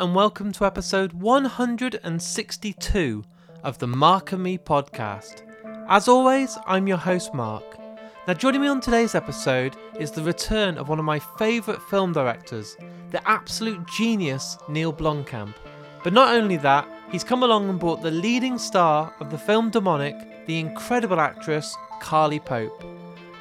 And 0.00 0.14
welcome 0.14 0.50
to 0.52 0.64
episode 0.64 1.12
162 1.12 3.24
of 3.62 3.76
the 3.76 3.86
Mark 3.86 4.32
and 4.32 4.42
Me 4.42 4.56
podcast. 4.56 5.42
As 5.90 6.08
always, 6.08 6.56
I'm 6.66 6.88
your 6.88 6.96
host 6.96 7.34
Mark. 7.34 7.78
Now, 8.26 8.32
joining 8.32 8.62
me 8.62 8.68
on 8.68 8.80
today's 8.80 9.14
episode 9.14 9.76
is 9.98 10.10
the 10.10 10.22
return 10.22 10.78
of 10.78 10.88
one 10.88 10.98
of 10.98 11.04
my 11.04 11.18
favourite 11.18 11.82
film 11.82 12.14
directors, 12.14 12.78
the 13.10 13.20
absolute 13.28 13.86
genius 13.88 14.56
Neil 14.70 14.90
Blomkamp. 14.90 15.54
But 16.02 16.14
not 16.14 16.34
only 16.34 16.56
that, 16.56 16.88
he's 17.12 17.22
come 17.22 17.42
along 17.42 17.68
and 17.68 17.78
brought 17.78 18.00
the 18.00 18.10
leading 18.10 18.56
star 18.56 19.14
of 19.20 19.30
the 19.30 19.36
film 19.36 19.68
Demonic, 19.68 20.46
the 20.46 20.58
incredible 20.58 21.20
actress 21.20 21.76
Carly 22.00 22.40
Pope. 22.40 22.82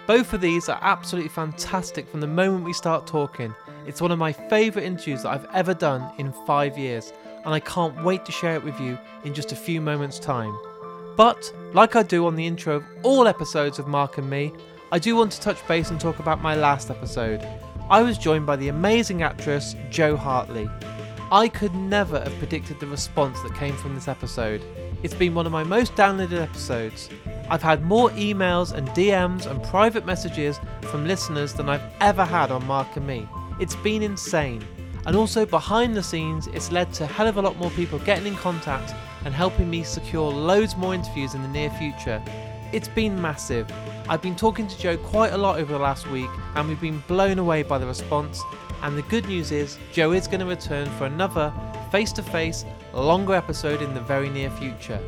Both 0.07 0.33
of 0.33 0.41
these 0.41 0.67
are 0.67 0.79
absolutely 0.81 1.29
fantastic 1.29 2.09
from 2.09 2.19
the 2.19 2.27
moment 2.27 2.65
we 2.65 2.73
start 2.73 3.07
talking. 3.07 3.55
It's 3.89 4.01
one 4.01 4.11
of 4.11 4.19
my 4.19 4.31
favourite 4.31 4.85
interviews 4.85 5.23
that 5.23 5.31
I've 5.31 5.47
ever 5.51 5.73
done 5.73 6.11
in 6.19 6.31
five 6.45 6.77
years, 6.77 7.11
and 7.43 7.55
I 7.55 7.59
can't 7.59 8.03
wait 8.03 8.23
to 8.25 8.31
share 8.31 8.53
it 8.53 8.63
with 8.63 8.79
you 8.79 8.99
in 9.23 9.33
just 9.33 9.51
a 9.51 9.55
few 9.55 9.81
moments' 9.81 10.19
time. 10.19 10.55
But, 11.17 11.51
like 11.73 11.95
I 11.95 12.03
do 12.03 12.27
on 12.27 12.35
the 12.35 12.45
intro 12.45 12.75
of 12.75 12.83
all 13.01 13.27
episodes 13.27 13.79
of 13.79 13.87
Mark 13.87 14.19
and 14.19 14.29
Me, 14.29 14.53
I 14.91 14.99
do 14.99 15.15
want 15.15 15.31
to 15.31 15.41
touch 15.41 15.67
base 15.67 15.89
and 15.89 15.99
talk 15.99 16.19
about 16.19 16.39
my 16.39 16.53
last 16.53 16.91
episode. 16.91 17.43
I 17.89 18.03
was 18.03 18.19
joined 18.19 18.45
by 18.45 18.57
the 18.57 18.67
amazing 18.67 19.23
actress 19.23 19.75
Jo 19.89 20.15
Hartley. 20.15 20.69
I 21.31 21.47
could 21.47 21.73
never 21.73 22.19
have 22.19 22.37
predicted 22.37 22.79
the 22.79 22.85
response 22.85 23.41
that 23.41 23.55
came 23.55 23.75
from 23.75 23.95
this 23.95 24.07
episode. 24.07 24.61
It's 25.01 25.15
been 25.15 25.33
one 25.33 25.47
of 25.47 25.51
my 25.51 25.63
most 25.63 25.95
downloaded 25.95 26.39
episodes. 26.39 27.09
I've 27.49 27.63
had 27.63 27.81
more 27.81 28.11
emails 28.11 28.71
and 28.71 28.87
DMs 28.89 29.47
and 29.47 29.63
private 29.63 30.05
messages 30.05 30.59
from 30.81 31.07
listeners 31.07 31.53
than 31.53 31.69
I've 31.69 31.91
ever 32.01 32.23
had 32.23 32.51
on 32.51 32.67
Mark 32.67 32.95
and 32.95 33.07
Me. 33.07 33.27
It's 33.59 33.75
been 33.75 34.03
insane. 34.03 34.65
And 35.05 35.15
also 35.15 35.45
behind 35.45 35.95
the 35.95 36.03
scenes, 36.03 36.47
it's 36.47 36.71
led 36.71 36.93
to 36.93 37.03
a 37.03 37.07
hell 37.07 37.27
of 37.27 37.37
a 37.37 37.41
lot 37.41 37.57
more 37.57 37.71
people 37.71 37.99
getting 37.99 38.27
in 38.27 38.35
contact 38.37 38.93
and 39.25 39.33
helping 39.33 39.69
me 39.69 39.83
secure 39.83 40.31
loads 40.31 40.77
more 40.77 40.93
interviews 40.93 41.33
in 41.33 41.41
the 41.41 41.47
near 41.49 41.69
future. 41.71 42.21
It's 42.71 42.87
been 42.87 43.21
massive. 43.21 43.69
I've 44.07 44.21
been 44.21 44.35
talking 44.35 44.67
to 44.67 44.79
Jo 44.79 44.95
quite 44.97 45.33
a 45.33 45.37
lot 45.37 45.59
over 45.59 45.73
the 45.73 45.79
last 45.79 46.09
week, 46.09 46.29
and 46.55 46.69
we've 46.69 46.79
been 46.79 47.03
blown 47.07 47.37
away 47.37 47.63
by 47.63 47.77
the 47.77 47.85
response. 47.85 48.41
And 48.81 48.97
the 48.97 49.01
good 49.03 49.27
news 49.27 49.51
is, 49.51 49.77
Jo 49.91 50.13
is 50.13 50.27
going 50.27 50.39
to 50.39 50.45
return 50.45 50.89
for 50.97 51.05
another 51.05 51.53
face 51.91 52.13
to 52.13 52.23
face, 52.23 52.63
longer 52.93 53.33
episode 53.33 53.81
in 53.81 53.93
the 53.93 54.01
very 54.01 54.29
near 54.29 54.49
future. 54.51 54.99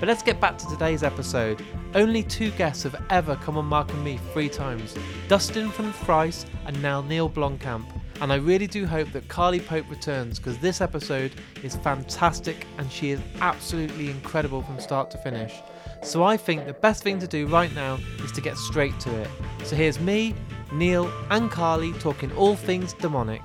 But 0.00 0.08
let's 0.08 0.22
get 0.22 0.40
back 0.40 0.58
to 0.58 0.68
today's 0.68 1.02
episode. 1.02 1.64
Only 1.94 2.22
two 2.22 2.50
guests 2.52 2.82
have 2.82 3.00
ever 3.10 3.36
come 3.36 3.56
on 3.56 3.66
Mark 3.66 3.90
and 3.92 4.04
Me 4.04 4.18
three 4.32 4.48
times 4.48 4.94
Dustin 5.28 5.70
from 5.70 5.92
Thrice 5.92 6.46
and 6.66 6.80
now 6.82 7.00
Neil 7.00 7.30
Blomkamp. 7.30 7.86
And 8.20 8.32
I 8.32 8.36
really 8.36 8.66
do 8.66 8.86
hope 8.86 9.10
that 9.12 9.28
Carly 9.28 9.60
Pope 9.60 9.88
returns 9.90 10.38
because 10.38 10.58
this 10.58 10.80
episode 10.80 11.32
is 11.62 11.76
fantastic 11.76 12.66
and 12.78 12.90
she 12.90 13.10
is 13.10 13.20
absolutely 13.40 14.10
incredible 14.10 14.62
from 14.62 14.78
start 14.78 15.10
to 15.12 15.18
finish. 15.18 15.54
So 16.02 16.22
I 16.22 16.36
think 16.36 16.66
the 16.66 16.74
best 16.74 17.02
thing 17.02 17.18
to 17.18 17.26
do 17.26 17.46
right 17.46 17.74
now 17.74 17.98
is 18.22 18.30
to 18.32 18.40
get 18.40 18.56
straight 18.56 18.98
to 19.00 19.20
it. 19.20 19.28
So 19.64 19.74
here's 19.74 19.98
me, 19.98 20.34
Neil, 20.72 21.10
and 21.30 21.50
Carly 21.50 21.92
talking 21.94 22.30
all 22.32 22.56
things 22.56 22.92
demonic. 22.94 23.42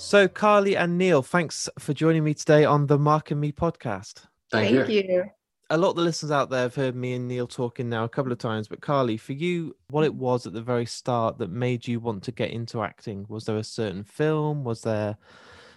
So, 0.00 0.26
Carly 0.26 0.78
and 0.78 0.96
Neil, 0.96 1.22
thanks 1.22 1.68
for 1.78 1.92
joining 1.92 2.24
me 2.24 2.32
today 2.32 2.64
on 2.64 2.86
the 2.86 2.98
Mark 2.98 3.32
and 3.32 3.40
Me 3.40 3.52
podcast. 3.52 4.24
Thank, 4.50 4.74
Thank 4.74 4.88
you. 4.88 5.02
you. 5.02 5.24
A 5.68 5.76
lot 5.76 5.90
of 5.90 5.96
the 5.96 6.02
listeners 6.02 6.32
out 6.32 6.48
there 6.48 6.62
have 6.62 6.74
heard 6.74 6.96
me 6.96 7.12
and 7.12 7.28
Neil 7.28 7.46
talking 7.46 7.90
now 7.90 8.04
a 8.04 8.08
couple 8.08 8.32
of 8.32 8.38
times, 8.38 8.66
but 8.66 8.80
Carly, 8.80 9.18
for 9.18 9.34
you, 9.34 9.76
what 9.90 10.04
it 10.04 10.14
was 10.14 10.46
at 10.46 10.54
the 10.54 10.62
very 10.62 10.86
start 10.86 11.36
that 11.36 11.50
made 11.50 11.86
you 11.86 12.00
want 12.00 12.22
to 12.24 12.32
get 12.32 12.50
into 12.50 12.82
acting? 12.82 13.26
Was 13.28 13.44
there 13.44 13.58
a 13.58 13.62
certain 13.62 14.02
film? 14.02 14.64
Was 14.64 14.80
there 14.80 15.18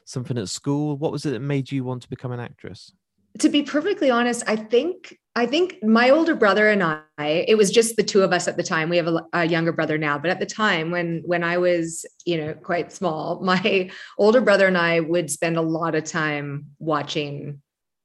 something 0.05 0.37
at 0.37 0.47
school? 0.47 0.95
What 0.97 1.11
was 1.11 1.25
it 1.25 1.31
that 1.31 1.41
made 1.41 1.69
you 1.69 1.83
want 1.83 2.01
to 2.03 2.09
become 2.09 2.31
an 2.31 2.39
actress? 2.39 2.93
To 3.39 3.49
be 3.49 3.63
perfectly 3.63 4.11
honest, 4.11 4.43
I 4.47 4.55
think 4.55 5.17
I 5.35 5.47
think 5.47 5.83
my 5.83 6.11
older 6.11 6.35
brother 6.35 6.69
and 6.69 6.83
I, 6.83 7.01
it 7.47 7.57
was 7.57 7.71
just 7.71 7.95
the 7.95 8.03
two 8.03 8.21
of 8.21 8.31
us 8.31 8.47
at 8.47 8.55
the 8.55 8.61
time. 8.61 8.89
We 8.89 8.97
have 8.97 9.07
a, 9.07 9.25
a, 9.33 9.45
younger 9.45 9.71
brother 9.71 9.97
now, 9.97 10.19
but 10.19 10.29
at 10.29 10.39
the 10.39 10.45
time 10.45 10.91
when 10.91 11.23
when 11.25 11.43
I 11.43 11.57
was, 11.57 12.05
you 12.25 12.37
know, 12.37 12.53
quite 12.53 12.91
small, 12.91 13.39
my 13.43 13.89
older 14.17 14.41
brother 14.41 14.67
and 14.67 14.77
I 14.77 14.99
would 14.99 15.31
spend 15.31 15.57
a 15.57 15.61
lot 15.61 15.95
of 15.95 16.03
time 16.03 16.67
watching 16.77 17.61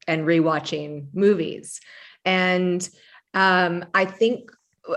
and 0.06 0.27
rewatching 0.27 1.09
movies. 1.12 1.81
And 2.25 2.89
um, 3.34 3.84
I 3.93 4.06
think 4.06 4.50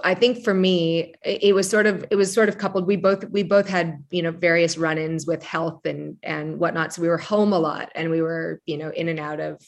I 0.06 0.13
think 0.13 0.46
for 0.46 0.53
me, 0.53 1.16
it 1.24 1.53
was 1.53 1.69
sort 1.69 1.86
of 1.86 2.06
it 2.09 2.16
was 2.16 2.34
sort 2.34 2.48
of 2.48 2.58
coupled. 2.58 2.88
We 2.88 2.96
both 2.96 3.25
we 3.25 3.44
both 3.44 3.68
had 3.68 4.02
you 4.09 4.22
know 4.22 4.31
various 4.31 4.78
run-ins 4.78 5.28
with 5.28 5.44
health 5.44 5.86
and 5.86 6.16
and 6.24 6.59
whatnot. 6.59 6.94
So 6.94 7.02
we 7.02 7.09
were 7.09 7.18
home 7.18 7.52
a 7.52 7.59
lot, 7.59 7.92
and 7.94 8.09
we 8.09 8.22
were 8.22 8.62
you 8.66 8.78
know 8.78 8.90
in 8.92 9.09
and 9.09 9.19
out 9.19 9.42
of 9.42 9.62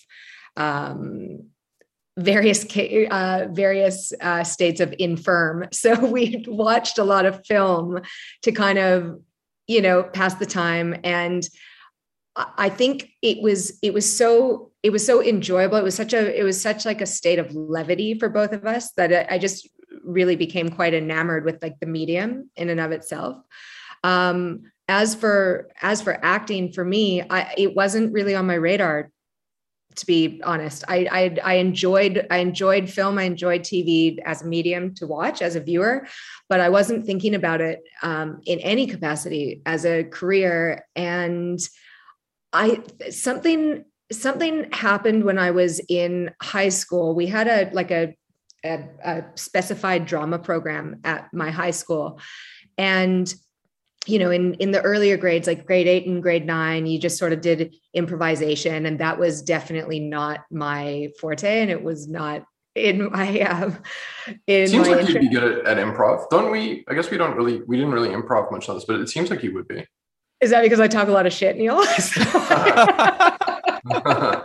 um, 0.57 1.49
various 2.17 2.65
uh, 2.75 3.47
various 3.51 4.13
uh, 4.21 4.43
states 4.43 4.79
of 4.79 4.93
infirm. 4.99 5.67
So 5.73 6.05
we 6.05 6.45
watched 6.47 6.97
a 6.97 7.03
lot 7.03 7.25
of 7.25 7.45
film 7.45 8.01
to 8.43 8.51
kind 8.51 8.79
of 8.79 9.19
you 9.67 9.81
know 9.81 10.03
pass 10.03 10.35
the 10.35 10.45
time 10.45 10.95
and 11.03 11.47
I 12.35 12.69
think 12.69 13.09
it 13.21 13.41
was 13.41 13.77
it 13.83 13.93
was 13.93 14.11
so 14.11 14.71
it 14.81 14.89
was 14.89 15.05
so 15.05 15.21
enjoyable. 15.21 15.77
It 15.77 15.83
was 15.83 15.95
such 15.95 16.13
a 16.13 16.39
it 16.39 16.43
was 16.43 16.59
such 16.59 16.85
like 16.85 17.01
a 17.01 17.05
state 17.05 17.37
of 17.37 17.53
levity 17.53 18.17
for 18.17 18.27
both 18.27 18.53
of 18.53 18.65
us 18.65 18.91
that 18.93 19.31
I 19.31 19.37
just 19.37 19.69
really 20.03 20.35
became 20.35 20.69
quite 20.69 20.95
enamored 20.95 21.45
with 21.45 21.61
like 21.61 21.79
the 21.79 21.85
medium 21.85 22.49
in 22.55 22.69
and 22.69 22.79
of 22.79 22.91
itself. 22.91 23.37
Um, 24.03 24.63
as 24.87 25.13
for 25.13 25.69
as 25.81 26.01
for 26.01 26.17
acting 26.25 26.71
for 26.71 26.83
me, 26.83 27.21
I 27.21 27.53
it 27.55 27.75
wasn't 27.75 28.13
really 28.13 28.33
on 28.33 28.47
my 28.47 28.55
radar 28.55 29.11
to 29.95 30.05
be 30.05 30.41
honest. 30.43 30.83
I, 30.87 31.07
I, 31.11 31.37
I 31.43 31.53
enjoyed 31.55 32.27
I 32.29 32.37
enjoyed 32.37 32.89
film. 32.89 33.17
I 33.17 33.23
enjoyed 33.23 33.61
TV 33.61 34.19
as 34.25 34.41
a 34.41 34.47
medium 34.47 34.93
to 34.95 35.07
watch 35.07 35.41
as 35.41 35.55
a 35.55 35.59
viewer, 35.59 36.07
but 36.49 36.59
I 36.59 36.69
wasn't 36.69 37.05
thinking 37.05 37.35
about 37.35 37.61
it 37.61 37.79
um, 38.01 38.41
in 38.45 38.59
any 38.59 38.87
capacity 38.87 39.61
as 39.65 39.85
a 39.85 40.03
career. 40.03 40.85
And 40.95 41.59
I 42.51 42.83
something 43.09 43.85
something 44.11 44.71
happened 44.71 45.23
when 45.23 45.39
I 45.39 45.51
was 45.51 45.81
in 45.89 46.31
high 46.41 46.69
school. 46.69 47.15
We 47.15 47.27
had 47.27 47.47
a 47.47 47.69
like 47.73 47.91
a, 47.91 48.15
a, 48.63 48.83
a 49.03 49.23
specified 49.35 50.05
drama 50.05 50.39
program 50.39 51.01
at 51.03 51.33
my 51.33 51.51
high 51.51 51.71
school, 51.71 52.19
and 52.77 53.33
you 54.05 54.19
know 54.19 54.31
in 54.31 54.53
in 54.55 54.71
the 54.71 54.81
earlier 54.81 55.17
grades 55.17 55.47
like 55.47 55.65
grade 55.65 55.87
8 55.87 56.07
and 56.07 56.21
grade 56.21 56.45
9 56.45 56.85
you 56.85 56.99
just 56.99 57.17
sort 57.17 57.33
of 57.33 57.41
did 57.41 57.75
improvisation 57.93 58.85
and 58.85 58.99
that 58.99 59.17
was 59.17 59.41
definitely 59.41 59.99
not 59.99 60.41
my 60.51 61.09
forte 61.19 61.61
and 61.61 61.71
it 61.71 61.83
was 61.83 62.07
not 62.07 62.43
in 62.75 63.11
my 63.11 63.41
um 63.41 63.77
in 64.47 64.67
seems 64.67 64.87
like 64.87 65.01
interest. 65.01 65.21
you'd 65.21 65.29
be 65.29 65.29
good 65.29 65.59
at, 65.59 65.77
at, 65.77 65.85
improv. 65.85 66.29
Don't 66.29 66.51
we 66.51 66.83
i 66.89 66.93
guess 66.93 67.09
we 67.09 67.17
don't 67.17 67.35
really 67.35 67.61
we 67.67 67.77
didn't 67.77 67.91
really 67.91 68.09
improv 68.09 68.51
much 68.51 68.69
on 68.69 68.75
this 68.75 68.85
but 68.85 68.99
it 68.99 69.09
seems 69.09 69.29
like 69.29 69.43
you 69.43 69.53
would 69.53 69.67
be. 69.67 69.85
Is 70.41 70.49
that 70.49 70.63
because 70.63 70.79
i 70.79 70.87
talk 70.87 71.07
a 71.07 71.11
lot 71.11 71.25
of 71.25 71.33
shit 71.33 71.55
neil 71.55 71.77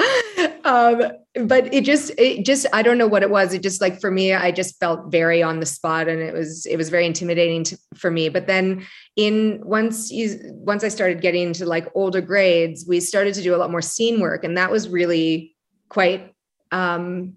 um, 0.70 1.02
but 1.46 1.72
it 1.74 1.84
just 1.84 2.12
it 2.16 2.44
just 2.44 2.64
i 2.72 2.80
don't 2.80 2.96
know 2.98 3.06
what 3.06 3.22
it 3.22 3.30
was. 3.30 3.52
It 3.52 3.62
just 3.62 3.80
like 3.80 4.00
for 4.00 4.10
me 4.10 4.32
i 4.32 4.50
just 4.50 4.78
felt 4.78 5.10
very 5.10 5.42
on 5.42 5.58
the 5.58 5.66
spot 5.66 6.08
and 6.08 6.20
it 6.20 6.32
was 6.32 6.64
it 6.66 6.76
was 6.76 6.88
very 6.90 7.06
intimidating 7.06 7.64
to, 7.64 7.78
for 7.96 8.10
me. 8.10 8.28
But 8.28 8.46
then 8.46 8.86
in 9.16 9.60
once 9.64 10.10
you 10.10 10.38
once 10.44 10.84
i 10.84 10.88
started 10.88 11.20
getting 11.20 11.48
into 11.48 11.66
like 11.66 11.88
older 11.94 12.20
grades 12.20 12.84
we 12.86 13.00
started 13.00 13.34
to 13.34 13.42
do 13.42 13.54
a 13.54 13.58
lot 13.58 13.70
more 13.70 13.82
scene 13.82 14.20
work 14.20 14.44
and 14.44 14.56
that 14.56 14.70
was 14.70 14.88
really 14.88 15.56
quite 15.88 16.32
um 16.70 17.34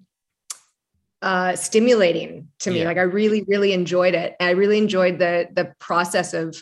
uh 1.24 1.56
stimulating 1.56 2.50
to 2.60 2.72
me. 2.72 2.80
Yeah. 2.80 2.86
like 2.86 2.98
i 2.98 3.02
really 3.02 3.44
really 3.48 3.74
enjoyed 3.74 4.14
it. 4.14 4.36
And 4.40 4.50
i 4.50 4.52
really 4.52 4.78
enjoyed 4.78 5.18
the 5.18 5.48
the 5.52 5.74
process 5.80 6.34
of 6.34 6.62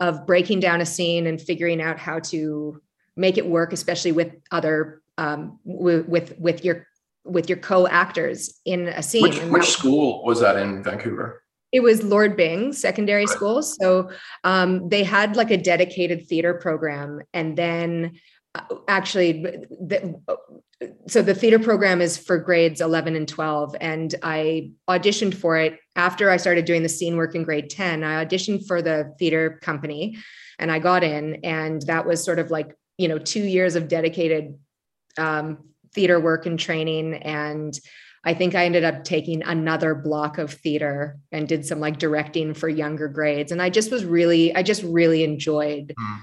of 0.00 0.26
breaking 0.26 0.60
down 0.60 0.80
a 0.80 0.86
scene 0.86 1.26
and 1.26 1.40
figuring 1.40 1.80
out 1.80 1.98
how 1.98 2.18
to 2.20 2.80
make 3.16 3.38
it 3.38 3.46
work 3.46 3.72
especially 3.72 4.12
with 4.12 4.32
other 4.50 4.99
um, 5.20 5.58
with, 5.64 6.08
with 6.08 6.38
with 6.38 6.64
your 6.64 6.86
with 7.24 7.48
your 7.48 7.58
co-actors 7.58 8.58
in 8.64 8.88
a 8.88 9.02
scene. 9.02 9.22
Which, 9.22 9.42
which 9.42 9.70
school 9.70 10.24
was 10.24 10.40
that 10.40 10.56
in 10.56 10.82
Vancouver? 10.82 11.42
It 11.70 11.80
was 11.80 12.02
Lord 12.02 12.36
Byng 12.36 12.72
Secondary 12.72 13.26
right. 13.26 13.28
School. 13.28 13.62
So 13.62 14.10
um, 14.42 14.88
they 14.88 15.04
had 15.04 15.36
like 15.36 15.50
a 15.50 15.56
dedicated 15.56 16.26
theater 16.26 16.54
program, 16.54 17.20
and 17.34 17.56
then 17.56 18.18
uh, 18.54 18.62
actually, 18.88 19.42
the, 19.42 20.20
so 21.06 21.20
the 21.20 21.34
theater 21.34 21.58
program 21.58 22.00
is 22.00 22.16
for 22.16 22.38
grades 22.38 22.80
11 22.80 23.14
and 23.14 23.28
12 23.28 23.76
and 23.82 24.14
i 24.22 24.70
auditioned 24.88 25.34
for 25.34 25.58
it 25.58 25.78
after 25.94 26.30
i 26.30 26.38
started 26.38 26.64
doing 26.64 26.82
the 26.82 26.88
scene 26.88 27.18
work 27.18 27.34
in 27.34 27.44
grade 27.44 27.68
10 27.68 28.02
i 28.02 28.24
auditioned 28.24 28.66
for 28.66 28.80
the 28.80 29.14
theater 29.18 29.58
company 29.60 30.16
and 30.58 30.72
i 30.72 30.78
got 30.78 31.04
in 31.04 31.34
and 31.44 31.82
that 31.82 32.06
was 32.06 32.24
sort 32.24 32.38
of 32.38 32.50
like 32.50 32.74
you 32.96 33.08
know 33.08 33.18
two 33.18 33.42
years 33.42 33.76
of 33.76 33.88
dedicated 33.88 34.54
um, 35.20 35.58
theater 35.94 36.18
work 36.18 36.46
and 36.46 36.58
training 36.58 37.14
and 37.14 37.78
I 38.22 38.34
think 38.34 38.54
I 38.54 38.66
ended 38.66 38.84
up 38.84 39.04
taking 39.04 39.42
another 39.42 39.94
block 39.94 40.36
of 40.38 40.52
theater 40.52 41.18
and 41.32 41.48
did 41.48 41.64
some 41.64 41.80
like 41.80 41.98
directing 41.98 42.52
for 42.52 42.68
younger 42.68 43.08
grades. 43.08 43.50
And 43.50 43.62
I 43.62 43.70
just 43.70 43.90
was 43.90 44.04
really, 44.04 44.54
I 44.54 44.62
just 44.62 44.82
really 44.82 45.24
enjoyed 45.24 45.94
mm. 45.98 46.18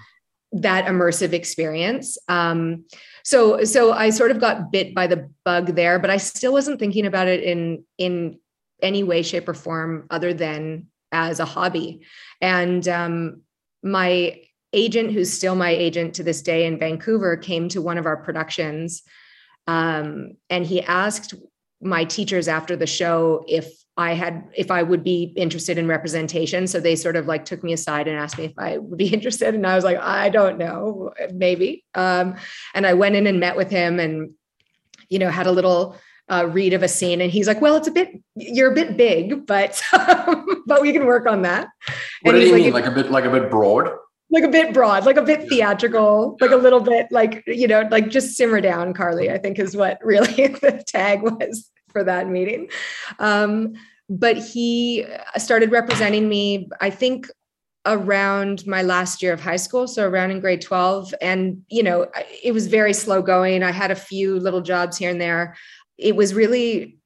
that 0.62 0.86
immersive 0.86 1.34
experience. 1.34 2.18
Um, 2.28 2.86
so, 3.24 3.64
so 3.64 3.94
I 3.94 4.12
sort 4.12 4.30
of 4.30 4.40
got 4.40 4.72
bit 4.72 4.94
by 4.94 5.08
the 5.08 5.30
bug 5.44 5.76
there, 5.76 5.98
but 5.98 6.12
I 6.12 6.18
still 6.18 6.54
wasn't 6.54 6.80
thinking 6.80 7.06
about 7.06 7.28
it 7.28 7.44
in 7.44 7.84
in 7.98 8.40
any 8.80 9.04
way, 9.04 9.24
shape, 9.24 9.50
or 9.50 9.56
form 9.56 10.06
other 10.12 10.36
than 10.36 10.86
as 11.12 11.40
a 11.40 11.46
hobby. 11.46 12.06
And 12.42 12.88
um, 12.88 13.42
my 13.82 14.40
agent, 14.74 15.12
who's 15.12 15.32
still 15.32 15.56
my 15.56 15.70
agent 15.70 16.14
to 16.16 16.24
this 16.24 16.42
day 16.42 16.66
in 16.66 16.78
Vancouver, 16.80 17.38
came 17.38 17.70
to 17.70 17.82
one 17.82 17.98
of 17.98 18.06
our 18.06 18.18
productions. 18.18 19.04
Um, 19.68 20.34
and 20.50 20.66
he 20.66 20.82
asked 20.82 21.34
my 21.82 22.04
teachers 22.06 22.48
after 22.48 22.76
the 22.76 22.88
show 22.88 23.44
if 23.48 23.72
I 23.98 24.14
had 24.14 24.48
if 24.56 24.70
I 24.70 24.84
would 24.84 25.04
be 25.04 25.34
interested 25.36 25.78
in 25.78 25.88
representation. 25.88 26.68
So 26.68 26.80
they 26.80 26.96
sort 26.96 27.16
of 27.16 27.26
like 27.26 27.46
took 27.46 27.64
me 27.64 27.74
aside 27.74 28.08
and 28.08 28.18
asked 28.18 28.38
me 28.38 28.46
if 28.46 28.54
I 28.58 28.78
would 28.78 28.98
be 28.98 29.08
interested, 29.14 29.56
and 29.56 29.66
I 29.66 29.76
was 29.76 29.84
like, 29.84 29.98
I 29.98 30.30
don't 30.30 30.58
know, 30.58 31.12
maybe. 31.34 31.84
Um, 31.96 32.36
and 32.74 32.86
I 32.86 32.94
went 32.94 33.16
in 33.16 33.28
and 33.28 33.40
met 33.40 33.58
with 33.58 33.70
him, 33.70 34.00
and 34.00 34.32
you 35.10 35.20
know 35.20 35.30
had 35.30 35.48
a 35.48 35.52
little 35.52 35.98
uh, 36.30 36.48
read 36.52 36.74
of 36.74 36.84
a 36.84 36.88
scene, 36.88 37.22
and 37.22 37.32
he's 37.32 37.48
like, 37.48 37.60
"Well, 37.60 37.76
it's 37.76 37.88
a 37.88 37.92
bit 37.92 38.10
you're 38.36 38.72
a 38.72 38.76
bit 38.76 38.98
big, 38.98 39.48
but 39.48 39.82
but 40.68 40.82
we 40.82 40.94
can 40.94 41.06
work 41.06 41.26
on 41.26 41.42
that." 41.42 41.68
What 42.22 42.36
and 42.36 42.44
did 42.44 42.48
he 42.48 42.54
like, 42.54 42.64
mean? 42.64 42.74
Like 42.74 42.86
a 42.86 42.92
bit 42.92 43.12
like 43.12 43.26
a 43.26 43.32
bit 43.32 43.50
broad? 43.50 43.90
Like 44.30 44.44
a 44.44 44.50
bit 44.50 44.74
broad, 44.74 45.06
like 45.06 45.18
a 45.18 45.22
bit 45.22 45.48
theatrical, 45.48 46.38
like 46.42 46.52
a 46.52 46.58
little 46.58 46.82
bit 46.82 47.08
like, 47.12 47.44
you 47.48 47.68
know, 47.68 47.88
like 47.92 48.10
just 48.10 48.36
simmer 48.36 48.60
down, 48.60 48.94
Carly, 48.94 49.30
I 49.30 49.38
think 49.38 49.58
is 49.58 49.76
what 49.76 50.00
really 50.04 50.48
the 50.48 50.84
tag 50.86 51.22
was 51.22 51.72
for 51.92 52.04
that 52.04 52.28
meeting. 52.28 52.70
Um, 53.20 53.74
but 54.10 54.38
he 54.38 55.06
started 55.38 55.72
representing 55.72 56.28
me, 56.28 56.70
I 56.82 56.90
think 56.90 57.28
around 57.86 58.68
my 58.68 58.82
last 58.82 59.22
year 59.22 59.32
of 59.32 59.40
high 59.40 59.56
school 59.56 59.88
so 59.88 60.06
around 60.06 60.30
in 60.30 60.42
grade 60.42 60.60
12 60.60 61.16
and 61.22 61.64
you 61.70 61.82
know 61.82 62.06
it 62.44 62.52
was 62.52 62.68
very 62.68 62.94
slow 62.94 63.22
going. 63.22 63.64
I 63.64 63.72
had 63.72 63.92
a 63.92 63.96
few 63.96 64.40
little 64.40 64.60
jobs 64.60 64.98
here 64.98 65.10
and 65.10 65.22
there. 65.22 65.56
It 65.98 66.16
was 66.16 66.34
really 66.34 66.98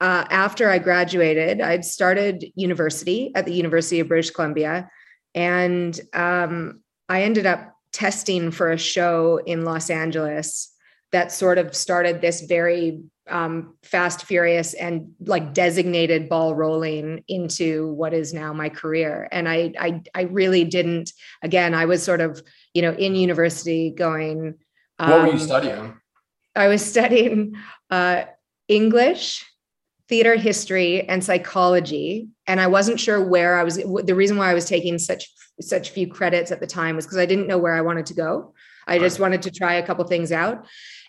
uh, 0.00 0.24
after 0.28 0.68
i 0.68 0.78
graduated 0.78 1.60
i'd 1.62 1.82
started 1.82 2.44
university 2.54 3.32
at 3.34 3.46
the 3.46 3.54
university 3.54 3.98
of 3.98 4.08
british 4.08 4.30
columbia 4.30 4.90
and 5.36 6.00
um, 6.14 6.80
I 7.08 7.22
ended 7.22 7.46
up 7.46 7.76
testing 7.92 8.50
for 8.50 8.72
a 8.72 8.78
show 8.78 9.36
in 9.46 9.64
Los 9.64 9.90
Angeles 9.90 10.72
that 11.12 11.30
sort 11.30 11.58
of 11.58 11.76
started 11.76 12.20
this 12.20 12.40
very 12.40 13.02
um, 13.28 13.74
fast, 13.82 14.24
furious, 14.24 14.74
and 14.74 15.12
like 15.20 15.52
designated 15.52 16.28
ball 16.28 16.54
rolling 16.54 17.22
into 17.28 17.92
what 17.92 18.14
is 18.14 18.32
now 18.32 18.52
my 18.52 18.68
career. 18.68 19.28
And 19.30 19.48
I, 19.48 19.72
I, 19.78 20.02
I 20.14 20.22
really 20.22 20.64
didn't. 20.64 21.12
Again, 21.42 21.74
I 21.74 21.84
was 21.84 22.02
sort 22.02 22.20
of, 22.20 22.42
you 22.74 22.82
know, 22.82 22.92
in 22.92 23.14
university 23.14 23.90
going. 23.90 24.54
Um, 24.98 25.10
what 25.10 25.20
were 25.20 25.26
you 25.26 25.32
um, 25.32 25.38
studying? 25.38 25.94
I 26.54 26.68
was 26.68 26.84
studying 26.84 27.56
uh, 27.90 28.24
English, 28.68 29.44
theater 30.08 30.36
history 30.36 31.08
and 31.08 31.24
psychology 31.24 32.28
and 32.46 32.60
i 32.60 32.66
wasn't 32.66 32.98
sure 32.98 33.22
where 33.22 33.58
i 33.58 33.64
was 33.64 33.76
the 33.76 34.14
reason 34.14 34.36
why 34.36 34.50
i 34.50 34.54
was 34.54 34.66
taking 34.66 34.98
such 34.98 35.28
such 35.60 35.90
few 35.90 36.06
credits 36.06 36.52
at 36.52 36.60
the 36.60 36.66
time 36.66 36.96
was 36.96 37.06
because 37.06 37.18
i 37.18 37.26
didn't 37.26 37.46
know 37.46 37.58
where 37.58 37.74
i 37.74 37.80
wanted 37.80 38.06
to 38.06 38.14
go. 38.14 38.54
I 38.88 38.98
just 38.98 39.18
wanted 39.18 39.42
to 39.42 39.50
try 39.50 39.74
a 39.74 39.86
couple 39.86 40.04
things 40.04 40.30
out. 40.30 40.66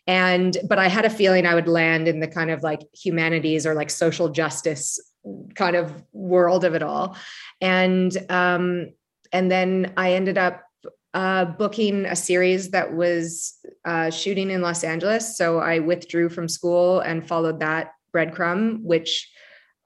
And 0.08 0.58
but 0.68 0.80
i 0.80 0.88
had 0.88 1.06
a 1.06 1.10
feeling 1.10 1.46
i 1.46 1.54
would 1.54 1.68
land 1.68 2.08
in 2.08 2.20
the 2.20 2.28
kind 2.28 2.50
of 2.50 2.64
like 2.64 2.82
humanities 2.94 3.66
or 3.68 3.74
like 3.74 3.90
social 3.90 4.30
justice 4.30 5.00
kind 5.56 5.76
of 5.76 5.92
world 6.14 6.64
of 6.64 6.76
it 6.76 6.84
all. 6.84 7.18
And 7.62 8.16
um 8.30 8.94
and 9.32 9.52
then 9.52 9.94
i 9.98 10.14
ended 10.14 10.38
up 10.38 10.64
uh, 11.14 11.46
booking 11.46 12.06
a 12.06 12.16
series 12.16 12.70
that 12.72 12.94
was 12.94 13.58
uh, 13.86 14.12
shooting 14.12 14.52
in 14.52 14.62
Los 14.62 14.84
Angeles. 14.84 15.36
So 15.36 15.58
I 15.58 15.80
withdrew 15.80 16.30
from 16.30 16.48
school 16.48 17.00
and 17.00 17.28
followed 17.28 17.60
that 17.62 17.94
breadcrumb, 18.14 18.82
which 18.84 19.30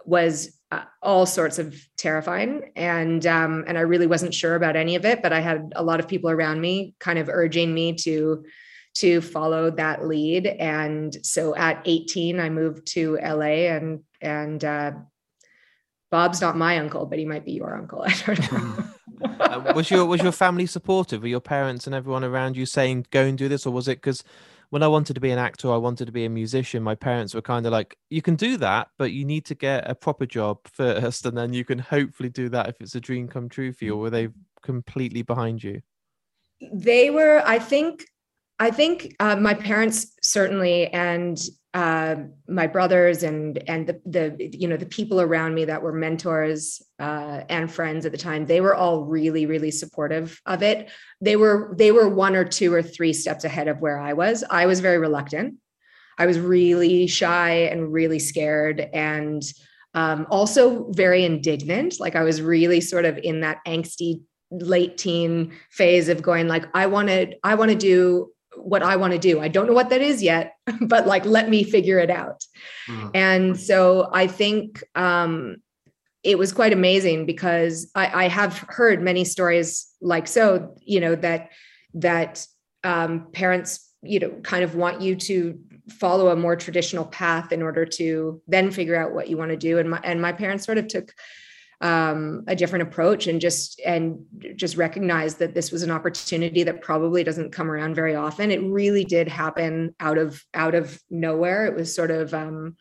was 0.05 0.57
uh, 0.71 0.83
all 1.01 1.25
sorts 1.25 1.59
of 1.59 1.75
terrifying. 1.97 2.71
And 2.75 3.25
um, 3.25 3.65
and 3.67 3.77
I 3.77 3.81
really 3.81 4.07
wasn't 4.07 4.33
sure 4.33 4.55
about 4.55 4.75
any 4.75 4.95
of 4.95 5.05
it 5.05 5.21
but 5.21 5.33
I 5.33 5.39
had 5.39 5.73
a 5.75 5.83
lot 5.83 5.99
of 5.99 6.07
people 6.07 6.29
around 6.29 6.61
me 6.61 6.95
kind 6.99 7.19
of 7.19 7.29
urging 7.29 7.73
me 7.73 7.93
to 7.95 8.43
to 8.93 9.21
follow 9.21 9.71
that 9.71 10.05
lead. 10.05 10.47
And 10.47 11.15
so 11.25 11.55
at 11.55 11.81
18 11.85 12.39
I 12.39 12.49
moved 12.49 12.87
to 12.93 13.17
LA 13.21 13.67
and 13.75 14.01
and 14.21 14.63
uh, 14.63 14.91
Bob's 16.09 16.41
not 16.41 16.57
my 16.57 16.77
uncle 16.77 17.05
but 17.05 17.19
he 17.19 17.25
might 17.25 17.45
be 17.45 17.53
your 17.53 17.75
uncle. 17.75 18.03
I 18.07 18.13
don't 18.13 18.51
know. 18.51 18.83
Uh, 19.39 19.73
was 19.75 19.91
your 19.91 20.05
was 20.05 20.21
your 20.23 20.31
family 20.31 20.65
supportive? 20.65 21.21
Were 21.21 21.27
your 21.27 21.41
parents 21.41 21.85
and 21.85 21.95
everyone 21.95 22.23
around 22.23 22.57
you 22.57 22.65
saying 22.65 23.07
go 23.11 23.23
and 23.25 23.37
do 23.37 23.49
this 23.49 23.65
or 23.65 23.73
was 23.73 23.87
it 23.87 23.97
because 23.97 24.23
when 24.71 24.83
I 24.83 24.87
wanted 24.87 25.13
to 25.15 25.19
be 25.19 25.31
an 25.31 25.37
actor, 25.37 25.69
I 25.69 25.75
wanted 25.75 26.05
to 26.05 26.13
be 26.13 26.23
a 26.23 26.29
musician. 26.29 26.81
My 26.81 26.95
parents 26.95 27.35
were 27.35 27.41
kind 27.41 27.65
of 27.65 27.73
like, 27.73 27.97
you 28.09 28.21
can 28.21 28.35
do 28.35 28.55
that, 28.57 28.87
but 28.97 29.11
you 29.11 29.25
need 29.25 29.45
to 29.45 29.55
get 29.55 29.89
a 29.89 29.93
proper 29.93 30.25
job 30.25 30.59
first, 30.73 31.25
and 31.25 31.37
then 31.37 31.53
you 31.53 31.65
can 31.65 31.77
hopefully 31.77 32.29
do 32.29 32.49
that 32.49 32.69
if 32.69 32.75
it's 32.79 32.95
a 32.95 33.01
dream 33.01 33.27
come 33.27 33.49
true 33.49 33.73
for 33.73 33.85
you. 33.85 33.95
Or 33.95 33.99
were 33.99 34.09
they 34.09 34.29
completely 34.63 35.23
behind 35.23 35.61
you? 35.61 35.81
They 36.73 37.09
were, 37.09 37.43
I 37.45 37.59
think, 37.59 38.05
I 38.59 38.71
think 38.71 39.13
uh, 39.19 39.35
my 39.35 39.53
parents 39.53 40.15
certainly, 40.21 40.87
and 40.87 41.37
uh, 41.73 42.15
my 42.49 42.67
brothers 42.67 43.23
and 43.23 43.63
and 43.69 43.87
the 43.87 44.01
the 44.05 44.49
you 44.51 44.67
know 44.67 44.75
the 44.75 44.85
people 44.85 45.21
around 45.21 45.55
me 45.55 45.65
that 45.65 45.81
were 45.81 45.93
mentors 45.93 46.81
uh, 46.99 47.41
and 47.47 47.71
friends 47.71 48.05
at 48.05 48.11
the 48.11 48.17
time 48.17 48.45
they 48.45 48.59
were 48.59 48.75
all 48.75 49.05
really 49.05 49.45
really 49.45 49.71
supportive 49.71 50.41
of 50.45 50.63
it. 50.63 50.89
They 51.21 51.37
were 51.37 51.73
they 51.77 51.91
were 51.91 52.09
one 52.09 52.35
or 52.35 52.43
two 52.43 52.73
or 52.73 52.83
three 52.83 53.13
steps 53.13 53.45
ahead 53.45 53.69
of 53.69 53.79
where 53.79 53.97
i 53.97 54.13
was. 54.13 54.43
I 54.49 54.65
was 54.65 54.81
very 54.81 54.97
reluctant. 54.97 55.55
I 56.17 56.25
was 56.25 56.39
really 56.39 57.07
shy 57.07 57.51
and 57.51 57.91
really 57.91 58.19
scared 58.19 58.81
and 58.93 59.41
um, 59.93 60.27
also 60.29 60.91
very 60.91 61.23
indignant. 61.23 62.01
Like 62.01 62.17
i 62.17 62.23
was 62.23 62.41
really 62.41 62.81
sort 62.81 63.05
of 63.05 63.17
in 63.17 63.41
that 63.41 63.59
angsty 63.65 64.21
late 64.51 64.97
teen 64.97 65.53
phase 65.69 66.09
of 66.09 66.21
going 66.21 66.49
like 66.49 66.65
i 66.73 66.85
want 66.85 67.07
to 67.07 67.33
i 67.41 67.55
want 67.55 67.71
to 67.71 67.77
do 67.77 68.29
what 68.55 68.83
I 68.83 68.95
want 68.95 69.13
to 69.13 69.19
do. 69.19 69.39
I 69.39 69.47
don't 69.47 69.67
know 69.67 69.73
what 69.73 69.89
that 69.89 70.01
is 70.01 70.21
yet, 70.21 70.55
but 70.81 71.07
like 71.07 71.25
let 71.25 71.49
me 71.49 71.63
figure 71.63 71.99
it 71.99 72.09
out. 72.09 72.43
Mm-hmm. 72.87 73.09
And 73.13 73.59
so 73.59 74.09
I 74.13 74.27
think 74.27 74.83
um, 74.95 75.57
it 76.23 76.37
was 76.37 76.51
quite 76.51 76.73
amazing 76.73 77.25
because 77.25 77.89
I, 77.95 78.25
I, 78.25 78.27
have 78.27 78.57
heard 78.69 79.01
many 79.01 79.25
stories 79.25 79.87
like 80.01 80.27
so, 80.27 80.75
you 80.83 80.99
know, 80.99 81.15
that 81.15 81.49
that 81.95 82.45
um, 82.83 83.27
parents, 83.31 83.89
you 84.03 84.19
know, 84.19 84.29
kind 84.43 84.63
of 84.63 84.75
want 84.75 85.01
you 85.01 85.15
to 85.15 85.59
follow 85.89 86.29
a 86.29 86.35
more 86.35 86.55
traditional 86.55 87.05
path 87.05 87.51
in 87.51 87.61
order 87.61 87.85
to 87.85 88.41
then 88.47 88.71
figure 88.71 88.95
out 88.95 89.13
what 89.13 89.29
you 89.29 89.37
want 89.37 89.51
to 89.51 89.57
do. 89.57 89.79
And 89.79 89.89
my 89.89 89.99
and 90.03 90.21
my 90.21 90.31
parents 90.31 90.65
sort 90.65 90.77
of 90.77 90.87
took 90.87 91.11
um, 91.81 92.43
a 92.47 92.55
different 92.55 92.83
approach 92.83 93.25
and 93.27 93.41
just 93.41 93.81
and 93.85 94.23
just 94.55 94.77
recognize 94.77 95.35
that 95.35 95.55
this 95.55 95.71
was 95.71 95.81
an 95.81 95.89
opportunity 95.89 96.63
that 96.63 96.81
probably 96.81 97.23
doesn't 97.23 97.51
come 97.51 97.71
around 97.71 97.95
very 97.95 98.15
often. 98.15 98.51
It 98.51 98.61
really 98.63 99.03
did 99.03 99.27
happen 99.27 99.95
out 99.99 100.19
of 100.19 100.43
out 100.53 100.75
of 100.75 101.01
nowhere. 101.09 101.65
It 101.65 101.75
was 101.75 101.93
sort 101.93 102.11
of 102.11 102.33
um, 102.33 102.77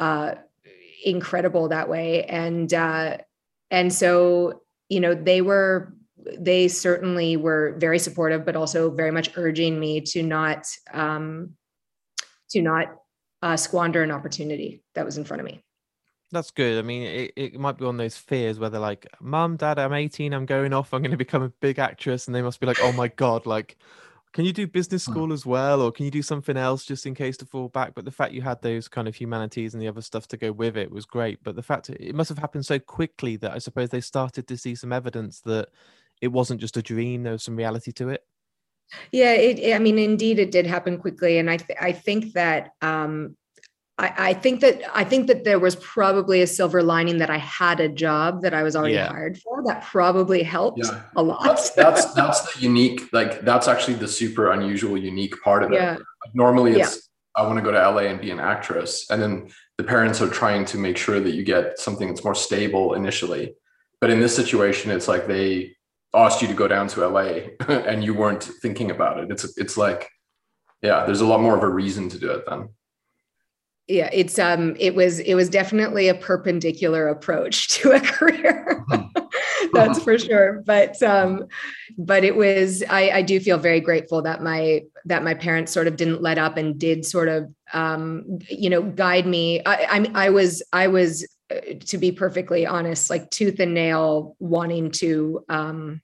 uh, 0.00 0.34
incredible 1.04 1.68
that 1.68 1.88
way, 1.88 2.24
and 2.24 2.72
uh, 2.74 3.18
and 3.70 3.92
so 3.92 4.62
you 4.88 4.98
know 5.00 5.14
they 5.14 5.40
were 5.40 5.94
they 6.36 6.66
certainly 6.66 7.36
were 7.36 7.76
very 7.78 8.00
supportive, 8.00 8.44
but 8.44 8.56
also 8.56 8.90
very 8.90 9.12
much 9.12 9.30
urging 9.36 9.78
me 9.78 10.00
to 10.00 10.22
not 10.24 10.66
um, 10.92 11.52
to 12.50 12.60
not 12.60 12.88
uh, 13.42 13.56
squander 13.56 14.02
an 14.02 14.10
opportunity 14.10 14.82
that 14.96 15.04
was 15.04 15.16
in 15.16 15.24
front 15.24 15.40
of 15.40 15.46
me. 15.46 15.62
That's 16.32 16.50
good. 16.50 16.78
I 16.78 16.82
mean, 16.82 17.02
it, 17.02 17.32
it 17.36 17.60
might 17.60 17.78
be 17.78 17.84
one 17.84 17.94
of 17.94 17.98
those 17.98 18.16
fears 18.16 18.58
where 18.58 18.68
they're 18.68 18.80
like, 18.80 19.06
Mum, 19.20 19.56
Dad, 19.56 19.78
I'm 19.78 19.92
18, 19.92 20.32
I'm 20.32 20.46
going 20.46 20.72
off, 20.72 20.92
I'm 20.92 21.02
going 21.02 21.12
to 21.12 21.16
become 21.16 21.42
a 21.42 21.48
big 21.48 21.78
actress. 21.78 22.26
And 22.26 22.34
they 22.34 22.42
must 22.42 22.58
be 22.58 22.66
like, 22.66 22.80
Oh 22.80 22.92
my 22.92 23.08
God, 23.08 23.46
like, 23.46 23.76
can 24.32 24.44
you 24.44 24.52
do 24.52 24.66
business 24.66 25.06
hmm. 25.06 25.12
school 25.12 25.32
as 25.32 25.46
well? 25.46 25.80
Or 25.80 25.92
can 25.92 26.04
you 26.04 26.10
do 26.10 26.22
something 26.22 26.56
else 26.56 26.84
just 26.84 27.06
in 27.06 27.14
case 27.14 27.36
to 27.38 27.46
fall 27.46 27.68
back? 27.68 27.94
But 27.94 28.04
the 28.04 28.10
fact 28.10 28.32
you 28.32 28.42
had 28.42 28.60
those 28.60 28.88
kind 28.88 29.06
of 29.06 29.14
humanities 29.14 29.72
and 29.72 29.82
the 29.82 29.88
other 29.88 30.02
stuff 30.02 30.26
to 30.28 30.36
go 30.36 30.50
with 30.50 30.76
it 30.76 30.90
was 30.90 31.06
great. 31.06 31.42
But 31.44 31.54
the 31.54 31.62
fact 31.62 31.90
it 31.90 32.14
must 32.14 32.28
have 32.28 32.38
happened 32.38 32.66
so 32.66 32.78
quickly 32.78 33.36
that 33.36 33.52
I 33.52 33.58
suppose 33.58 33.90
they 33.90 34.00
started 34.00 34.48
to 34.48 34.56
see 34.56 34.74
some 34.74 34.92
evidence 34.92 35.40
that 35.42 35.68
it 36.20 36.28
wasn't 36.28 36.60
just 36.60 36.76
a 36.76 36.82
dream, 36.82 37.22
there 37.22 37.32
was 37.32 37.44
some 37.44 37.56
reality 37.56 37.92
to 37.92 38.08
it. 38.08 38.24
Yeah, 39.12 39.32
it, 39.32 39.74
I 39.74 39.78
mean, 39.78 39.98
indeed, 39.98 40.38
it 40.38 40.50
did 40.50 40.66
happen 40.66 40.98
quickly, 40.98 41.38
and 41.38 41.50
I 41.50 41.56
th- 41.56 41.78
I 41.80 41.92
think 41.92 42.34
that 42.34 42.70
um, 42.82 43.36
I, 43.98 44.12
I, 44.18 44.34
think 44.34 44.60
that 44.60 44.82
I 44.94 45.04
think 45.04 45.26
that 45.28 45.44
there 45.44 45.58
was 45.58 45.74
probably 45.76 46.42
a 46.42 46.46
silver 46.46 46.82
lining 46.82 47.16
that 47.18 47.30
I 47.30 47.38
had 47.38 47.80
a 47.80 47.88
job 47.88 48.42
that 48.42 48.52
I 48.52 48.62
was 48.62 48.76
already 48.76 48.94
yeah. 48.94 49.08
hired 49.08 49.38
for. 49.38 49.64
That 49.64 49.84
probably 49.84 50.42
helped 50.42 50.80
yeah. 50.84 51.02
a 51.16 51.22
lot. 51.22 51.42
That's, 51.44 51.70
that's, 51.74 52.12
that's 52.12 52.54
the 52.54 52.60
unique, 52.60 53.10
like 53.12 53.40
that's 53.40 53.68
actually 53.68 53.94
the 53.94 54.08
super 54.08 54.50
unusual, 54.50 54.98
unique 54.98 55.40
part 55.42 55.62
of 55.62 55.72
it. 55.72 55.76
Yeah. 55.76 55.96
Normally, 56.34 56.80
it's 56.80 57.08
I 57.36 57.42
want 57.46 57.56
to 57.56 57.62
go 57.62 57.70
to 57.70 57.78
LA 57.78 58.02
and 58.02 58.20
be 58.20 58.30
an 58.30 58.40
actress, 58.40 59.06
and 59.10 59.20
then 59.20 59.50
the 59.78 59.84
parents 59.84 60.20
are 60.20 60.28
trying 60.28 60.64
to 60.66 60.78
make 60.78 60.96
sure 60.96 61.20
that 61.20 61.32
you 61.32 61.42
get 61.42 61.78
something 61.78 62.08
that's 62.08 62.24
more 62.24 62.34
stable 62.34 62.94
initially. 62.94 63.54
But 64.00 64.10
in 64.10 64.20
this 64.20 64.36
situation, 64.36 64.90
it's 64.90 65.08
like 65.08 65.26
they 65.26 65.76
asked 66.14 66.42
you 66.42 66.48
to 66.48 66.54
go 66.54 66.68
down 66.68 66.88
to 66.88 67.06
LA 67.06 67.28
and 67.68 68.04
you 68.04 68.14
weren't 68.14 68.42
thinking 68.42 68.90
about 68.90 69.18
it. 69.18 69.30
It's 69.30 69.56
it's 69.56 69.76
like, 69.76 70.10
yeah, 70.82 71.04
there's 71.06 71.22
a 71.22 71.26
lot 71.26 71.40
more 71.40 71.56
of 71.56 71.62
a 71.62 71.68
reason 71.68 72.08
to 72.10 72.18
do 72.18 72.30
it 72.30 72.44
then. 72.46 72.68
Yeah, 73.88 74.10
it's 74.12 74.38
um 74.38 74.74
it 74.80 74.94
was 74.94 75.20
it 75.20 75.34
was 75.34 75.48
definitely 75.48 76.08
a 76.08 76.14
perpendicular 76.14 77.08
approach 77.08 77.68
to 77.78 77.92
a 77.92 78.00
career. 78.00 78.84
Mm-hmm. 78.90 79.22
That's 79.72 80.02
for 80.02 80.18
sure. 80.18 80.62
But 80.66 81.00
um 81.02 81.46
but 81.98 82.24
it 82.24 82.36
was 82.36 82.82
I, 82.88 83.10
I 83.10 83.22
do 83.22 83.38
feel 83.40 83.58
very 83.58 83.80
grateful 83.80 84.22
that 84.22 84.42
my 84.42 84.82
that 85.04 85.22
my 85.22 85.34
parents 85.34 85.72
sort 85.72 85.86
of 85.86 85.96
didn't 85.96 86.22
let 86.22 86.38
up 86.38 86.56
and 86.56 86.78
did 86.78 87.04
sort 87.04 87.28
of 87.28 87.52
um 87.72 88.38
you 88.48 88.70
know 88.70 88.82
guide 88.82 89.26
me. 89.26 89.62
I 89.64 89.74
I, 90.14 90.26
I 90.26 90.30
was 90.30 90.62
I 90.72 90.88
was 90.88 91.26
uh, 91.48 91.60
to 91.86 91.98
be 91.98 92.10
perfectly 92.10 92.66
honest, 92.66 93.08
like 93.08 93.30
tooth 93.30 93.60
and 93.60 93.72
nail 93.72 94.34
wanting 94.40 94.90
to 94.90 95.44
um, 95.48 96.00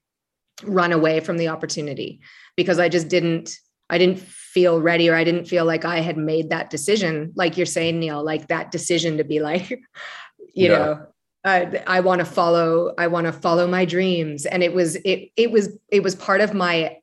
run 0.62 0.92
away 0.92 1.18
from 1.18 1.36
the 1.36 1.48
opportunity 1.48 2.20
because 2.56 2.78
I 2.78 2.88
just 2.88 3.08
didn't, 3.08 3.50
I 3.90 3.98
didn't 3.98 4.20
feel 4.52 4.82
ready 4.82 5.09
or 5.09 5.14
I 5.14 5.25
didn't 5.25 5.47
feel 5.47 5.64
like 5.64 5.87
I 5.87 6.00
had 6.00 6.18
made 6.18 6.50
that 6.50 6.68
decision. 6.68 7.32
Like 7.35 7.56
you're 7.56 7.64
saying, 7.64 7.99
Neil, 7.99 8.23
like 8.23 8.49
that 8.49 8.71
decision 8.71 9.16
to 9.16 9.25
be 9.25 9.40
like, 9.40 9.71
you 10.54 10.68
yeah. 10.68 10.68
know, 10.68 11.06
I, 11.42 11.82
I 11.87 12.00
want 12.00 12.18
to 12.18 12.26
follow, 12.26 12.92
I 12.99 13.06
want 13.06 13.26
to 13.26 13.32
follow 13.32 13.66
my 13.66 13.87
dreams. 13.87 14.44
And 14.44 14.62
it 14.62 14.75
was, 14.75 14.97
it, 14.97 15.30
it 15.37 15.50
was, 15.50 15.71
it 15.88 16.02
was 16.02 16.14
part 16.14 16.42
of 16.42 16.52
my, 16.52 16.99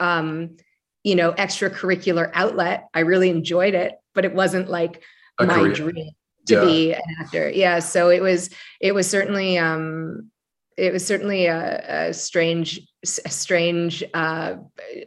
um, 0.00 0.58
you 1.02 1.14
know, 1.14 1.32
extracurricular 1.32 2.30
outlet. 2.34 2.88
I 2.92 3.00
really 3.00 3.30
enjoyed 3.30 3.74
it, 3.74 3.94
but 4.14 4.26
it 4.26 4.34
wasn't 4.34 4.68
like 4.68 5.02
A 5.40 5.46
my 5.46 5.54
career. 5.54 5.72
dream 5.72 6.10
to 6.48 6.54
yeah. 6.54 6.64
be 6.64 6.92
an 6.92 7.00
actor. 7.20 7.48
Yeah. 7.48 7.78
So 7.78 8.10
it 8.10 8.20
was, 8.20 8.50
it 8.80 8.94
was 8.94 9.08
certainly, 9.08 9.56
um, 9.56 10.30
it 10.76 10.92
was 10.92 11.06
certainly 11.06 11.46
a, 11.46 12.08
a 12.08 12.14
strange, 12.14 12.80
strange 13.04 14.04
uh, 14.14 14.56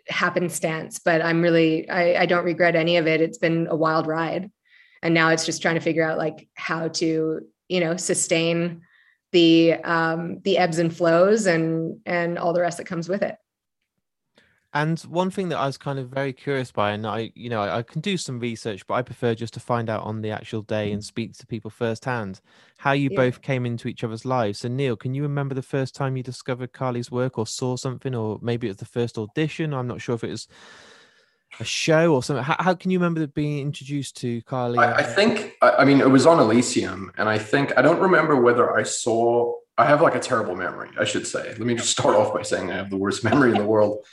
happenstance, 0.08 1.00
but 1.00 1.22
I'm 1.22 1.42
really, 1.42 1.90
I, 1.90 2.22
I 2.22 2.26
don't 2.26 2.46
regret 2.46 2.76
any 2.76 2.98
of 2.98 3.08
it. 3.08 3.22
It's 3.22 3.38
been 3.38 3.68
a 3.70 3.76
wild 3.76 4.08
ride. 4.08 4.52
And 5.02 5.14
now 5.14 5.30
it's 5.30 5.46
just 5.46 5.62
trying 5.62 5.76
to 5.76 5.82
figure 5.82 6.04
out 6.04 6.18
like 6.18 6.48
how 6.56 6.90
to, 6.90 7.42
you 7.70 7.80
know, 7.80 7.96
sustain 7.96 8.82
the, 9.32 9.74
um, 9.74 10.40
the 10.44 10.58
ebbs 10.58 10.80
and 10.80 10.96
flows 10.96 11.46
and, 11.46 12.00
and 12.06 12.38
all 12.38 12.54
the 12.54 12.62
rest 12.62 12.78
that 12.78 12.88
comes 12.88 13.08
with 13.08 13.22
it. 13.22 13.36
And 14.76 15.00
one 15.04 15.32
thing 15.32 15.48
that 15.50 15.58
I 15.58 15.68
was 15.68 15.78
kind 15.78 15.98
of 15.98 16.10
very 16.10 16.34
curious 16.34 16.70
by, 16.70 16.92
and 16.92 17.08
I, 17.08 17.32
you 17.34 17.50
know, 17.50 17.62
I, 17.62 17.78
I, 17.78 17.82
can 17.82 18.02
do 18.02 18.18
some 18.18 18.42
research, 18.42 18.86
but 18.86 18.96
I 18.96 19.04
prefer 19.04 19.34
just 19.34 19.54
to 19.54 19.62
find 19.62 19.90
out 19.90 20.04
on 20.04 20.22
the 20.22 20.32
actual 20.32 20.64
day 20.64 20.92
and 20.92 21.02
mm. 21.02 21.06
speak 21.06 21.34
to 21.38 21.48
people 21.48 21.72
firsthand 21.72 22.42
how 22.80 22.92
you 22.92 23.10
yeah. 23.10 23.16
both 23.16 23.42
came 23.42 23.66
into 23.66 23.88
each 23.88 24.04
other's 24.04 24.26
lives. 24.26 24.60
So, 24.60 24.68
Neil, 24.68 24.98
can 24.98 25.14
you 25.14 25.24
remember 25.24 25.56
the 25.56 25.62
first 25.62 25.96
time 25.96 26.18
you 26.18 26.24
discovered 26.24 26.74
Carly's 26.74 27.10
work 27.10 27.38
or 27.38 27.48
saw 27.48 27.78
something, 27.78 28.14
or 28.14 28.38
maybe 28.42 28.68
it 28.68 28.72
was 28.72 28.78
the 28.78 28.86
first 28.86 29.18
audition? 29.18 29.74
I'm 29.74 29.88
not 29.88 30.02
sure 30.02 30.16
if 30.16 30.26
it 30.26 30.30
was 30.30 30.50
a 31.62 31.64
show 31.64 32.14
or 32.14 32.22
something. 32.22 32.44
How, 32.44 32.58
how 32.60 32.74
can 32.74 32.92
you 32.92 33.00
remember 33.00 33.26
being 33.28 33.60
introduced 33.60 34.18
to 34.18 34.42
Carly? 34.42 34.78
I, 34.78 34.98
I 34.98 35.04
think, 35.04 35.54
I 35.62 35.86
mean, 35.86 36.02
it 36.02 36.10
was 36.10 36.26
on 36.26 36.38
Elysium, 36.38 37.14
and 37.18 37.30
I 37.30 37.38
think 37.38 37.72
I 37.78 37.82
don't 37.82 38.02
remember 38.02 38.36
whether 38.36 38.76
I 38.76 38.84
saw. 38.84 39.56
I 39.78 39.86
have 39.86 40.02
like 40.02 40.16
a 40.16 40.20
terrible 40.20 40.58
memory, 40.58 40.90
I 41.00 41.06
should 41.06 41.26
say. 41.26 41.48
Let 41.48 41.60
me 41.60 41.76
just 41.76 41.92
start 41.92 42.16
off 42.18 42.34
by 42.34 42.42
saying 42.42 42.72
I 42.72 42.76
have 42.76 42.90
the 42.90 42.98
worst 42.98 43.24
memory 43.30 43.52
in 43.52 43.58
the 43.58 43.66
world. 43.66 44.06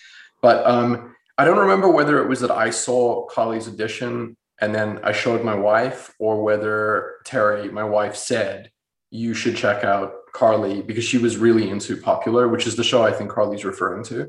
But 0.42 0.66
um, 0.66 1.14
I 1.38 1.44
don't 1.44 1.58
remember 1.58 1.88
whether 1.88 2.20
it 2.22 2.28
was 2.28 2.40
that 2.40 2.50
I 2.50 2.70
saw 2.70 3.26
Carly's 3.26 3.68
edition 3.68 4.36
and 4.60 4.74
then 4.74 5.00
I 5.02 5.10
showed 5.10 5.44
my 5.44 5.56
wife, 5.56 6.14
or 6.20 6.40
whether 6.42 7.16
Terri, 7.26 7.72
my 7.72 7.82
wife, 7.82 8.14
said 8.14 8.70
you 9.10 9.34
should 9.34 9.56
check 9.56 9.82
out 9.82 10.12
Carly 10.32 10.82
because 10.82 11.04
she 11.04 11.18
was 11.18 11.36
really 11.36 11.68
into 11.68 11.96
Popular, 11.96 12.46
which 12.46 12.66
is 12.68 12.76
the 12.76 12.84
show 12.84 13.02
I 13.02 13.12
think 13.12 13.30
Carly's 13.30 13.64
referring 13.64 14.04
to. 14.04 14.28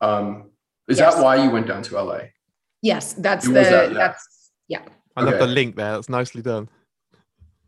Um, 0.00 0.50
is 0.88 0.98
yes. 0.98 1.14
that 1.14 1.22
why 1.22 1.44
you 1.44 1.50
went 1.50 1.66
down 1.66 1.82
to 1.82 2.02
LA? 2.02 2.20
Yes, 2.80 3.12
that's 3.12 3.46
the 3.46 3.52
that, 3.52 3.92
yeah. 3.92 3.98
that's 3.98 4.50
yeah. 4.66 4.82
I 5.14 5.24
love 5.24 5.38
the 5.38 5.46
link 5.46 5.76
there. 5.76 5.92
That's 5.92 6.08
nicely 6.08 6.40
done. 6.40 6.70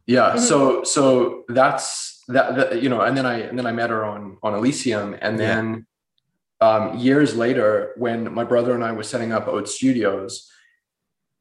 Yeah, 0.06 0.30
mm-hmm. 0.30 0.38
so 0.38 0.84
so 0.84 1.44
that's 1.48 2.22
that, 2.28 2.56
that, 2.56 2.82
you 2.82 2.88
know, 2.88 3.02
and 3.02 3.14
then 3.16 3.26
I 3.26 3.40
and 3.40 3.58
then 3.58 3.66
I 3.66 3.72
met 3.72 3.90
her 3.90 4.02
on 4.04 4.38
on 4.42 4.54
Elysium, 4.54 5.14
and 5.20 5.38
then 5.38 5.86
um, 6.62 6.96
years 6.96 7.34
later, 7.34 7.92
when 7.96 8.32
my 8.32 8.44
brother 8.44 8.72
and 8.72 8.84
I 8.84 8.92
were 8.92 9.02
setting 9.02 9.32
up 9.32 9.48
Oat 9.48 9.68
Studios, 9.68 10.48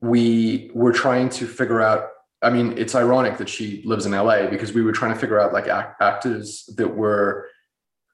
we 0.02 0.72
were 0.74 0.92
trying 0.92 1.30
to 1.30 1.46
figure 1.46 1.82
out. 1.82 2.08
I 2.42 2.50
mean, 2.50 2.74
it's 2.76 2.96
ironic 2.96 3.38
that 3.38 3.48
she 3.48 3.84
lives 3.86 4.08
in 4.08 4.14
LA 4.14 4.48
because 4.48 4.74
we 4.74 4.82
were 4.82 4.92
trying 4.92 5.14
to 5.14 5.20
figure 5.20 5.40
out 5.40 5.54
like 5.54 5.68
act- 5.68 6.02
actors 6.02 6.68
that 6.76 6.96
were 6.96 7.48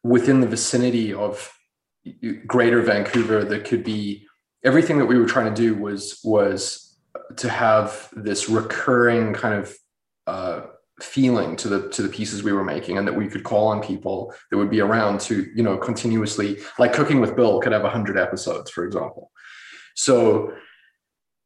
within 0.03 0.41
the 0.41 0.47
vicinity 0.47 1.13
of 1.13 1.49
greater 2.45 2.81
Vancouver 2.81 3.45
that 3.45 3.63
could 3.63 3.85
be 3.85 4.27
everything 4.65 4.97
that 4.97 5.05
we 5.05 5.17
were 5.17 5.27
trying 5.27 5.53
to 5.53 5.61
do 5.61 5.75
was 5.75 6.19
was 6.25 6.97
to 7.37 7.47
have 7.47 8.09
this 8.11 8.49
recurring 8.49 9.33
kind 9.33 9.55
of 9.55 9.77
uh, 10.27 10.61
feeling 11.01 11.55
to 11.55 11.67
the 11.67 11.89
to 11.89 12.01
the 12.01 12.09
pieces 12.09 12.41
we 12.41 12.51
were 12.51 12.63
making 12.63 12.97
and 12.97 13.07
that 13.07 13.13
we 13.13 13.27
could 13.27 13.43
call 13.43 13.67
on 13.67 13.81
people 13.81 14.33
that 14.49 14.57
would 14.57 14.69
be 14.69 14.81
around 14.81 15.19
to 15.19 15.45
you 15.55 15.61
know 15.61 15.77
continuously 15.77 16.57
like 16.79 16.91
cooking 16.91 17.21
with 17.21 17.35
bill 17.35 17.59
could 17.61 17.71
have 17.71 17.83
100 17.83 18.17
episodes 18.17 18.71
for 18.71 18.83
example 18.83 19.31
so 19.95 20.51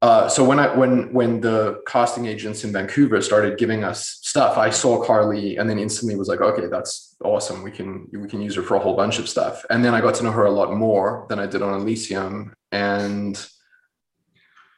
uh, 0.02 0.28
so 0.28 0.44
when 0.44 0.58
I 0.58 0.76
when 0.76 1.14
when 1.14 1.42
the 1.42 1.82
casting 1.86 2.26
agents 2.26 2.64
in 2.64 2.74
Vancouver 2.74 3.22
started 3.22 3.60
giving 3.60 3.84
us 3.84 4.20
stuff, 4.24 4.58
I 4.58 4.72
saw 4.72 5.04
Carly 5.04 5.58
and 5.58 5.70
then 5.70 5.78
instantly 5.78 6.16
was 6.16 6.28
like, 6.28 6.42
okay, 6.42 6.66
that's 6.66 7.16
awesome. 7.24 7.62
We 7.62 7.70
can 7.70 8.08
we 8.12 8.28
can 8.28 8.42
use 8.42 8.56
her 8.56 8.64
for 8.64 8.76
a 8.76 8.80
whole 8.80 8.96
bunch 8.96 9.20
of 9.20 9.30
stuff. 9.30 9.64
And 9.70 9.86
then 9.86 9.94
I 9.94 10.02
got 10.02 10.16
to 10.16 10.24
know 10.24 10.32
her 10.32 10.46
a 10.46 10.52
lot 10.52 10.74
more 10.74 11.28
than 11.30 11.38
I 11.38 11.46
did 11.46 11.62
on 11.62 11.80
Elysium, 11.80 12.56
and 12.72 13.38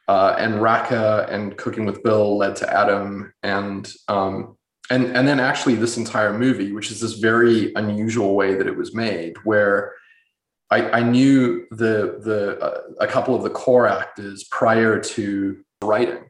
uh, 0.08 0.36
and 0.38 0.56
Rakka 0.56 1.30
and 1.30 1.56
Cooking 1.56 1.86
with 1.86 2.02
Bill 2.02 2.36
led 2.36 2.56
to 2.56 2.70
Adam, 2.70 3.32
and 3.42 3.90
um, 4.08 4.58
and 4.90 5.16
and 5.16 5.26
then 5.26 5.40
actually 5.40 5.74
this 5.74 5.96
entire 5.96 6.36
movie 6.36 6.72
which 6.72 6.90
is 6.90 7.00
this 7.00 7.14
very 7.14 7.72
unusual 7.74 8.34
way 8.34 8.54
that 8.54 8.66
it 8.66 8.76
was 8.76 8.94
made 8.94 9.34
where 9.44 9.94
i, 10.70 10.90
I 10.90 11.02
knew 11.02 11.66
the 11.70 12.20
the 12.22 12.58
uh, 12.60 12.80
a 13.00 13.06
couple 13.06 13.34
of 13.34 13.42
the 13.42 13.50
core 13.50 13.86
actors 13.86 14.44
prior 14.44 15.00
to 15.00 15.64
writing. 15.84 16.24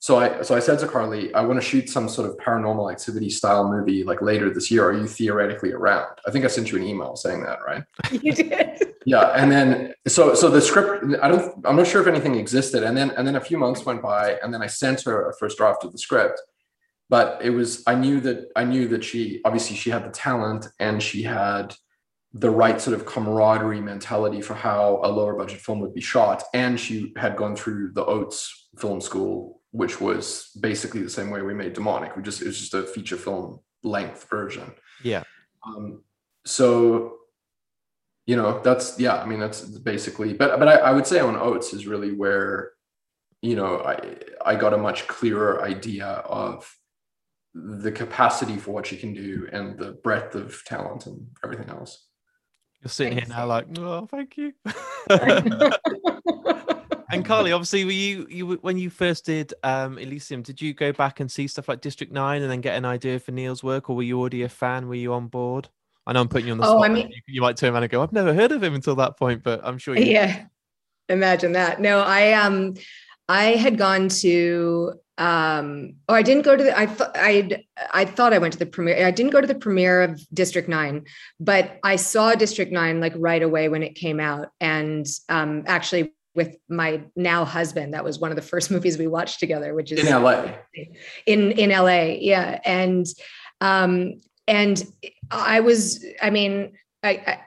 So 0.00 0.18
i 0.18 0.42
so 0.42 0.56
i 0.56 0.58
said 0.58 0.78
to 0.80 0.88
carly 0.88 1.32
i 1.34 1.42
want 1.42 1.60
to 1.60 1.66
shoot 1.66 1.88
some 1.88 2.08
sort 2.08 2.28
of 2.28 2.36
paranormal 2.36 2.90
activity 2.90 3.30
style 3.30 3.70
movie 3.70 4.02
like 4.02 4.20
later 4.20 4.52
this 4.52 4.70
year. 4.70 4.84
Are 4.84 4.92
you 4.92 5.06
theoretically 5.06 5.72
around? 5.72 6.18
I 6.26 6.30
think 6.30 6.44
i 6.44 6.48
sent 6.48 6.72
you 6.72 6.78
an 6.78 6.84
email 6.84 7.14
saying 7.16 7.42
that 7.44 7.58
right? 7.64 7.84
You 8.22 8.32
did. 8.32 8.94
Yeah 9.06 9.26
and 9.36 9.50
then 9.50 9.94
so 10.08 10.34
so 10.34 10.48
the 10.48 10.60
script 10.60 11.04
i 11.22 11.28
don't 11.28 11.54
i'm 11.64 11.76
not 11.76 11.86
sure 11.86 12.00
if 12.00 12.08
anything 12.08 12.34
existed. 12.34 12.82
And 12.82 12.96
then 12.96 13.10
and 13.10 13.26
then 13.26 13.36
a 13.36 13.40
few 13.40 13.58
months 13.58 13.84
went 13.84 14.02
by 14.02 14.38
and 14.42 14.52
then 14.52 14.62
i 14.62 14.66
sent 14.66 15.02
her 15.02 15.28
a 15.28 15.36
first 15.36 15.56
draft 15.58 15.84
of 15.84 15.92
the 15.92 15.98
script 15.98 16.40
but 17.12 17.26
it 17.46 17.50
was 17.50 17.82
i 17.86 17.94
knew 17.94 18.18
that 18.20 18.38
i 18.56 18.64
knew 18.64 18.88
that 18.88 19.04
she 19.04 19.40
obviously 19.44 19.76
she 19.76 19.90
had 19.90 20.04
the 20.04 20.10
talent 20.10 20.66
and 20.80 21.02
she 21.02 21.22
had 21.22 21.66
the 22.34 22.50
right 22.50 22.80
sort 22.80 22.98
of 22.98 23.04
camaraderie 23.04 23.80
mentality 23.80 24.40
for 24.40 24.54
how 24.54 25.00
a 25.04 25.08
lower 25.08 25.34
budget 25.34 25.60
film 25.60 25.80
would 25.80 25.94
be 25.94 26.00
shot. 26.00 26.42
And 26.54 26.80
she 26.80 27.12
had 27.16 27.36
gone 27.36 27.54
through 27.54 27.92
the 27.92 28.04
oats 28.04 28.68
film 28.78 29.00
school 29.00 29.60
which 29.72 30.02
was 30.02 30.50
basically 30.60 31.00
the 31.00 31.08
same 31.08 31.30
way 31.30 31.40
we 31.40 31.54
made 31.54 31.72
demonic. 31.72 32.14
We 32.14 32.22
just 32.22 32.42
it 32.42 32.46
was 32.46 32.58
just 32.58 32.74
a 32.74 32.82
feature 32.82 33.16
film 33.16 33.60
length 33.82 34.28
version. 34.28 34.70
Yeah. 35.02 35.22
Um, 35.66 36.02
so 36.44 37.16
you 38.26 38.36
know 38.36 38.60
that's 38.60 38.98
yeah 39.00 39.16
i 39.16 39.26
mean 39.26 39.40
that's 39.40 39.62
basically 39.62 40.32
but 40.32 40.58
but 40.58 40.68
I, 40.68 40.74
I 40.76 40.92
would 40.92 41.06
say 41.06 41.18
on 41.18 41.36
oats 41.36 41.72
is 41.72 41.88
really 41.88 42.12
where 42.12 42.72
you 43.40 43.56
know 43.56 43.78
i 43.78 44.16
i 44.44 44.54
got 44.54 44.72
a 44.72 44.78
much 44.78 45.08
clearer 45.08 45.62
idea 45.62 46.06
of 46.06 46.72
the 47.54 47.92
capacity 47.92 48.56
for 48.56 48.72
what 48.72 48.86
she 48.86 48.96
can 48.96 49.12
do 49.12 49.48
and 49.52 49.78
the 49.78 49.92
breadth 50.02 50.34
of 50.34 50.62
talent 50.64 51.06
and 51.06 51.26
everything 51.44 51.68
else. 51.68 52.06
You're 52.80 52.90
sitting 52.90 53.14
Thanks. 53.14 53.28
here 53.28 53.38
now, 53.38 53.46
like, 53.46 53.78
oh, 53.78 54.06
thank 54.06 54.36
you. 54.36 54.52
and 57.12 57.24
Carly, 57.24 57.52
obviously, 57.52 57.84
were 57.84 57.92
you 57.92 58.26
you 58.28 58.58
when 58.62 58.76
you 58.76 58.90
first 58.90 59.24
did 59.24 59.54
um, 59.62 59.98
Elysium? 59.98 60.42
Did 60.42 60.60
you 60.60 60.74
go 60.74 60.92
back 60.92 61.20
and 61.20 61.30
see 61.30 61.46
stuff 61.46 61.68
like 61.68 61.80
District 61.80 62.12
Nine 62.12 62.42
and 62.42 62.50
then 62.50 62.60
get 62.60 62.76
an 62.76 62.84
idea 62.84 63.20
for 63.20 63.30
Neil's 63.30 63.62
work, 63.62 63.88
or 63.88 63.94
were 63.94 64.02
you 64.02 64.18
already 64.18 64.42
a 64.42 64.48
fan? 64.48 64.88
Were 64.88 64.96
you 64.96 65.12
on 65.12 65.28
board? 65.28 65.68
I 66.06 66.12
know 66.12 66.22
I'm 66.22 66.28
putting 66.28 66.48
you 66.48 66.52
on 66.52 66.58
the 66.58 66.66
oh, 66.66 66.78
spot. 66.78 66.90
I 66.90 66.92
mean, 66.92 67.08
you, 67.08 67.20
you, 67.28 67.40
might 67.40 67.56
turn 67.56 67.72
around 67.72 67.84
and 67.84 67.92
go, 67.92 68.02
"I've 68.02 68.12
never 68.12 68.34
heard 68.34 68.50
of 68.50 68.64
him 68.64 68.74
until 68.74 68.96
that 68.96 69.16
point," 69.16 69.44
but 69.44 69.60
I'm 69.62 69.78
sure. 69.78 69.96
You 69.96 70.04
yeah, 70.04 70.46
imagine 71.08 71.52
that. 71.52 71.80
No, 71.80 72.00
I 72.00 72.32
um, 72.32 72.74
I 73.28 73.44
had 73.52 73.78
gone 73.78 74.08
to 74.08 74.94
um 75.18 75.94
oh 76.08 76.14
i 76.14 76.22
didn't 76.22 76.42
go 76.42 76.56
to 76.56 76.64
the 76.64 76.78
i 76.78 76.86
thought 76.86 77.10
i 77.14 77.62
i 77.92 78.04
thought 78.04 78.32
i 78.32 78.38
went 78.38 78.52
to 78.52 78.58
the 78.58 78.66
premiere 78.66 79.06
i 79.06 79.10
didn't 79.10 79.30
go 79.30 79.42
to 79.42 79.46
the 79.46 79.54
premiere 79.54 80.02
of 80.02 80.20
district 80.32 80.68
9 80.68 81.04
but 81.38 81.78
i 81.84 81.96
saw 81.96 82.34
district 82.34 82.72
9 82.72 82.98
like 82.98 83.12
right 83.16 83.42
away 83.42 83.68
when 83.68 83.82
it 83.82 83.94
came 83.94 84.18
out 84.18 84.48
and 84.60 85.06
um 85.28 85.64
actually 85.66 86.14
with 86.34 86.56
my 86.68 87.02
now 87.14 87.44
husband. 87.44 87.94
That 87.94 88.04
was 88.04 88.18
one 88.18 88.30
of 88.30 88.36
the 88.36 88.42
first 88.42 88.70
movies 88.74 88.98
we 88.98 89.06
watched 89.06 89.40
together, 89.40 89.74
which 89.74 89.92
is 89.92 90.06
in 90.06 90.22
LA. 90.22 90.46
In 91.26 91.52
in 91.52 91.70
LA, 91.70 92.16
yeah, 92.20 92.60
and 92.64 93.06
um, 93.60 94.20
and 94.48 94.82
I 95.30 95.60
was, 95.60 96.04
I 96.20 96.30
mean, 96.30 96.72
I, 97.02 97.10
I 97.10 97.40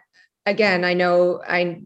again 0.47 0.85
i 0.85 0.93
know 0.93 1.41
i 1.47 1.81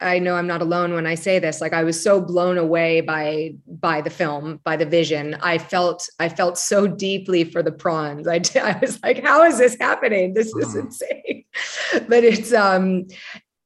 i 0.00 0.18
know 0.18 0.36
i'm 0.36 0.46
not 0.46 0.62
alone 0.62 0.94
when 0.94 1.06
i 1.06 1.14
say 1.16 1.40
this 1.40 1.60
like 1.60 1.72
i 1.72 1.82
was 1.82 2.00
so 2.00 2.20
blown 2.20 2.56
away 2.56 3.00
by 3.00 3.52
by 3.80 4.00
the 4.00 4.10
film 4.10 4.60
by 4.64 4.76
the 4.76 4.86
vision 4.86 5.36
i 5.40 5.56
felt 5.58 6.08
i 6.18 6.28
felt 6.28 6.58
so 6.58 6.86
deeply 6.86 7.44
for 7.44 7.62
the 7.62 7.72
prawns. 7.72 8.26
I, 8.28 8.40
I 8.60 8.78
was 8.80 9.02
like 9.02 9.22
how 9.22 9.44
is 9.44 9.58
this 9.58 9.76
happening? 9.80 10.34
This 10.34 10.48
is 10.48 10.68
mm-hmm. 10.68 10.86
insane. 10.86 11.44
But 12.08 12.24
it's 12.24 12.52
um 12.52 13.06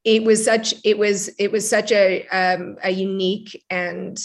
it 0.05 0.25
was 0.25 0.45
such 0.45 0.75
it 0.85 0.99
was 0.99 1.29
it 1.39 1.53
was 1.53 1.69
such 1.69 1.93
a 1.93 2.27
um 2.29 2.77
a 2.83 2.91
unique 2.91 3.65
and 3.71 4.19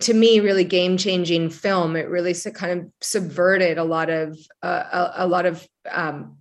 to 0.00 0.14
me 0.14 0.40
really 0.40 0.64
game 0.64 0.96
changing 0.96 1.50
film. 1.50 1.96
It 1.96 2.08
really 2.08 2.34
kind 2.54 2.80
of 2.80 2.92
subverted 3.00 3.78
a 3.78 3.84
lot 3.84 4.10
of 4.10 4.38
uh, 4.62 4.84
a, 4.92 5.24
a 5.24 5.26
lot 5.26 5.46
of 5.46 5.66
um 5.90 6.36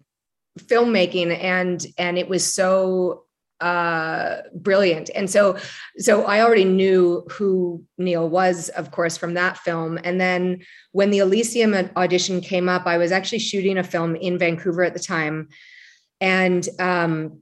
filmmaking 0.60 1.38
and 1.42 1.86
and 1.98 2.18
it 2.18 2.28
was 2.28 2.54
so 2.54 3.26
uh 3.62 4.38
brilliant. 4.54 5.10
And 5.16 5.30
so 5.30 5.58
so 5.98 6.24
i 6.26 6.42
already 6.42 6.66
knew 6.66 7.26
who 7.30 7.84
neil 7.98 8.30
was 8.30 8.70
of 8.70 8.92
course 8.92 9.18
from 9.18 9.34
that 9.34 9.58
film. 9.58 10.00
And 10.04 10.20
then 10.20 10.62
when 10.92 11.10
the 11.10 11.20
elysium 11.20 11.74
audition 11.96 12.42
came 12.42 12.70
up 12.70 12.86
i 12.86 12.98
was 12.98 13.12
actually 13.12 13.40
shooting 13.40 13.78
a 13.78 13.84
film 13.84 14.16
in 14.16 14.38
vancouver 14.38 14.84
at 14.84 14.94
the 14.94 15.00
time. 15.00 15.50
And 16.22 16.68
um 16.80 17.40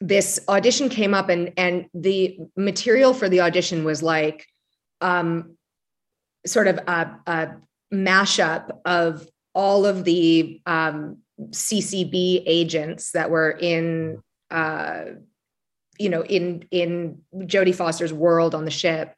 this 0.00 0.38
audition 0.48 0.88
came 0.88 1.14
up 1.14 1.28
and 1.30 1.52
and 1.56 1.86
the 1.94 2.38
material 2.56 3.14
for 3.14 3.28
the 3.28 3.40
audition 3.40 3.84
was 3.84 4.02
like 4.02 4.46
um 5.00 5.56
sort 6.46 6.68
of 6.68 6.78
a, 6.86 7.10
a 7.26 7.48
mashup 7.92 8.78
of 8.84 9.26
all 9.54 9.86
of 9.86 10.04
the 10.04 10.60
um 10.66 11.18
CCB 11.50 12.42
agents 12.46 13.12
that 13.12 13.30
were 13.30 13.50
in, 13.50 14.22
uh, 14.50 15.04
you 15.98 16.08
know, 16.08 16.24
in 16.24 16.64
in 16.70 17.20
Jodie 17.34 17.74
Foster's 17.74 18.12
world 18.12 18.54
on 18.54 18.64
the 18.64 18.70
ship, 18.70 19.14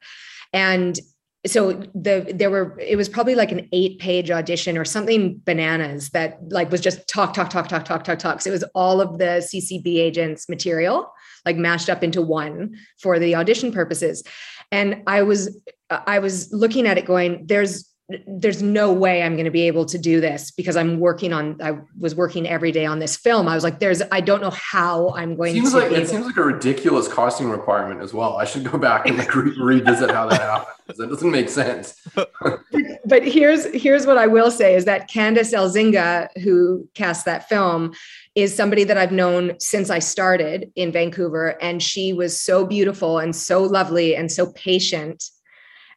and 0.53 0.99
so 1.47 1.71
the 1.95 2.31
there 2.33 2.49
were 2.49 2.77
it 2.79 2.97
was 2.97 3.07
probably 3.07 3.35
like 3.35 3.51
an 3.51 3.69
eight 3.71 3.99
page 3.99 4.29
audition 4.29 4.77
or 4.77 4.83
something 4.83 5.39
bananas 5.45 6.09
that 6.09 6.37
like 6.49 6.69
was 6.69 6.81
just 6.81 7.07
talk 7.07 7.33
talk 7.33 7.49
talk 7.49 7.69
talk 7.69 7.85
talk 7.85 8.03
talk 8.03 8.19
talk. 8.19 8.41
So 8.41 8.49
it 8.49 8.53
was 8.53 8.65
all 8.75 8.99
of 8.99 9.19
the 9.19 9.47
ccb 9.53 9.99
agents 9.99 10.49
material 10.49 11.09
like 11.45 11.55
mashed 11.55 11.89
up 11.89 12.03
into 12.03 12.21
one 12.21 12.75
for 13.01 13.19
the 13.19 13.35
audition 13.35 13.71
purposes. 13.71 14.23
And 14.71 15.01
i 15.07 15.21
was 15.21 15.61
i 15.89 16.19
was 16.19 16.51
looking 16.51 16.85
at 16.85 16.97
it 16.97 17.05
going 17.05 17.45
there's 17.47 17.88
there's 18.25 18.63
no 18.63 18.91
way 18.91 19.21
I'm 19.21 19.33
going 19.33 19.45
to 19.45 19.51
be 19.51 19.67
able 19.67 19.85
to 19.85 19.97
do 19.97 20.19
this 20.19 20.49
because 20.49 20.75
I'm 20.75 20.99
working 20.99 21.31
on 21.31 21.61
I 21.61 21.77
was 21.99 22.15
working 22.15 22.47
every 22.47 22.71
day 22.71 22.85
on 22.85 22.97
this 22.97 23.15
film. 23.15 23.47
I 23.47 23.53
was 23.53 23.63
like, 23.63 23.79
there's 23.79 24.01
I 24.11 24.19
don't 24.19 24.41
know 24.41 24.49
how 24.51 25.13
I'm 25.15 25.35
going 25.35 25.53
to." 25.53 25.59
seems 25.59 25.73
to 25.73 25.79
like 25.79 25.91
it 25.91 26.09
seems 26.09 26.25
like 26.25 26.37
a 26.37 26.43
ridiculous 26.43 27.07
costing 27.07 27.49
requirement 27.49 28.01
as 28.01 28.13
well. 28.13 28.37
I 28.37 28.45
should 28.45 28.69
go 28.69 28.77
back 28.79 29.07
and 29.07 29.17
like 29.17 29.33
re- 29.35 29.55
revisit 29.59 30.09
how 30.09 30.27
that 30.27 30.41
happens. 30.41 30.97
That 30.97 31.09
doesn't 31.09 31.29
make 31.29 31.49
sense. 31.49 31.95
but 33.05 33.23
here's 33.23 33.65
here's 33.75 34.07
what 34.07 34.17
I 34.17 34.25
will 34.25 34.49
say 34.49 34.75
is 34.75 34.85
that 34.85 35.09
Candice 35.09 35.53
Elzinga, 35.53 36.29
who 36.41 36.89
cast 36.95 37.25
that 37.25 37.47
film, 37.47 37.93
is 38.33 38.55
somebody 38.55 38.83
that 38.85 38.97
I've 38.97 39.11
known 39.11 39.59
since 39.59 39.91
I 39.91 39.99
started 39.99 40.71
in 40.75 40.91
Vancouver. 40.91 41.61
And 41.61 41.83
she 41.83 42.13
was 42.13 42.39
so 42.39 42.65
beautiful 42.65 43.19
and 43.19 43.35
so 43.35 43.61
lovely 43.61 44.15
and 44.15 44.31
so 44.31 44.51
patient 44.53 45.25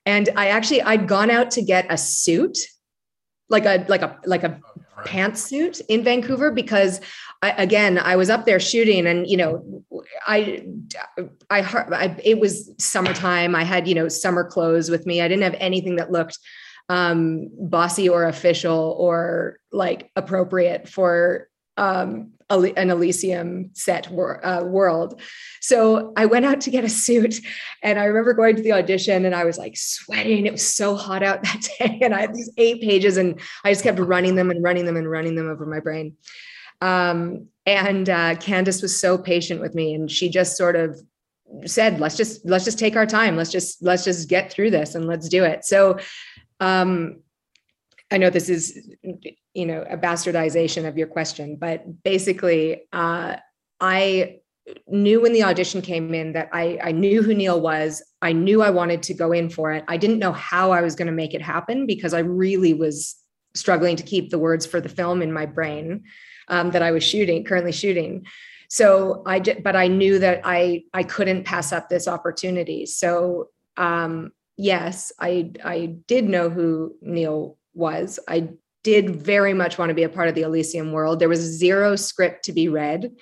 and 0.07 0.29
I 0.37 0.49
actually 0.49 0.83
I'd 0.83 1.07
gone 1.07 1.31
out 1.31 1.51
to 1.53 1.63
get 1.63 1.87
a 1.91 1.97
suit, 1.97 2.59
like 3.49 3.65
a 3.65 3.85
like 3.89 4.03
a 4.03 4.19
like 4.25 4.43
a 4.43 4.61
pantsuit 5.05 5.81
in 5.89 6.05
Vancouver 6.05 6.51
because 6.51 7.01
I, 7.43 7.51
again 7.51 7.99
I 7.99 8.17
was 8.17 8.31
up 8.31 8.45
there 8.45 8.61
shooting 8.61 9.07
and 9.07 9.29
you 9.29 9.37
know 9.37 9.85
I, 10.27 10.65
I 11.51 11.61
I 11.61 12.17
it 12.25 12.39
was 12.39 12.71
summertime. 12.79 13.55
I 13.55 13.65
had 13.65 13.87
you 13.87 13.95
know 13.95 14.09
summer 14.09 14.45
clothes 14.45 14.91
with 14.91 15.07
me. 15.07 15.21
I 15.21 15.29
didn't 15.29 15.45
have 15.45 15.57
anything 15.59 15.97
that 15.97 16.11
looked 16.11 16.39
um 16.89 17.49
bossy 17.59 18.09
or 18.09 18.25
official 18.25 18.97
or 18.99 19.59
like 19.71 20.11
appropriate 20.17 20.89
for 20.89 21.49
um 21.77 22.33
an 22.53 22.91
Elysium 22.91 23.71
set 23.75 24.11
wor- 24.11 24.45
uh, 24.45 24.63
world. 24.65 25.21
So 25.61 26.13
I 26.17 26.27
went 26.27 26.45
out 26.45 26.61
to 26.63 26.71
get 26.71 26.85
a 26.85 26.89
suit, 26.89 27.41
and 27.83 27.99
I 27.99 28.05
remember 28.05 28.35
going 28.35 28.57
to 28.57 28.63
the 28.63 28.73
audition, 28.73 29.25
and 29.25 29.35
I 29.35 29.45
was 29.45 29.59
like 29.59 29.77
sweating. 29.77 30.47
It 30.47 30.53
was 30.53 30.67
so 30.67 30.95
hot 30.97 31.23
out 31.23 31.43
that 31.43 31.67
day, 31.79 31.99
and 32.03 32.15
I 32.15 32.23
had 32.23 32.35
these 32.35 32.51
eight 32.59 32.81
pages, 32.83 33.17
and 33.17 33.41
I 33.65 33.73
just 33.73 33.83
kept 33.83 33.99
running 33.99 34.35
them 34.35 34.51
and 34.51 34.63
running 34.63 34.85
them 34.85 34.97
and 34.97 35.11
running 35.11 35.35
them 35.35 35.49
over 35.49 35.67
my 35.67 35.81
brain. 35.81 36.17
Um, 36.81 37.49
and 37.65 38.11
uh, 38.11 38.35
Candice 38.35 38.83
was 38.83 38.99
so 38.99 39.17
patient 39.17 39.61
with 39.61 39.75
me, 39.75 39.95
and 39.95 40.11
she 40.11 40.29
just 40.29 40.57
sort 40.57 40.77
of 40.77 41.01
said, 41.65 42.01
"Let's 42.01 42.17
just 42.17 42.45
let's 42.45 42.65
just 42.65 42.79
take 42.79 42.97
our 42.97 43.07
time. 43.07 43.37
Let's 43.37 43.53
just 43.53 43.83
let's 43.83 44.05
just 44.05 44.29
get 44.29 44.53
through 44.53 44.71
this 44.71 44.95
and 44.95 45.07
let's 45.07 45.29
do 45.29 45.45
it." 45.45 45.65
So. 45.65 45.99
Um, 46.61 47.23
I 48.13 48.19
know 48.19 48.31
this 48.31 48.49
is, 48.49 48.79
you 49.55 49.67
know, 49.67 49.85
a 49.89 49.97
bastardization 49.97 50.87
of 50.87 50.99
your 50.99 51.07
question, 51.07 51.57
but 51.57 52.03
basically, 52.03 52.83
uh, 52.93 53.37
I 53.81 54.41
knew 54.87 55.21
when 55.21 55.33
the 55.33 55.43
audition 55.43 55.83
came 55.83 56.15
in 56.15 56.35
that 56.35 56.49
I, 56.53 56.79
I 56.83 56.93
knew 56.93 57.23
who 57.23 57.35
Neil 57.35 57.61
was. 57.61 58.03
I 58.21 58.33
knew 58.33 58.63
I 58.63 58.71
wanted 58.71 59.03
to 59.05 59.15
go 59.15 59.33
in 59.33 59.51
for 59.51 59.73
it. 59.73 59.85
I 59.89 59.97
didn't 59.97 60.19
know 60.19 60.33
how 60.33 60.71
I 60.71 60.83
was 60.83 60.95
going 60.95 61.07
to 61.07 61.13
make 61.13 61.35
it 61.35 61.43
happen 61.43 61.87
because 61.87 62.15
I 62.15 62.21
really 62.21 62.75
was 62.75 63.17
struggling 63.55 63.97
to 63.97 64.03
keep 64.03 64.31
the 64.31 64.39
words 64.39 64.67
for 64.67 64.81
the 64.81 64.89
film 64.89 65.23
in 65.23 65.33
my 65.33 65.47
brain 65.47 66.05
um, 66.49 66.71
that 66.71 66.83
I 66.83 66.93
was 66.93 67.03
shooting, 67.03 67.45
currently 67.45 67.73
shooting. 67.73 68.27
So 68.69 69.23
I 69.27 69.39
did, 69.39 69.65
but 69.65 69.75
I 69.75 69.89
knew 69.89 70.19
that 70.19 70.43
I 70.45 70.85
I 70.95 71.03
couldn't 71.03 71.45
pass 71.45 71.73
up 71.73 71.89
this 71.89 72.09
opportunity. 72.09 72.87
So 72.87 73.49
um, 73.77 74.33
yes, 74.57 75.13
I 75.19 75.53
I 75.65 75.97
did 76.07 76.25
know 76.25 76.49
who 76.49 76.95
Neil 77.03 77.59
was. 77.75 78.19
I 78.29 78.49
did 78.83 79.17
very 79.17 79.55
much 79.55 79.79
want 79.79 79.91
to 79.91 79.95
be 79.95 80.03
a 80.03 80.09
part 80.09 80.29
of 80.29 80.35
the 80.35 80.43
Elysium 80.43 80.93
world. 80.93 81.19
There 81.19 81.29
was 81.29 81.41
zero 81.41 81.97
script 81.97 82.45
to 82.47 82.53
be 82.53 82.69
read. 82.69 83.13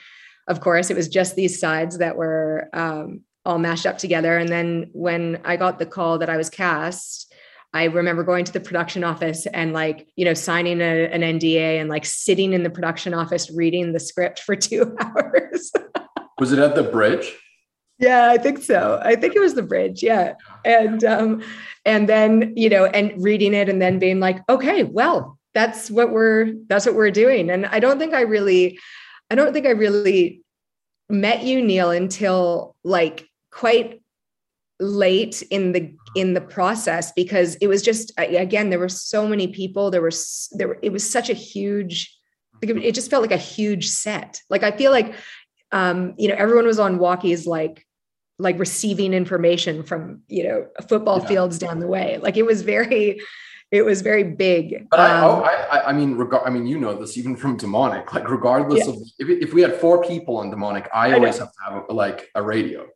Of 0.49 0.61
course, 0.61 0.91
it 0.91 0.97
was 0.97 1.09
just 1.09 1.37
these 1.37 1.61
sides 1.61 1.99
that 1.99 2.17
were 2.17 2.69
um, 2.73 3.21
all 3.45 3.59
mashed 3.59 3.87
up 3.87 3.99
together. 3.99 4.37
And 4.37 4.49
then 4.49 4.91
when 4.93 5.41
I 5.45 5.57
got 5.57 5.79
the 5.79 5.87
call 5.87 6.19
that 6.19 6.31
I 6.31 6.37
was 6.37 6.51
cast, 6.51 7.33
I 7.73 7.85
remember 7.85 8.25
going 8.25 8.45
to 8.45 8.53
the 8.53 8.61
production 8.61 9.05
office 9.05 9.47
and 9.47 9.73
like, 9.73 10.09
you 10.17 10.25
know, 10.25 10.35
signing 10.35 10.81
a, 10.81 11.07
an 11.07 11.21
NDA 11.21 11.81
and 11.81 11.89
like 11.89 12.05
sitting 12.05 12.53
in 12.53 12.65
the 12.65 12.71
production 12.71 13.15
office 13.15 13.51
reading 13.51 13.93
the 13.93 14.01
script 14.01 14.41
for 14.41 14.57
two 14.57 14.97
hours. 14.99 15.71
was 16.39 16.53
it 16.53 16.59
at 16.59 16.75
the 16.75 16.83
bridge? 16.83 17.37
Yeah, 18.01 18.31
I 18.31 18.39
think 18.39 18.63
so. 18.63 18.99
I 19.05 19.15
think 19.15 19.37
it 19.37 19.41
was 19.41 19.55
the 19.55 19.63
bridge. 19.63 20.03
Yeah. 20.03 20.35
And 20.65 21.05
um, 21.05 21.43
and 21.85 22.09
then, 22.09 22.55
you 22.57 22.71
know, 22.71 22.87
and 22.87 23.13
reading 23.23 23.53
it 23.53 23.69
and 23.69 23.81
then 23.81 23.99
being 23.99 24.21
like, 24.21 24.39
okay, 24.49 24.85
well, 24.85 25.39
that's 25.53 25.91
what 25.91 26.11
we're 26.11 26.55
that's 26.67 26.87
what 26.87 26.95
we're 26.95 27.11
doing. 27.11 27.51
And 27.51 27.67
I 27.67 27.79
don't 27.79 27.99
think 27.99 28.15
I 28.15 28.23
really, 28.23 28.79
I 29.31 29.35
don't 29.35 29.53
think 29.53 29.67
I 29.67 29.71
really 29.71 30.43
met 31.11 31.43
you, 31.43 31.63
Neil, 31.63 31.91
until 31.91 32.75
like 32.85 33.29
quite 33.51 34.01
late 34.81 35.43
in 35.51 35.73
the 35.73 35.95
in 36.17 36.33
the 36.33 36.41
process 36.41 37.13
because 37.13 37.57
it 37.57 37.67
was 37.67 37.83
just 37.83 38.13
again 38.17 38.71
there 38.71 38.79
were 38.79 38.89
so 38.89 39.29
many 39.29 39.47
people 39.47 39.91
there 39.91 40.01
was 40.01 40.49
there 40.53 40.69
were, 40.69 40.79
it 40.83 40.91
was 40.91 41.09
such 41.09 41.29
a 41.29 41.35
huge 41.35 42.17
it 42.63 42.95
just 42.95 43.11
felt 43.11 43.21
like 43.21 43.31
a 43.31 43.37
huge 43.37 43.87
set 43.87 44.41
like 44.49 44.63
i 44.63 44.71
feel 44.71 44.91
like 44.91 45.15
um 45.73 46.15
you 46.17 46.29
know 46.29 46.35
everyone 46.35 46.67
was 46.67 46.79
on 46.79 46.99
walkies 46.99 47.47
like 47.47 47.87
like 48.41 48.59
receiving 48.59 49.13
information 49.13 49.83
from 49.83 50.23
you 50.29 50.45
know 50.45 50.67
football 50.89 51.21
yeah. 51.21 51.29
fields 51.29 51.59
down 51.59 51.79
the 51.81 51.87
way. 51.87 52.19
Like 52.19 52.37
it 52.37 52.45
was 52.45 52.63
very 52.63 53.21
it 53.71 53.85
was 53.85 54.03
very 54.03 54.25
big 54.25 54.89
but 54.91 54.99
I, 54.99 55.21
oh, 55.21 55.37
um, 55.37 55.45
I, 55.45 55.83
I 55.87 55.93
mean 55.93 56.17
regard 56.17 56.43
i 56.45 56.51
mean 56.51 56.67
you 56.67 56.79
know 56.79 56.95
this 56.95 57.17
even 57.17 57.37
from 57.37 57.57
demonic. 57.57 58.13
Like 58.13 58.29
regardless 58.29 58.87
yeah. 58.87 58.93
of 58.93 59.01
if, 59.19 59.29
if 59.29 59.55
we 59.55 59.63
had 59.63 59.75
four 59.75 60.03
people 60.03 60.39
on 60.39 60.51
demonic 60.51 60.89
i 60.93 61.13
always 61.13 61.37
I 61.37 61.45
have 61.45 61.53
to 61.53 61.59
have 61.65 61.85
a, 61.89 61.93
like 61.93 62.29
a 62.35 62.43
radio. 62.43 62.87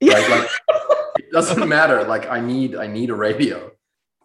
Yeah. 0.00 0.14
right 0.14 0.30
like 0.30 0.50
it 1.18 1.32
doesn't 1.32 1.66
matter. 1.68 2.04
Like 2.04 2.28
i 2.28 2.40
need 2.40 2.76
i 2.76 2.86
need 2.86 3.10
a 3.10 3.14
radio. 3.14 3.70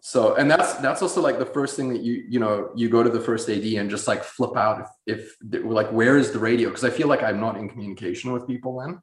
So 0.04 0.34
and 0.34 0.50
that's 0.50 0.74
that's 0.74 1.00
also 1.00 1.20
like 1.22 1.38
the 1.38 1.46
first 1.46 1.76
thing 1.76 1.88
that 1.90 2.02
you 2.02 2.24
you 2.28 2.40
know 2.40 2.70
you 2.74 2.88
go 2.88 3.02
to 3.02 3.08
the 3.08 3.20
first 3.20 3.48
ad 3.48 3.62
and 3.62 3.88
just 3.88 4.08
like 4.08 4.24
flip 4.24 4.56
out 4.56 4.86
if, 5.06 5.32
if 5.40 5.64
like 5.64 5.90
where 5.92 6.18
is 6.18 6.32
the 6.32 6.38
radio? 6.38 6.68
Because 6.68 6.84
i 6.84 6.90
feel 6.90 7.08
like 7.08 7.22
i'm 7.22 7.40
not 7.40 7.56
in 7.56 7.68
communication 7.68 8.32
with 8.32 8.46
people 8.46 8.80
then 8.80 9.00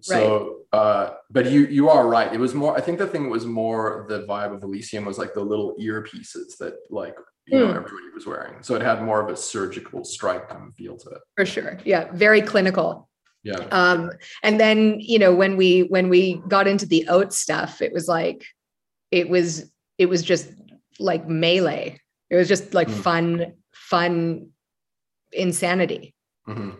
so, 0.00 0.56
right. 0.72 0.80
uh, 0.80 1.14
but 1.30 1.50
you 1.50 1.66
you 1.66 1.88
are 1.88 2.08
right. 2.08 2.32
It 2.32 2.40
was 2.40 2.54
more. 2.54 2.76
I 2.76 2.80
think 2.80 2.98
the 2.98 3.06
thing 3.06 3.30
was 3.30 3.46
more 3.46 4.06
the 4.08 4.26
vibe 4.26 4.54
of 4.54 4.62
Elysium 4.62 5.04
was 5.04 5.18
like 5.18 5.34
the 5.34 5.42
little 5.42 5.74
earpieces 5.80 6.56
that 6.58 6.74
like 6.90 7.16
you 7.46 7.58
mm. 7.58 7.60
know 7.60 7.66
hmm. 7.72 7.76
everybody 7.76 8.10
was 8.14 8.26
wearing. 8.26 8.62
So 8.62 8.74
it 8.74 8.82
had 8.82 9.02
more 9.02 9.20
of 9.20 9.28
a 9.28 9.36
surgical 9.36 10.04
strike 10.04 10.48
kind 10.48 10.68
of 10.68 10.74
feel 10.74 10.96
to 10.96 11.10
it. 11.10 11.20
For 11.36 11.46
sure. 11.46 11.78
Yeah. 11.84 12.08
Very 12.12 12.42
clinical. 12.42 13.08
Yeah. 13.42 13.58
Um, 13.70 14.10
and 14.42 14.58
then 14.58 14.98
you 14.98 15.18
know 15.18 15.34
when 15.34 15.56
we 15.56 15.82
when 15.84 16.08
we 16.08 16.42
got 16.48 16.66
into 16.66 16.86
the 16.86 17.06
oat 17.08 17.32
stuff, 17.32 17.80
it 17.80 17.92
was 17.92 18.08
like 18.08 18.44
it 19.10 19.28
was 19.28 19.70
it 19.98 20.06
was 20.06 20.22
just 20.22 20.48
like 20.98 21.28
melee. 21.28 22.00
It 22.30 22.36
was 22.36 22.48
just 22.48 22.74
like 22.74 22.88
Mm. 22.88 23.02
fun, 23.02 23.52
fun 23.72 24.48
insanity. 25.32 26.14
hmm 26.44 26.70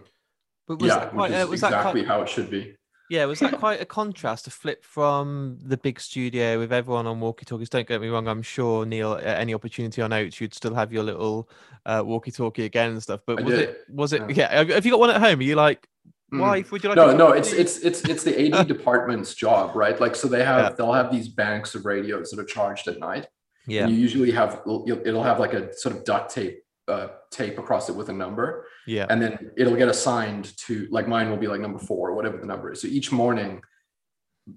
But 0.66 0.80
was 0.80 0.88
Yeah, 0.88 0.98
that 0.98 1.10
quite, 1.12 1.30
which 1.30 1.38
is 1.38 1.44
uh, 1.44 1.50
was 1.50 1.60
that 1.60 1.66
exactly 1.68 2.00
quite, 2.02 2.08
how 2.08 2.22
it 2.22 2.28
should 2.28 2.50
be. 2.50 2.76
Yeah, 3.10 3.24
was 3.24 3.38
that 3.40 3.52
quite 3.58 3.80
a 3.80 3.84
contrast 3.84 4.44
to 4.44 4.50
flip 4.50 4.84
from 4.84 5.58
the 5.62 5.76
big 5.76 6.00
studio 6.00 6.58
with 6.58 6.72
everyone 6.72 7.06
on 7.06 7.20
walkie 7.20 7.44
talkies? 7.44 7.68
Don't 7.68 7.86
get 7.86 8.00
me 8.00 8.08
wrong, 8.08 8.26
I'm 8.28 8.42
sure 8.42 8.84
Neil, 8.86 9.14
at 9.14 9.38
any 9.38 9.54
opportunity 9.54 10.02
on 10.02 10.12
Oats, 10.12 10.40
you'd 10.40 10.54
still 10.54 10.74
have 10.74 10.92
your 10.92 11.02
little 11.04 11.48
uh, 11.84 12.02
walkie 12.04 12.30
talkie 12.30 12.64
again 12.64 12.90
and 12.92 13.02
stuff. 13.02 13.20
But 13.26 13.40
I 13.40 13.42
was 13.42 13.54
did, 13.54 13.68
it, 13.68 13.84
was 13.88 14.12
it, 14.12 14.22
yeah. 14.30 14.52
yeah, 14.62 14.72
have- 14.74 14.84
you 14.84 14.90
got 14.92 15.00
one 15.00 15.10
at 15.10 15.20
home? 15.20 15.38
Are 15.38 15.42
you 15.42 15.54
like, 15.56 15.86
Mm. 16.32 16.40
wife, 16.40 16.72
would 16.72 16.82
you 16.82 16.88
like 16.88 16.96
no 16.96 17.16
no 17.16 17.30
it's 17.30 17.52
it's 17.52 17.78
it's 17.78 18.02
it's 18.02 18.24
the 18.24 18.52
ad 18.52 18.66
department's 18.76 19.32
job 19.32 19.76
right 19.76 20.00
like 20.00 20.16
so 20.16 20.26
they 20.26 20.42
have 20.42 20.60
Yeah. 20.60 20.68
they'll 20.70 20.92
have 20.92 21.12
these 21.12 21.28
banks 21.28 21.76
of 21.76 21.86
radios 21.86 22.30
that 22.32 22.40
are 22.40 22.44
charged 22.44 22.88
at 22.88 22.98
night 22.98 23.28
yeah, 23.68 23.82
and 23.84 23.92
you 23.92 23.96
usually 23.96 24.32
have 24.32 24.60
it'll 24.66 25.22
have 25.22 25.38
like 25.38 25.52
a 25.52 25.72
sort 25.76 25.94
of 25.94 26.04
duct 26.04 26.34
tape 26.34 26.64
uh, 26.88 27.08
tape 27.30 27.58
across 27.58 27.88
it 27.88 27.96
with 27.96 28.08
a 28.08 28.12
number. 28.12 28.66
Yeah, 28.86 29.06
and 29.10 29.20
then 29.20 29.50
it'll 29.56 29.76
get 29.76 29.88
assigned 29.88 30.56
to 30.66 30.86
like 30.90 31.08
mine 31.08 31.30
will 31.30 31.36
be 31.36 31.48
like 31.48 31.60
number 31.60 31.78
four 31.78 32.10
or 32.10 32.14
whatever 32.14 32.36
the 32.38 32.46
number 32.46 32.72
is. 32.72 32.80
So 32.80 32.88
each 32.88 33.10
morning 33.12 33.60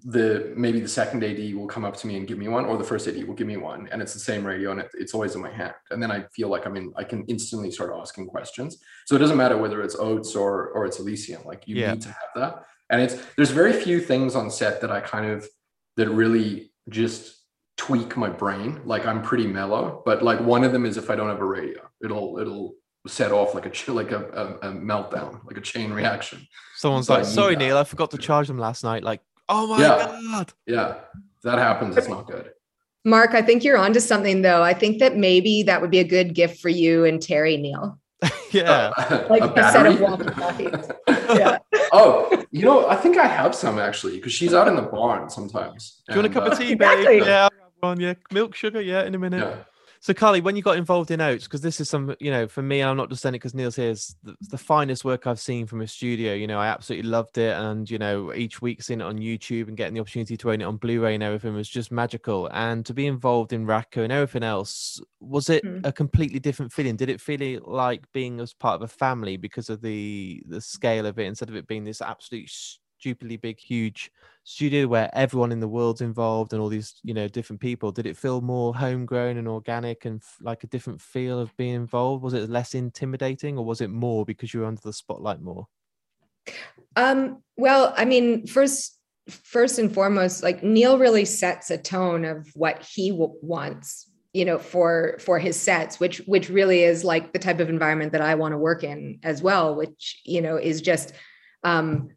the 0.05 0.53
maybe 0.55 0.79
the 0.79 0.87
second 0.87 1.23
ad 1.23 1.39
will 1.55 1.65
come 1.65 1.83
up 1.83 1.97
to 1.97 2.05
me 2.05 2.15
and 2.15 2.27
give 2.27 2.37
me 2.37 2.47
one 2.47 2.63
or 2.63 2.77
the 2.77 2.83
first 2.83 3.07
ad 3.07 3.23
will 3.27 3.33
give 3.33 3.47
me 3.47 3.57
one. 3.57 3.89
And 3.91 4.03
it's 4.03 4.13
the 4.13 4.19
same 4.19 4.45
radio 4.45 4.69
and 4.71 4.81
it, 4.81 4.89
it's 4.93 5.15
always 5.15 5.33
in 5.33 5.41
my 5.41 5.49
hand. 5.49 5.73
And 5.89 6.01
then 6.01 6.11
i 6.11 6.25
feel 6.35 6.47
like 6.47 6.67
i 6.67 6.69
mean 6.69 6.93
i 6.95 7.03
can 7.03 7.23
instantly 7.25 7.71
start 7.71 7.91
asking 7.99 8.27
questions. 8.27 8.77
So 9.07 9.15
it 9.15 9.19
doesn't 9.19 9.37
matter 9.37 9.57
whether 9.57 9.81
it's 9.81 9.95
oats 9.95 10.35
or 10.35 10.69
or 10.69 10.85
it's 10.85 10.99
elysium. 10.99 11.41
Like 11.43 11.67
you 11.67 11.75
Yeah. 11.77 11.93
need 11.93 12.01
to 12.03 12.09
have 12.09 12.29
that. 12.35 12.63
And 12.91 13.01
it's 13.01 13.15
there's 13.35 13.49
very 13.49 13.73
few 13.73 13.99
things 13.99 14.35
on 14.35 14.51
set 14.51 14.79
that 14.81 14.91
i 14.91 14.99
kind 15.01 15.25
of 15.31 15.47
that 15.97 16.09
really 16.09 16.71
just 16.89 17.38
tweak 17.79 18.17
my 18.17 18.27
brain 18.29 18.77
like 18.83 19.05
i'm 19.05 19.21
pretty 19.21 19.47
mellow 19.47 20.01
but 20.05 20.21
like 20.21 20.37
one 20.41 20.65
of 20.65 20.73
them 20.73 20.85
is 20.85 20.97
if 20.97 21.09
i 21.09 21.15
don't 21.15 21.29
have 21.29 21.39
a 21.39 21.45
radio 21.45 21.79
it'll 22.03 22.37
it'll 22.37 22.73
set 23.07 23.31
off 23.31 23.55
like 23.55 23.65
a 23.65 23.69
ch- 23.69 23.87
like 23.87 24.11
a, 24.11 24.21
a, 24.61 24.67
a 24.67 24.71
meltdown 24.73 25.39
like 25.45 25.55
a 25.55 25.61
chain 25.61 25.89
reaction 25.93 26.45
Someone's 26.75 27.07
So 27.07 27.13
like, 27.15 27.25
sorry, 27.25 27.55
that. 27.55 27.59
Neil, 27.59 27.77
I 27.77 27.83
forgot 27.85 28.11
to 28.11 28.17
charge 28.17 28.47
them 28.47 28.57
last 28.57 28.83
night. 28.83 29.03
Like, 29.03 29.21
oh 29.47 29.67
my 29.67 29.79
Yeah. 29.81 29.97
God. 30.31 30.53
yeah 30.67 30.89
if 31.37 31.41
that 31.43 31.57
happens 31.57 31.95
it's 31.95 32.09
not 32.09 32.27
good 32.27 32.51
Mark, 33.05 33.33
I 33.33 33.41
think 33.41 33.63
you're 33.63 33.77
onto 33.77 34.01
something 34.01 34.41
though. 34.41 34.61
I 34.61 34.73
think 34.73 34.99
that 34.99 35.15
maybe 35.15 35.63
that 35.63 35.79
would 35.81 35.89
be 35.89 35.99
a 35.99 36.03
good 36.03 36.35
gift 36.35 36.59
for 36.61 36.67
you 36.67 37.05
and 37.05 37.19
Terri 37.21 37.57
Neil. 37.57 37.97
yeah. 38.51 38.91
Like 39.29 39.41
a 39.41 39.53
a 39.53 39.71
set 39.71 39.85
of 39.85 39.97
battery? 39.99 40.01
walkie-talkies. 40.03 40.91
Yeah. 41.39 41.59
oh, 41.93 42.43
you 42.51 42.63
know, 42.65 42.89
I 42.89 42.97
think 42.97 43.17
I 43.17 43.25
have 43.25 43.55
some 43.55 43.79
actually 43.79 44.17
because 44.17 44.33
she's 44.33 44.53
out 44.53 44.67
in 44.67 44.75
the 44.75 44.81
barn 44.81 45.29
sometimes. 45.29 46.01
Do 46.09 46.15
you 46.15 46.21
want 46.21 46.29
a 46.31 46.33
cup 46.33 46.43
uh, 46.49 46.51
of 46.51 46.57
tea, 46.59 46.73
Exactly. 46.73 47.05
babe? 47.05 47.23
Yeah, 47.25 47.43
I'll 47.45 47.63
have 47.63 47.68
one. 47.79 47.99
Yeah, 47.99 48.13
milk, 48.31 48.55
sugar. 48.55 48.81
Yeah, 48.81 49.03
in 49.03 49.15
a 49.15 49.19
minute. 49.19 49.39
Yeah. 49.39 49.63
So, 50.01 50.13
Carly, 50.13 50.39
when 50.39 50.55
you 50.55 50.61
got 50.61 50.77
involved 50.77 51.11
in 51.11 51.19
Oats, 51.19 51.43
because 51.43 51.59
this 51.59 51.81
is 51.81 51.89
some, 51.89 52.15
you 52.21 52.31
know, 52.31 52.47
for 52.47 52.61
me, 52.61 52.81
I'm 52.81 52.95
not 52.95 53.09
just 53.09 53.21
saying 53.21 53.35
it 53.35 53.39
because 53.39 53.53
Neil's 53.53 53.75
here, 53.75 53.89
it's 53.89 54.15
the, 54.23 54.33
the 54.49 54.57
finest 54.57 55.03
work 55.03 55.27
I've 55.27 55.41
seen 55.41 55.67
from 55.67 55.81
a 55.81 55.87
studio. 55.87 56.33
You 56.35 56.47
know, 56.47 56.57
I 56.57 56.67
absolutely 56.67 57.09
loved 57.09 57.37
it. 57.37 57.53
And, 57.53 57.89
you 57.89 57.97
know, 57.97 58.33
each 58.33 58.61
week 58.61 58.81
seeing 58.81 59.01
it 59.01 59.03
on 59.03 59.17
YouTube 59.17 59.67
and 59.67 59.75
getting 59.75 59.95
the 59.95 59.99
opportunity 59.99 60.37
to 60.37 60.51
own 60.51 60.61
it 60.61 60.63
on 60.63 60.77
Blu 60.77 61.01
ray 61.01 61.15
and 61.15 61.23
everything 61.23 61.53
was 61.53 61.67
just 61.67 61.91
magical. 61.91 62.47
And 62.53 62.85
to 62.85 62.93
be 62.93 63.07
involved 63.07 63.51
in 63.51 63.65
Rakka 63.65 64.01
and 64.01 64.13
everything 64.13 64.43
else, 64.43 65.01
was 65.19 65.49
it 65.49 65.65
Mm. 65.65 65.85
a 65.85 65.91
completely 65.91 66.39
different 66.39 66.71
feeling? 66.71 66.95
Did 66.95 67.09
it 67.09 67.19
feel 67.19 67.59
like 67.65 68.09
being 68.13 68.39
as 68.39 68.53
part 68.53 68.75
of 68.75 68.81
a 68.83 68.87
family 68.87 69.35
because 69.35 69.69
of 69.69 69.81
the 69.81 70.41
the 70.47 70.61
scale 70.61 71.07
of 71.07 71.19
it 71.19 71.25
instead 71.25 71.49
of 71.49 71.57
it 71.57 71.67
being 71.67 71.83
this 71.83 72.01
absolute 72.01 72.49
stupidly 72.99 73.37
big, 73.37 73.59
huge 73.59 74.11
studio 74.43 74.87
where 74.87 75.09
everyone 75.13 75.51
in 75.51 75.59
the 75.59 75.67
world's 75.67 76.01
involved 76.01 76.53
and 76.53 76.61
all 76.61 76.69
these 76.69 76.95
you 77.03 77.13
know 77.13 77.27
different 77.27 77.61
people. 77.61 77.91
Did 77.91 78.05
it 78.05 78.17
feel 78.17 78.41
more 78.41 78.75
homegrown 78.75 79.37
and 79.37 79.47
organic 79.47 80.05
and 80.05 80.21
f- 80.21 80.37
like 80.41 80.63
a 80.63 80.67
different 80.67 81.01
feel 81.01 81.39
of 81.39 81.55
being 81.57 81.75
involved? 81.75 82.23
Was 82.23 82.33
it 82.33 82.49
less 82.49 82.73
intimidating 82.75 83.57
or 83.57 83.65
was 83.65 83.81
it 83.81 83.89
more 83.89 84.25
because 84.25 84.53
you 84.53 84.61
were 84.61 84.65
under 84.65 84.81
the 84.83 84.93
spotlight 84.93 85.41
more? 85.41 85.67
Um, 86.95 87.43
well, 87.55 87.93
I 87.95 88.05
mean, 88.05 88.47
first, 88.47 88.97
first 89.29 89.79
and 89.79 89.93
foremost, 89.93 90.43
like 90.43 90.63
Neil 90.63 90.97
really 90.97 91.25
sets 91.25 91.69
a 91.69 91.77
tone 91.77 92.25
of 92.25 92.49
what 92.55 92.83
he 92.83 93.11
w- 93.11 93.35
wants, 93.41 94.09
you 94.33 94.45
know, 94.45 94.57
for 94.57 95.17
for 95.19 95.39
his 95.39 95.55
sets, 95.59 95.99
which 95.99 96.17
which 96.25 96.49
really 96.49 96.83
is 96.83 97.03
like 97.03 97.31
the 97.31 97.39
type 97.39 97.59
of 97.59 97.69
environment 97.69 98.11
that 98.13 98.21
I 98.21 98.35
want 98.35 98.53
to 98.53 98.57
work 98.57 98.83
in 98.83 99.19
as 99.23 99.41
well, 99.41 99.75
which 99.75 100.21
you 100.25 100.41
know 100.41 100.57
is 100.57 100.81
just 100.81 101.13
um, 101.63 102.09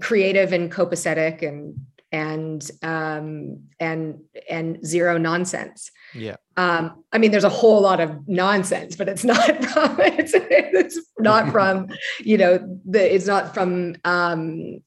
creative 0.00 0.52
and 0.52 0.70
copacetic 0.70 1.42
and 1.46 1.78
and 2.12 2.68
um, 2.82 3.62
and 3.78 4.20
and 4.48 4.84
zero 4.84 5.16
nonsense. 5.16 5.90
yeah 6.14 6.36
um, 6.60 7.04
I 7.10 7.16
mean, 7.16 7.30
there's 7.30 7.44
a 7.44 7.48
whole 7.48 7.80
lot 7.80 8.00
of 8.00 8.28
nonsense, 8.28 8.94
but 8.94 9.08
it's 9.08 9.24
not 9.24 9.46
from 9.64 9.96
it's, 10.00 10.32
it's 10.34 11.00
not 11.18 11.50
from 11.50 11.88
you 12.20 12.36
know 12.36 12.80
the 12.84 13.14
it's 13.14 13.26
not 13.26 13.54
from 13.54 13.96
um, 14.04 14.82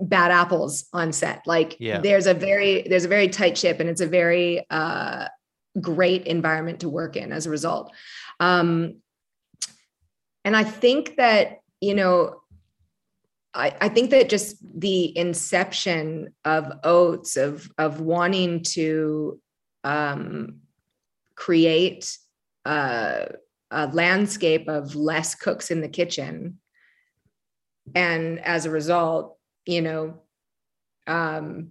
bad 0.00 0.30
apples 0.30 0.86
on 0.92 1.12
set. 1.12 1.42
Like 1.44 1.76
Yeah. 1.80 1.98
there's 1.98 2.28
a 2.28 2.34
very 2.34 2.82
there's 2.82 3.04
a 3.04 3.08
very 3.08 3.28
tight 3.28 3.58
ship, 3.58 3.80
and 3.80 3.88
it's 3.88 4.00
a 4.00 4.06
very 4.06 4.64
uh, 4.70 5.26
great 5.80 6.26
environment 6.26 6.80
to 6.80 6.88
work 6.88 7.16
in 7.16 7.32
as 7.32 7.46
a 7.46 7.50
result. 7.50 7.92
Um, 8.38 8.98
and 10.44 10.56
I 10.56 10.64
think 10.64 11.16
that 11.16 11.60
you 11.80 11.94
know. 11.94 12.41
I, 13.54 13.74
I 13.80 13.88
think 13.88 14.10
that 14.10 14.28
just 14.28 14.56
the 14.78 15.16
inception 15.16 16.34
of 16.44 16.72
oats 16.84 17.36
of 17.36 17.70
of 17.76 18.00
wanting 18.00 18.62
to 18.62 19.40
um, 19.84 20.60
create 21.34 22.16
a, 22.64 23.28
a 23.70 23.86
landscape 23.88 24.68
of 24.68 24.94
less 24.94 25.34
cooks 25.34 25.70
in 25.70 25.80
the 25.80 25.88
kitchen. 25.88 26.58
And 27.94 28.38
as 28.40 28.64
a 28.64 28.70
result 28.70 29.36
you 29.66 29.80
know 29.80 30.22
um, 31.06 31.70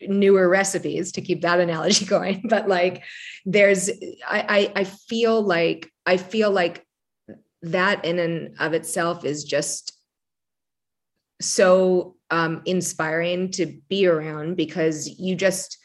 newer 0.00 0.48
recipes 0.48 1.12
to 1.12 1.20
keep 1.20 1.42
that 1.42 1.60
analogy 1.60 2.04
going 2.06 2.42
but 2.48 2.68
like 2.68 3.04
there's 3.44 3.88
I, 4.26 4.72
I 4.76 4.80
i 4.80 4.84
feel 4.84 5.40
like 5.40 5.90
i 6.04 6.16
feel 6.16 6.50
like 6.50 6.84
that 7.62 8.04
in 8.04 8.18
and 8.18 8.54
of 8.60 8.72
itself 8.74 9.24
is 9.24 9.44
just 9.44 9.98
so 11.40 12.16
um, 12.30 12.62
inspiring 12.64 13.50
to 13.52 13.66
be 13.88 14.06
around 14.06 14.56
because 14.56 15.08
you 15.18 15.34
just 15.34 15.78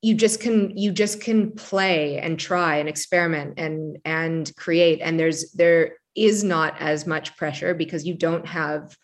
you 0.00 0.14
just 0.14 0.40
can 0.40 0.76
you 0.76 0.90
just 0.90 1.20
can 1.20 1.52
play 1.52 2.18
and 2.18 2.38
try 2.38 2.76
and 2.76 2.88
experiment 2.88 3.54
and 3.58 3.98
and 4.04 4.54
create. 4.56 5.00
And 5.00 5.18
there's 5.18 5.52
there 5.52 5.96
is 6.14 6.42
not 6.42 6.74
as 6.80 7.06
much 7.06 7.36
pressure 7.36 7.72
because 7.72 8.04
you 8.04 8.14
don't 8.14 8.46
have 8.46 8.96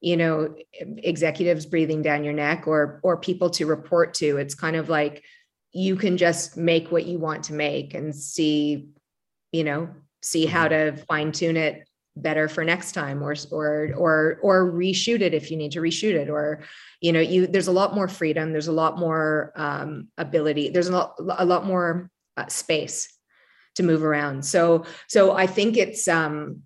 you 0.00 0.16
know 0.16 0.54
executives 0.80 1.66
breathing 1.66 2.02
down 2.02 2.24
your 2.24 2.32
neck 2.32 2.66
or 2.66 3.00
or 3.02 3.18
people 3.18 3.50
to 3.50 3.66
report 3.66 4.14
to. 4.14 4.38
It's 4.38 4.54
kind 4.54 4.76
of 4.76 4.88
like 4.88 5.22
you 5.72 5.96
can 5.96 6.16
just 6.16 6.56
make 6.56 6.90
what 6.90 7.04
you 7.04 7.18
want 7.18 7.44
to 7.44 7.52
make 7.52 7.92
and 7.92 8.14
see 8.14 8.88
you 9.52 9.64
know 9.64 9.90
see 10.22 10.46
how 10.46 10.68
to 10.68 10.96
fine 11.08 11.32
tune 11.32 11.56
it 11.56 11.88
better 12.16 12.48
for 12.48 12.64
next 12.64 12.92
time 12.92 13.22
or 13.22 13.34
or 13.52 13.92
or 13.96 14.38
or 14.42 14.72
reshoot 14.72 15.20
it 15.20 15.34
if 15.34 15.50
you 15.50 15.56
need 15.56 15.72
to 15.72 15.80
reshoot 15.80 16.14
it 16.14 16.28
or 16.28 16.62
you 17.00 17.12
know 17.12 17.20
you 17.20 17.46
there's 17.46 17.68
a 17.68 17.72
lot 17.72 17.94
more 17.94 18.08
freedom. 18.08 18.52
There's 18.52 18.68
a 18.68 18.72
lot 18.72 18.98
more 18.98 19.52
um, 19.56 20.08
ability. 20.18 20.70
There's 20.70 20.88
a 20.88 20.92
lot 20.92 21.14
a 21.18 21.44
lot 21.44 21.64
more 21.64 22.10
uh, 22.36 22.46
space 22.48 23.12
to 23.76 23.82
move 23.82 24.02
around. 24.02 24.44
So 24.44 24.84
so 25.06 25.32
i 25.36 25.46
think 25.46 25.76
it's 25.76 26.08
um 26.08 26.62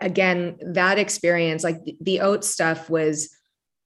again 0.00 0.56
that 0.72 0.98
experience 0.98 1.62
like 1.62 1.82
the, 1.84 1.96
the 2.00 2.20
oat 2.20 2.44
stuff 2.44 2.90
was 2.90 3.34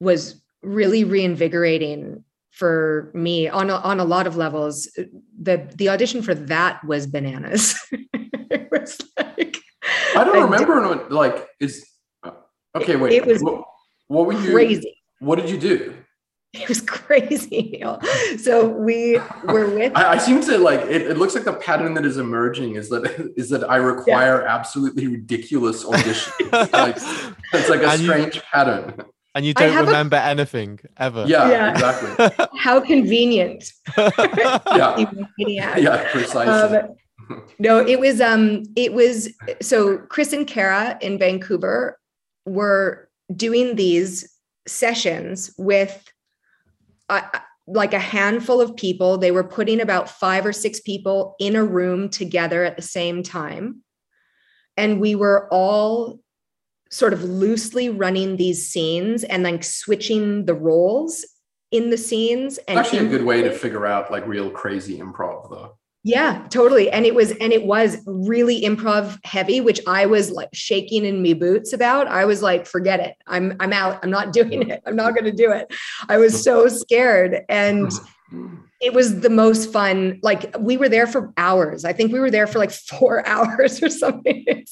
was 0.00 0.42
really 0.62 1.04
reinvigorating 1.04 2.24
for 2.58 3.10
me 3.14 3.48
on 3.48 3.70
a, 3.70 3.76
on 3.76 4.00
a 4.00 4.04
lot 4.04 4.26
of 4.26 4.36
levels 4.36 4.88
the 5.40 5.56
the 5.76 5.88
audition 5.88 6.20
for 6.22 6.34
that 6.34 6.82
was 6.84 7.06
bananas 7.06 7.78
it 8.50 8.68
was 8.72 8.98
like 9.16 9.56
I 10.16 10.24
don't 10.24 10.36
a 10.38 10.42
remember 10.44 10.88
what, 10.88 11.12
like 11.12 11.46
is 11.60 11.86
uh, 12.24 12.32
okay. 12.74 12.96
Wait, 12.96 13.12
It 13.12 13.24
was 13.24 13.40
what, 13.42 13.62
what 14.08 14.26
were 14.26 14.32
you? 14.32 14.50
crazy 14.50 14.94
What 15.20 15.36
did 15.36 15.48
you 15.50 15.58
do? 15.58 15.94
it 16.54 16.66
was 16.68 16.80
crazy 16.80 17.80
so 18.38 18.66
we 18.68 19.20
were 19.44 19.68
with 19.78 19.92
I, 19.94 20.14
I 20.14 20.18
seem 20.18 20.40
to 20.48 20.56
like 20.58 20.80
it, 20.80 21.02
it. 21.02 21.16
looks 21.18 21.34
like 21.34 21.44
the 21.44 21.52
pattern 21.52 21.92
that 21.94 22.06
is 22.06 22.16
emerging 22.16 22.74
is 22.76 22.88
that 22.88 23.04
is 23.36 23.50
that 23.50 23.70
I 23.70 23.76
require 23.76 24.42
absolutely 24.46 25.06
ridiculous 25.06 25.84
auditions. 25.84 26.72
like 26.72 26.96
it's 27.52 27.68
like 27.68 27.82
a 27.82 27.90
And 27.90 28.00
you- 28.00 28.08
strange 28.08 28.42
pattern. 28.50 28.94
And 29.38 29.46
you 29.46 29.52
I 29.56 29.60
don't 29.62 29.72
have 29.72 29.84
a- 29.84 29.86
remember 29.86 30.16
anything 30.16 30.80
ever 30.98 31.24
Yeah, 31.26 31.48
Yeah. 31.50 31.70
exactly. 31.72 32.46
how 32.58 32.80
convenient 32.80 33.72
Yeah, 33.96 34.98
you 34.98 35.06
yeah, 35.46 36.10
precisely. 36.10 36.80
Um, 36.80 37.44
no, 37.58 37.78
it 37.86 38.00
was 38.00 38.20
um 38.20 38.64
it 38.74 38.92
was 38.92 39.28
so 39.60 39.98
Chris 40.08 40.32
and 40.32 40.46
Kara 40.46 40.98
in 41.00 41.18
Vancouver 41.18 41.98
were 42.46 43.08
doing 43.36 43.76
these 43.76 44.28
sessions 44.66 45.54
with 45.58 45.94
uh, 47.08 47.22
like 47.66 47.92
a 47.94 47.98
handful 47.98 48.60
of 48.60 48.74
people. 48.76 49.18
They 49.18 49.30
were 49.30 49.44
putting 49.44 49.80
about 49.80 50.08
five 50.10 50.44
or 50.46 50.52
six 50.52 50.80
people 50.80 51.36
in 51.38 51.54
a 51.54 51.64
room 51.64 52.08
together 52.08 52.64
at 52.64 52.76
the 52.76 52.82
same 52.82 53.22
time. 53.22 53.82
And 54.76 55.00
we 55.00 55.14
were 55.14 55.48
all 55.52 56.20
sort 56.90 57.12
of 57.12 57.22
loosely 57.22 57.88
running 57.88 58.36
these 58.36 58.68
scenes 58.68 59.24
and 59.24 59.42
like 59.42 59.64
switching 59.64 60.44
the 60.46 60.54
roles 60.54 61.24
in 61.70 61.90
the 61.90 61.98
scenes. 61.98 62.58
And 62.68 62.78
Actually, 62.78 63.06
a 63.06 63.10
good 63.10 63.24
way 63.24 63.42
to 63.42 63.52
figure 63.52 63.86
out 63.86 64.10
like 64.10 64.26
real 64.26 64.50
crazy 64.50 64.98
improv, 64.98 65.50
though. 65.50 65.76
Yeah, 66.04 66.46
totally. 66.48 66.90
And 66.90 67.04
it 67.04 67.14
was 67.14 67.32
and 67.32 67.52
it 67.52 67.66
was 67.66 67.98
really 68.06 68.62
improv 68.62 69.18
heavy, 69.24 69.60
which 69.60 69.80
I 69.86 70.06
was 70.06 70.30
like 70.30 70.48
shaking 70.54 71.04
in 71.04 71.20
me 71.20 71.34
boots 71.34 71.72
about. 71.72 72.06
I 72.06 72.24
was 72.24 72.40
like, 72.40 72.66
forget 72.66 73.00
it. 73.00 73.16
I'm 73.26 73.56
I'm 73.60 73.72
out. 73.72 73.98
I'm 74.02 74.10
not 74.10 74.32
doing 74.32 74.70
it. 74.70 74.82
I'm 74.86 74.96
not 74.96 75.14
going 75.14 75.24
to 75.24 75.32
do 75.32 75.52
it. 75.52 75.72
I 76.08 76.16
was 76.16 76.42
so 76.42 76.68
scared 76.68 77.44
and 77.48 77.86
mm-hmm. 77.88 78.06
it 78.80 78.92
was 78.92 79.20
the 79.20 79.30
most 79.30 79.72
fun. 79.72 80.20
Like 80.22 80.54
we 80.58 80.76
were 80.76 80.88
there 80.88 81.06
for 81.06 81.32
hours. 81.36 81.84
I 81.84 81.92
think 81.92 82.12
we 82.12 82.20
were 82.20 82.30
there 82.30 82.46
for 82.46 82.58
like 82.58 82.70
4 82.98 83.26
hours 83.26 83.82
or 83.82 83.90
something. 83.90 84.44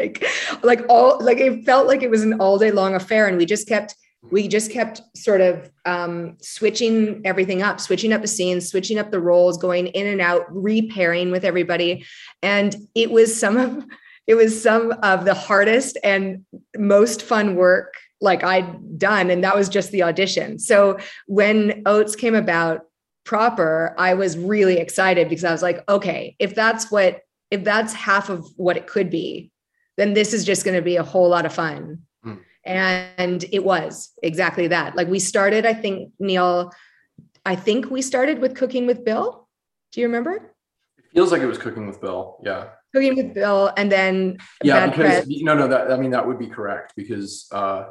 Like 0.00 0.24
like 0.62 0.82
all 0.88 1.22
like 1.22 1.38
it 1.38 1.64
felt 1.66 1.86
like 1.86 2.02
it 2.02 2.08
was 2.08 2.22
an 2.22 2.40
all 2.40 2.58
day 2.58 2.70
long 2.70 2.94
affair 2.94 3.26
and 3.26 3.36
we 3.36 3.44
just 3.44 3.68
kept 3.68 3.94
we 4.30 4.48
just 4.48 4.70
kept 4.70 5.02
sort 5.14 5.40
of 5.40 5.70
um, 5.84 6.36
switching 6.40 7.20
everything 7.24 7.62
up, 7.62 7.80
switching 7.80 8.12
up 8.12 8.22
the 8.22 8.28
scenes, 8.28 8.68
switching 8.68 8.98
up 8.98 9.10
the 9.10 9.20
roles, 9.20 9.58
going 9.58 9.88
in 9.88 10.06
and 10.06 10.20
out, 10.20 10.44
repairing 10.48 11.30
with 11.30 11.44
everybody. 11.44 12.04
And 12.42 12.74
it 12.94 13.10
was 13.10 13.38
some 13.38 13.56
of 13.56 13.84
it 14.26 14.34
was 14.34 14.62
some 14.62 14.92
of 15.02 15.24
the 15.24 15.34
hardest 15.34 15.98
and 16.04 16.44
most 16.76 17.22
fun 17.22 17.56
work 17.56 17.94
like 18.20 18.44
I'd 18.44 18.98
done. 18.98 19.30
And 19.30 19.42
that 19.44 19.56
was 19.56 19.68
just 19.68 19.90
the 19.90 20.02
audition. 20.02 20.58
So 20.58 20.98
when 21.26 21.82
Oats 21.86 22.14
came 22.14 22.34
about 22.34 22.82
proper, 23.24 23.94
I 23.98 24.14
was 24.14 24.36
really 24.36 24.78
excited 24.78 25.28
because 25.28 25.44
I 25.44 25.52
was 25.52 25.62
like, 25.62 25.82
okay, 25.88 26.36
if 26.38 26.54
that's 26.54 26.90
what 26.90 27.20
if 27.50 27.64
that's 27.64 27.92
half 27.92 28.28
of 28.28 28.46
what 28.56 28.76
it 28.76 28.86
could 28.86 29.10
be, 29.10 29.50
then 29.96 30.14
this 30.14 30.32
is 30.32 30.44
just 30.44 30.64
going 30.64 30.76
to 30.76 30.82
be 30.82 30.96
a 30.96 31.02
whole 31.02 31.28
lot 31.28 31.46
of 31.46 31.52
fun. 31.52 32.02
And 32.64 33.44
it 33.52 33.64
was 33.64 34.12
exactly 34.22 34.68
that. 34.68 34.94
Like 34.94 35.08
we 35.08 35.18
started 35.18 35.64
i 35.64 35.72
think 35.72 36.12
neil 36.18 36.70
i 37.46 37.56
think 37.56 37.90
we 37.90 38.02
started 38.02 38.38
with 38.38 38.54
cooking 38.54 38.86
with 38.86 39.04
bill. 39.04 39.48
Do 39.92 40.00
you 40.00 40.06
remember? 40.06 40.34
It 40.98 41.04
feels 41.14 41.32
like 41.32 41.42
it 41.42 41.46
was 41.46 41.58
cooking 41.58 41.86
with 41.86 42.00
bill 42.00 42.38
yeah. 42.44 42.68
Cooking 42.94 43.16
with 43.16 43.34
bill 43.34 43.72
and 43.76 43.90
then 43.90 44.38
yeah 44.62 44.86
because 44.88 45.26
no 45.26 45.54
no 45.54 45.68
that 45.68 45.90
i 45.90 45.96
mean 45.96 46.10
that 46.10 46.26
would 46.26 46.38
be 46.38 46.48
correct 46.48 46.92
because 46.96 47.48
uh 47.52 47.84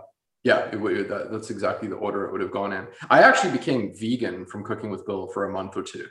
yeah 0.43 0.69
it 0.71 0.80
would 0.80 1.10
that, 1.10 1.32
that's 1.32 1.49
exactly 1.49 1.88
the 1.88 1.95
order 1.95 2.25
it 2.25 2.32
would 2.32 2.41
have 2.41 2.52
gone 2.52 2.73
in 2.73 2.88
i 3.10 3.21
actually 3.21 3.52
became 3.52 3.93
vegan 3.95 4.45
from 4.45 4.63
cooking 4.63 4.89
with 4.89 5.06
bill 5.06 5.28
for 5.28 5.45
a 5.45 5.52
month 5.52 5.75
or 5.75 5.84
two 5.84 6.06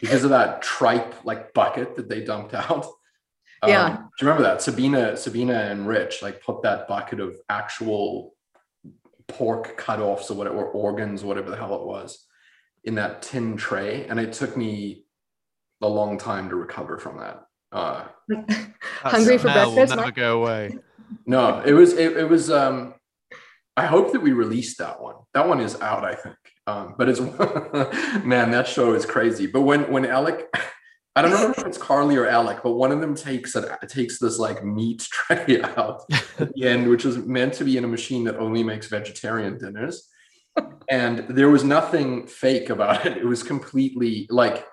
because 0.00 0.24
of 0.24 0.30
that 0.30 0.60
tripe 0.60 1.14
like 1.24 1.52
bucket 1.54 1.94
that 1.94 2.08
they 2.08 2.22
dumped 2.22 2.54
out 2.54 2.86
yeah. 3.66 3.84
Um, 3.84 3.96
do 3.96 4.24
you 4.24 4.28
remember 4.28 4.42
that? 4.44 4.62
Sabina, 4.62 5.16
Sabina 5.16 5.54
and 5.54 5.86
Rich 5.86 6.22
like 6.22 6.42
put 6.42 6.62
that 6.62 6.86
bucket 6.86 7.20
of 7.20 7.36
actual 7.48 8.34
pork 9.26 9.76
cut-offs 9.76 10.30
or 10.30 10.34
whatever, 10.34 10.56
or 10.56 10.66
organs, 10.66 11.24
whatever 11.24 11.50
the 11.50 11.56
hell 11.56 11.74
it 11.74 11.84
was, 11.84 12.26
in 12.84 12.94
that 12.96 13.22
tin 13.22 13.56
tray. 13.56 14.06
And 14.06 14.20
it 14.20 14.32
took 14.32 14.56
me 14.56 15.04
a 15.82 15.88
long 15.88 16.18
time 16.18 16.48
to 16.50 16.56
recover 16.56 16.98
from 16.98 17.18
that. 17.18 17.44
Uh, 17.72 18.04
Hungry 19.02 19.38
for 19.38 19.48
breakfast? 19.48 19.90
Will 19.90 19.96
never 19.96 20.12
go 20.12 20.42
away. 20.42 20.78
No, 21.26 21.60
it 21.60 21.72
was, 21.72 21.94
it, 21.94 22.16
it 22.16 22.28
was, 22.28 22.50
um, 22.50 22.94
I 23.78 23.86
hope 23.86 24.10
that 24.12 24.20
we 24.20 24.32
released 24.32 24.78
that 24.78 25.00
one. 25.00 25.14
That 25.34 25.46
one 25.46 25.60
is 25.60 25.80
out, 25.80 26.04
I 26.04 26.14
think. 26.14 26.36
Um, 26.66 26.96
but 26.98 27.08
it's 27.08 27.20
man, 28.24 28.50
that 28.50 28.66
show 28.66 28.92
is 28.92 29.06
crazy. 29.06 29.46
But 29.46 29.62
when 29.62 29.90
when 29.92 30.04
Alec 30.04 30.48
I 31.16 31.22
don't 31.22 31.30
know 31.30 31.50
if 31.50 31.66
it's 31.66 31.78
Carly 31.78 32.16
or 32.16 32.26
Alec, 32.26 32.60
but 32.64 32.72
one 32.72 32.90
of 32.90 33.00
them 33.00 33.14
takes 33.14 33.54
it 33.54 33.68
takes 33.88 34.18
this 34.18 34.38
like 34.38 34.64
meat 34.64 35.00
tray 35.10 35.60
out 35.62 36.02
at 36.40 36.52
the 36.54 36.64
end, 36.64 36.88
which 36.88 37.04
is 37.04 37.18
meant 37.18 37.54
to 37.54 37.64
be 37.64 37.76
in 37.76 37.84
a 37.84 37.88
machine 37.88 38.24
that 38.24 38.36
only 38.38 38.64
makes 38.64 38.88
vegetarian 38.88 39.58
dinners. 39.58 40.08
And 40.90 41.20
there 41.28 41.48
was 41.48 41.62
nothing 41.62 42.26
fake 42.26 42.70
about 42.70 43.06
it. 43.06 43.16
It 43.16 43.24
was 43.24 43.44
completely 43.44 44.26
like, 44.28 44.66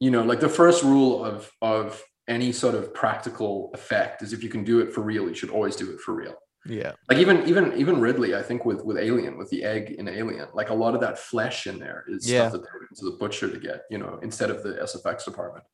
you 0.00 0.10
know, 0.10 0.22
like 0.22 0.40
the 0.40 0.50
first 0.50 0.82
rule 0.82 1.24
of 1.24 1.50
of 1.62 2.02
any 2.28 2.52
sort 2.52 2.74
of 2.74 2.92
practical 2.92 3.70
effect 3.72 4.20
is 4.22 4.34
if 4.34 4.42
you 4.42 4.50
can 4.50 4.64
do 4.64 4.80
it 4.80 4.92
for 4.92 5.00
real, 5.00 5.28
you 5.28 5.34
should 5.34 5.50
always 5.50 5.76
do 5.76 5.90
it 5.92 6.00
for 6.00 6.14
real. 6.14 6.36
Yeah. 6.66 6.92
Like 7.08 7.18
even 7.18 7.48
even 7.48 7.72
even 7.76 8.00
Ridley, 8.00 8.34
I 8.34 8.42
think 8.42 8.64
with 8.64 8.84
with 8.84 8.98
Alien, 8.98 9.38
with 9.38 9.48
the 9.50 9.64
egg 9.64 9.92
in 9.92 10.08
Alien, 10.08 10.48
like 10.52 10.70
a 10.70 10.74
lot 10.74 10.94
of 10.94 11.00
that 11.00 11.18
flesh 11.18 11.66
in 11.66 11.78
there 11.78 12.04
is 12.08 12.30
yeah. 12.30 12.48
stuff 12.48 12.52
that 12.52 12.62
they 12.62 12.78
went 12.78 12.96
to 12.96 13.04
the 13.06 13.16
butcher 13.18 13.50
to 13.50 13.58
get, 13.58 13.84
you 13.90 13.98
know, 13.98 14.18
instead 14.22 14.50
of 14.50 14.62
the 14.62 14.74
SFX 14.74 15.24
department. 15.24 15.64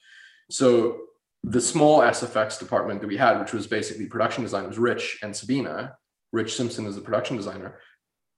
So 0.50 0.98
the 1.42 1.60
small 1.60 2.00
SFX 2.00 2.58
department 2.58 3.00
that 3.00 3.08
we 3.08 3.16
had, 3.16 3.40
which 3.40 3.52
was 3.52 3.66
basically 3.66 4.06
production 4.06 4.42
design, 4.42 4.66
was 4.66 4.78
Rich 4.78 5.18
and 5.22 5.34
Sabina. 5.34 5.96
Rich 6.32 6.56
Simpson 6.56 6.86
is 6.86 6.94
the 6.94 7.00
production 7.00 7.36
designer. 7.36 7.78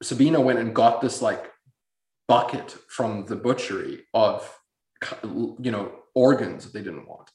Sabina 0.02 0.40
went 0.40 0.58
and 0.58 0.74
got 0.74 1.00
this 1.00 1.20
like 1.20 1.50
bucket 2.28 2.76
from 2.88 3.24
the 3.26 3.36
butchery 3.36 4.06
of 4.14 4.54
you 5.22 5.70
know 5.70 5.92
organs 6.14 6.64
that 6.64 6.72
they 6.72 6.82
didn't 6.82 7.06
want. 7.06 7.30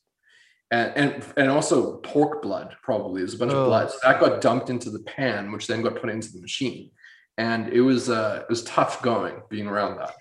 And, 0.74 0.92
and, 0.96 1.26
and 1.38 1.50
also 1.50 1.98
pork 1.98 2.42
blood 2.42 2.76
probably 2.82 3.22
is 3.22 3.36
a 3.36 3.38
bunch 3.38 3.52
oh. 3.52 3.62
of 3.62 3.68
blood 3.68 3.92
so 3.92 3.98
that 4.04 4.20
got 4.20 4.42
dumped 4.42 4.72
into 4.72 4.90
the 4.90 5.04
pan 5.04 5.52
which 5.52 5.68
then 5.68 5.84
got 5.84 6.02
put 6.02 6.10
into 6.10 6.32
the 6.32 6.42
machine 6.42 6.90
and 7.38 7.72
it 7.72 7.82
was 7.82 8.10
uh 8.10 8.40
it 8.42 8.50
was 8.50 8.64
tough 8.64 9.02
going 9.04 9.36
being 9.50 9.68
around 9.68 9.98
that 9.98 10.16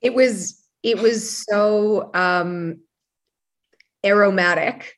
it 0.00 0.12
was 0.12 0.60
it 0.82 0.98
was 0.98 1.44
so 1.48 2.10
um 2.14 2.80
aromatic. 4.04 4.94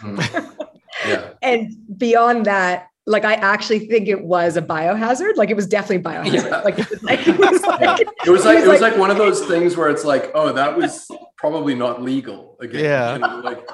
Mm. 0.00 0.70
Yeah. 1.06 1.30
and 1.42 1.72
beyond 1.96 2.46
that, 2.46 2.88
like 3.06 3.24
I 3.24 3.34
actually 3.34 3.80
think 3.80 4.08
it 4.08 4.24
was 4.24 4.56
a 4.56 4.62
biohazard. 4.62 5.36
Like 5.36 5.50
it 5.50 5.56
was 5.56 5.66
definitely 5.66 6.02
biohazard. 6.02 6.50
Yeah. 6.50 6.60
Like, 6.60 6.78
it 6.78 6.90
was 6.90 7.02
like, 7.02 7.20
it 7.28 7.38
was 7.38 7.62
like, 7.62 7.80
yeah. 7.80 7.96
it 8.26 8.30
was 8.30 8.44
like, 8.44 8.58
it 8.58 8.68
was 8.68 8.80
like, 8.80 8.96
one 8.96 9.10
of 9.10 9.18
those 9.18 9.44
things 9.44 9.76
where 9.76 9.90
it's 9.90 10.04
like, 10.04 10.30
oh, 10.34 10.52
that 10.52 10.76
was 10.76 11.10
probably 11.36 11.74
not 11.74 12.02
legal. 12.02 12.56
Again, 12.60 12.84
yeah. 12.84 13.12
You 13.14 13.18
know, 13.18 13.40
like 13.40 13.68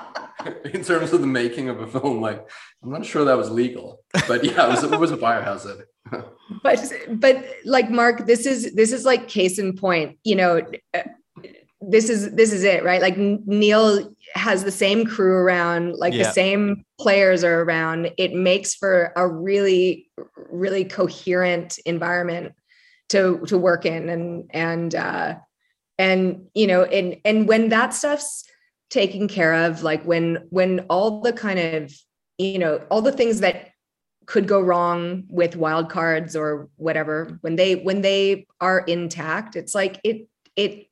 in 0.74 0.82
terms 0.82 1.12
of 1.12 1.20
the 1.20 1.26
making 1.26 1.68
of 1.68 1.80
a 1.80 1.86
film, 1.86 2.20
like 2.20 2.44
I'm 2.82 2.90
not 2.90 3.04
sure 3.04 3.24
that 3.24 3.36
was 3.36 3.50
legal, 3.50 4.00
but 4.26 4.42
yeah, 4.44 4.66
it 4.66 4.70
was, 4.70 4.84
it 4.84 4.98
was 4.98 5.12
a 5.12 5.16
biohazard. 5.16 5.82
but 6.62 6.92
but 7.10 7.44
like 7.64 7.90
Mark, 7.90 8.26
this 8.26 8.46
is 8.46 8.74
this 8.74 8.92
is 8.92 9.04
like 9.04 9.28
case 9.28 9.58
in 9.58 9.76
point. 9.76 10.18
You 10.24 10.36
know, 10.36 10.62
uh, 10.94 11.02
this 11.80 12.10
is 12.10 12.32
this 12.32 12.52
is 12.52 12.64
it 12.64 12.84
right 12.84 13.00
like 13.00 13.16
neil 13.16 14.12
has 14.34 14.64
the 14.64 14.70
same 14.70 15.04
crew 15.04 15.34
around 15.34 15.94
like 15.96 16.12
yeah. 16.12 16.24
the 16.24 16.32
same 16.32 16.84
players 16.98 17.44
are 17.44 17.62
around. 17.62 18.10
It 18.16 18.32
makes 18.32 18.74
for 18.74 19.12
a 19.16 19.28
really 19.28 20.10
really 20.50 20.84
coherent 20.84 21.78
environment 21.86 22.54
to 23.10 23.44
to 23.46 23.58
work 23.58 23.84
in. 23.86 24.08
And 24.08 24.50
and 24.50 24.94
uh 24.94 25.34
and 25.98 26.46
you 26.54 26.66
know 26.66 26.84
and 26.84 27.16
and 27.24 27.46
when 27.46 27.68
that 27.68 27.92
stuff's 27.92 28.44
taken 28.88 29.28
care 29.28 29.54
of 29.54 29.82
like 29.82 30.02
when 30.04 30.46
when 30.50 30.80
all 30.90 31.20
the 31.20 31.32
kind 31.32 31.58
of 31.58 31.92
you 32.38 32.58
know 32.58 32.80
all 32.90 33.02
the 33.02 33.12
things 33.12 33.40
that 33.40 33.68
could 34.26 34.48
go 34.48 34.60
wrong 34.60 35.24
with 35.28 35.56
wild 35.56 35.90
cards 35.90 36.34
or 36.34 36.68
whatever 36.76 37.38
when 37.42 37.56
they 37.56 37.76
when 37.76 38.00
they 38.00 38.46
are 38.60 38.80
intact 38.80 39.56
it's 39.56 39.74
like 39.74 40.00
it 40.04 40.28
it 40.56 40.86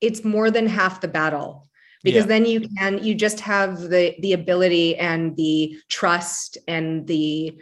it's 0.00 0.24
more 0.24 0.50
than 0.50 0.66
half 0.66 1.00
the 1.00 1.08
battle 1.08 1.68
because 2.02 2.24
yeah. 2.24 2.26
then 2.26 2.46
you 2.46 2.68
can 2.76 3.02
you 3.02 3.14
just 3.14 3.40
have 3.40 3.80
the 3.80 4.14
the 4.20 4.32
ability 4.32 4.96
and 4.96 5.36
the 5.36 5.76
trust 5.88 6.58
and 6.68 7.06
the 7.06 7.58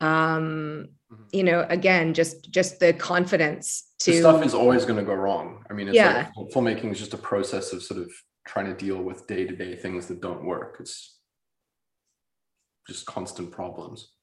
um 0.00 0.88
mm-hmm. 1.12 1.22
you 1.32 1.44
know 1.44 1.66
again 1.68 2.14
just 2.14 2.50
just 2.50 2.80
the 2.80 2.92
confidence 2.92 3.92
to 3.98 4.12
the 4.12 4.18
stuff 4.20 4.44
is 4.44 4.54
always 4.54 4.84
going 4.84 4.98
to 4.98 5.04
go 5.04 5.14
wrong 5.14 5.64
i 5.70 5.72
mean 5.72 5.88
it's 5.88 5.96
yeah. 5.96 6.30
like 6.36 6.50
filmmaking 6.50 6.90
is 6.90 6.98
just 6.98 7.14
a 7.14 7.18
process 7.18 7.72
of 7.72 7.82
sort 7.82 8.00
of 8.00 8.10
trying 8.46 8.66
to 8.66 8.74
deal 8.74 9.00
with 9.00 9.26
day-to-day 9.26 9.76
things 9.76 10.06
that 10.06 10.20
don't 10.20 10.44
work 10.44 10.76
it's 10.80 11.18
just 12.88 13.06
constant 13.06 13.50
problems 13.50 14.12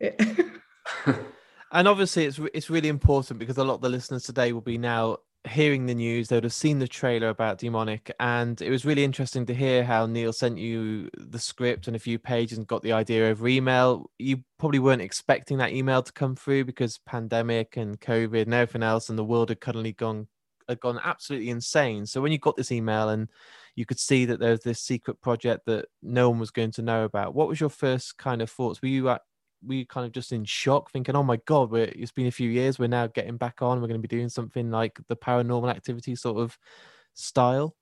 and 0.00 1.88
obviously 1.88 2.24
it's 2.24 2.40
it's 2.54 2.70
really 2.70 2.88
important 2.88 3.38
because 3.38 3.58
a 3.58 3.64
lot 3.64 3.74
of 3.74 3.80
the 3.82 3.88
listeners 3.88 4.24
today 4.24 4.52
will 4.52 4.60
be 4.60 4.78
now 4.78 5.18
hearing 5.46 5.86
the 5.86 5.94
news, 5.94 6.28
they 6.28 6.36
would 6.36 6.44
have 6.44 6.52
seen 6.52 6.78
the 6.78 6.88
trailer 6.88 7.28
about 7.28 7.58
Demonic, 7.58 8.10
and 8.18 8.60
it 8.62 8.70
was 8.70 8.84
really 8.84 9.04
interesting 9.04 9.44
to 9.46 9.54
hear 9.54 9.84
how 9.84 10.06
Neil 10.06 10.32
sent 10.32 10.58
you 10.58 11.10
the 11.16 11.38
script 11.38 11.86
and 11.86 11.96
a 11.96 12.00
few 12.00 12.18
pages 12.18 12.58
and 12.58 12.66
got 12.66 12.82
the 12.82 12.92
idea 12.92 13.28
over 13.28 13.46
email. 13.46 14.10
You 14.18 14.42
probably 14.58 14.78
weren't 14.78 15.02
expecting 15.02 15.58
that 15.58 15.72
email 15.72 16.02
to 16.02 16.12
come 16.12 16.34
through 16.34 16.64
because 16.64 16.98
pandemic 17.06 17.76
and 17.76 18.00
COVID 18.00 18.42
and 18.42 18.54
everything 18.54 18.82
else, 18.82 19.08
and 19.08 19.18
the 19.18 19.24
world 19.24 19.50
had 19.50 19.62
suddenly 19.62 19.92
gone 19.92 20.28
had 20.68 20.80
gone 20.80 20.98
absolutely 21.04 21.50
insane. 21.50 22.06
So 22.06 22.22
when 22.22 22.32
you 22.32 22.38
got 22.38 22.56
this 22.56 22.72
email 22.72 23.10
and 23.10 23.28
you 23.76 23.84
could 23.84 23.98
see 23.98 24.24
that 24.26 24.40
there 24.40 24.52
was 24.52 24.60
this 24.60 24.80
secret 24.80 25.20
project 25.20 25.66
that 25.66 25.86
no 26.02 26.30
one 26.30 26.38
was 26.38 26.50
going 26.50 26.70
to 26.72 26.82
know 26.82 27.04
about. 27.04 27.34
What 27.34 27.48
was 27.48 27.60
your 27.60 27.68
first 27.68 28.16
kind 28.18 28.40
of 28.40 28.50
thoughts? 28.50 28.80
Were 28.80 28.88
you 28.88 29.14
were 29.66 29.84
kind 29.84 30.06
of 30.06 30.12
just 30.12 30.32
in 30.32 30.44
shock, 30.44 30.90
thinking, 30.90 31.16
"Oh 31.16 31.22
my 31.22 31.36
god, 31.46 31.70
we're, 31.70 31.84
it's 31.84 32.12
been 32.12 32.26
a 32.26 32.32
few 32.32 32.50
years. 32.50 32.78
We're 32.78 32.88
now 32.88 33.06
getting 33.06 33.36
back 33.36 33.62
on. 33.62 33.80
We're 33.80 33.88
going 33.88 34.00
to 34.00 34.08
be 34.08 34.16
doing 34.16 34.28
something 34.28 34.70
like 34.70 34.98
the 35.08 35.16
paranormal 35.16 35.70
activity 35.70 36.14
sort 36.16 36.38
of 36.38 36.58
style." 37.14 37.76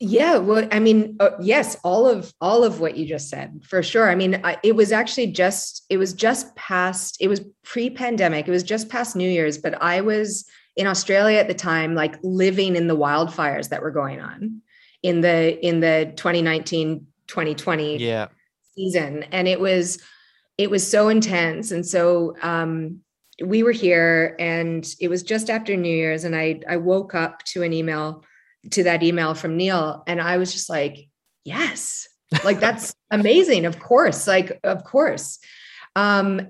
Yeah, 0.00 0.36
well, 0.36 0.68
I 0.70 0.78
mean, 0.78 1.16
uh, 1.18 1.30
yes, 1.40 1.76
all 1.82 2.06
of 2.06 2.32
all 2.40 2.62
of 2.62 2.80
what 2.80 2.96
you 2.96 3.06
just 3.06 3.28
said 3.28 3.62
for 3.64 3.82
sure. 3.82 4.08
I 4.08 4.14
mean, 4.14 4.40
I, 4.44 4.56
it 4.62 4.76
was 4.76 4.92
actually 4.92 5.28
just 5.28 5.84
it 5.88 5.96
was 5.96 6.12
just 6.12 6.54
past 6.54 7.16
it 7.20 7.28
was 7.28 7.40
pre-pandemic. 7.64 8.46
It 8.46 8.52
was 8.52 8.62
just 8.62 8.88
past 8.88 9.16
New 9.16 9.28
Year's, 9.28 9.58
but 9.58 9.80
I 9.82 10.00
was 10.00 10.48
in 10.76 10.86
Australia 10.86 11.38
at 11.38 11.48
the 11.48 11.54
time 11.54 11.96
like 11.96 12.16
living 12.22 12.76
in 12.76 12.86
the 12.86 12.96
wildfires 12.96 13.70
that 13.70 13.82
were 13.82 13.90
going 13.90 14.20
on 14.20 14.62
in 15.02 15.20
the 15.20 15.66
in 15.66 15.80
the 15.80 16.12
2019 16.16 17.06
2020 17.26 17.98
yeah 17.98 18.28
season 18.74 19.24
and 19.32 19.46
it 19.46 19.60
was 19.60 20.00
it 20.58 20.70
was 20.70 20.88
so 20.88 21.08
intense. 21.08 21.70
And 21.70 21.86
so 21.86 22.36
um 22.42 23.00
we 23.44 23.62
were 23.62 23.72
here 23.72 24.34
and 24.38 24.94
it 25.00 25.08
was 25.08 25.22
just 25.22 25.48
after 25.48 25.76
new 25.76 25.94
year's 25.94 26.24
and 26.24 26.34
i 26.34 26.60
i 26.68 26.76
woke 26.76 27.14
up 27.14 27.44
to 27.44 27.62
an 27.62 27.72
email 27.72 28.24
to 28.72 28.82
that 28.82 29.04
email 29.04 29.32
from 29.32 29.56
neil 29.56 30.02
and 30.08 30.20
i 30.20 30.36
was 30.36 30.52
just 30.52 30.68
like 30.68 31.08
yes 31.44 32.08
like 32.44 32.60
that's 32.60 32.94
amazing. 33.10 33.64
Of 33.64 33.78
course 33.78 34.26
like 34.26 34.58
of 34.64 34.84
course. 34.84 35.38
Um 35.96 36.48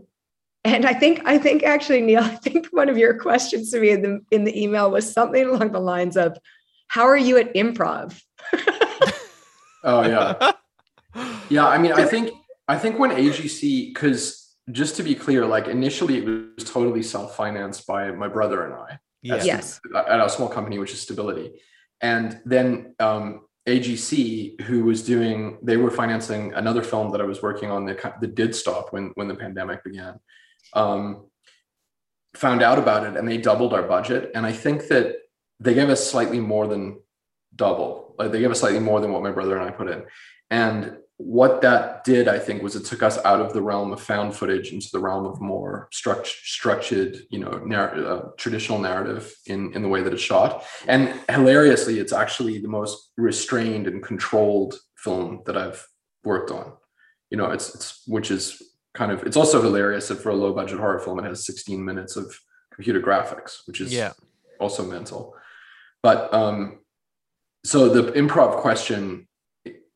and 0.64 0.84
i 0.84 0.92
think 0.92 1.22
i 1.24 1.38
think 1.38 1.62
actually 1.62 2.00
neil 2.00 2.22
i 2.24 2.34
think 2.36 2.66
one 2.72 2.88
of 2.88 2.98
your 2.98 3.16
questions 3.18 3.70
to 3.70 3.80
me 3.80 3.90
in 3.90 4.02
the 4.02 4.20
in 4.30 4.44
the 4.44 4.60
email 4.60 4.90
was 4.90 5.12
something 5.12 5.46
along 5.46 5.72
the 5.72 5.80
lines 5.80 6.16
of 6.16 6.36
how 6.88 7.06
are 7.06 7.16
you 7.16 7.36
at 7.38 7.54
improv? 7.54 8.20
Oh 9.84 10.02
yeah. 10.02 10.52
Yeah 11.48 11.68
i 11.68 11.78
mean 11.78 11.92
i 11.92 12.04
think 12.04 12.32
i 12.68 12.76
think 12.76 12.98
when 12.98 13.10
agc 13.10 13.60
because 13.88 14.56
just 14.70 14.96
to 14.96 15.02
be 15.02 15.14
clear 15.14 15.46
like 15.46 15.66
initially 15.66 16.18
it 16.18 16.24
was 16.24 16.64
totally 16.64 17.02
self-financed 17.02 17.86
by 17.86 18.10
my 18.10 18.28
brother 18.28 18.64
and 18.64 18.74
i 18.74 18.98
yeah. 19.22 19.42
yes 19.42 19.80
at 19.94 20.20
a 20.20 20.28
small 20.28 20.48
company 20.48 20.78
which 20.78 20.92
is 20.92 21.00
stability 21.00 21.60
and 22.00 22.40
then 22.44 22.94
um, 23.00 23.46
agc 23.66 24.60
who 24.62 24.84
was 24.84 25.02
doing 25.02 25.58
they 25.62 25.76
were 25.76 25.90
financing 25.90 26.52
another 26.54 26.82
film 26.82 27.10
that 27.10 27.20
i 27.20 27.24
was 27.24 27.42
working 27.42 27.70
on 27.70 27.84
that, 27.86 28.20
that 28.20 28.34
did 28.34 28.54
stop 28.54 28.92
when 28.92 29.10
when 29.14 29.28
the 29.28 29.34
pandemic 29.34 29.82
began 29.84 30.18
um, 30.74 31.26
found 32.36 32.62
out 32.62 32.78
about 32.78 33.04
it 33.06 33.16
and 33.16 33.26
they 33.26 33.38
doubled 33.38 33.74
our 33.74 33.82
budget 33.82 34.30
and 34.34 34.46
i 34.46 34.52
think 34.52 34.88
that 34.88 35.16
they 35.60 35.74
gave 35.74 35.88
us 35.88 36.08
slightly 36.08 36.40
more 36.40 36.66
than 36.66 36.98
double. 37.54 38.14
Like 38.18 38.32
they 38.32 38.40
gave 38.40 38.50
us 38.50 38.60
slightly 38.60 38.80
more 38.80 39.00
than 39.00 39.12
what 39.12 39.22
my 39.22 39.30
brother 39.30 39.58
and 39.58 39.68
I 39.68 39.72
put 39.72 39.90
in. 39.90 40.04
And 40.50 40.96
what 41.18 41.62
that 41.62 42.04
did, 42.04 42.28
I 42.28 42.38
think, 42.38 42.62
was 42.62 42.76
it 42.76 42.84
took 42.84 43.02
us 43.02 43.18
out 43.24 43.40
of 43.40 43.52
the 43.52 43.60
realm 43.60 43.92
of 43.92 44.00
found 44.00 44.36
footage 44.36 44.72
into 44.72 44.88
the 44.92 45.00
realm 45.00 45.26
of 45.26 45.40
more 45.40 45.88
struct- 45.92 46.26
structured, 46.26 47.18
you 47.28 47.40
know, 47.40 47.58
narr- 47.58 48.06
uh, 48.06 48.28
traditional 48.36 48.78
narrative 48.78 49.34
in 49.46 49.72
in 49.74 49.82
the 49.82 49.88
way 49.88 50.02
that 50.02 50.12
it's 50.12 50.22
shot. 50.22 50.64
And 50.86 51.12
hilariously, 51.28 51.98
it's 51.98 52.12
actually 52.12 52.60
the 52.60 52.68
most 52.68 53.10
restrained 53.16 53.88
and 53.88 54.00
controlled 54.00 54.78
film 54.96 55.42
that 55.46 55.56
I've 55.56 55.84
worked 56.22 56.52
on. 56.52 56.72
You 57.30 57.36
know, 57.36 57.50
it's 57.50 57.74
it's 57.74 58.02
which 58.06 58.30
is 58.30 58.62
kind 58.94 59.10
of 59.10 59.24
it's 59.24 59.36
also 59.36 59.60
hilarious 59.60 60.08
that 60.08 60.22
for 60.22 60.30
a 60.30 60.36
low 60.36 60.52
budget 60.52 60.78
horror 60.78 61.00
film, 61.00 61.18
it 61.18 61.24
has 61.24 61.44
16 61.44 61.84
minutes 61.84 62.16
of 62.16 62.38
computer 62.72 63.00
graphics, 63.00 63.66
which 63.66 63.80
is 63.80 63.92
yeah. 63.92 64.12
also 64.60 64.84
mental. 64.84 65.34
But 66.02 66.32
um, 66.32 66.78
so 67.64 67.88
the 67.88 68.12
improv 68.12 68.60
question 68.60 69.27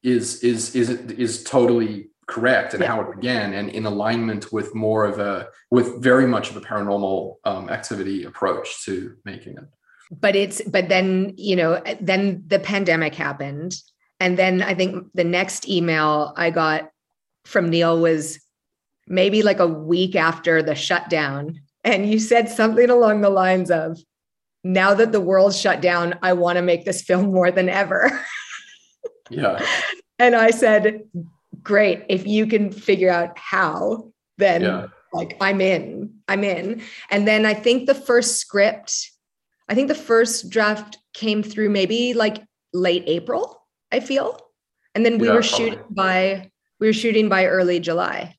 is 0.03 0.43
is 0.43 0.75
is 0.75 0.91
is 0.91 1.45
totally 1.45 2.11
correct 2.27 2.75
and 2.75 2.83
yeah. 2.83 2.89
how 2.89 3.01
it 3.01 3.15
began 3.15 3.53
and 3.53 3.69
in 3.71 3.85
alignment 3.85 4.53
with 4.53 4.75
more 4.75 5.05
of 5.05 5.19
a 5.19 5.49
with 5.71 6.03
very 6.03 6.27
much 6.27 6.51
of 6.51 6.57
a 6.57 6.61
paranormal 6.61 7.35
um, 7.45 7.69
activity 7.69 8.25
approach 8.25 8.85
to 8.85 9.15
making 9.25 9.55
it 9.55 9.65
but 10.11 10.35
it's 10.37 10.63
but 10.63 10.89
then 10.89 11.33
you 11.37 11.57
know 11.57 11.83
then 12.01 12.43
the 12.47 12.59
pandemic 12.59 13.15
happened 13.15 13.75
and 14.21 14.39
then 14.39 14.63
i 14.63 14.75
think 14.75 15.07
the 15.15 15.25
next 15.25 15.69
email 15.69 16.33
i 16.37 16.49
got 16.49 16.91
from 17.45 17.69
neil 17.69 18.01
was 18.01 18.41
maybe 19.09 19.43
like 19.43 19.59
a 19.59 19.67
week 19.67 20.15
after 20.15 20.63
the 20.63 20.75
shutdown 20.75 21.61
and 21.85 22.11
you 22.11 22.19
said 22.19 22.49
something 22.49 22.89
along 22.89 23.21
the 23.21 23.31
lines 23.31 23.71
of 23.71 23.99
now 24.65 24.95
that 24.95 25.13
the 25.13 25.21
world's 25.21 25.61
shut 25.61 25.81
down, 25.81 26.19
I 26.23 26.35
want 26.35 26.57
to 26.57 26.63
make 26.63 26.85
this 26.85 27.03
film 27.03 27.33
more 27.33 27.51
than 27.51 27.69
ever. 27.69 28.11
yeah. 29.33 29.65
And 30.19 30.35
I 30.35 30.51
said, 30.51 31.03
great. 31.63 32.05
If 32.09 32.27
you 32.27 32.47
can 32.47 32.71
figure 32.71 33.11
out 33.11 33.37
how, 33.39 34.13
then 34.39 34.63
yeah. 34.63 34.87
like 35.13 35.37
I'm 35.41 35.61
in, 35.61 36.15
I'm 36.29 36.45
in. 36.45 36.83
And 37.11 37.27
then 37.27 37.45
I 37.47 37.55
think 37.55 37.87
the 37.87 37.95
first 37.95 38.39
script, 38.39 39.11
I 39.69 39.75
think 39.75 39.89
the 39.89 39.95
first 39.95 40.51
draft 40.51 40.99
came 41.15 41.43
through 41.43 41.71
maybe 41.71 42.15
like 42.15 42.43
late 42.73 43.05
April, 43.07 43.63
I 43.91 44.01
feel. 44.01 44.39
And 44.95 45.05
then 45.05 45.19
we 45.19 45.27
yeah, 45.27 45.35
were 45.35 45.41
probably. 45.41 45.71
shooting 45.71 45.85
by, 45.91 46.51
we 46.79 46.87
were 46.87 46.93
shooting 46.93 47.29
by 47.29 47.47
early 47.47 47.81
July. 47.81 48.37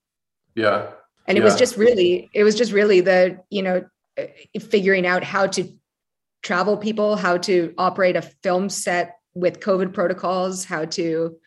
Yeah. 0.56 0.92
And 1.28 1.38
it 1.38 1.42
yeah. 1.42 1.46
was 1.46 1.56
just 1.56 1.78
really, 1.78 2.30
it 2.34 2.44
was 2.44 2.56
just 2.56 2.72
really 2.72 3.02
the, 3.02 3.40
you 3.50 3.62
know, 3.62 3.86
figuring 4.60 5.08
out 5.08 5.24
how 5.24 5.48
to 5.48 5.68
travel 6.44 6.78
people 6.78 7.16
how 7.16 7.38
to 7.38 7.74
operate 7.78 8.16
a 8.16 8.22
film 8.22 8.70
set 8.70 9.18
with 9.34 9.60
COVID 9.60 9.94
protocols, 9.94 10.66
how 10.66 10.86
to. 10.86 11.38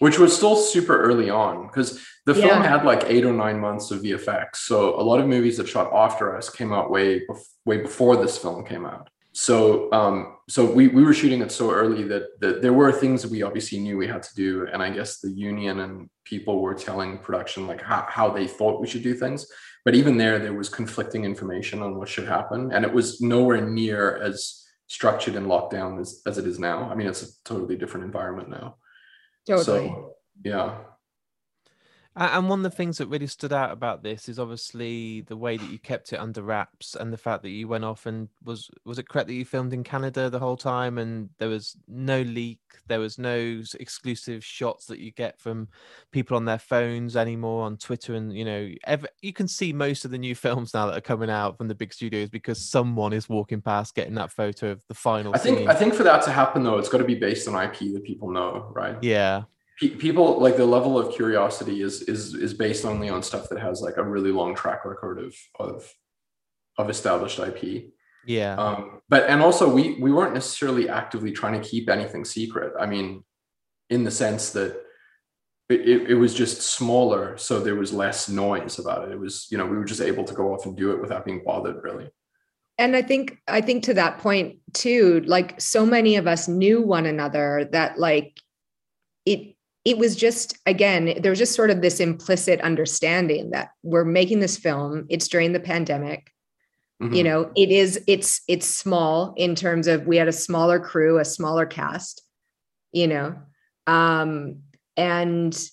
Which 0.00 0.18
was 0.18 0.36
still 0.36 0.56
super 0.56 1.00
early 1.00 1.30
on 1.30 1.68
because 1.68 2.04
the 2.26 2.34
film 2.34 2.62
had 2.62 2.84
like 2.84 3.04
eight 3.06 3.24
or 3.24 3.32
nine 3.32 3.60
months 3.60 3.90
of 3.90 4.02
VFX. 4.02 4.56
So 4.56 4.98
a 4.98 5.02
lot 5.02 5.20
of 5.20 5.28
movies 5.28 5.56
that 5.58 5.68
shot 5.68 5.92
after 5.92 6.36
us 6.36 6.50
came 6.50 6.72
out 6.72 6.90
way 6.90 7.22
way 7.64 7.78
before 7.78 8.16
this 8.16 8.36
film 8.36 8.64
came 8.64 8.86
out. 8.86 9.08
So 9.32 9.92
um, 9.92 10.36
so 10.48 10.64
we 10.64 10.88
we 10.88 11.04
were 11.04 11.12
shooting 11.12 11.42
it 11.42 11.52
so 11.52 11.70
early 11.70 12.04
that 12.04 12.40
that 12.40 12.62
there 12.62 12.72
were 12.72 12.92
things 12.92 13.22
that 13.22 13.30
we 13.30 13.42
obviously 13.42 13.78
knew 13.78 13.96
we 13.96 14.06
had 14.06 14.22
to 14.22 14.34
do, 14.34 14.66
and 14.72 14.82
I 14.82 14.90
guess 14.90 15.20
the 15.20 15.30
union 15.30 15.80
and 15.80 16.08
people 16.24 16.60
were 16.60 16.74
telling 16.74 17.18
production 17.18 17.66
like 17.66 17.82
how, 17.82 18.06
how 18.08 18.30
they 18.30 18.46
thought 18.46 18.80
we 18.80 18.86
should 18.86 19.02
do 19.02 19.14
things. 19.14 19.46
But 19.84 19.94
even 19.94 20.16
there, 20.16 20.38
there 20.38 20.54
was 20.54 20.68
conflicting 20.68 21.24
information 21.24 21.82
on 21.82 21.96
what 21.96 22.08
should 22.08 22.26
happen, 22.26 22.72
and 22.72 22.84
it 22.84 22.92
was 22.92 23.20
nowhere 23.20 23.60
near 23.60 24.16
as 24.22 24.63
structured 24.86 25.36
and 25.36 25.48
locked 25.48 25.72
down 25.72 25.98
as, 25.98 26.20
as 26.26 26.38
it 26.38 26.46
is 26.46 26.58
now. 26.58 26.90
I 26.90 26.94
mean, 26.94 27.06
it's 27.06 27.22
a 27.22 27.44
totally 27.44 27.76
different 27.76 28.06
environment 28.06 28.50
now. 28.50 28.76
Totally. 29.46 29.88
So, 29.88 30.12
yeah. 30.44 30.78
And 32.16 32.48
one 32.48 32.60
of 32.60 32.62
the 32.62 32.76
things 32.76 32.98
that 32.98 33.08
really 33.08 33.26
stood 33.26 33.52
out 33.52 33.72
about 33.72 34.04
this 34.04 34.28
is 34.28 34.38
obviously 34.38 35.22
the 35.22 35.36
way 35.36 35.56
that 35.56 35.70
you 35.70 35.78
kept 35.80 36.12
it 36.12 36.20
under 36.20 36.42
wraps 36.42 36.94
and 36.94 37.12
the 37.12 37.18
fact 37.18 37.42
that 37.42 37.50
you 37.50 37.66
went 37.66 37.84
off 37.84 38.06
and 38.06 38.28
was 38.44 38.70
was 38.84 39.00
it 39.00 39.08
correct 39.08 39.26
that 39.26 39.34
you 39.34 39.44
filmed 39.44 39.72
in 39.72 39.82
Canada 39.82 40.30
the 40.30 40.38
whole 40.38 40.56
time 40.56 40.98
and 40.98 41.30
there 41.38 41.48
was 41.48 41.76
no 41.88 42.22
leak, 42.22 42.60
there 42.86 43.00
was 43.00 43.18
no 43.18 43.62
exclusive 43.80 44.44
shots 44.44 44.86
that 44.86 45.00
you 45.00 45.10
get 45.10 45.40
from 45.40 45.66
people 46.12 46.36
on 46.36 46.44
their 46.44 46.58
phones 46.58 47.16
anymore 47.16 47.64
on 47.64 47.76
Twitter 47.76 48.14
and 48.14 48.32
you 48.32 48.44
know 48.44 48.70
ever, 48.84 49.08
you 49.20 49.32
can 49.32 49.48
see 49.48 49.72
most 49.72 50.04
of 50.04 50.12
the 50.12 50.18
new 50.18 50.34
films 50.44 50.72
now 50.72 50.86
that 50.86 50.96
are 50.96 51.00
coming 51.00 51.30
out 51.30 51.58
from 51.58 51.66
the 51.66 51.74
big 51.74 51.92
studios 51.92 52.30
because 52.30 52.64
someone 52.64 53.12
is 53.12 53.28
walking 53.28 53.60
past 53.60 53.94
getting 53.96 54.14
that 54.14 54.30
photo 54.30 54.70
of 54.70 54.84
the 54.86 54.94
final. 54.94 55.34
I 55.34 55.38
think 55.38 55.58
scene. 55.58 55.68
I 55.68 55.74
think 55.74 55.94
for 55.94 56.04
that 56.04 56.22
to 56.22 56.30
happen 56.30 56.62
though, 56.62 56.78
it's 56.78 56.88
got 56.88 56.98
to 56.98 57.04
be 57.04 57.16
based 57.16 57.48
on 57.48 57.60
IP 57.60 57.92
that 57.92 58.04
people 58.04 58.30
know, 58.30 58.70
right? 58.72 58.96
Yeah 59.02 59.44
people 59.78 60.40
like 60.40 60.56
the 60.56 60.66
level 60.66 60.98
of 60.98 61.14
curiosity 61.14 61.82
is 61.82 62.02
is 62.02 62.34
is 62.34 62.54
based 62.54 62.84
only 62.84 63.08
on 63.08 63.22
stuff 63.22 63.48
that 63.48 63.60
has 63.60 63.80
like 63.80 63.96
a 63.96 64.04
really 64.04 64.30
long 64.30 64.54
track 64.54 64.84
record 64.84 65.18
of 65.18 65.34
of 65.58 65.92
of 66.78 66.90
established 66.90 67.38
IP. 67.38 67.90
Yeah. 68.26 68.54
Um, 68.54 69.00
but 69.08 69.28
and 69.28 69.42
also 69.42 69.72
we 69.72 70.00
we 70.00 70.12
weren't 70.12 70.34
necessarily 70.34 70.88
actively 70.88 71.32
trying 71.32 71.60
to 71.60 71.68
keep 71.68 71.90
anything 71.90 72.24
secret. 72.24 72.72
I 72.78 72.86
mean, 72.86 73.24
in 73.90 74.04
the 74.04 74.10
sense 74.10 74.50
that 74.50 74.80
it, 75.68 76.10
it 76.10 76.14
was 76.14 76.34
just 76.34 76.62
smaller, 76.62 77.36
so 77.38 77.58
there 77.58 77.74
was 77.74 77.92
less 77.92 78.28
noise 78.28 78.78
about 78.78 79.08
it. 79.08 79.12
It 79.12 79.18
was, 79.18 79.46
you 79.50 79.56
know, 79.56 79.64
we 79.64 79.76
were 79.76 79.84
just 79.84 80.02
able 80.02 80.24
to 80.24 80.34
go 80.34 80.52
off 80.52 80.66
and 80.66 80.76
do 80.76 80.92
it 80.92 81.00
without 81.00 81.24
being 81.24 81.42
bothered 81.44 81.82
really. 81.82 82.10
And 82.76 82.96
I 82.96 83.02
think 83.02 83.38
I 83.46 83.60
think 83.60 83.84
to 83.84 83.94
that 83.94 84.18
point 84.18 84.58
too, 84.72 85.22
like 85.26 85.60
so 85.60 85.86
many 85.86 86.16
of 86.16 86.26
us 86.26 86.48
knew 86.48 86.82
one 86.82 87.06
another 87.06 87.68
that 87.72 87.98
like 87.98 88.40
it 89.24 89.53
it 89.84 89.98
was 89.98 90.16
just 90.16 90.56
again 90.66 91.14
there 91.20 91.30
was 91.30 91.38
just 91.38 91.54
sort 91.54 91.70
of 91.70 91.82
this 91.82 92.00
implicit 92.00 92.60
understanding 92.60 93.50
that 93.50 93.70
we're 93.82 94.04
making 94.04 94.40
this 94.40 94.56
film 94.56 95.06
it's 95.08 95.28
during 95.28 95.52
the 95.52 95.60
pandemic 95.60 96.32
mm-hmm. 97.02 97.14
you 97.14 97.22
know 97.22 97.50
it 97.56 97.70
is 97.70 98.02
it's 98.06 98.42
it's 98.48 98.66
small 98.66 99.34
in 99.36 99.54
terms 99.54 99.86
of 99.86 100.06
we 100.06 100.16
had 100.16 100.28
a 100.28 100.32
smaller 100.32 100.80
crew 100.80 101.18
a 101.18 101.24
smaller 101.24 101.66
cast 101.66 102.22
you 102.92 103.06
know 103.06 103.34
um 103.86 104.56
and 104.96 105.68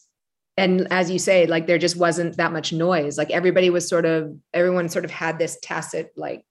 and 0.58 0.88
as 0.92 1.10
you 1.10 1.18
say 1.18 1.46
like 1.48 1.66
there 1.66 1.78
just 1.78 1.96
wasn't 1.96 2.36
that 2.38 2.52
much 2.52 2.74
noise 2.74 3.18
like 3.18 3.32
everybody 3.32 3.70
was 3.70 3.88
sort 3.88 4.06
of 4.06 4.36
everyone 4.54 4.90
sort 4.90 5.06
of 5.06 5.12
had 5.12 5.40
this 5.40 5.58
tacit 5.62 6.12
like 6.18 6.44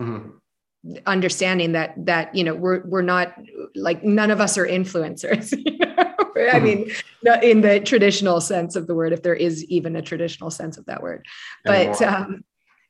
mm-hmm. 0.00 0.30
understanding 1.06 1.72
that 1.72 1.94
that 1.96 2.34
you 2.34 2.42
know 2.42 2.54
we're 2.54 2.84
we're 2.86 3.02
not 3.02 3.34
like 3.74 4.02
none 4.02 4.30
of 4.30 4.40
us 4.40 4.58
are 4.58 4.66
influencers? 4.66 5.54
i 6.52 6.58
mean 6.58 6.90
in 7.42 7.60
the 7.60 7.80
traditional 7.80 8.40
sense 8.40 8.76
of 8.76 8.86
the 8.86 8.94
word 8.94 9.12
if 9.12 9.22
there 9.22 9.34
is 9.34 9.64
even 9.64 9.96
a 9.96 10.02
traditional 10.02 10.50
sense 10.50 10.76
of 10.76 10.86
that 10.86 11.02
word. 11.02 11.26
But 11.64 12.00
um 12.02 12.44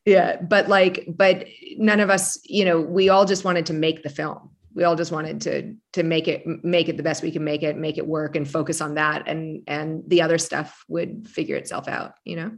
yeah 0.05 0.41
but 0.41 0.69
like 0.69 1.07
but 1.09 1.47
none 1.77 2.01
of 2.01 2.11
us 2.11 2.39
you 2.45 2.65
know 2.65 2.81
we 2.81 3.09
all 3.09 3.25
just 3.25 3.45
wanted 3.45 3.67
to 3.67 3.73
make 3.73 4.03
the 4.03 4.11
film. 4.11 4.51
We 4.75 4.85
all 4.85 4.95
just 4.95 5.11
wanted 5.11 5.41
to 5.43 5.75
to 5.95 6.03
make 6.03 6.29
it 6.29 6.47
make 6.65 6.89
it 6.89 6.97
the 6.97 7.03
best 7.03 7.23
we 7.23 7.31
can 7.31 7.45
make 7.45 7.63
it 7.63 7.77
make 7.77 7.99
it 7.99 8.07
work 8.07 8.37
and 8.37 8.49
focus 8.49 8.81
on 8.81 8.95
that 8.95 9.27
and 9.27 9.63
and 9.67 10.03
the 10.07 10.23
other 10.23 10.39
stuff 10.39 10.85
would 10.89 11.29
figure 11.29 11.57
itself 11.57 11.89
out 11.89 12.13
you 12.25 12.37
know? 12.37 12.53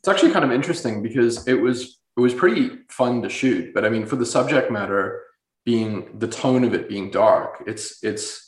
It's 0.00 0.08
actually 0.08 0.32
kind 0.32 0.44
of 0.44 0.52
interesting 0.52 1.02
because 1.02 1.46
it 1.46 1.54
was 1.54 2.00
it 2.16 2.20
was 2.20 2.34
pretty 2.34 2.70
fun 2.90 3.22
to 3.22 3.28
shoot. 3.28 3.72
But 3.72 3.84
i 3.84 3.88
mean 3.88 4.06
for 4.06 4.16
the 4.16 4.26
subject 4.26 4.70
matter 4.70 5.22
being 5.64 6.18
the 6.18 6.26
tone 6.26 6.64
of 6.64 6.74
it 6.74 6.88
being 6.88 7.08
dark 7.08 7.62
it's 7.68 8.02
it's 8.02 8.41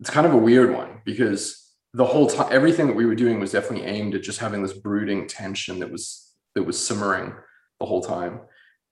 it's 0.00 0.10
kind 0.10 0.26
of 0.26 0.32
a 0.32 0.38
weird 0.38 0.72
one 0.72 1.02
because 1.04 1.60
the 1.92 2.04
whole 2.04 2.26
time 2.26 2.48
everything 2.50 2.86
that 2.86 2.96
we 2.96 3.04
were 3.04 3.14
doing 3.14 3.38
was 3.38 3.52
definitely 3.52 3.86
aimed 3.86 4.14
at 4.14 4.22
just 4.22 4.38
having 4.38 4.62
this 4.62 4.72
brooding 4.72 5.28
tension 5.28 5.78
that 5.80 5.90
was 5.90 6.34
that 6.54 6.62
was 6.62 6.84
simmering 6.84 7.34
the 7.78 7.86
whole 7.86 8.02
time. 8.02 8.40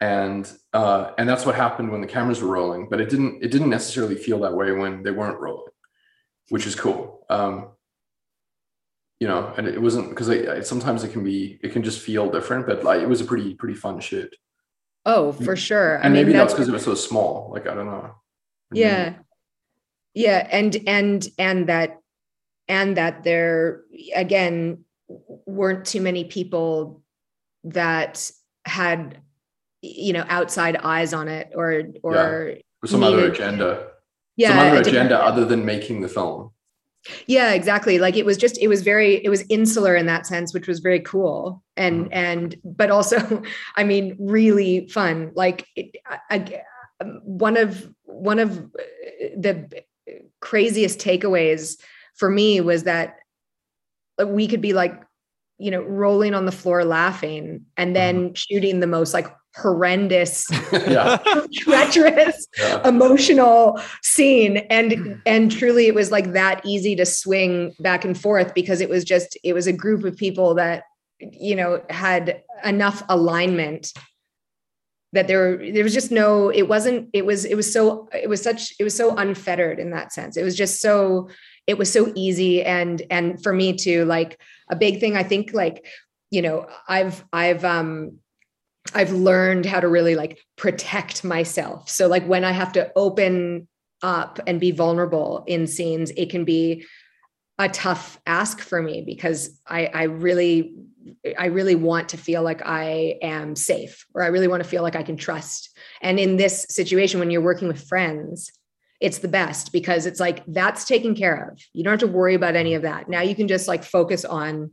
And 0.01 0.51
uh, 0.73 1.13
and 1.19 1.29
that's 1.29 1.45
what 1.45 1.55
happened 1.55 1.91
when 1.91 2.01
the 2.01 2.07
cameras 2.07 2.41
were 2.41 2.49
rolling 2.49 2.89
but 2.89 3.01
it 3.01 3.09
didn't 3.09 3.43
it 3.43 3.51
didn't 3.51 3.71
necessarily 3.71 4.15
feel 4.15 4.41
that 4.41 4.55
way 4.55 4.71
when 4.73 5.03
they 5.03 5.11
weren't 5.11 5.41
rolling 5.41 5.73
which 6.51 6.67
is 6.67 6.75
cool. 6.75 7.27
Um, 7.31 7.71
you 9.19 9.27
know 9.27 9.53
and 9.57 9.67
it 9.67 9.83
wasn't 9.83 10.11
because 10.11 10.69
sometimes 10.69 11.03
it 11.03 11.13
can 11.13 11.25
be 11.25 11.59
it 11.63 11.73
can 11.73 11.83
just 11.83 12.01
feel 12.01 12.31
different 12.31 12.67
but 12.67 12.85
like 12.85 13.03
it 13.03 13.09
was 13.09 13.21
a 13.21 13.25
pretty 13.25 13.55
pretty 13.55 13.75
fun 13.75 13.99
shoot 13.99 14.33
oh 15.05 15.33
for 15.33 15.57
sure. 15.57 15.97
And 15.97 16.05
I 16.05 16.09
mean, 16.09 16.15
maybe 16.15 16.33
that's 16.33 16.55
because 16.55 16.69
it 16.69 16.73
was 16.73 16.85
so 16.85 16.95
small 16.95 17.51
like 17.53 17.67
i 17.67 17.75
don't 17.75 17.87
know. 17.87 18.15
Yeah 18.71 19.15
yeah 20.15 20.47
and 20.51 20.77
and 20.87 21.29
and 21.39 21.69
that 21.69 21.99
and 22.69 22.97
that 22.97 23.25
there 23.25 23.83
again 24.15 24.85
weren't 25.47 25.87
too 25.87 26.01
many 26.01 26.25
people 26.25 27.03
that 27.65 28.31
had 28.65 29.19
you 29.83 30.13
know 30.13 30.25
outside 30.29 30.77
eyes 30.77 31.13
on 31.13 31.29
it 31.29 31.51
or 31.55 31.85
or, 32.03 32.15
yeah. 32.15 32.59
or 32.83 32.87
some 32.87 33.01
needed, 33.01 33.19
other 33.19 33.33
agenda. 33.33 33.89
Yeah 34.37 34.51
some 34.51 34.59
other 34.59 34.81
agenda 34.81 35.19
other 35.19 35.45
than 35.45 35.65
making 35.65 36.01
the 36.01 36.09
film. 36.09 36.51
Yeah 37.27 37.53
exactly. 37.53 37.99
Like 37.99 38.17
it 38.17 38.27
was 38.27 38.37
just 38.37 38.59
it 38.59 38.69
was 38.69 38.83
very 38.83 39.25
it 39.25 39.29
was 39.29 39.45
insular 39.49 39.97
in 39.97 40.07
that 40.07 40.27
sense 40.27 40.53
which 40.53 40.69
was 40.69 40.81
very 40.81 41.01
cool. 41.01 41.63
And 41.77 42.05
mm-hmm. 42.05 42.13
and 42.13 42.57
but 42.65 42.91
also 42.91 43.43
i 43.77 43.85
mean 43.85 44.17
really 44.19 44.89
fun. 44.89 45.33
Like 45.35 45.67
it, 45.75 45.97
I, 46.31 46.63
one 47.23 47.57
of 47.57 47.89
one 48.05 48.39
of 48.39 48.57
the 49.37 49.85
craziest 50.41 50.99
takeaways 50.99 51.79
for 52.17 52.31
me 52.31 52.61
was 52.61 52.85
that 52.85 53.19
we 54.27 54.47
could 54.47 54.61
be 54.61 54.73
like 54.73 55.01
you 55.59 55.71
know 55.71 55.83
rolling 55.83 56.35
on 56.35 56.47
the 56.47 56.53
floor 56.53 56.85
laughing 56.85 57.65
and 57.77 57.95
then 57.95 58.27
mm-hmm. 58.27 58.35
shooting 58.35 58.81
the 58.81 58.87
most 58.87 59.13
like 59.13 59.35
horrendous 59.57 60.47
treacherous 61.53 62.47
yeah. 62.59 62.89
emotional 62.89 63.81
scene 64.03 64.59
and 64.71 65.21
and 65.27 65.51
truly 65.51 65.87
it 65.87 65.95
was 65.95 66.13
like 66.13 66.33
that 66.33 66.65
easy 66.65 66.95
to 66.95 67.05
swing 67.05 67.75
back 67.81 68.05
and 68.05 68.21
forth 68.21 68.55
because 68.55 68.81
it 68.81 68.89
was 68.89 69.05
just 69.05 69.37
it 69.43 69.53
was 69.55 69.67
a 69.67 69.73
group 69.73 70.05
of 70.05 70.17
people 70.17 70.55
that 70.55 70.85
you 71.19 71.57
know 71.57 71.83
had 71.91 72.43
enough 72.65 73.03
alignment 73.09 73.93
that 75.13 75.27
there 75.27 75.57
there 75.73 75.85
was 75.85 75.95
just 75.95 76.11
no 76.11 76.51
it 76.51 76.69
wasn't 76.69 77.09
it 77.13 77.25
was 77.25 77.45
it 77.45 77.55
was 77.55 77.73
so 77.73 78.09
it 78.13 78.29
was 78.29 78.43
such 78.43 78.75
it 78.79 78.85
was 78.85 78.95
so 78.95 79.17
unfettered 79.17 79.79
in 79.79 79.91
that 79.91 80.13
sense 80.13 80.37
it 80.37 80.43
was 80.43 80.57
just 80.57 80.81
so 80.81 81.29
it 81.67 81.79
was 81.79 81.91
so 81.93 82.13
easy 82.15 82.63
and 82.63 83.03
and 83.11 83.43
for 83.43 83.53
me 83.53 83.75
to 83.75 84.05
like 84.05 84.41
a 84.71 84.77
big 84.77 85.01
thing 85.01 85.17
i 85.17 85.23
think 85.23 85.53
like 85.55 85.87
you 86.31 86.43
know 86.43 86.67
i've 86.89 87.25
i've 87.33 87.65
um 87.65 88.19
I've 88.95 89.13
learned 89.13 89.67
how 89.67 89.81
to 89.81 89.89
really 89.89 90.15
like 90.15 90.39
protect 90.57 91.25
myself. 91.25 91.89
So 91.89 92.09
like 92.09 92.25
when 92.27 92.45
I 92.45 92.53
have 92.53 92.73
to 92.73 92.91
open 92.97 93.69
up 94.03 94.41
and 94.47 94.61
be 94.61 94.71
vulnerable 94.71 95.45
in 95.47 95.67
scenes, 95.67 96.11
it 96.13 96.31
can 96.31 96.45
be 96.45 96.87
a 97.59 97.69
tough 97.69 98.21
ask 98.27 98.61
for 98.61 98.81
me 98.81 99.03
because 99.03 99.61
I, 99.67 99.87
I 99.87 100.03
really 100.05 100.75
I 101.39 101.47
really 101.47 101.75
want 101.75 102.11
to 102.11 102.17
feel 102.17 102.43
like 102.43 102.63
I 102.65 103.19
am 103.23 103.57
safe 103.57 104.07
or 104.15 104.23
I 104.23 104.29
really 104.29 104.49
want 104.49 104.63
to 104.63 104.69
feel 104.69 104.83
like 104.83 104.97
I 104.97 105.03
can 105.03 105.17
trust. 105.17 105.77
And 106.03 106.19
in 106.19 106.37
this 106.37 106.67
situation, 106.69 107.21
when 107.21 107.31
you're 107.31 107.41
working 107.41 107.69
with 107.69 107.87
friends, 107.87 108.53
it's 109.01 109.19
the 109.19 109.29
best 109.29 109.73
because 109.73 110.07
it's 110.07 110.21
like 110.21 110.45
that's 110.47 110.85
taken 110.85 111.15
care 111.15 111.51
of. 111.51 111.61
You 111.73 111.85
don't 111.85 111.93
have 111.93 112.11
to 112.11 112.17
worry 112.17 112.35
about 112.35 112.57
any 112.57 112.75
of 112.75 112.83
that. 112.83 113.09
Now 113.09 113.21
you 113.21 113.35
can 113.35 113.49
just 113.49 113.69
like 113.69 113.85
focus 113.85 114.25
on 114.25 114.73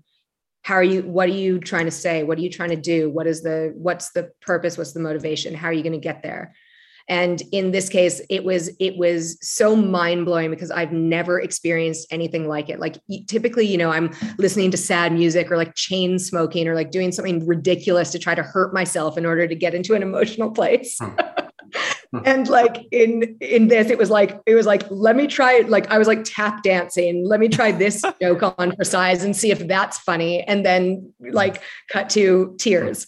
how 0.65 0.73
are 0.73 0.83
you 0.83 1.03
what 1.03 1.29
are 1.29 1.33
you 1.33 1.59
trying 1.59 1.86
to 1.86 1.91
say 1.91 2.23
what 2.23 2.39
are 2.39 2.41
you 2.41 2.49
trying 2.49 2.71
to 2.71 2.75
do 2.75 3.07
what 3.07 3.27
is 3.27 3.43
the 3.43 3.71
what's 3.75 4.11
the 4.13 4.31
purpose 4.41 4.79
what's 4.79 4.93
the 4.93 4.99
motivation 4.99 5.53
how 5.53 5.67
are 5.67 5.73
you 5.73 5.83
going 5.83 5.93
to 5.93 5.99
get 5.99 6.23
there 6.23 6.55
and 7.08 7.41
in 7.51 7.72
this 7.72 7.89
case 7.89 8.22
it 8.30 8.43
was 8.43 8.70
it 8.80 8.97
was 8.97 9.38
so 9.41 9.76
mind-blowing 9.76 10.49
because 10.49 10.72
i've 10.72 10.91
never 10.91 11.39
experienced 11.39 12.08
anything 12.12 12.47
like 12.47 12.70
it. 12.70 12.80
Like 12.80 12.97
typically 13.28 13.66
you 13.66 13.78
know 13.78 13.91
i'm 13.91 14.12
listening 14.38 14.72
to 14.72 14.78
sad 14.78 15.14
music 15.14 15.51
or 15.51 15.58
like 15.58 15.76
chain 15.76 16.20
smoking 16.20 16.68
or 16.68 16.76
like 16.76 16.91
doing 16.91 17.12
something 17.12 17.45
ridiculous 17.45 18.12
to 18.12 18.20
try 18.20 18.36
to 18.36 18.43
hurt 18.43 18.74
myself 18.74 19.18
in 19.18 19.26
order 19.26 19.47
to 19.47 19.56
get 19.56 19.74
into 19.74 19.93
an 19.93 20.01
emotional 20.01 20.51
place. 20.51 20.97
Hmm. 20.99 22.20
and 22.26 22.47
like 22.47 22.86
in 22.91 23.36
in 23.41 23.68
this 23.68 23.89
it 23.89 23.97
was 23.97 24.10
like 24.10 24.39
it 24.45 24.56
was 24.56 24.66
like 24.66 24.84
let 24.89 25.16
me 25.16 25.28
try 25.28 25.53
it 25.53 25.70
like 25.70 25.91
i 25.91 25.97
was 25.97 26.08
like 26.08 26.24
tap 26.24 26.64
dancing. 26.64 27.26
Let 27.26 27.39
me 27.39 27.49
try 27.49 27.72
this 27.72 28.03
joke 28.22 28.56
on 28.58 28.76
for 28.76 28.84
size 28.84 29.24
and 29.24 29.36
see 29.36 29.51
if 29.51 29.68
that's 29.68 29.97
funny. 29.99 30.43
And 30.43 30.66
then 30.66 31.14
like 31.32 31.62
cut 31.89 32.10
to 32.12 32.56
tears 32.60 33.08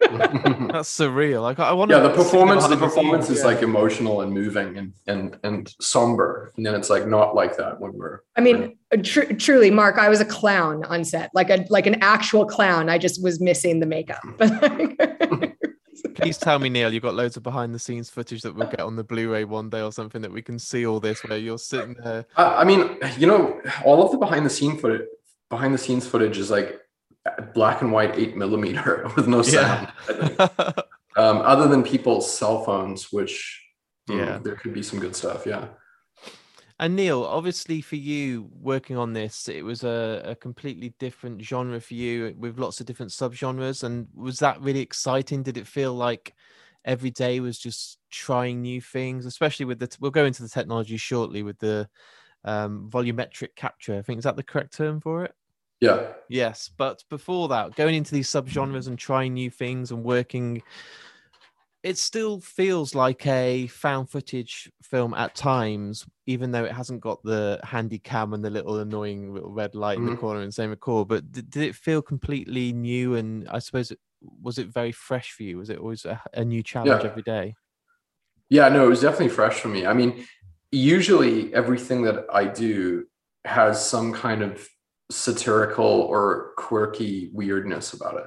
that's 0.00 0.96
surreal. 0.96 1.42
Like 1.42 1.58
i 1.58 1.72
want 1.72 1.90
yeah 1.90 1.98
the 1.98 2.10
performance 2.10 2.66
the 2.66 2.76
performance 2.76 3.30
is 3.30 3.38
yeah. 3.38 3.46
like 3.46 3.62
emotional 3.62 4.20
and 4.20 4.32
moving 4.32 4.78
and 4.78 4.92
and 5.06 5.38
and 5.42 5.74
somber. 5.80 6.52
And 6.56 6.64
then 6.64 6.74
it's 6.74 6.90
like 6.90 7.06
not 7.06 7.34
like 7.34 7.56
that 7.56 7.80
when 7.80 7.92
we're 7.92 8.20
i 8.36 8.40
mean 8.40 8.76
uh, 8.92 8.98
tr- 9.02 9.32
truly 9.34 9.70
mark 9.70 9.98
i 9.98 10.08
was 10.08 10.20
a 10.20 10.24
clown 10.24 10.84
on 10.84 11.04
set. 11.04 11.30
Like 11.34 11.50
a 11.50 11.66
like 11.68 11.86
an 11.86 12.02
actual 12.02 12.46
clown. 12.46 12.88
I 12.88 12.98
just 12.98 13.22
was 13.22 13.40
missing 13.40 13.80
the 13.80 13.86
makeup. 13.86 14.22
Please 16.14 16.38
tell 16.38 16.58
me, 16.58 16.68
Neil, 16.68 16.92
you've 16.92 17.02
got 17.02 17.14
loads 17.14 17.36
of 17.36 17.42
behind 17.42 17.74
the 17.74 17.78
scenes 17.78 18.10
footage 18.10 18.42
that 18.42 18.54
we'll 18.54 18.68
get 18.68 18.80
on 18.80 18.96
the 18.96 19.04
Blu-ray 19.04 19.44
one 19.44 19.70
day 19.70 19.82
or 19.82 19.92
something 19.92 20.20
that 20.22 20.32
we 20.32 20.42
can 20.42 20.58
see 20.58 20.86
all 20.86 21.00
this 21.00 21.22
where 21.24 21.38
you're 21.38 21.58
sitting 21.58 21.96
there. 22.02 22.26
I 22.36 22.64
mean, 22.64 22.96
you 23.16 23.26
know, 23.26 23.60
all 23.84 24.02
of 24.02 24.10
the 24.12 24.18
behind 24.18 24.46
the 24.46 24.50
scene 24.50 24.78
footage, 24.78 25.06
behind 25.48 25.74
the 25.74 25.78
scenes 25.78 26.06
footage 26.06 26.38
is 26.38 26.50
like 26.50 26.80
black 27.54 27.82
and 27.82 27.92
white 27.92 28.18
eight 28.18 28.36
millimeter 28.36 29.10
with 29.16 29.28
no 29.28 29.42
sound. 29.42 29.88
Yeah. 30.08 30.48
um, 31.16 31.38
other 31.38 31.68
than 31.68 31.82
people's 31.82 32.32
cell 32.32 32.64
phones, 32.64 33.12
which 33.12 33.62
yeah, 34.08 34.16
know, 34.16 34.38
there 34.38 34.56
could 34.56 34.74
be 34.74 34.82
some 34.82 34.98
good 34.98 35.14
stuff. 35.14 35.46
Yeah. 35.46 35.68
And 36.80 36.94
Neil, 36.94 37.24
obviously 37.24 37.80
for 37.80 37.96
you 37.96 38.48
working 38.52 38.96
on 38.96 39.12
this, 39.12 39.48
it 39.48 39.64
was 39.64 39.82
a, 39.82 40.22
a 40.24 40.34
completely 40.36 40.94
different 41.00 41.42
genre 41.42 41.80
for 41.80 41.94
you 41.94 42.34
with 42.38 42.58
lots 42.58 42.78
of 42.78 42.86
different 42.86 43.10
subgenres. 43.10 43.82
And 43.82 44.06
was 44.14 44.38
that 44.38 44.60
really 44.60 44.80
exciting? 44.80 45.42
Did 45.42 45.56
it 45.56 45.66
feel 45.66 45.92
like 45.92 46.34
every 46.84 47.10
day 47.10 47.40
was 47.40 47.58
just 47.58 47.98
trying 48.10 48.62
new 48.62 48.80
things, 48.80 49.26
especially 49.26 49.66
with 49.66 49.80
the, 49.80 49.96
we'll 50.00 50.12
go 50.12 50.24
into 50.24 50.42
the 50.42 50.48
technology 50.48 50.96
shortly 50.96 51.42
with 51.42 51.58
the 51.58 51.88
um, 52.44 52.88
volumetric 52.88 53.56
capture. 53.56 53.98
I 53.98 54.02
think 54.02 54.18
is 54.18 54.24
that 54.24 54.36
the 54.36 54.44
correct 54.44 54.76
term 54.76 55.00
for 55.00 55.24
it? 55.24 55.34
Yeah. 55.80 56.08
Yes. 56.28 56.70
But 56.76 57.04
before 57.08 57.48
that, 57.48 57.76
going 57.76 57.94
into 57.94 58.12
these 58.12 58.28
subgenres 58.28 58.88
and 58.88 58.98
trying 58.98 59.34
new 59.34 59.50
things 59.50 59.90
and 59.90 60.02
working 60.02 60.62
it 61.82 61.96
still 61.96 62.40
feels 62.40 62.94
like 62.94 63.26
a 63.26 63.66
found 63.68 64.10
footage 64.10 64.70
film 64.82 65.14
at 65.14 65.34
times, 65.34 66.04
even 66.26 66.50
though 66.50 66.64
it 66.64 66.72
hasn't 66.72 67.00
got 67.00 67.22
the 67.22 67.60
handy 67.62 67.98
cam 67.98 68.34
and 68.34 68.44
the 68.44 68.50
little 68.50 68.78
annoying 68.78 69.32
little 69.32 69.50
red 69.50 69.74
light 69.74 69.96
mm-hmm. 69.96 70.02
in 70.02 70.10
the 70.10 70.16
mm-hmm. 70.16 70.20
corner 70.20 70.40
and 70.40 70.52
same 70.52 70.70
record. 70.70 71.08
But 71.08 71.30
did, 71.30 71.50
did, 71.50 71.62
it 71.62 71.76
feel 71.76 72.02
completely 72.02 72.72
new? 72.72 73.14
And 73.14 73.48
I 73.48 73.60
suppose 73.60 73.92
it, 73.92 74.00
was 74.42 74.58
it 74.58 74.68
very 74.68 74.90
fresh 74.90 75.30
for 75.30 75.44
you? 75.44 75.58
Was 75.58 75.70
it 75.70 75.78
always 75.78 76.04
a, 76.04 76.20
a 76.34 76.44
new 76.44 76.62
challenge 76.62 77.04
yeah. 77.04 77.10
every 77.10 77.22
day? 77.22 77.54
Yeah, 78.48 78.68
no, 78.68 78.86
it 78.86 78.88
was 78.88 79.02
definitely 79.02 79.28
fresh 79.28 79.60
for 79.60 79.68
me. 79.68 79.86
I 79.86 79.92
mean, 79.92 80.26
usually 80.72 81.54
everything 81.54 82.02
that 82.02 82.26
I 82.32 82.46
do 82.46 83.06
has 83.44 83.88
some 83.88 84.12
kind 84.12 84.42
of 84.42 84.68
satirical 85.10 85.84
or 85.84 86.52
quirky 86.56 87.30
weirdness 87.32 87.92
about 87.92 88.16
it. 88.16 88.26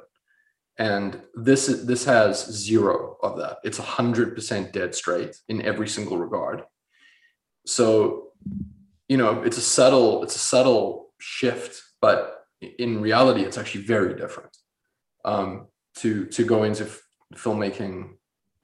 And 0.78 1.22
this 1.36 1.68
this 1.68 2.06
has 2.06 2.46
zero 2.46 3.18
of 3.22 3.38
that. 3.38 3.58
It's 3.64 3.80
100% 3.80 4.72
dead 4.72 4.96
straight 4.96 5.36
in 5.48 5.62
every 5.62 5.88
single 5.88 6.18
regard. 6.18 6.64
So 7.66 8.30
you 9.08 9.18
know 9.18 9.44
it's 9.44 9.58
a 9.58 9.62
subtle 9.62 10.24
it's 10.24 10.38
a 10.38 10.40
subtle 10.40 11.12
shift 11.20 11.84
but 12.00 12.46
in 12.80 13.02
reality 13.02 13.42
it's 13.42 13.58
actually 13.58 13.84
very 13.84 14.16
different. 14.16 14.56
Um, 15.24 15.68
to 15.98 16.26
to 16.26 16.44
go 16.44 16.64
into 16.64 16.86
f- 16.86 17.02
filmmaking 17.36 18.14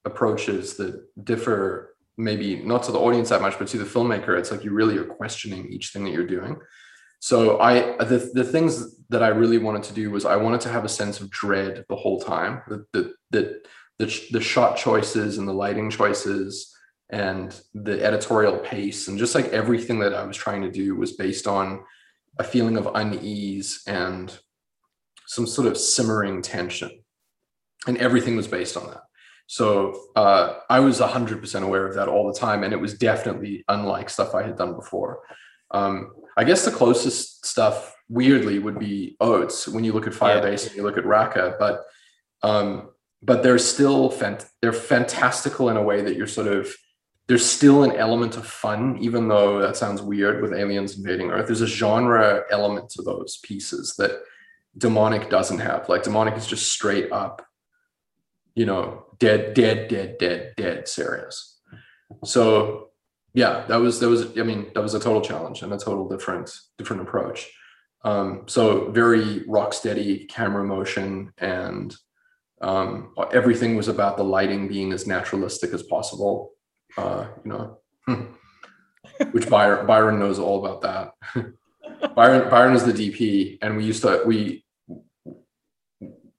approaches 0.06 0.76
that 0.78 1.06
differ 1.24 1.96
maybe 2.18 2.56
not 2.64 2.84
to 2.84 2.92
the 2.92 3.00
audience 3.00 3.30
that 3.30 3.42
much, 3.42 3.60
but 3.60 3.68
to 3.68 3.78
the 3.78 3.86
filmmaker, 3.86 4.38
it's 4.38 4.50
like 4.50 4.64
you 4.64 4.72
really 4.72 4.98
are 4.98 5.06
questioning 5.06 5.68
each 5.72 5.90
thing 5.90 6.04
that 6.04 6.14
you're 6.14 6.26
doing. 6.26 6.58
So 7.20 7.60
I 7.60 7.98
the 7.98 8.30
the 8.34 8.44
things 8.44 8.96
that 9.10 9.24
I 9.24 9.30
really 9.30 9.58
wanted 9.58 9.84
to 9.84 9.94
do 9.94 10.12
was 10.12 10.26
I 10.26 10.36
wanted 10.36 10.62
to 10.62 10.70
have 10.70 10.86
a 10.86 10.90
sense 10.90 11.20
of 11.20 11.30
dread 11.30 11.86
the 11.90 11.96
whole 11.96 12.20
time. 12.20 12.62
That 12.68 12.92
the 12.92 13.14
the 13.32 13.62
the, 14.00 14.28
the 14.32 14.42
shot 14.42 14.78
choices 14.78 15.38
and 15.38 15.48
the 15.48 15.54
lighting 15.54 15.90
choices 15.90 16.74
and 17.10 17.60
the 17.74 18.04
editorial 18.04 18.58
pace 18.60 19.08
and 19.08 19.18
just 19.18 19.34
like 19.34 19.48
everything 19.48 19.98
that 20.00 20.14
I 20.14 20.24
was 20.24 20.38
trying 20.38 20.62
to 20.62 20.72
do 20.72 20.96
was 20.96 21.14
based 21.14 21.48
on 21.48 21.84
a 22.38 22.44
feeling 22.44 22.78
of 22.78 22.90
unease 22.94 23.82
and 23.88 24.38
some 25.26 25.48
sort 25.48 25.68
of 25.68 25.78
simmering 25.78 26.42
tension. 26.42 26.92
And 27.88 27.98
everything 27.98 28.36
was 28.36 28.48
based 28.48 28.78
on 28.78 28.88
that. 28.88 29.02
So 29.48 30.00
uh, 30.16 30.56
I 30.70 30.80
was 30.80 31.00
100% 31.00 31.64
aware 31.64 31.88
of 31.88 31.96
that 31.96 32.10
all 32.10 32.32
the 32.32 32.38
time. 32.38 32.64
And 32.64 32.74
it 32.74 32.82
was 32.82 32.98
definitely 32.98 33.64
unlike 33.68 34.10
stuff 34.10 34.36
I 34.36 34.44
had 34.44 34.58
done 34.58 34.76
before. 34.76 35.20
Um, 35.72 36.14
I 36.38 36.44
guess 36.44 36.66
the 36.66 36.72
closest 36.72 37.46
stuff, 37.46 37.96
weirdly, 38.10 38.60
would 38.60 38.80
be 38.80 39.16
Oats 39.20 39.68
when 39.68 39.84
you 39.84 39.94
look 39.94 40.08
at 40.08 40.14
Firebase 40.14 40.64
yeah. 40.64 40.68
and 40.68 40.78
you 40.78 40.84
look 40.84 40.98
at 40.98 41.04
Rakka. 41.04 41.58
But 41.58 41.84
um, 42.44 42.90
but 43.22 43.42
they're 43.44 43.58
still 43.58 44.12
fant- 44.12 44.50
they're 44.62 44.74
fantastical 44.74 45.70
in 45.70 45.78
a 45.78 45.84
way 45.84 46.02
that 46.02 46.16
you're 46.16 46.28
sort 46.28 46.48
of 46.48 46.74
there's 47.28 47.46
still 47.46 47.84
an 47.84 47.92
element 47.92 48.38
of 48.38 48.48
fun, 48.48 48.98
even 49.00 49.28
though 49.28 49.60
that 49.60 49.76
sounds 49.76 50.02
weird 50.02 50.42
with 50.42 50.54
aliens 50.54 50.98
invading 50.98 51.30
Earth. 51.30 51.48
There's 51.48 51.62
a 51.62 51.68
genre 51.68 52.44
element 52.50 52.90
to 52.92 53.02
those 53.02 53.38
pieces 53.44 53.96
that 53.98 54.22
demonic 54.78 55.30
doesn't 55.30 55.60
have. 55.60 55.90
Like 55.90 56.04
demonic 56.04 56.36
is 56.36 56.48
just 56.48 56.72
straight 56.72 57.12
up, 57.12 57.46
you 58.56 58.66
know, 58.66 59.08
dead, 59.20 59.56
dead, 59.56 59.90
dead, 59.90 60.18
dead, 60.20 60.54
dead 60.56 60.88
serious. 60.88 61.60
So 62.24 62.87
yeah, 63.38 63.66
that 63.68 63.78
was 63.78 64.00
that 64.00 64.10
was 64.10 64.38
I 64.38 64.44
mean 64.44 64.72
that 64.74 64.82
was 64.82 64.96
a 64.96 65.00
total 65.00 65.22
challenge 65.22 65.62
and 65.62 65.72
a 65.72 65.78
total 65.78 66.10
different 66.10 66.50
different 66.78 67.04
approach. 67.04 67.48
Um, 68.04 68.44
so 68.48 68.90
very 68.92 69.44
rock 69.48 69.74
steady 69.74 70.26
camera 70.26 70.64
motion 70.64 71.34
and 71.38 71.96
um, 72.62 73.14
everything 73.32 73.76
was 73.76 73.88
about 73.88 74.18
the 74.18 74.24
lighting 74.24 74.68
being 74.68 74.92
as 74.92 75.06
naturalistic 75.06 75.72
as 75.74 75.84
possible 75.84 76.54
uh, 76.98 77.28
you 77.44 77.52
know, 77.52 77.78
which 79.32 79.50
Byron, 79.50 79.86
Byron 79.86 80.20
knows 80.20 80.40
all 80.40 80.66
about 80.66 80.82
that. 80.82 81.54
Byron, 82.16 82.50
Byron 82.50 82.76
is 82.76 82.86
the 82.86 82.92
DP, 82.92 83.60
and 83.62 83.78
we 83.78 83.86
used 83.86 84.02
to 84.02 84.24
we, 84.26 84.66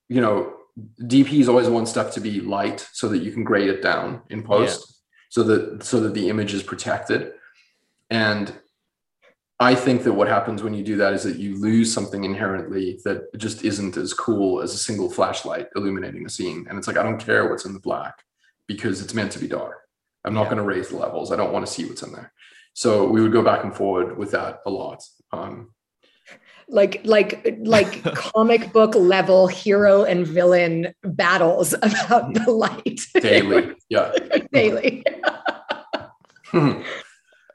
you 0.08 0.20
know, 0.20 0.54
DPs 1.02 1.48
always 1.48 1.68
want 1.68 1.88
stuff 1.88 2.12
to 2.14 2.20
be 2.20 2.40
light 2.40 2.86
so 2.92 3.08
that 3.08 3.18
you 3.18 3.32
can 3.32 3.44
grade 3.44 3.68
it 3.68 3.82
down 3.82 4.22
in 4.30 4.42
post, 4.42 4.80
yeah. 4.80 4.94
So 5.28 5.42
that 5.42 5.82
so 5.82 6.00
that 6.00 6.14
the 6.14 6.28
image 6.28 6.54
is 6.54 6.62
protected. 6.62 7.32
And 8.10 8.52
I 9.60 9.74
think 9.74 10.04
that 10.04 10.12
what 10.12 10.28
happens 10.28 10.62
when 10.62 10.74
you 10.74 10.84
do 10.84 10.96
that 10.96 11.12
is 11.12 11.24
that 11.24 11.36
you 11.36 11.60
lose 11.60 11.92
something 11.92 12.24
inherently 12.24 13.00
that 13.04 13.36
just 13.36 13.64
isn't 13.64 13.96
as 13.96 14.14
cool 14.14 14.60
as 14.60 14.72
a 14.72 14.78
single 14.78 15.10
flashlight 15.10 15.68
illuminating 15.74 16.24
a 16.26 16.30
scene. 16.30 16.66
And 16.68 16.78
it's 16.78 16.86
like 16.86 16.96
I 16.96 17.02
don't 17.02 17.18
care 17.18 17.48
what's 17.48 17.64
in 17.64 17.74
the 17.74 17.80
black 17.80 18.22
because 18.66 19.02
it's 19.02 19.14
meant 19.14 19.32
to 19.32 19.38
be 19.38 19.48
dark. 19.48 19.78
I'm 20.24 20.34
not 20.34 20.42
yeah. 20.42 20.50
going 20.50 20.58
to 20.58 20.62
raise 20.64 20.88
the 20.88 20.96
levels. 20.96 21.32
I 21.32 21.36
don't 21.36 21.52
want 21.52 21.66
to 21.66 21.72
see 21.72 21.84
what's 21.84 22.02
in 22.02 22.12
there. 22.12 22.32
So 22.74 23.08
we 23.08 23.20
would 23.20 23.32
go 23.32 23.42
back 23.42 23.64
and 23.64 23.74
forward 23.74 24.16
with 24.16 24.30
that 24.32 24.60
a 24.64 24.70
lot. 24.70 25.02
Um, 25.32 25.70
like 26.68 27.00
like 27.04 27.56
like 27.60 28.02
comic 28.14 28.72
book 28.72 28.94
level 28.94 29.46
hero 29.46 30.04
and 30.04 30.26
villain 30.26 30.94
battles 31.02 31.72
about 31.74 32.26
hmm. 32.26 32.32
the 32.32 32.50
light 32.50 33.00
daily. 33.20 33.74
Yeah, 33.88 34.12
daily. 34.52 35.04
Hmm. 36.50 36.80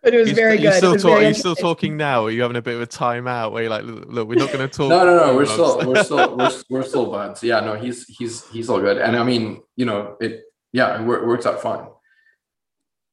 But 0.03 0.13
it 0.13 0.19
was 0.19 0.29
you 0.29 0.35
very 0.35 0.59
good. 0.59 0.75
Still 0.75 0.97
talk, 0.97 1.23
are 1.23 1.23
you 1.23 1.33
still 1.33 1.55
talking 1.55 1.97
now? 1.97 2.21
Or 2.21 2.27
are 2.27 2.29
you 2.29 2.43
having 2.43 2.57
a 2.57 2.61
bit 2.61 2.75
of 2.75 2.81
a 2.81 2.85
timeout 2.85 3.51
where 3.51 3.63
you're 3.63 3.71
like, 3.71 3.85
look, 3.85 4.27
we're 4.27 4.37
not 4.37 4.51
going 4.51 4.59
to 4.59 4.67
talk? 4.67 4.89
no, 4.89 5.03
no, 5.03 5.17
no. 5.17 5.35
We're 5.35 5.47
still, 5.47 5.79
we're 5.83 6.03
still, 6.03 6.37
we're, 6.37 6.51
we're 6.69 6.83
still 6.83 7.09
buds. 7.09 7.41
Yeah, 7.41 7.61
no, 7.61 7.73
he's, 7.73 8.05
he's, 8.05 8.47
he's 8.49 8.69
all 8.69 8.79
good. 8.79 8.99
And 8.99 9.15
I 9.15 9.23
mean, 9.23 9.63
you 9.77 9.87
know, 9.87 10.15
it, 10.21 10.43
yeah, 10.73 11.01
it 11.01 11.05
works 11.05 11.47
out 11.47 11.59
fine 11.59 11.87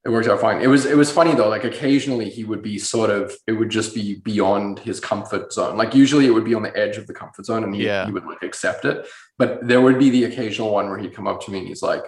it 0.04 0.08
worked 0.08 0.28
out 0.28 0.40
fine. 0.40 0.62
It 0.62 0.66
was 0.66 0.86
it 0.86 0.96
was 0.96 1.12
funny 1.12 1.34
though. 1.34 1.48
Like 1.48 1.64
occasionally 1.64 2.30
he 2.30 2.44
would 2.44 2.62
be 2.62 2.78
sort 2.78 3.10
of 3.10 3.34
it 3.46 3.52
would 3.52 3.68
just 3.68 3.94
be 3.94 4.16
beyond 4.16 4.78
his 4.78 4.98
comfort 4.98 5.52
zone. 5.52 5.76
Like 5.76 5.94
usually 5.94 6.26
it 6.26 6.30
would 6.30 6.44
be 6.44 6.54
on 6.54 6.62
the 6.62 6.74
edge 6.76 6.96
of 6.96 7.06
the 7.06 7.12
comfort 7.12 7.44
zone, 7.44 7.64
and 7.64 7.74
he, 7.74 7.84
yeah. 7.84 8.06
he 8.06 8.12
would 8.12 8.24
like 8.24 8.42
accept 8.42 8.86
it. 8.86 9.06
But 9.36 9.66
there 9.66 9.82
would 9.82 9.98
be 9.98 10.08
the 10.08 10.24
occasional 10.24 10.72
one 10.72 10.88
where 10.88 10.98
he'd 10.98 11.14
come 11.14 11.26
up 11.26 11.42
to 11.44 11.50
me 11.50 11.58
and 11.58 11.68
he's 11.68 11.82
like, 11.82 12.02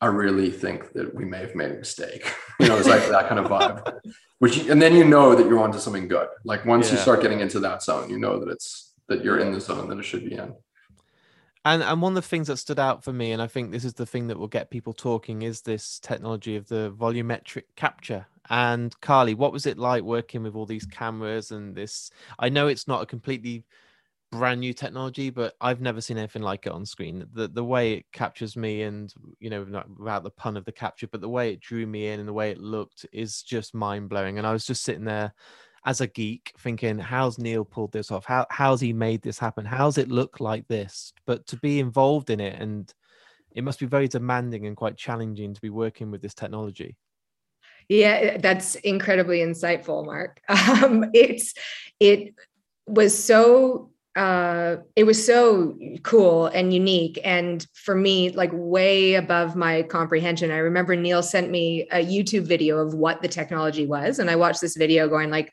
"I 0.00 0.06
really 0.06 0.50
think 0.50 0.94
that 0.94 1.14
we 1.14 1.24
may 1.24 1.38
have 1.38 1.54
made 1.54 1.70
a 1.70 1.74
mistake." 1.74 2.28
you 2.60 2.66
know, 2.66 2.76
it's 2.76 2.88
like 2.88 3.08
that 3.08 3.28
kind 3.28 3.38
of 3.38 3.46
vibe. 3.46 4.00
Which 4.40 4.66
and 4.66 4.82
then 4.82 4.96
you 4.96 5.04
know 5.04 5.36
that 5.36 5.46
you're 5.46 5.60
onto 5.60 5.78
something 5.78 6.08
good. 6.08 6.26
Like 6.44 6.66
once 6.66 6.88
yeah. 6.88 6.96
you 6.96 6.98
start 6.98 7.22
getting 7.22 7.38
into 7.38 7.60
that 7.60 7.84
zone, 7.84 8.10
you 8.10 8.18
know 8.18 8.40
that 8.40 8.50
it's 8.50 8.94
that 9.08 9.22
you're 9.22 9.38
in 9.38 9.52
the 9.52 9.60
zone 9.60 9.88
that 9.90 9.98
it 9.98 10.04
should 10.04 10.28
be 10.28 10.34
in. 10.34 10.54
And 11.66 11.82
and 11.82 12.00
one 12.00 12.12
of 12.12 12.22
the 12.22 12.28
things 12.28 12.46
that 12.46 12.58
stood 12.58 12.78
out 12.78 13.02
for 13.02 13.12
me, 13.12 13.32
and 13.32 13.42
I 13.42 13.48
think 13.48 13.72
this 13.72 13.84
is 13.84 13.94
the 13.94 14.06
thing 14.06 14.28
that 14.28 14.38
will 14.38 14.46
get 14.46 14.70
people 14.70 14.92
talking, 14.92 15.42
is 15.42 15.62
this 15.62 15.98
technology 15.98 16.54
of 16.54 16.68
the 16.68 16.94
volumetric 16.96 17.64
capture. 17.74 18.26
And 18.48 18.98
Carly, 19.00 19.34
what 19.34 19.52
was 19.52 19.66
it 19.66 19.76
like 19.76 20.04
working 20.04 20.44
with 20.44 20.54
all 20.54 20.64
these 20.66 20.86
cameras 20.86 21.50
and 21.50 21.74
this? 21.74 22.10
I 22.38 22.50
know 22.50 22.68
it's 22.68 22.86
not 22.86 23.02
a 23.02 23.06
completely 23.06 23.64
brand 24.32 24.60
new 24.60 24.74
technology, 24.74 25.30
but 25.30 25.54
I've 25.60 25.80
never 25.80 26.00
seen 26.00 26.18
anything 26.18 26.42
like 26.42 26.66
it 26.66 26.72
on 26.72 26.86
screen. 26.86 27.26
The 27.34 27.48
the 27.48 27.64
way 27.64 27.94
it 27.94 28.06
captures 28.12 28.56
me, 28.56 28.82
and 28.82 29.12
you 29.40 29.50
know, 29.50 29.62
without 29.98 30.22
the 30.24 30.30
pun 30.30 30.56
of 30.56 30.64
the 30.66 30.72
capture, 30.72 31.08
but 31.08 31.20
the 31.20 31.28
way 31.28 31.52
it 31.52 31.60
drew 31.60 31.86
me 31.86 32.08
in 32.08 32.20
and 32.20 32.28
the 32.28 32.32
way 32.34 32.50
it 32.52 32.58
looked 32.60 33.06
is 33.12 33.42
just 33.42 33.74
mind 33.74 34.08
blowing. 34.08 34.38
And 34.38 34.46
I 34.46 34.52
was 34.52 34.66
just 34.66 34.84
sitting 34.84 35.04
there 35.04 35.34
as 35.86 36.00
a 36.00 36.06
geek 36.08 36.52
thinking 36.58 36.98
how's 36.98 37.38
neil 37.38 37.64
pulled 37.64 37.92
this 37.92 38.10
off? 38.10 38.24
How 38.26 38.46
how's 38.50 38.80
he 38.80 38.92
made 38.92 39.22
this 39.22 39.38
happen? 39.38 39.64
How's 39.64 39.98
it 39.98 40.08
look 40.08 40.40
like 40.40 40.66
this? 40.66 41.12
But 41.26 41.46
to 41.46 41.56
be 41.56 41.78
involved 41.78 42.28
in 42.28 42.40
it 42.40 42.60
and 42.60 42.92
it 43.52 43.64
must 43.64 43.78
be 43.78 43.86
very 43.86 44.08
demanding 44.08 44.66
and 44.66 44.76
quite 44.76 44.96
challenging 44.96 45.54
to 45.54 45.60
be 45.60 45.70
working 45.70 46.10
with 46.10 46.20
this 46.20 46.34
technology. 46.34 46.96
Yeah 47.88 48.38
that's 48.38 48.74
incredibly 48.74 49.38
insightful 49.38 50.04
mark. 50.04 50.40
Um, 50.48 51.10
it's 51.14 51.54
it 52.00 52.34
was 52.86 53.16
so 53.16 53.92
uh, 54.16 54.76
it 54.96 55.04
was 55.04 55.24
so 55.24 55.78
cool 56.02 56.46
and 56.46 56.72
unique 56.72 57.20
and 57.22 57.66
for 57.74 57.94
me 57.94 58.30
like 58.30 58.50
way 58.52 59.14
above 59.14 59.54
my 59.54 59.82
comprehension. 59.82 60.50
I 60.50 60.56
remember 60.56 60.96
neil 60.96 61.22
sent 61.22 61.48
me 61.48 61.86
a 61.92 62.04
youtube 62.04 62.44
video 62.44 62.78
of 62.78 62.94
what 62.94 63.22
the 63.22 63.28
technology 63.28 63.86
was 63.86 64.18
and 64.18 64.28
i 64.28 64.36
watched 64.36 64.60
this 64.60 64.76
video 64.76 65.08
going 65.08 65.30
like 65.30 65.52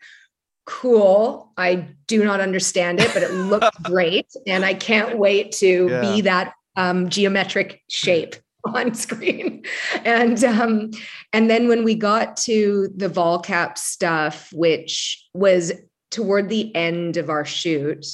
cool. 0.66 1.52
I 1.58 1.88
do 2.08 2.24
not 2.24 2.40
understand 2.40 3.00
it, 3.00 3.14
but 3.14 3.24
it 3.24 3.32
looks 3.32 3.78
great. 3.84 4.28
And 4.48 4.64
I 4.66 4.74
can't 4.74 5.18
wait 5.18 5.52
to 5.54 5.88
yeah. 5.90 6.02
be 6.02 6.22
that 6.22 6.54
um, 6.76 7.10
geometric 7.10 7.82
shape 7.90 8.36
on 8.66 8.94
screen. 8.94 9.64
And 10.06 10.44
um, 10.44 10.92
and 11.32 11.50
then 11.50 11.68
when 11.68 11.84
we 11.84 11.96
got 11.96 12.38
to 12.38 12.90
the 12.96 13.10
volcap 13.10 13.78
stuff, 13.78 14.50
which 14.54 15.26
was 15.34 15.74
toward 16.14 16.48
the 16.48 16.74
end 16.76 17.18
of 17.18 17.30
our 17.30 17.44
shoot. 17.44 18.06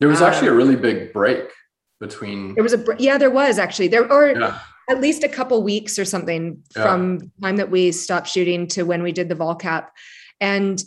There 0.00 0.08
was 0.08 0.22
actually 0.22 0.48
um, 0.48 0.54
a 0.54 0.56
really 0.56 0.76
big 0.76 1.12
break 1.12 1.50
between 2.00 2.54
there 2.54 2.62
was 2.62 2.72
a 2.72 2.84
yeah, 2.98 3.18
there 3.18 3.30
was 3.30 3.58
actually 3.58 3.88
there 3.88 4.10
or 4.10 4.28
yeah. 4.28 4.60
at 4.88 5.00
least 5.00 5.24
a 5.24 5.28
couple 5.28 5.60
weeks 5.62 5.98
or 5.98 6.04
something 6.04 6.62
yeah. 6.76 6.82
from 6.82 7.32
time 7.42 7.56
that 7.56 7.70
we 7.70 7.90
stopped 7.90 8.28
shooting 8.28 8.68
to 8.68 8.84
when 8.84 9.02
we 9.02 9.10
did 9.10 9.28
the 9.28 9.34
volcap. 9.34 9.88
And 10.40 10.80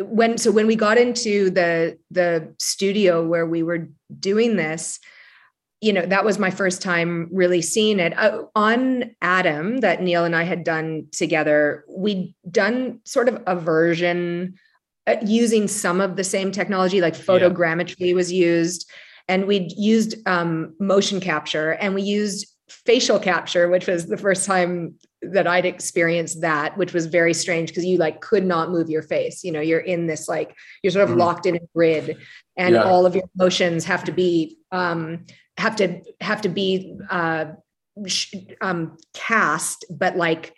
when 0.00 0.38
so 0.38 0.50
when 0.50 0.66
we 0.66 0.76
got 0.76 0.98
into 0.98 1.50
the 1.50 1.98
the 2.10 2.54
studio 2.58 3.26
where 3.26 3.46
we 3.46 3.62
were 3.62 3.88
doing 4.18 4.56
this 4.56 5.00
you 5.80 5.92
know 5.92 6.06
that 6.06 6.24
was 6.24 6.38
my 6.38 6.50
first 6.50 6.82
time 6.82 7.28
really 7.32 7.62
seeing 7.62 7.98
it 7.98 8.16
uh, 8.16 8.42
on 8.54 9.14
adam 9.22 9.78
that 9.78 10.02
neil 10.02 10.24
and 10.24 10.36
i 10.36 10.44
had 10.44 10.64
done 10.64 11.06
together 11.12 11.84
we'd 11.88 12.34
done 12.50 13.00
sort 13.04 13.28
of 13.28 13.42
a 13.46 13.56
version 13.56 14.54
uh, 15.06 15.16
using 15.24 15.66
some 15.66 16.00
of 16.00 16.16
the 16.16 16.24
same 16.24 16.52
technology 16.52 17.00
like 17.00 17.14
photogrammetry 17.14 18.08
yeah. 18.08 18.14
was 18.14 18.32
used 18.32 18.88
and 19.26 19.46
we'd 19.46 19.72
used 19.72 20.16
um, 20.26 20.74
motion 20.80 21.20
capture 21.20 21.72
and 21.72 21.94
we 21.94 22.02
used 22.02 22.46
facial 22.68 23.18
capture 23.18 23.68
which 23.68 23.86
was 23.86 24.06
the 24.06 24.16
first 24.16 24.46
time 24.46 24.94
that 25.22 25.46
I'd 25.46 25.66
experienced 25.66 26.40
that, 26.42 26.76
which 26.76 26.92
was 26.92 27.06
very 27.06 27.34
strange 27.34 27.70
because 27.70 27.84
you 27.84 27.98
like 27.98 28.20
could 28.20 28.44
not 28.44 28.70
move 28.70 28.88
your 28.88 29.02
face. 29.02 29.42
You 29.42 29.52
know, 29.52 29.60
you're 29.60 29.80
in 29.80 30.06
this 30.06 30.28
like 30.28 30.54
you're 30.82 30.90
sort 30.90 31.04
of 31.04 31.10
mm-hmm. 31.10 31.20
locked 31.20 31.46
in 31.46 31.56
a 31.56 31.60
grid, 31.74 32.18
and 32.56 32.74
yeah. 32.74 32.82
all 32.82 33.06
of 33.06 33.14
your 33.14 33.24
emotions 33.38 33.84
have 33.84 34.04
to 34.04 34.12
be 34.12 34.58
um, 34.70 35.26
have 35.56 35.76
to 35.76 36.02
have 36.20 36.40
to 36.42 36.48
be 36.48 36.96
uh, 37.10 37.46
sh- 38.06 38.34
um, 38.60 38.96
cast, 39.14 39.84
but 39.90 40.16
like 40.16 40.54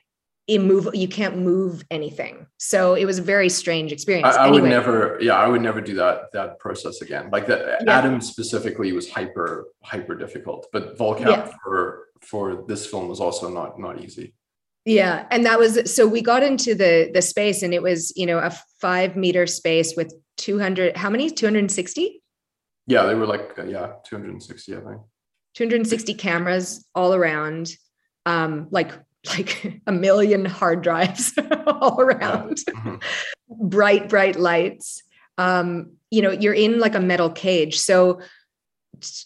immove. 0.49 0.95
You 0.95 1.09
can't 1.09 1.39
move 1.39 1.85
anything. 1.91 2.47
So 2.59 2.95
it 2.95 3.07
was 3.07 3.19
a 3.19 3.23
very 3.23 3.49
strange 3.49 3.93
experience. 3.93 4.37
I, 4.37 4.45
I 4.45 4.49
anyway. 4.49 4.63
would 4.63 4.71
never. 4.71 5.19
Yeah, 5.23 5.37
I 5.37 5.49
would 5.49 5.63
never 5.63 5.81
do 5.81 5.95
that 5.95 6.33
that 6.33 6.59
process 6.59 7.01
again. 7.01 7.31
Like 7.31 7.47
that. 7.47 7.83
Yeah. 7.87 7.99
Adam 7.99 8.21
specifically 8.21 8.93
was 8.93 9.11
hyper 9.11 9.69
hyper 9.83 10.15
difficult, 10.15 10.67
but 10.71 10.99
Volcap 10.99 11.27
yeah. 11.27 11.53
for 11.65 12.09
for 12.21 12.65
this 12.69 12.87
film 12.87 13.09
was 13.09 13.21
also 13.21 13.49
not 13.49 13.79
not 13.79 14.03
easy. 14.03 14.35
Yeah, 14.85 15.27
and 15.31 15.45
that 15.45 15.59
was 15.59 15.95
so 15.95 16.07
we 16.07 16.23
got 16.23 16.43
into 16.43 16.75
the 16.75 17.11
the 17.13 17.23
space, 17.23 17.63
and 17.63 17.75
it 17.75 17.83
was 17.83 18.13
you 18.17 18.27
know 18.27 18.39
a 18.39 18.51
five 18.81 19.17
meter 19.17 19.47
space 19.47 19.95
with 19.97 20.13
two 20.37 20.59
hundred. 20.59 20.97
How 20.97 21.11
many? 21.11 21.31
Two 21.31 21.47
hundred 21.47 21.61
and 21.61 21.73
sixty. 21.73 22.23
Yeah, 22.87 23.05
they 23.05 23.15
were 23.15 23.27
like 23.27 23.59
uh, 23.59 23.65
yeah, 23.65 23.93
two 24.05 24.17
hundred 24.17 24.31
and 24.31 24.43
sixty, 24.43 24.75
I 24.75 24.81
think. 24.81 25.01
260 25.55 26.15
cameras 26.15 26.87
all 26.95 27.15
around 27.15 27.75
um 28.27 28.69
like 28.71 28.93
like 29.29 29.81
a 29.87 29.93
million 29.93 30.45
hard 30.45 30.83
drives 30.83 31.33
all 31.67 32.01
around 32.01 32.59
mm-hmm. 32.69 32.97
bright 33.69 34.09
bright 34.09 34.37
lights 34.37 35.03
um 35.39 35.93
you 36.11 36.23
know 36.23 36.31
you're 36.31 36.55
in 36.55 36.79
like 36.79 36.95
a 36.95 37.01
metal 37.01 37.31
cage 37.31 37.79
so 37.79 38.21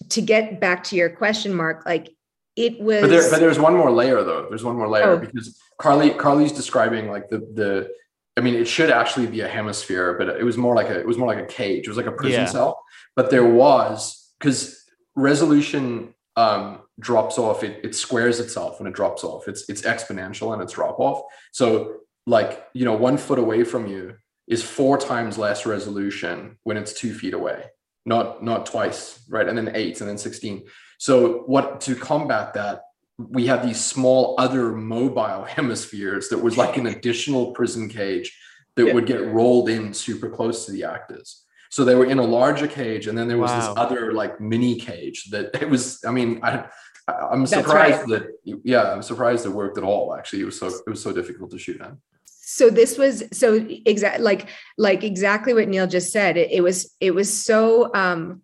to 0.09 0.21
get 0.21 0.61
back 0.61 0.85
to 0.85 0.97
your 0.97 1.11
question 1.11 1.55
mark 1.55 1.85
like 1.87 2.14
it 2.57 2.81
was 2.81 3.01
but, 3.01 3.11
there, 3.11 3.31
but 3.31 3.41
there's 3.41 3.59
one 3.59 3.75
more 3.75 3.91
layer 3.91 4.23
though 4.23 4.47
there's 4.49 4.65
one 4.65 4.77
more 4.77 4.89
layer 4.89 5.11
oh. 5.11 5.19
because 5.19 5.61
carly 5.79 6.11
carly's 6.11 6.53
describing 6.53 7.09
like 7.09 7.29
the 7.29 7.39
the 7.39 7.91
i 8.37 8.41
mean 8.41 8.55
it 8.55 8.67
should 8.67 8.91
actually 8.91 9.27
be 9.27 9.41
a 9.41 9.49
hemisphere 9.49 10.17
but 10.19 10.29
it 10.29 10.45
was 10.45 10.57
more 10.57 10.75
like 10.75 10.89
a 10.89 10.99
it 10.99 11.07
was 11.07 11.19
more 11.19 11.27
like 11.27 11.43
a 11.43 11.47
cage 11.47 11.87
it 11.87 11.89
was 11.89 11.97
like 11.97 12.07
a 12.07 12.13
prison 12.13 12.43
yeah. 12.43 12.47
cell 12.47 12.83
but 13.17 13.31
there 13.31 13.45
was 13.45 14.33
because 14.39 14.85
resolution 15.17 16.15
um, 16.37 16.81
drops 16.99 17.39
off, 17.39 17.63
it, 17.63 17.81
it 17.85 17.95
squares 17.95 18.41
itself 18.41 18.81
when 18.81 18.87
it 18.87 18.95
drops 18.95 19.25
off. 19.25 19.49
It's 19.49 19.69
it's 19.69 19.83
exponential 19.83 20.53
and 20.53 20.63
it's 20.63 20.73
drop 20.73 20.99
off. 20.99 21.23
So 21.53 22.01
like 22.27 22.67
you 22.73 22.85
know, 22.85 22.95
one 22.95 23.17
foot 23.17 23.39
away 23.39 23.65
from 23.65 23.87
you 23.87 24.17
is 24.47 24.63
four 24.63 24.99
times 24.99 25.39
less 25.39 25.67
resolution 25.67 26.59
when 26.65 26.77
it's 26.77 26.93
two 26.93 27.15
feet 27.15 27.35
away, 27.35 27.65
not 28.05 28.43
not 28.43 28.67
twice, 28.67 29.21
right? 29.29 29.49
And 29.49 29.57
then 29.57 29.73
eight, 29.75 30.01
and 30.01 30.09
then 30.09 30.19
sixteen. 30.19 30.65
So 30.99 31.43
what 31.47 31.81
to 31.83 31.95
combat 31.95 32.55
that? 32.55 32.83
We 33.19 33.47
had 33.47 33.63
these 33.63 33.83
small 33.83 34.35
other 34.39 34.73
mobile 34.73 35.45
hemispheres 35.49 36.29
that 36.29 36.39
was 36.39 36.57
like 36.57 36.77
an 36.77 36.87
additional 36.87 37.53
prison 37.53 37.89
cage 37.89 38.37
that 38.77 38.87
yeah. 38.87 38.93
would 38.93 39.07
get 39.07 39.27
rolled 39.27 39.69
in 39.69 39.95
super 39.95 40.29
close 40.29 40.67
to 40.67 40.73
the 40.73 40.85
actors. 40.85 41.45
So 41.71 41.85
they 41.85 41.95
were 41.95 42.07
in 42.07 42.19
a 42.19 42.25
larger 42.25 42.69
cage, 42.69 43.09
and 43.09 43.19
then 43.19 43.27
there 43.27 43.39
was 43.39 43.51
wow. 43.51 43.59
this 43.59 43.69
other 43.77 44.13
like 44.13 44.41
mini 44.41 44.79
cage 44.79 45.31
that 45.31 45.51
it 45.63 45.69
was. 45.69 46.05
I 46.05 46.13
mean, 46.13 46.41
I 46.43 46.67
I'm 47.09 47.47
surprised 47.47 48.09
right. 48.09 48.23
that 48.45 48.61
yeah, 48.65 48.93
I'm 48.93 49.03
surprised 49.03 49.45
it 49.45 49.51
worked 49.51 49.79
at 49.79 49.85
all. 49.85 50.15
Actually, 50.15 50.43
it 50.43 50.47
was 50.47 50.59
so 50.59 50.69
it 50.69 50.89
was 50.89 51.03
so 51.03 51.13
difficult 51.13 51.51
to 51.51 51.59
shoot 51.59 51.81
on. 51.81 52.01
So 52.27 52.71
this 52.71 52.97
was 52.97 53.25
so 53.33 53.67
exact 53.87 54.21
like 54.21 54.49
like 54.79 55.03
exactly 55.03 55.53
what 55.53 55.69
Neil 55.69 55.87
just 55.87 56.13
said. 56.13 56.37
It, 56.37 56.53
it 56.53 56.61
was 56.61 56.95
it 57.01 57.11
was 57.11 57.33
so 57.33 57.93
um 57.95 58.43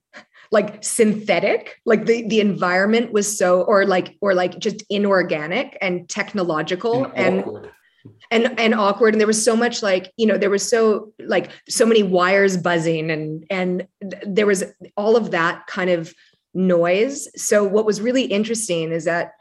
like 0.52 0.82
synthetic 0.82 1.80
like 1.84 2.06
the 2.06 2.26
the 2.28 2.40
environment 2.40 3.12
was 3.12 3.38
so 3.38 3.62
or 3.62 3.86
like 3.86 4.16
or 4.20 4.34
like 4.34 4.58
just 4.58 4.82
inorganic 4.90 5.78
and 5.80 6.08
technological 6.08 7.04
and, 7.14 7.44
and 7.44 7.68
and 8.30 8.58
and 8.58 8.74
awkward. 8.74 9.14
And 9.14 9.20
there 9.20 9.26
was 9.26 9.42
so 9.42 9.56
much 9.56 9.82
like 9.82 10.12
you 10.16 10.26
know 10.26 10.38
there 10.38 10.50
was 10.50 10.68
so 10.68 11.12
like 11.20 11.50
so 11.68 11.86
many 11.86 12.02
wires 12.02 12.56
buzzing 12.56 13.10
and 13.10 13.44
and 13.50 13.86
there 14.26 14.46
was 14.46 14.64
all 14.96 15.16
of 15.16 15.30
that 15.32 15.66
kind 15.66 15.90
of 15.90 16.14
noise. 16.54 17.28
So 17.40 17.64
what 17.64 17.86
was 17.86 18.00
really 18.00 18.24
interesting 18.24 18.92
is 18.92 19.04
that 19.04 19.32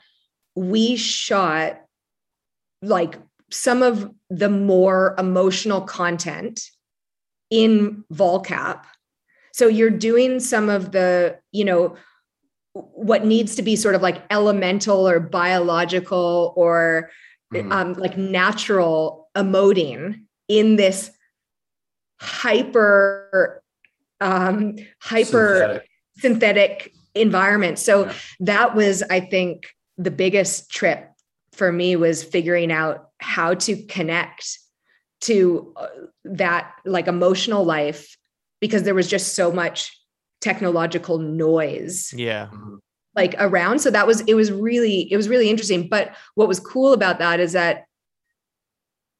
we 0.55 0.95
shot 0.95 1.82
like 2.82 3.18
some 3.51 3.82
of 3.82 4.12
the 4.30 4.49
more 4.49 5.16
emotional 5.18 5.82
content 5.82 6.62
in 7.49 8.03
volcap 8.14 8.84
so 9.60 9.68
you're 9.68 9.89
doing 9.89 10.39
some 10.39 10.70
of 10.70 10.93
the 10.93 11.38
you 11.51 11.66
know 11.66 11.97
what 12.74 13.26
needs 13.26 13.55
to 13.55 13.62
be 13.62 13.76
sort 13.76 13.93
of 13.93 14.01
like 14.01 14.24
elemental 14.30 15.05
or 15.05 15.20
biological 15.20 16.53
or 16.55 17.10
mm. 17.53 17.70
um, 17.70 17.91
like 17.93 18.18
natural 18.18 19.30
emoting 19.36 20.24
in 20.47 20.78
this 20.78 21.12
hyper 22.22 23.62
um, 24.22 24.78
hyper 25.01 25.57
synthetic. 25.60 25.89
synthetic 26.20 26.93
environment 27.16 27.78
so 27.78 28.05
yeah. 28.05 28.14
that 28.39 28.76
was 28.76 29.03
i 29.10 29.20
think 29.20 29.76
the 29.97 30.12
biggest 30.12 30.72
trip 30.72 31.12
for 31.51 31.70
me 31.70 31.97
was 31.97 32.24
figuring 32.24 32.72
out 32.72 33.10
how 33.18 33.53
to 33.53 33.76
connect 33.88 34.57
to 35.20 35.74
uh, 35.76 35.88
that 36.24 36.72
like 36.86 37.07
emotional 37.07 37.66
life 37.66 38.16
because 38.60 38.84
there 38.84 38.95
was 38.95 39.07
just 39.07 39.36
so 39.36 39.51
much 39.51 39.95
technological 40.41 41.18
noise 41.18 42.14
yeah. 42.16 42.49
like 43.16 43.36
around. 43.39 43.80
So 43.80 43.91
that 43.91 44.07
was 44.07 44.22
it 44.22 44.34
was 44.34 44.51
really 44.51 45.12
it 45.12 45.18
was 45.18 45.30
really 45.30 45.49
interesting. 45.49 45.88
But 45.88 46.16
what 46.36 46.47
was 46.47 46.60
cool 46.60 46.93
about 46.93 47.20
that 47.20 47.39
is 47.39 47.53
that 47.53 47.86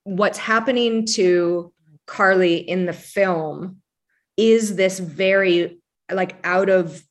what's 0.03 0.37
happening 0.37 1.05
to 1.05 1.71
carly 2.07 2.57
in 2.57 2.85
the 2.85 2.93
film 2.93 3.77
is 4.37 4.75
this 4.75 4.99
very 4.99 5.79
like 6.11 6.35
out 6.43 6.69
of 6.69 7.03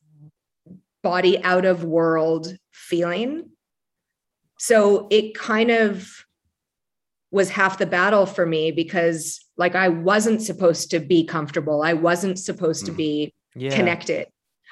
body 1.02 1.42
out 1.44 1.64
of 1.64 1.84
world 1.84 2.56
feeling. 2.72 3.50
So 4.58 5.06
it 5.10 5.34
kind 5.34 5.70
of 5.70 6.24
was 7.30 7.50
half 7.50 7.78
the 7.78 7.86
battle 7.86 8.26
for 8.26 8.46
me 8.46 8.70
because 8.70 9.44
like 9.56 9.74
i 9.74 9.88
wasn't 9.88 10.40
supposed 10.40 10.90
to 10.90 10.98
be 11.00 11.24
comfortable 11.24 11.82
i 11.82 11.92
wasn't 11.92 12.38
supposed 12.38 12.86
to 12.86 12.92
mm. 12.92 12.96
be 12.96 13.34
yeah. 13.54 13.74
connected 13.74 14.26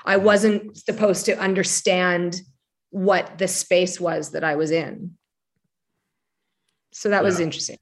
I 0.06 0.16
wasn't 0.18 0.76
supposed 0.76 1.26
to 1.26 1.38
understand 1.38 2.40
what 2.90 3.38
the 3.38 3.48
space 3.48 4.00
was 4.00 4.30
that 4.30 4.44
I 4.44 4.54
was 4.54 4.70
in. 4.70 5.16
So 6.92 7.08
that 7.10 7.18
yeah. 7.18 7.22
was 7.22 7.40
interesting. 7.40 7.78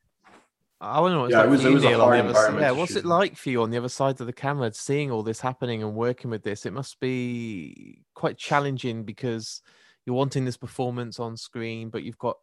I 0.80 0.96
don't 0.96 1.12
know 1.12 1.20
what 1.20 1.24
it's 1.26 1.32
yeah, 1.32 1.38
like 1.38 1.46
it 1.46 1.50
was, 1.50 1.64
it 1.64 1.72
was 1.72 1.84
a 1.84 1.98
hard 1.98 2.26
environment. 2.26 2.62
Yeah, 2.62 2.70
what's 2.72 2.96
it 2.96 3.04
like 3.04 3.36
for 3.36 3.50
you 3.50 3.62
on 3.62 3.70
the 3.70 3.78
other 3.78 3.88
side 3.88 4.20
of 4.20 4.26
the 4.26 4.32
camera, 4.32 4.72
seeing 4.74 5.10
all 5.10 5.22
this 5.22 5.40
happening 5.40 5.82
and 5.82 5.94
working 5.94 6.30
with 6.30 6.42
this? 6.42 6.66
It 6.66 6.72
must 6.72 6.98
be 7.00 8.02
quite 8.14 8.36
challenging 8.36 9.04
because 9.04 9.62
you're 10.04 10.16
wanting 10.16 10.44
this 10.44 10.56
performance 10.56 11.20
on 11.20 11.36
screen, 11.36 11.90
but 11.90 12.02
you've 12.02 12.18
got 12.18 12.36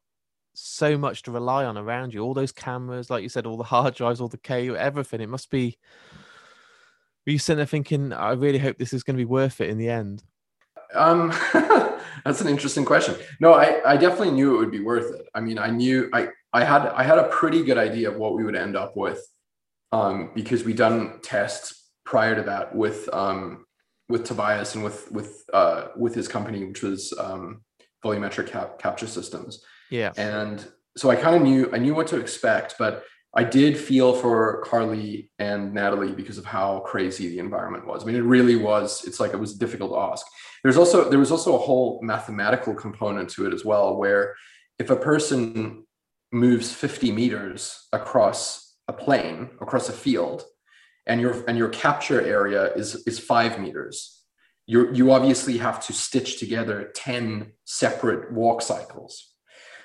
so 0.54 0.98
much 0.98 1.24
to 1.24 1.32
rely 1.32 1.66
on 1.66 1.78
around 1.78 2.14
you. 2.14 2.22
All 2.22 2.34
those 2.34 2.52
cameras, 2.52 3.10
like 3.10 3.24
you 3.24 3.30
said, 3.30 3.46
all 3.46 3.58
the 3.58 3.64
hard 3.64 3.96
drives, 3.96 4.22
all 4.22 4.28
the 4.28 4.38
cable, 4.38 4.78
everything. 4.78 5.22
It 5.22 5.30
must 5.30 5.50
be 5.50 5.78
were 7.26 7.34
you 7.34 7.40
sitting 7.40 7.58
there 7.58 7.66
thinking, 7.66 8.14
I 8.14 8.32
really 8.32 8.58
hope 8.58 8.78
this 8.78 8.94
is 8.94 9.04
going 9.04 9.16
to 9.16 9.22
be 9.22 9.26
worth 9.26 9.62
it 9.62 9.70
in 9.70 9.78
the 9.78 9.90
end? 9.90 10.24
Um, 10.94 11.30
that's 12.26 12.42
an 12.42 12.48
interesting 12.48 12.84
question. 12.84 13.16
No, 13.40 13.54
I, 13.54 13.80
I 13.86 13.98
definitely 13.98 14.32
knew 14.32 14.56
it 14.56 14.60
would 14.60 14.72
be 14.72 14.82
worth 14.82 15.14
it. 15.14 15.28
I 15.36 15.40
mean, 15.40 15.60
I 15.60 15.70
knew 15.70 16.10
I, 16.14 16.30
I 16.52 16.64
had 16.64 16.88
I 16.88 17.04
had 17.04 17.18
a 17.18 17.30
pretty 17.30 17.64
good 17.64 17.78
idea 17.78 18.10
of 18.10 18.18
what 18.18 18.34
we 18.34 18.44
would 18.44 18.56
end 18.56 18.76
up 18.76 18.98
with, 18.98 19.26
um, 19.92 20.32
because 20.34 20.64
we'd 20.64 20.78
done 20.78 21.20
tests 21.22 21.90
prior 22.06 22.36
to 22.36 22.42
that 22.44 22.76
with 22.76 23.08
um, 23.14 23.66
with 24.10 24.26
Tobias 24.26 24.76
and 24.76 24.84
with 24.84 25.10
with 25.12 25.46
uh, 25.54 25.90
with 25.96 26.14
his 26.14 26.28
company, 26.28 26.66
which 26.66 26.82
was 26.82 27.14
um, 27.18 27.64
volumetric 28.04 28.48
cap- 28.48 28.80
capture 28.80 29.08
systems. 29.08 29.64
Yeah, 29.92 30.14
and 30.18 30.66
so 30.98 31.12
I 31.12 31.16
kind 31.16 31.36
of 31.36 31.44
knew 31.44 31.70
I 31.72 31.78
knew 31.78 31.94
what 31.94 32.08
to 32.08 32.20
expect, 32.20 32.76
but 32.80 33.04
I 33.34 33.44
did 33.44 33.78
feel 33.78 34.14
for 34.14 34.62
Carly 34.66 35.32
and 35.40 35.74
Natalie 35.74 36.12
because 36.12 36.38
of 36.38 36.46
how 36.46 36.80
crazy 36.80 37.30
the 37.30 37.40
environment 37.40 37.88
was. 37.88 38.04
I 38.04 38.06
mean, 38.06 38.16
it 38.16 38.24
really 38.24 38.58
was. 38.58 39.06
It's 39.06 39.20
like 39.20 39.34
it 39.34 39.40
was 39.40 39.54
difficult 39.54 39.92
to 39.92 40.00
ask. 40.00 40.26
There's 40.64 40.78
also 40.78 41.10
there 41.10 41.20
was 41.20 41.32
also 41.32 41.56
a 41.56 41.60
whole 41.60 42.02
mathematical 42.04 42.74
component 42.74 43.30
to 43.32 43.46
it 43.46 43.54
as 43.54 43.64
well, 43.64 43.96
where 43.96 44.36
if 44.80 44.90
a 44.90 44.96
person 44.96 45.86
moves 46.32 46.74
50 46.74 47.12
meters 47.12 47.88
across 47.94 48.76
a 48.88 48.94
plane, 48.94 49.50
across 49.62 49.90
a 49.90 49.94
field, 49.94 50.44
and 51.06 51.22
your 51.22 51.44
and 51.48 51.58
your 51.58 51.70
capture 51.70 52.22
area 52.22 52.74
is 52.74 53.08
is 53.08 53.18
five 53.18 53.60
meters, 53.60 54.24
you 54.68 54.94
you 54.94 55.12
obviously 55.12 55.58
have 55.58 55.86
to 55.86 55.94
stitch 55.94 56.38
together 56.38 56.92
10 56.96 57.54
separate 57.64 58.34
walk 58.34 58.62
cycles 58.62 59.31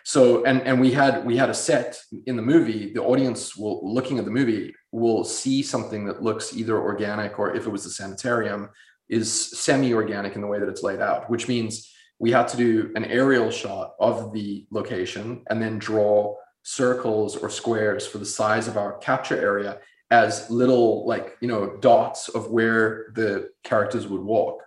so 0.07 0.45
and 0.45 0.63
and 0.63 0.81
we 0.81 0.93
had 0.93 1.27
we 1.27 1.37
had 1.37 1.51
a 1.51 1.55
set 1.55 2.01
in 2.27 2.37
the 2.37 2.43
movie 2.43 2.93
the 2.93 3.03
audience 3.03 3.57
will 3.57 3.81
looking 3.83 4.21
at 4.21 4.25
the 4.25 4.31
movie 4.31 4.73
will 4.93 5.25
see 5.25 5.65
something 5.65 6.07
that 6.07 6.23
looks 6.23 6.57
either 6.57 6.79
organic 6.79 7.41
or 7.41 7.57
if 7.57 7.67
it 7.67 7.71
was 7.71 7.85
a 7.87 7.91
sanitarium 7.91 8.69
is 9.09 9.59
semi-organic 9.59 10.37
in 10.37 10.41
the 10.41 10.47
way 10.47 10.61
that 10.61 10.69
it's 10.69 10.85
laid 10.85 11.01
out 11.01 11.29
which 11.29 11.49
means 11.49 11.93
we 12.21 12.31
had 12.31 12.47
to 12.47 12.57
do 12.57 12.93
an 12.95 13.05
aerial 13.07 13.51
shot 13.51 13.95
of 13.99 14.33
the 14.33 14.65
location 14.71 15.43
and 15.51 15.61
then 15.61 15.77
draw 15.77 16.33
circles 16.63 17.37
or 17.37 17.51
squares 17.51 18.07
for 18.07 18.19
the 18.19 18.33
size 18.41 18.69
of 18.69 18.77
our 18.77 18.99
capture 18.99 19.37
area 19.37 19.81
as 20.13 20.49
little 20.49 21.05
like 21.05 21.37
you 21.41 21.49
know 21.49 21.79
dots 21.81 22.29
of 22.29 22.53
where 22.53 23.07
the 23.17 23.51
characters 23.65 24.07
would 24.07 24.23
walk 24.23 24.63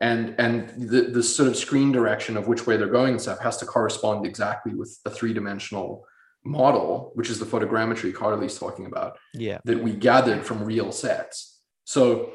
and 0.00 0.34
and 0.38 0.68
the, 0.90 1.02
the 1.02 1.22
sort 1.22 1.48
of 1.48 1.56
screen 1.56 1.92
direction 1.92 2.36
of 2.36 2.48
which 2.48 2.66
way 2.66 2.76
they're 2.76 2.88
going 2.88 3.12
and 3.12 3.20
stuff 3.22 3.38
has 3.40 3.56
to 3.58 3.66
correspond 3.66 4.26
exactly 4.26 4.74
with 4.74 4.98
a 5.04 5.10
three-dimensional 5.10 6.04
model 6.44 7.10
which 7.14 7.30
is 7.30 7.38
the 7.38 7.46
photogrammetry 7.46 8.14
carly's 8.14 8.58
talking 8.58 8.86
about 8.86 9.18
yeah. 9.32 9.58
that 9.64 9.82
we 9.82 9.92
gathered 9.92 10.44
from 10.44 10.62
real 10.62 10.92
sets. 10.92 11.60
So 11.84 12.32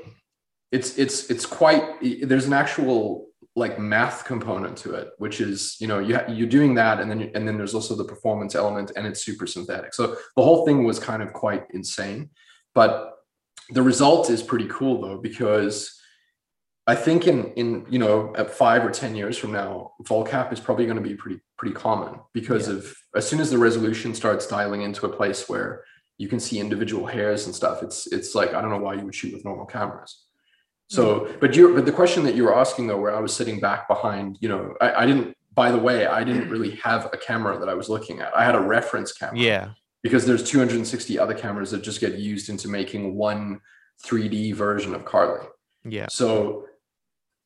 it's 0.72 0.97
it's 0.97 1.30
it's 1.30 1.45
quite 1.45 1.84
there's 2.24 2.45
an 2.45 2.53
actual 2.53 3.28
like 3.55 3.80
math 3.80 4.26
component 4.26 4.78
to 4.78 4.93
it, 4.93 5.10
which 5.18 5.41
is 5.41 5.76
you 5.80 5.88
know 5.88 5.99
you 5.99 6.16
ha- 6.16 6.26
you're 6.28 6.47
doing 6.47 6.76
that, 6.76 6.99
and 6.99 7.10
then 7.10 7.32
and 7.34 7.47
then 7.47 7.57
there's 7.57 7.74
also 7.74 7.95
the 7.95 8.03
performance 8.03 8.55
element, 8.55 8.91
and 8.95 9.07
it's 9.07 9.24
super 9.24 9.47
synthetic. 9.47 9.93
So 9.93 10.16
the 10.36 10.43
whole 10.43 10.66
thing 10.66 10.84
was 10.84 10.99
kind 10.99 11.24
of 11.24 11.34
quite 11.34 11.66
insane, 11.74 12.30
but 12.76 13.14
the 13.72 13.82
result 13.82 14.30
is 14.30 14.41
pretty 14.41 14.68
cool 14.70 15.01
though 15.01 15.18
because 15.18 15.98
I 16.89 16.95
think 16.95 17.27
in 17.27 17.53
in 17.53 17.85
you 17.87 17.99
know 17.99 18.33
at 18.35 18.49
five 18.49 18.83
or 18.83 18.89
ten 18.89 19.15
years 19.15 19.37
from 19.37 19.51
now, 19.51 19.91
VolCap 20.05 20.51
is 20.51 20.59
probably 20.59 20.85
going 20.85 20.97
to 20.97 21.07
be 21.07 21.13
pretty 21.13 21.39
pretty 21.55 21.75
common 21.75 22.19
because 22.33 22.67
yeah. 22.67 22.77
of 22.77 22.95
as 23.15 23.29
soon 23.29 23.39
as 23.39 23.51
the 23.51 23.59
resolution 23.59 24.15
starts 24.15 24.47
dialing 24.47 24.81
into 24.81 25.05
a 25.05 25.09
place 25.09 25.47
where 25.47 25.83
you 26.17 26.27
can 26.27 26.39
see 26.39 26.59
individual 26.59 27.05
hairs 27.05 27.45
and 27.45 27.53
stuff. 27.53 27.83
It's 27.83 28.07
it's 28.07 28.33
like 28.33 28.55
I 28.55 28.61
don't 28.61 28.71
know 28.71 28.79
why 28.79 28.95
you 28.95 29.05
would 29.05 29.13
shoot 29.13 29.33
with 29.33 29.45
normal 29.45 29.67
cameras. 29.67 30.25
So, 30.87 31.03
mm-hmm. 31.19 31.39
but 31.39 31.55
you 31.55 31.75
but 31.75 31.85
the 31.85 31.91
question 31.91 32.23
that 32.23 32.33
you 32.33 32.43
were 32.43 32.57
asking 32.57 32.87
though, 32.87 32.99
where 32.99 33.15
I 33.15 33.19
was 33.19 33.35
sitting 33.35 33.59
back 33.59 33.87
behind, 33.87 34.39
you 34.41 34.49
know, 34.49 34.73
I, 34.81 35.03
I 35.03 35.05
didn't. 35.05 35.37
By 35.53 35.69
the 35.71 35.77
way, 35.77 36.07
I 36.07 36.23
didn't 36.23 36.49
really 36.49 36.71
have 36.77 37.05
a 37.13 37.17
camera 37.17 37.59
that 37.59 37.69
I 37.69 37.75
was 37.75 37.87
looking 37.87 38.19
at. 38.19 38.35
I 38.35 38.43
had 38.45 38.55
a 38.55 38.61
reference 38.61 39.11
camera. 39.11 39.37
Yeah. 39.37 39.69
Because 40.01 40.25
there's 40.25 40.43
260 40.43 41.19
other 41.19 41.35
cameras 41.35 41.69
that 41.71 41.83
just 41.83 41.99
get 41.99 42.17
used 42.17 42.49
into 42.49 42.67
making 42.67 43.15
one 43.15 43.59
3D 44.05 44.55
version 44.55 44.95
of 44.95 45.03
Carly. 45.03 45.45
Yeah. 45.83 46.07
So 46.09 46.68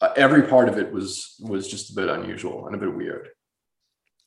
Uh, 0.03 0.11
every 0.17 0.43
part 0.43 0.67
of 0.67 0.77
it 0.77 0.91
was 0.91 1.35
was 1.39 1.65
just 1.65 1.91
a 1.91 1.95
bit 1.95 2.09
unusual 2.09 2.65
and 2.65 2.75
a 2.75 2.77
bit 2.77 2.93
weird. 2.93 3.29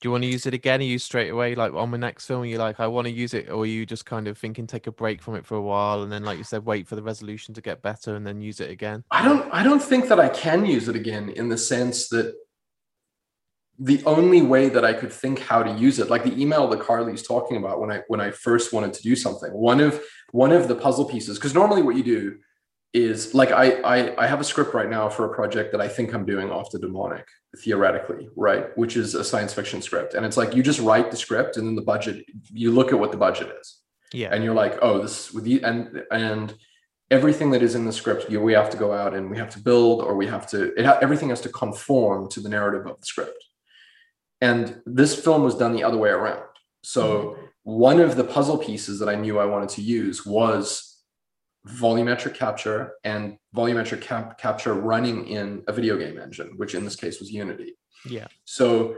Do 0.01 0.09
you 0.09 0.11
want 0.11 0.25
to 0.25 0.29
use 0.29 0.47
it 0.47 0.55
again? 0.55 0.81
Are 0.81 0.85
you 0.85 0.99
straight 0.99 1.29
away 1.29 1.55
like 1.55 1.75
on 1.75 1.91
the 1.91 1.99
next 1.99 2.27
film? 2.27 2.47
You're 2.47 2.59
like, 2.59 2.81
I 2.81 2.87
want 2.87 3.07
to 3.09 3.13
use 3.13 3.35
it, 3.35 3.51
or 3.51 3.65
are 3.65 3.67
you 3.67 3.85
just 3.85 4.07
kind 4.07 4.27
of 4.27 4.39
thinking 4.39 4.67
take 4.67 4.87
a 4.87 4.93
break 4.93 5.21
from 5.21 5.35
it 5.35 5.45
for 5.45 5.55
a 5.55 5.61
while 5.61 6.03
and 6.03 6.11
then, 6.11 6.25
like 6.25 6.39
you 6.39 6.45
said, 6.45 6.65
wait 6.65 6.89
for 6.89 6.97
the 6.97 7.03
resolution 7.03 7.53
to 7.55 7.61
get 7.61 7.83
better 7.83 8.15
and 8.17 8.27
then 8.27 8.41
use 8.41 8.59
it 8.61 8.71
again? 8.71 9.05
I 9.11 9.23
don't. 9.23 9.53
I 9.53 9.63
don't 9.63 9.83
think 9.83 10.09
that 10.09 10.19
I 10.19 10.31
can 10.31 10.65
use 10.65 10.89
it 10.89 10.97
again 10.97 11.29
in 11.29 11.51
the 11.51 11.59
sense 11.59 12.09
that 12.09 12.35
the 13.79 14.03
only 14.07 14.41
way 14.41 14.71
that 14.71 14.85
I 14.87 14.95
could 14.95 15.13
think 15.13 15.41
how 15.41 15.63
to 15.63 15.73
use 15.73 15.99
it, 15.99 16.09
like 16.09 16.25
the 16.25 16.41
email 16.41 16.69
that 16.69 16.81
Carly's 16.81 17.23
talking 17.23 17.59
about 17.59 17.81
when 17.81 17.93
I 17.93 18.03
when 18.09 18.21
I 18.21 18.31
first 18.31 18.73
wanted 18.73 18.95
to 18.95 19.03
do 19.03 19.15
something, 19.15 19.53
one 19.53 19.81
of 19.81 20.03
one 20.33 20.53
of 20.53 20.69
the 20.69 20.75
puzzle 20.75 21.05
pieces, 21.05 21.37
because 21.37 21.53
normally 21.53 21.83
what 21.83 21.97
you 21.97 22.03
do 22.03 22.39
is 22.93 23.35
like 23.35 23.51
I, 23.53 23.73
I 23.83 24.25
I 24.25 24.27
have 24.27 24.41
a 24.41 24.45
script 24.45 24.73
right 24.75 24.89
now 24.89 25.09
for 25.09 25.25
a 25.27 25.35
project 25.35 25.73
that 25.73 25.81
I 25.81 25.89
think 25.89 26.15
I'm 26.15 26.25
doing 26.25 26.51
off 26.51 26.71
the 26.71 26.79
demonic 26.79 27.27
theoretically, 27.59 28.29
right? 28.37 28.77
Which 28.77 28.97
is 28.97 29.15
a 29.15 29.25
science 29.25 29.53
fiction 29.53 29.83
script. 29.83 30.15
And 30.15 30.25
it's 30.25 30.37
like 30.37 30.55
you 30.55 30.63
just 30.63 30.81
write 30.81 31.11
the 31.11 31.17
script 31.17 31.57
and 31.57 31.67
then 31.67 31.75
the 31.75 31.83
budget, 31.83 32.25
you 32.53 32.71
look 32.71 32.93
at 32.93 32.99
what 32.99 33.11
the 33.11 33.17
budget 33.17 33.55
is. 33.61 33.81
Yeah. 34.13 34.29
And 34.33 34.45
you're 34.45 34.55
like, 34.55 34.79
oh, 34.83 35.01
this 35.01 35.33
with 35.33 35.45
the 35.45 35.63
and 35.63 36.03
and 36.11 36.55
everything 37.11 37.51
that 37.51 37.63
is 37.63 37.75
in 37.75 37.85
the 37.85 37.93
script, 37.93 38.31
you, 38.31 38.41
we 38.41 38.53
have 38.53 38.71
to 38.71 38.77
go 38.77 38.93
out 38.93 39.15
and 39.15 39.31
we 39.31 39.39
have 39.39 39.51
to 39.51 39.61
build 39.61 40.03
or 40.03 40.17
we 40.17 40.27
have 40.27 40.47
to 40.49 40.73
it 40.79 40.87
ha- 40.87 40.99
everything 41.03 41.31
has 41.31 41.41
to 41.43 41.49
conform 41.49 42.29
to 42.31 42.41
the 42.41 42.49
narrative 42.49 42.87
of 42.87 42.99
the 42.99 43.07
script. 43.07 43.43
And 44.41 44.81
this 44.85 45.15
film 45.15 45.43
was 45.43 45.57
done 45.57 45.73
the 45.73 45.85
other 45.85 45.97
way 45.97 46.11
around. 46.11 46.45
So 46.83 47.05
mm-hmm. 47.05 47.45
one 47.63 48.01
of 48.01 48.17
the 48.17 48.25
puzzle 48.25 48.59
pieces 48.59 48.99
that 49.01 49.09
I 49.09 49.15
knew 49.15 49.39
I 49.39 49.47
wanted 49.47 49.71
to 49.71 49.83
use 49.83 50.27
was 50.27 50.86
volumetric 51.67 52.35
capture 52.35 52.93
and 53.05 53.37
volumetric 53.55 54.01
cap- 54.01 54.39
capture 54.39 54.75
running 54.75 55.27
in 55.27 55.63
a 55.67 55.73
video 55.73 55.99
game 55.99 56.19
engine, 56.19 56.53
which 56.57 56.75
in 56.75 56.85
this 56.85 56.97
case 56.97 57.19
was 57.19 57.31
Unity. 57.31 57.77
Yeah. 58.09 58.29
So, 58.45 58.97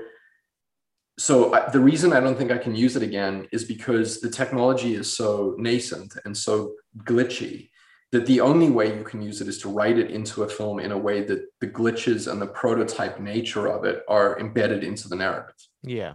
so 1.18 1.54
I, 1.54 1.68
the 1.70 1.80
reason 1.80 2.12
I 2.12 2.20
don't 2.20 2.36
think 2.36 2.50
I 2.50 2.58
can 2.58 2.74
use 2.74 2.94
it 2.94 3.02
again 3.02 3.48
is 3.52 3.64
because 3.64 4.20
the 4.20 4.30
technology 4.30 4.94
is 4.94 5.14
so 5.14 5.54
nascent 5.58 6.14
and 6.24 6.36
so 6.36 6.74
glitchy 6.98 7.70
that 8.12 8.26
the 8.26 8.40
only 8.40 8.70
way 8.70 8.96
you 8.96 9.04
can 9.04 9.20
use 9.20 9.40
it 9.40 9.48
is 9.48 9.58
to 9.58 9.68
write 9.68 9.98
it 9.98 10.10
into 10.10 10.42
a 10.42 10.48
film 10.48 10.78
in 10.78 10.92
a 10.92 10.98
way 10.98 11.22
that 11.22 11.46
the 11.60 11.66
glitches 11.66 12.30
and 12.30 12.40
the 12.40 12.46
prototype 12.46 13.20
nature 13.20 13.66
of 13.66 13.84
it 13.84 14.02
are 14.08 14.38
embedded 14.38 14.82
into 14.82 15.08
the 15.08 15.16
narrative. 15.16 15.54
Yeah. 15.82 16.14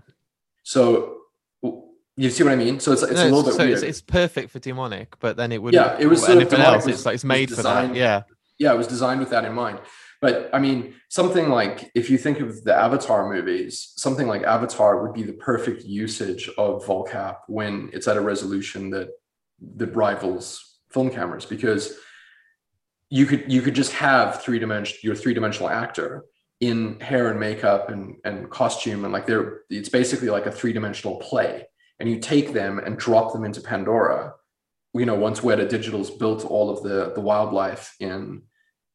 So 0.63 1.17
you 2.15 2.29
see 2.29 2.43
what 2.43 2.53
I 2.53 2.55
mean? 2.55 2.79
So 2.79 2.91
it's, 2.91 3.03
it's 3.03 3.13
no, 3.13 3.23
a 3.23 3.25
little 3.25 3.43
bit 3.43 3.53
so 3.53 3.59
weird. 3.59 3.73
It's, 3.73 3.81
it's, 3.83 4.01
perfect 4.01 4.51
for 4.51 4.59
demonic, 4.59 5.15
but 5.19 5.35
then 5.37 5.51
it 5.51 5.61
would 5.61 5.73
yeah, 5.73 5.97
it 5.99 6.07
was 6.07 6.27
anything 6.29 6.59
else. 6.59 6.85
Was, 6.85 6.95
it's 6.95 7.05
like 7.05 7.15
it's 7.15 7.23
made 7.23 7.49
designed, 7.49 7.89
for 7.89 7.93
that. 7.93 7.99
Yeah, 7.99 8.23
yeah, 8.59 8.73
it 8.73 8.77
was 8.77 8.87
designed 8.87 9.19
with 9.19 9.29
that 9.31 9.45
in 9.45 9.53
mind. 9.53 9.79
But 10.21 10.49
I 10.53 10.59
mean, 10.59 10.95
something 11.09 11.49
like 11.49 11.91
if 11.95 12.09
you 12.09 12.17
think 12.17 12.39
of 12.39 12.63
the 12.63 12.73
Avatar 12.73 13.31
movies, 13.31 13.93
something 13.97 14.27
like 14.27 14.43
Avatar 14.43 15.01
would 15.01 15.13
be 15.13 15.23
the 15.23 15.33
perfect 15.33 15.83
usage 15.83 16.49
of 16.57 16.85
VolCap 16.85 17.37
when 17.47 17.89
it's 17.91 18.07
at 18.07 18.15
a 18.15 18.21
resolution 18.21 18.89
that 18.91 19.09
that 19.75 19.95
rivals 19.95 20.79
film 20.91 21.09
cameras 21.09 21.45
because 21.45 21.97
you 23.09 23.25
could 23.25 23.51
you 23.51 23.61
could 23.61 23.75
just 23.75 23.91
have 23.93 24.41
three 24.41 24.59
dimension 24.59 24.97
your 25.03 25.15
three 25.15 25.33
dimensional 25.33 25.69
actor 25.69 26.25
in 26.59 26.99
hair 26.99 27.29
and 27.29 27.39
makeup 27.39 27.89
and 27.89 28.15
and 28.25 28.49
costume 28.49 29.03
and 29.03 29.13
like 29.13 29.25
they're 29.25 29.61
it's 29.69 29.89
basically 29.89 30.29
like 30.29 30.45
a 30.45 30.51
three 30.51 30.73
dimensional 30.73 31.17
play 31.17 31.65
and 31.99 32.09
you 32.09 32.19
take 32.19 32.53
them 32.53 32.79
and 32.79 32.97
drop 32.97 33.33
them 33.33 33.43
into 33.43 33.61
Pandora, 33.61 34.33
you 34.93 35.05
know, 35.05 35.15
once 35.15 35.41
Weta 35.41 35.67
Digital's 35.67 36.09
built 36.09 36.45
all 36.45 36.69
of 36.69 36.83
the 36.83 37.13
the 37.13 37.21
wildlife 37.21 37.95
in 37.99 38.43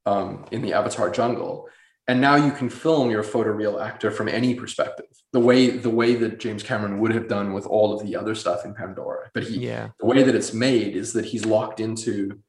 um, 0.06 0.44
in 0.50 0.62
the 0.62 0.72
Avatar 0.72 1.10
jungle, 1.10 1.68
and 2.06 2.20
now 2.20 2.36
you 2.36 2.50
can 2.50 2.70
film 2.70 3.10
your 3.10 3.22
photoreal 3.22 3.84
actor 3.84 4.10
from 4.10 4.28
any 4.28 4.54
perspective, 4.54 5.06
the 5.32 5.40
way 5.40 5.70
the 5.70 5.90
way 5.90 6.14
that 6.14 6.38
James 6.38 6.62
Cameron 6.62 7.00
would 7.00 7.12
have 7.12 7.28
done 7.28 7.52
with 7.52 7.66
all 7.66 7.92
of 7.92 8.06
the 8.06 8.16
other 8.16 8.34
stuff 8.34 8.64
in 8.64 8.74
Pandora. 8.74 9.30
But 9.34 9.44
he, 9.44 9.58
yeah. 9.58 9.90
the 10.00 10.06
way 10.06 10.22
that 10.22 10.34
it's 10.34 10.54
made 10.54 10.96
is 10.96 11.12
that 11.12 11.26
he's 11.26 11.44
locked 11.44 11.80
into 11.80 12.40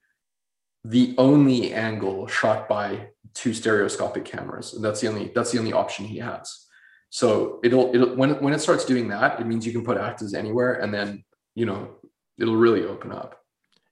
the 0.86 1.14
only 1.18 1.74
angle 1.74 2.28
shot 2.28 2.70
by 2.70 3.10
two 3.34 3.54
stereoscopic 3.54 4.26
cameras, 4.26 4.74
and 4.74 4.84
that's 4.84 5.02
the 5.02 5.08
only 5.08 5.32
that's 5.36 5.52
the 5.52 5.60
only 5.60 5.74
option 5.74 6.06
he 6.06 6.20
has. 6.20 6.68
So 7.10 7.60
it'll 7.64 7.94
it'll 7.94 8.16
when 8.16 8.42
when 8.42 8.54
it 8.54 8.60
starts 8.60 8.86
doing 8.86 9.08
that, 9.10 9.40
it 9.40 9.48
means 9.48 9.66
you 9.66 9.72
can 9.72 9.84
put 9.84 9.98
actors 9.98 10.34
anywhere, 10.34 10.76
and 10.76 10.94
then 10.94 11.24
you 11.56 11.66
know 11.66 11.96
it'll 12.38 12.56
really 12.56 12.84
open 12.86 13.12
up. 13.12 13.36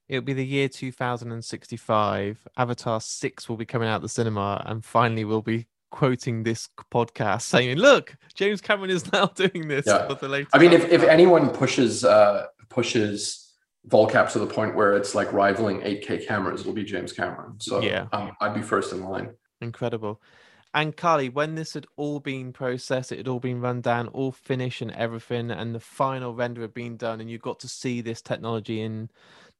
It'll 0.08 0.24
be 0.24 0.32
the 0.32 0.46
year 0.46 0.68
2065. 0.68 2.48
Avatar 2.56 3.00
6 3.00 3.48
will 3.48 3.58
be 3.58 3.66
coming 3.66 3.88
out 3.88 4.00
the 4.00 4.08
cinema, 4.08 4.62
and 4.64 4.82
finally 4.82 5.24
we'll 5.24 5.42
be 5.42 5.66
quoting 5.90 6.42
this 6.42 6.68
podcast 6.92 7.42
saying, 7.42 7.76
Look, 7.78 8.16
James 8.34 8.60
Cameron 8.60 8.90
is 8.90 9.10
now 9.12 9.26
doing 9.26 9.68
this 9.68 9.86
yeah. 9.86 10.06
for 10.06 10.14
the 10.14 10.28
latest. 10.28 10.54
I 10.54 10.58
mean, 10.58 10.72
if, 10.72 10.90
if 10.90 11.02
anyone 11.02 11.50
pushes 11.50 12.04
uh 12.04 12.46
pushes 12.68 13.52
VolCap 13.88 14.30
to 14.32 14.38
the 14.38 14.46
point 14.46 14.74
where 14.74 14.94
it's 14.94 15.14
like 15.14 15.32
rivaling 15.32 15.80
8K 15.80 16.26
cameras, 16.26 16.60
it'll 16.60 16.72
be 16.72 16.84
James 16.84 17.12
Cameron. 17.12 17.58
So 17.58 17.80
yeah, 17.80 18.06
um, 18.12 18.32
I'd 18.40 18.54
be 18.54 18.62
first 18.62 18.92
in 18.92 19.02
line. 19.02 19.30
Incredible. 19.60 20.20
And 20.78 20.96
Carly, 20.96 21.28
when 21.28 21.56
this 21.56 21.74
had 21.74 21.88
all 21.96 22.20
been 22.20 22.52
processed, 22.52 23.10
it 23.10 23.18
had 23.18 23.26
all 23.26 23.40
been 23.40 23.60
run 23.60 23.80
down, 23.80 24.06
all 24.06 24.30
finished 24.30 24.80
and 24.80 24.92
everything, 24.92 25.50
and 25.50 25.74
the 25.74 25.80
final 25.80 26.36
render 26.36 26.60
had 26.60 26.72
been 26.72 26.96
done, 26.96 27.20
and 27.20 27.28
you 27.28 27.36
got 27.36 27.58
to 27.60 27.68
see 27.68 28.00
this 28.00 28.22
technology 28.22 28.80
in 28.80 29.10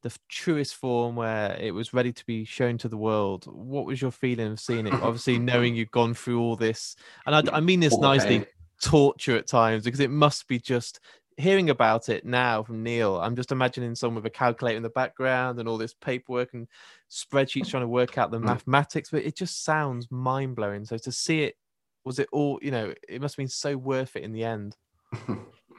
the 0.02 0.16
truest 0.28 0.76
form 0.76 1.16
where 1.16 1.56
it 1.58 1.72
was 1.72 1.92
ready 1.92 2.12
to 2.12 2.24
be 2.24 2.44
shown 2.44 2.78
to 2.78 2.88
the 2.88 2.96
world. 2.96 3.46
What 3.46 3.84
was 3.84 4.00
your 4.00 4.12
feeling 4.12 4.52
of 4.52 4.60
seeing 4.60 4.86
it? 4.86 4.92
Obviously, 5.02 5.40
knowing 5.40 5.74
you've 5.74 5.90
gone 5.90 6.14
through 6.14 6.40
all 6.40 6.54
this, 6.54 6.94
and 7.26 7.34
I, 7.34 7.56
I 7.56 7.58
mean 7.58 7.80
this 7.80 7.98
nicely, 7.98 8.46
torture 8.80 9.36
at 9.36 9.48
times, 9.48 9.82
because 9.82 9.98
it 9.98 10.10
must 10.10 10.46
be 10.46 10.60
just 10.60 11.00
hearing 11.38 11.70
about 11.70 12.08
it 12.08 12.24
now 12.24 12.62
from 12.62 12.82
Neil, 12.82 13.20
I'm 13.20 13.36
just 13.36 13.52
imagining 13.52 13.94
someone 13.94 14.16
with 14.16 14.26
a 14.26 14.36
calculator 14.36 14.76
in 14.76 14.82
the 14.82 14.90
background 14.90 15.58
and 15.58 15.68
all 15.68 15.78
this 15.78 15.94
paperwork 15.94 16.52
and 16.52 16.66
spreadsheets 17.10 17.70
trying 17.70 17.84
to 17.84 17.88
work 17.88 18.18
out 18.18 18.30
the 18.30 18.38
mm. 18.38 18.44
mathematics, 18.44 19.10
but 19.10 19.24
it 19.24 19.36
just 19.36 19.64
sounds 19.64 20.10
mind 20.10 20.56
blowing. 20.56 20.84
So 20.84 20.98
to 20.98 21.12
see 21.12 21.42
it, 21.42 21.56
was 22.04 22.18
it 22.18 22.28
all, 22.32 22.58
you 22.60 22.70
know, 22.70 22.92
it 23.08 23.22
must 23.22 23.34
have 23.34 23.38
been 23.38 23.48
so 23.48 23.76
worth 23.76 24.16
it 24.16 24.24
in 24.24 24.32
the 24.32 24.44
end. 24.44 24.76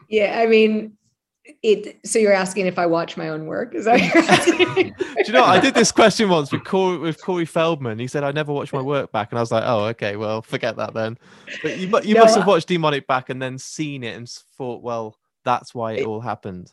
Yeah, 0.10 0.39
I 0.39 0.47
mean, 0.47 0.97
it. 1.62 1.99
So 2.03 2.18
you're 2.20 2.34
asking 2.34 2.66
if 2.66 2.80
I 2.80 2.88
watch 2.88 3.16
my 3.16 3.30
own 3.30 3.45
work? 3.45 3.76
Is 3.76 3.86
that 3.86 4.01
you're 4.01 4.24
asking? 4.30 4.95
Do 4.97 5.24
you 5.24 5.34
know? 5.34 5.43
I 5.43 5.60
did 5.60 5.76
this 5.76 5.91
question 5.91 6.30
once 6.32 6.51
with 6.51 6.64
Corey, 6.64 6.97
with 6.97 7.22
Corey 7.22 7.45
Feldman. 7.45 7.99
He 7.99 8.07
said 8.07 8.24
I 8.24 8.32
never 8.32 8.51
watched 8.51 8.74
my 8.74 8.82
work 8.82 9.12
back, 9.12 9.32
and 9.32 9.38
I 9.38 9.41
was 9.41 9.51
like, 9.51 9.64
oh, 9.66 9.86
okay, 9.86 10.16
well, 10.16 10.41
forget 10.41 10.76
that 10.78 10.95
then. 10.95 11.18
But 11.62 11.78
you, 11.78 11.88
you 12.03 12.16
no, 12.16 12.22
must 12.22 12.38
have 12.38 12.47
watched 12.47 12.68
Demonic 12.68 13.05
back 13.05 13.30
and 13.30 13.39
then 13.39 13.60
seen 13.60 14.03
it 14.03 14.18
and 14.18 14.28
thought, 14.28 14.82
well, 14.82 15.16
that's 15.50 15.74
why 15.74 15.93
it, 15.93 16.02
it 16.02 16.06
all 16.08 16.22
happened. 16.22 16.72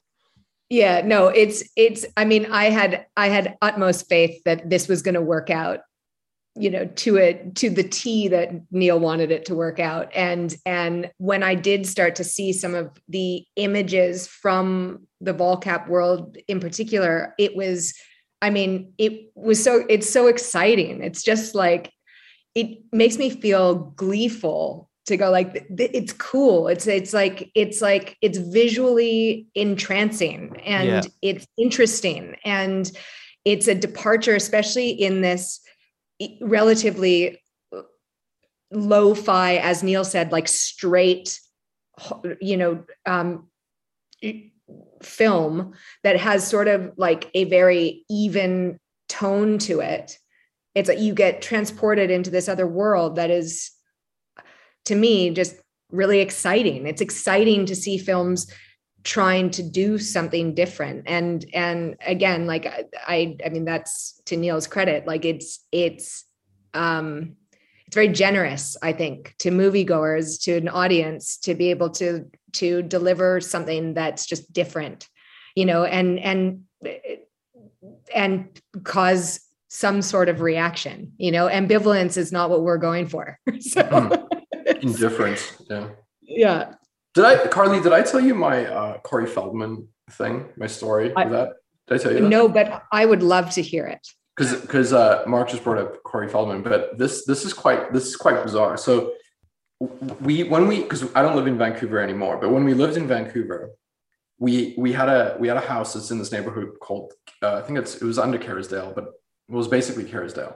Yeah 0.68 1.00
no 1.04 1.28
it's 1.28 1.62
it's 1.76 2.04
i 2.16 2.24
mean 2.24 2.46
i 2.46 2.64
had 2.64 3.06
i 3.16 3.28
had 3.28 3.56
utmost 3.62 4.08
faith 4.08 4.42
that 4.44 4.68
this 4.68 4.88
was 4.88 5.00
going 5.00 5.14
to 5.14 5.22
work 5.22 5.48
out 5.48 5.80
you 6.56 6.70
know 6.70 6.86
to 6.86 7.16
it 7.16 7.54
to 7.56 7.70
the 7.70 7.84
t 7.84 8.26
that 8.28 8.50
neil 8.72 8.98
wanted 8.98 9.30
it 9.30 9.44
to 9.46 9.54
work 9.54 9.78
out. 9.78 10.10
And 10.14 10.54
and 10.64 11.10
when 11.18 11.42
i 11.42 11.54
did 11.54 11.86
start 11.86 12.16
to 12.16 12.24
see 12.24 12.52
some 12.52 12.74
of 12.74 12.90
the 13.08 13.44
images 13.54 14.26
from 14.26 15.06
the 15.20 15.34
volcap 15.34 15.88
world 15.88 16.36
in 16.48 16.58
particular 16.60 17.34
it 17.38 17.54
was 17.54 17.94
i 18.42 18.50
mean 18.50 18.92
it 18.98 19.30
was 19.34 19.62
so 19.62 19.84
it's 19.88 20.10
so 20.10 20.26
exciting. 20.26 21.02
It's 21.02 21.22
just 21.22 21.54
like 21.54 21.92
it 22.56 22.78
makes 22.90 23.18
me 23.18 23.30
feel 23.30 23.74
gleeful 23.96 24.90
to 25.06 25.16
go 25.16 25.30
like 25.30 25.66
it's 25.78 26.12
cool 26.12 26.68
it's 26.68 26.86
it's 26.86 27.12
like 27.12 27.50
it's 27.54 27.80
like 27.80 28.16
it's 28.20 28.38
visually 28.38 29.46
entrancing 29.54 30.56
and 30.64 30.88
yeah. 30.88 31.02
it's 31.22 31.46
interesting 31.56 32.36
and 32.44 32.90
it's 33.44 33.68
a 33.68 33.74
departure 33.74 34.34
especially 34.34 34.90
in 34.90 35.20
this 35.20 35.60
relatively 36.40 37.40
lo-fi, 38.70 39.56
as 39.56 39.82
Neil 39.82 40.04
said, 40.04 40.32
like 40.32 40.48
straight, 40.48 41.40
you 42.40 42.56
know, 42.56 42.84
um, 43.04 43.48
film 45.02 45.74
that 46.02 46.18
has 46.18 46.46
sort 46.46 46.68
of 46.68 46.92
like 46.96 47.30
a 47.34 47.44
very 47.44 48.04
even 48.08 48.78
tone 49.08 49.58
to 49.58 49.80
it. 49.80 50.18
It's 50.74 50.88
like 50.88 50.98
you 50.98 51.14
get 51.14 51.42
transported 51.42 52.10
into 52.10 52.30
this 52.30 52.48
other 52.48 52.66
world 52.66 53.16
that 53.16 53.30
is, 53.30 53.70
to 54.86 54.94
me, 54.94 55.30
just 55.30 55.56
really 55.90 56.20
exciting. 56.20 56.86
It's 56.86 57.00
exciting 57.00 57.66
to 57.66 57.76
see 57.76 57.98
films 57.98 58.50
trying 59.06 59.50
to 59.50 59.62
do 59.62 59.98
something 59.98 60.52
different 60.52 61.04
and 61.06 61.46
and 61.54 61.94
again 62.04 62.44
like 62.44 62.66
i 63.06 63.36
i 63.46 63.48
mean 63.50 63.64
that's 63.64 64.20
to 64.26 64.36
neil's 64.36 64.66
credit 64.66 65.06
like 65.06 65.24
it's 65.24 65.60
it's 65.70 66.24
um 66.74 67.36
it's 67.86 67.94
very 67.94 68.08
generous 68.08 68.76
i 68.82 68.92
think 68.92 69.32
to 69.38 69.50
moviegoers 69.52 70.42
to 70.42 70.56
an 70.56 70.68
audience 70.68 71.36
to 71.36 71.54
be 71.54 71.70
able 71.70 71.88
to 71.88 72.24
to 72.52 72.82
deliver 72.82 73.40
something 73.40 73.94
that's 73.94 74.26
just 74.26 74.52
different 74.52 75.08
you 75.54 75.64
know 75.64 75.84
and 75.84 76.18
and 76.18 76.62
and 78.12 78.60
cause 78.82 79.38
some 79.68 80.02
sort 80.02 80.28
of 80.28 80.40
reaction 80.40 81.12
you 81.16 81.30
know 81.30 81.46
ambivalence 81.46 82.16
is 82.16 82.32
not 82.32 82.50
what 82.50 82.62
we're 82.62 82.76
going 82.76 83.06
for 83.06 83.38
so 83.60 83.82
mm. 83.82 84.25
indifference 84.82 85.62
yeah 85.70 85.88
yeah 86.22 86.74
did 87.16 87.24
I, 87.24 87.46
Carly? 87.46 87.80
Did 87.80 87.94
I 87.94 88.02
tell 88.02 88.20
you 88.20 88.34
my 88.34 88.66
uh, 88.66 88.98
Corey 88.98 89.26
Feldman 89.26 89.88
thing? 90.10 90.50
My 90.58 90.66
story? 90.66 91.16
I, 91.16 91.26
that 91.26 91.54
did 91.88 91.98
I 91.98 92.02
tell 92.02 92.12
you? 92.12 92.20
That? 92.20 92.28
No, 92.28 92.46
but 92.46 92.82
I 92.92 93.06
would 93.06 93.22
love 93.22 93.48
to 93.52 93.62
hear 93.62 93.86
it. 93.86 94.06
Because 94.36 94.60
because 94.60 94.92
uh, 94.92 95.24
Mark 95.26 95.48
just 95.48 95.64
brought 95.64 95.78
up 95.78 96.02
Corey 96.02 96.28
Feldman, 96.28 96.62
but 96.62 96.98
this 96.98 97.24
this 97.24 97.46
is 97.46 97.54
quite 97.54 97.90
this 97.94 98.06
is 98.06 98.16
quite 98.16 98.42
bizarre. 98.44 98.76
So 98.76 99.14
we 100.20 100.44
when 100.44 100.68
we 100.68 100.82
because 100.82 101.04
I 101.14 101.22
don't 101.22 101.36
live 101.36 101.46
in 101.46 101.56
Vancouver 101.56 102.00
anymore, 102.00 102.36
but 102.36 102.50
when 102.50 102.64
we 102.64 102.74
lived 102.74 102.98
in 102.98 103.08
Vancouver, 103.08 103.70
we 104.38 104.74
we 104.76 104.92
had 104.92 105.08
a 105.08 105.38
we 105.40 105.48
had 105.48 105.56
a 105.56 105.62
house 105.62 105.94
that's 105.94 106.10
in 106.10 106.18
this 106.18 106.32
neighborhood 106.32 106.78
called 106.82 107.14
uh, 107.42 107.54
I 107.54 107.62
think 107.62 107.78
it's 107.78 107.96
it 107.96 108.04
was 108.04 108.18
under 108.18 108.36
Kerrisdale, 108.36 108.94
but 108.94 109.04
it 109.48 109.54
was 109.54 109.68
basically 109.68 110.04
Kerrisdale. 110.04 110.54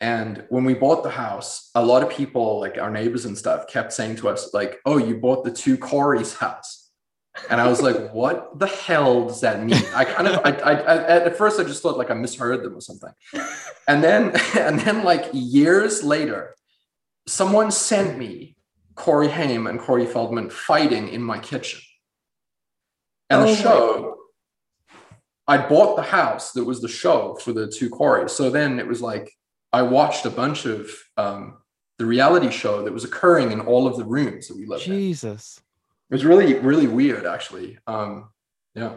And 0.00 0.44
when 0.50 0.64
we 0.64 0.74
bought 0.74 1.02
the 1.02 1.10
house, 1.10 1.70
a 1.74 1.84
lot 1.84 2.02
of 2.02 2.10
people, 2.10 2.60
like 2.60 2.76
our 2.78 2.90
neighbors 2.90 3.24
and 3.24 3.36
stuff, 3.36 3.66
kept 3.66 3.92
saying 3.92 4.16
to 4.16 4.28
us, 4.28 4.52
like, 4.52 4.78
oh, 4.84 4.98
you 4.98 5.16
bought 5.16 5.44
the 5.44 5.50
two 5.50 5.78
Corey's 5.78 6.34
house. 6.34 6.90
And 7.48 7.60
I 7.60 7.68
was 7.68 7.80
like, 7.80 8.10
what 8.12 8.58
the 8.58 8.66
hell 8.66 9.28
does 9.28 9.40
that 9.40 9.64
mean? 9.64 9.82
I 9.94 10.04
kind 10.04 10.28
of, 10.28 10.40
I, 10.44 10.50
I, 10.50 10.72
I, 10.72 10.96
at 11.24 11.36
first 11.36 11.58
I 11.58 11.64
just 11.64 11.82
thought 11.82 11.96
like 11.96 12.10
I 12.10 12.14
misheard 12.14 12.62
them 12.62 12.76
or 12.76 12.80
something. 12.80 13.12
And 13.88 14.04
then, 14.04 14.32
and 14.58 14.78
then 14.80 15.02
like 15.02 15.30
years 15.32 16.04
later, 16.04 16.54
someone 17.26 17.70
sent 17.70 18.18
me 18.18 18.56
Corey 18.96 19.28
Haim 19.28 19.66
and 19.66 19.80
Corey 19.80 20.06
Feldman 20.06 20.50
fighting 20.50 21.08
in 21.08 21.22
my 21.22 21.38
kitchen. 21.38 21.80
And 23.30 23.42
oh 23.42 23.46
the 23.46 23.56
show, 23.56 24.16
I 25.48 25.66
bought 25.66 25.96
the 25.96 26.02
house 26.02 26.52
that 26.52 26.64
was 26.64 26.80
the 26.80 26.88
show 26.88 27.34
for 27.36 27.52
the 27.52 27.66
two 27.66 27.88
Coreys. 27.88 28.32
So 28.32 28.50
then 28.50 28.78
it 28.78 28.86
was 28.86 29.00
like, 29.00 29.32
I 29.72 29.82
watched 29.82 30.24
a 30.24 30.30
bunch 30.30 30.64
of 30.64 30.90
um, 31.16 31.58
the 31.98 32.06
reality 32.06 32.50
show 32.50 32.82
that 32.82 32.92
was 32.92 33.04
occurring 33.04 33.52
in 33.52 33.60
all 33.60 33.86
of 33.86 33.96
the 33.96 34.04
rooms 34.04 34.48
that 34.48 34.56
we 34.56 34.66
lived 34.66 34.84
Jesus. 34.84 34.92
in. 34.92 34.98
Jesus. 34.98 35.60
It 36.10 36.14
was 36.14 36.24
really, 36.24 36.54
really 36.54 36.86
weird, 36.86 37.26
actually. 37.26 37.78
Um, 37.86 38.28
yeah. 38.74 38.96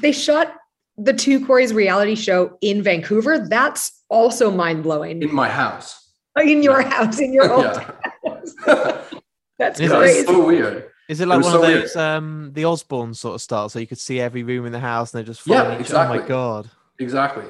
They 0.00 0.12
shot 0.12 0.54
the 0.96 1.12
two 1.12 1.44
Corey's 1.44 1.74
reality 1.74 2.14
show 2.14 2.56
in 2.60 2.82
Vancouver. 2.82 3.46
That's 3.48 4.02
also 4.08 4.50
mind 4.50 4.82
blowing. 4.82 5.22
In 5.22 5.34
my 5.34 5.48
house. 5.48 6.10
Oh, 6.36 6.42
in 6.42 6.62
your 6.62 6.80
yeah. 6.80 6.90
house, 6.90 7.20
in 7.20 7.32
your 7.32 7.52
own 7.52 7.74
house. 7.74 8.54
That's 9.58 9.80
yeah, 9.80 9.88
crazy. 9.88 10.20
It's 10.20 10.28
so 10.28 10.46
weird. 10.46 10.90
Is 11.08 11.20
it 11.20 11.28
like 11.28 11.40
it 11.40 11.44
one 11.44 11.52
so 11.52 11.62
of 11.62 11.62
those 11.62 11.94
weird. 11.94 11.96
um 11.96 12.50
the 12.52 12.64
Osbourne 12.64 13.14
sort 13.14 13.36
of 13.36 13.42
style, 13.42 13.68
so 13.68 13.78
you 13.78 13.86
could 13.86 13.98
see 13.98 14.20
every 14.20 14.42
room 14.42 14.66
in 14.66 14.72
the 14.72 14.80
house 14.80 15.12
and 15.12 15.18
they're 15.18 15.32
just 15.32 15.46
yeah, 15.46 15.72
exactly. 15.72 16.18
Oh 16.18 16.22
my 16.22 16.28
god. 16.28 16.70
Exactly 16.98 17.44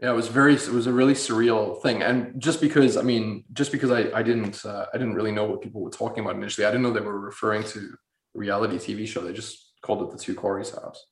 yeah, 0.00 0.10
it 0.10 0.14
was 0.14 0.28
very, 0.28 0.54
it 0.54 0.68
was 0.68 0.86
a 0.86 0.92
really 0.92 1.14
surreal 1.14 1.80
thing. 1.82 2.02
And 2.02 2.38
just 2.40 2.60
because, 2.60 2.96
I 2.96 3.02
mean, 3.02 3.44
just 3.52 3.72
because 3.72 3.90
I, 3.90 4.10
I 4.14 4.22
didn't, 4.22 4.64
uh, 4.64 4.86
I 4.92 4.98
didn't 4.98 5.14
really 5.14 5.32
know 5.32 5.44
what 5.44 5.62
people 5.62 5.80
were 5.80 5.90
talking 5.90 6.22
about 6.22 6.36
initially. 6.36 6.66
I 6.66 6.70
didn't 6.70 6.82
know 6.82 6.92
they 6.92 7.00
were 7.00 7.18
referring 7.18 7.64
to 7.64 7.78
a 8.34 8.38
reality 8.38 8.76
TV 8.76 9.06
show. 9.06 9.22
They 9.22 9.32
just 9.32 9.72
called 9.80 10.02
it 10.02 10.10
the 10.10 10.18
Two 10.18 10.34
Corey's 10.34 10.70
House. 10.70 11.06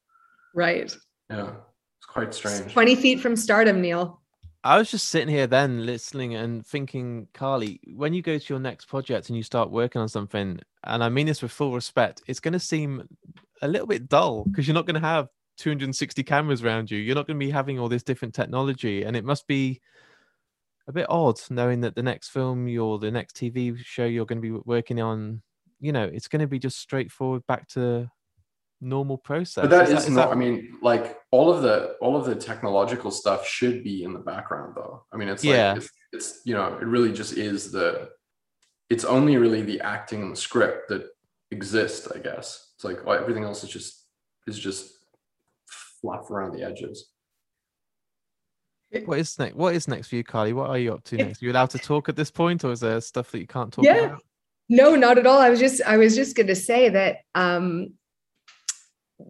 Right. 0.54 0.94
Yeah, 1.30 1.50
it's 1.98 2.06
quite 2.06 2.34
strange. 2.34 2.72
Twenty 2.72 2.94
feet 2.94 3.20
from 3.20 3.36
stardom, 3.36 3.80
Neil. 3.80 4.20
I 4.62 4.78
was 4.78 4.90
just 4.90 5.08
sitting 5.08 5.28
here 5.28 5.46
then 5.46 5.84
listening 5.84 6.34
and 6.34 6.66
thinking, 6.66 7.28
Carly, 7.34 7.80
when 7.94 8.14
you 8.14 8.22
go 8.22 8.38
to 8.38 8.52
your 8.52 8.60
next 8.60 8.86
project 8.86 9.28
and 9.28 9.36
you 9.36 9.42
start 9.42 9.70
working 9.70 10.00
on 10.00 10.08
something, 10.08 10.58
and 10.84 11.04
I 11.04 11.10
mean 11.10 11.26
this 11.26 11.42
with 11.42 11.52
full 11.52 11.74
respect, 11.74 12.22
it's 12.26 12.40
going 12.40 12.52
to 12.52 12.58
seem 12.58 13.06
a 13.60 13.68
little 13.68 13.86
bit 13.86 14.08
dull 14.08 14.44
because 14.44 14.66
you're 14.66 14.74
not 14.74 14.86
going 14.86 15.00
to 15.00 15.06
have 15.06 15.28
260 15.58 16.22
cameras 16.22 16.62
around 16.62 16.90
you. 16.90 16.98
You're 16.98 17.14
not 17.14 17.26
going 17.26 17.38
to 17.38 17.46
be 17.46 17.50
having 17.50 17.78
all 17.78 17.88
this 17.88 18.02
different 18.02 18.34
technology, 18.34 19.04
and 19.04 19.16
it 19.16 19.24
must 19.24 19.46
be 19.46 19.80
a 20.86 20.92
bit 20.92 21.06
odd 21.08 21.40
knowing 21.50 21.80
that 21.80 21.94
the 21.94 22.02
next 22.02 22.28
film 22.28 22.68
or 22.78 22.98
the 22.98 23.10
next 23.10 23.36
TV 23.36 23.76
show 23.78 24.04
you're 24.04 24.26
going 24.26 24.42
to 24.42 24.42
be 24.42 24.62
working 24.64 25.00
on, 25.00 25.42
you 25.80 25.92
know, 25.92 26.04
it's 26.04 26.28
going 26.28 26.40
to 26.40 26.46
be 26.46 26.58
just 26.58 26.78
straightforward 26.78 27.46
back 27.46 27.68
to 27.68 28.10
normal 28.80 29.16
process. 29.16 29.62
But 29.62 29.70
that 29.70 29.88
is, 29.88 30.00
is, 30.00 30.04
is 30.04 30.10
not. 30.10 30.28
That... 30.28 30.36
I 30.36 30.38
mean, 30.38 30.78
like 30.82 31.18
all 31.30 31.52
of 31.52 31.62
the 31.62 31.96
all 32.00 32.16
of 32.16 32.26
the 32.26 32.34
technological 32.34 33.10
stuff 33.10 33.46
should 33.46 33.82
be 33.82 34.04
in 34.04 34.12
the 34.12 34.18
background, 34.18 34.74
though. 34.76 35.04
I 35.12 35.16
mean, 35.16 35.28
it's 35.28 35.44
like 35.44 35.54
yeah. 35.54 35.76
it's, 35.76 35.88
it's 36.12 36.40
you 36.44 36.54
know, 36.54 36.74
it 36.74 36.84
really 36.84 37.12
just 37.12 37.36
is 37.36 37.72
the. 37.72 38.10
It's 38.90 39.04
only 39.04 39.38
really 39.38 39.62
the 39.62 39.80
acting 39.80 40.22
and 40.22 40.32
the 40.32 40.36
script 40.36 40.90
that 40.90 41.06
exist, 41.50 42.08
I 42.14 42.18
guess. 42.18 42.72
It's 42.74 42.84
like 42.84 42.98
everything 43.06 43.44
else 43.44 43.64
is 43.64 43.70
just 43.70 44.04
is 44.46 44.58
just 44.58 44.93
fluff 46.04 46.30
around 46.30 46.54
the 46.54 46.62
edges. 46.62 47.08
What 49.06 49.18
is 49.18 49.36
next? 49.38 49.56
What 49.56 49.74
is 49.74 49.88
next 49.88 50.08
for 50.08 50.16
you, 50.16 50.22
Carly? 50.22 50.52
What 50.52 50.70
are 50.70 50.78
you 50.78 50.94
up 50.94 51.02
to 51.04 51.16
next? 51.16 51.42
Are 51.42 51.46
you 51.46 51.52
allowed 51.52 51.70
to 51.70 51.78
talk 51.78 52.08
at 52.08 52.14
this 52.14 52.30
point, 52.30 52.62
or 52.62 52.70
is 52.70 52.80
there 52.80 53.00
stuff 53.00 53.32
that 53.32 53.40
you 53.40 53.46
can't 53.46 53.72
talk 53.72 53.84
yeah. 53.84 53.96
about? 53.96 54.22
No, 54.68 54.94
not 54.94 55.18
at 55.18 55.26
all. 55.26 55.40
I 55.40 55.50
was 55.50 55.58
just 55.58 55.82
I 55.82 55.96
was 55.96 56.14
just 56.14 56.36
going 56.36 56.46
to 56.46 56.54
say 56.54 56.90
that 56.90 57.16
um, 57.34 57.94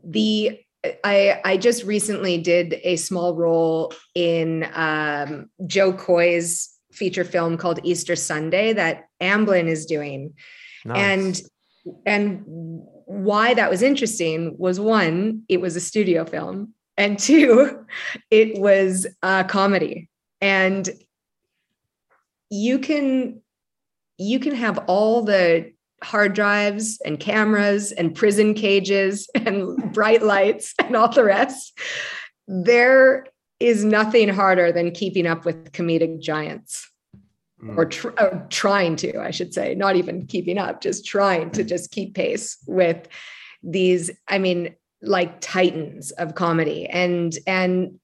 the 0.05 0.61
I 1.03 1.41
I 1.45 1.57
just 1.57 1.85
recently 1.85 2.37
did 2.39 2.75
a 2.85 2.97
small 2.97 3.35
role 3.35 3.95
in 4.15 4.69
um, 4.75 5.49
Jo 5.67 5.95
Koy's 5.95 6.71
feature 6.93 7.25
film 7.25 7.57
called 7.57 7.81
Easter 7.85 8.17
Sunday 8.17 8.75
that 8.75 9.05
Amblin 9.23 9.67
is 9.67 9.87
doing, 9.87 10.35
nice. 10.85 10.99
and 10.99 11.43
and 12.05 12.87
why 13.07 13.55
that 13.55 13.71
was 13.71 13.83
interesting 13.83 14.55
was 14.59 14.81
one, 14.81 15.43
it 15.49 15.61
was 15.61 15.77
a 15.77 15.81
studio 15.81 16.25
film, 16.25 16.75
and 16.97 17.19
two, 17.19 17.85
it 18.31 18.59
was 18.59 19.07
a 19.23 19.45
comedy. 19.45 20.09
And 20.41 20.89
you 22.51 22.79
can 22.79 23.41
you 24.19 24.39
can 24.39 24.55
have 24.55 24.79
all 24.87 25.23
the 25.23 25.73
hard 26.03 26.35
drives 26.35 27.01
and 27.05 27.19
cameras 27.19 27.91
and 27.93 28.15
prison 28.15 28.55
cages 28.55 29.29
and 29.35 29.93
bright 29.93 30.23
lights 30.23 30.75
and 30.79 30.95
all 30.95 31.09
the 31.09 31.25
rest. 31.25 31.79
There 32.47 33.27
is 33.59 33.85
nothing 33.85 34.29
harder 34.29 34.71
than 34.71 34.91
keeping 34.91 35.27
up 35.27 35.45
with 35.45 35.73
comedic 35.73 36.21
giants 36.21 36.91
mm. 37.65 37.77
or, 37.77 37.87
tr- 37.87 38.19
or 38.21 38.47
trying 38.51 38.97
to, 38.97 39.19
I 39.19 39.31
should 39.31 39.55
say, 39.55 39.75
not 39.75 39.97
even 39.97 40.27
keeping 40.27 40.59
up, 40.59 40.81
just 40.81 41.07
trying 41.07 41.51
to 41.53 41.65
just 41.65 41.91
keep 41.91 42.15
pace 42.15 42.59
with 42.67 43.09
these, 43.63 44.11
I 44.29 44.39
mean, 44.39 44.75
like 45.03 45.41
titans 45.41 46.11
of 46.13 46.35
comedy. 46.35 46.87
And 46.87 47.37
and 47.47 47.99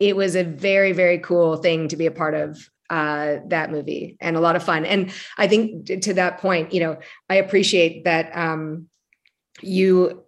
it 0.00 0.16
was 0.16 0.36
a 0.36 0.44
very, 0.44 0.92
very 0.92 1.18
cool 1.18 1.56
thing 1.56 1.88
to 1.88 1.96
be 1.96 2.06
a 2.06 2.10
part 2.10 2.34
of 2.34 2.70
uh, 2.90 3.36
that 3.46 3.70
movie 3.70 4.16
and 4.20 4.36
a 4.36 4.40
lot 4.40 4.56
of 4.56 4.62
fun. 4.62 4.86
And 4.86 5.12
I 5.36 5.48
think 5.48 5.86
to 5.86 6.14
that 6.14 6.38
point, 6.38 6.72
you 6.72 6.80
know, 6.80 6.98
I 7.28 7.36
appreciate 7.36 8.04
that 8.04 8.34
um, 8.36 8.88
you 9.60 10.24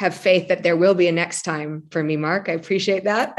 have 0.00 0.14
faith 0.14 0.48
that 0.48 0.62
there 0.62 0.78
will 0.78 0.94
be 0.94 1.08
a 1.08 1.12
next 1.12 1.42
time 1.42 1.82
for 1.90 2.02
me, 2.02 2.16
Mark. 2.16 2.48
I 2.48 2.52
appreciate 2.52 3.04
that, 3.04 3.34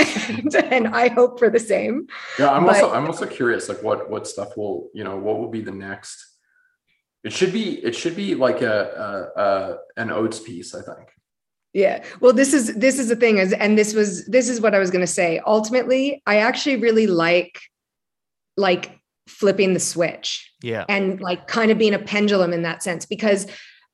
and 0.72 0.88
I 0.88 1.08
hope 1.08 1.40
for 1.40 1.50
the 1.50 1.60
same. 1.60 2.06
Yeah, 2.38 2.52
I'm 2.52 2.68
but, 2.68 2.76
also 2.76 2.94
I'm 2.94 3.08
also 3.08 3.26
curious, 3.26 3.68
like 3.68 3.82
what 3.82 4.12
what 4.12 4.28
stuff 4.28 4.56
will 4.56 4.92
you 4.94 5.04
know 5.04 5.18
what 5.18 5.40
will 5.40 5.50
be 5.50 5.62
the 5.62 5.72
next. 5.72 6.24
It 7.24 7.34
should 7.34 7.52
be 7.52 7.84
it 7.84 7.96
should 7.96 8.16
be 8.16 8.36
like 8.36 8.62
a, 8.62 8.78
a, 9.36 9.42
a 9.42 9.78
an 9.98 10.12
Oats 10.12 10.40
piece, 10.40 10.76
I 10.76 10.84
think. 10.84 11.10
Yeah. 11.74 12.04
Well, 12.20 12.34
this 12.34 12.54
is 12.54 12.76
this 12.76 13.00
is 13.00 13.08
the 13.08 13.16
thing 13.16 13.40
is, 13.40 13.54
and 13.54 13.76
this 13.76 13.96
was 13.96 14.28
this 14.28 14.48
is 14.48 14.62
what 14.62 14.76
I 14.76 14.80
was 14.80 14.92
going 14.92 15.02
to 15.02 15.16
say. 15.22 15.42
Ultimately, 15.48 16.22
I 16.28 16.38
actually 16.38 16.76
really 16.76 17.08
like 17.08 17.60
like 18.56 19.00
flipping 19.28 19.74
the 19.74 19.80
switch. 19.80 20.48
Yeah. 20.62 20.86
And 20.88 21.20
like 21.22 21.48
kind 21.48 21.72
of 21.72 21.80
being 21.80 21.96
a 21.96 22.00
pendulum 22.00 22.54
in 22.54 22.62
that 22.62 22.84
sense 22.84 23.08
because 23.08 23.48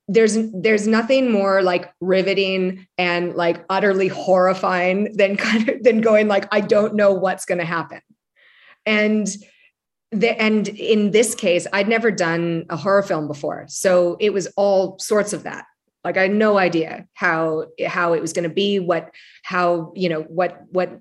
there's 0.08 0.38
there's 0.54 0.86
nothing 0.86 1.30
more 1.30 1.62
like 1.62 1.92
riveting 2.00 2.86
and 2.96 3.34
like 3.34 3.64
utterly 3.68 4.08
horrifying 4.08 5.14
than 5.16 5.36
kind 5.48 5.68
of 5.68 5.82
than 5.82 6.00
going 6.00 6.28
like 6.28 6.48
I 6.50 6.60
don't 6.60 6.94
know 6.94 7.12
what's 7.12 7.44
going 7.44 7.58
to 7.58 7.64
happen. 7.64 8.00
And 8.86 9.28
the, 10.10 10.40
and 10.40 10.66
in 10.68 11.10
this 11.10 11.34
case, 11.34 11.66
I'd 11.70 11.88
never 11.88 12.10
done 12.10 12.64
a 12.70 12.76
horror 12.78 13.02
film 13.02 13.28
before, 13.28 13.66
so 13.68 14.16
it 14.18 14.32
was 14.32 14.46
all 14.56 14.98
sorts 14.98 15.34
of 15.34 15.42
that. 15.42 15.66
Like 16.02 16.16
I 16.16 16.22
had 16.22 16.32
no 16.32 16.56
idea 16.56 17.06
how 17.12 17.66
how 17.86 18.14
it 18.14 18.22
was 18.22 18.32
going 18.32 18.48
to 18.48 18.54
be, 18.54 18.78
what 18.78 19.10
how 19.42 19.92
you 19.94 20.08
know 20.08 20.22
what 20.22 20.62
what 20.70 21.00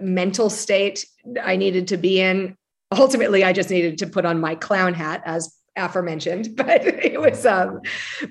mental 0.00 0.48
state 0.48 1.04
I 1.42 1.56
needed 1.56 1.88
to 1.88 1.98
be 1.98 2.20
in. 2.20 2.56
Ultimately, 2.96 3.44
I 3.44 3.52
just 3.52 3.68
needed 3.68 3.98
to 3.98 4.06
put 4.06 4.24
on 4.24 4.40
my 4.40 4.54
clown 4.54 4.94
hat 4.94 5.20
as 5.26 5.54
aforementioned, 5.76 6.50
but 6.56 6.84
it 6.84 7.20
was 7.20 7.46
um, 7.46 7.80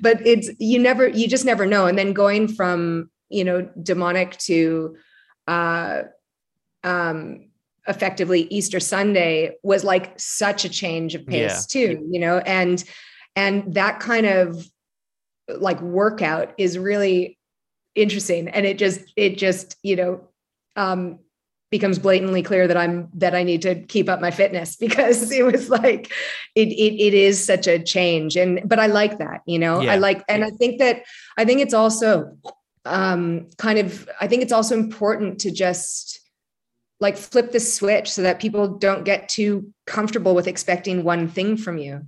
but 0.02 0.26
it's 0.26 0.50
you 0.60 0.80
never 0.80 1.08
you 1.08 1.28
just 1.28 1.46
never 1.46 1.66
know. 1.66 1.86
And 1.86 1.98
then 1.98 2.14
going 2.14 2.48
from 2.48 3.10
you 3.30 3.44
know 3.44 3.70
demonic 3.82 4.38
to 4.38 4.96
uh 5.48 6.04
um 6.84 7.50
effectively 7.88 8.42
Easter 8.50 8.80
Sunday 8.80 9.56
was 9.64 9.84
like 9.84 10.20
such 10.20 10.66
a 10.66 10.70
change 10.70 11.14
of 11.16 11.26
pace 11.26 11.68
yeah. 11.76 11.88
too, 11.88 12.08
you 12.10 12.20
know, 12.20 12.40
and 12.40 12.84
and 13.36 13.74
that 13.74 14.00
kind 14.00 14.26
of 14.26 14.66
like 15.48 15.80
workout 15.82 16.54
is 16.58 16.78
really 16.80 17.38
interesting 17.94 18.48
and 18.50 18.66
it 18.66 18.78
just 18.78 19.02
it 19.16 19.38
just 19.38 19.78
you 19.84 19.96
know 19.96 20.28
um 20.76 21.20
becomes 21.72 22.00
blatantly 22.00 22.44
clear 22.44 22.68
that 22.68 22.78
I'm 22.78 23.10
that 23.16 23.34
I 23.34 23.44
need 23.44 23.62
to 23.64 23.76
keep 23.76 24.08
up 24.08 24.22
my 24.22 24.32
fitness 24.32 24.76
because 24.80 25.32
it 25.32 25.46
was 25.46 25.70
like 25.70 26.12
it 26.56 26.68
it, 26.70 27.02
it 27.02 27.14
is 27.14 27.44
such 27.44 27.68
a 27.68 27.80
change. 27.80 28.36
And 28.36 28.62
but 28.66 28.80
I 28.80 28.88
like 28.88 29.18
that 29.20 29.42
you 29.46 29.60
know? 29.60 29.82
Yeah. 29.82 29.94
I 29.94 29.98
like 29.98 30.24
and 30.28 30.44
I 30.44 30.52
think 30.52 30.80
that 30.80 31.04
I 31.38 31.46
think 31.46 31.62
it's 31.62 31.74
also 31.74 32.38
um 32.86 33.50
kind 33.58 33.80
of 33.80 34.08
I 34.22 34.28
think 34.28 34.44
it's 34.44 34.52
also 34.52 34.76
important 34.76 35.40
to 35.42 35.52
just 35.52 36.20
like 37.00 37.18
flip 37.18 37.52
the 37.52 37.60
switch 37.60 38.10
so 38.10 38.22
that 38.22 38.40
people 38.40 38.78
don't 38.78 39.04
get 39.04 39.28
too 39.28 39.74
comfortable 39.86 40.34
with 40.34 40.48
expecting 40.48 41.04
one 41.04 41.28
thing 41.28 41.58
from 41.58 41.78
you 41.78 42.02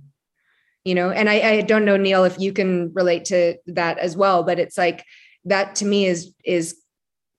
you 0.84 0.94
know? 0.94 1.10
And 1.10 1.28
I, 1.28 1.50
I 1.50 1.60
don't 1.60 1.84
know 1.84 1.98
neil 1.98 2.24
if 2.24 2.38
you 2.38 2.52
can 2.52 2.92
relate 2.94 3.26
to 3.26 3.56
that 3.66 3.98
as 3.98 4.16
well 4.16 4.44
but 4.44 4.58
it's 4.58 4.78
like 4.78 5.04
that 5.44 5.74
to 5.76 5.84
me 5.84 6.06
is 6.06 6.32
is 6.44 6.76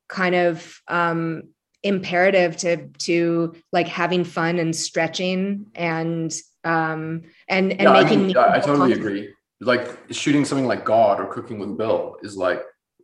kind 0.10 0.36
of 0.36 0.82
um 0.88 1.44
imperative 1.84 2.58
to 2.58 2.88
to 2.98 3.56
like 3.72 3.88
having 3.88 4.24
fun 4.24 4.60
and 4.60 4.76
stretching 4.76 5.68
and 5.76 6.34
um 6.64 7.22
and 7.48 7.72
and 7.72 7.82
yeah, 7.82 7.94
making 7.94 8.20
I, 8.20 8.24
mean, 8.24 8.38
I 8.38 8.60
totally 8.60 8.94
content. 8.94 9.00
agree 9.00 9.34
like 9.62 9.98
shooting 10.12 10.44
something 10.44 10.68
like 10.68 10.84
god 10.84 11.22
or 11.22 11.34
cooking 11.34 11.58
with 11.58 11.78
bill 11.78 12.18
is 12.22 12.36
like 12.36 12.62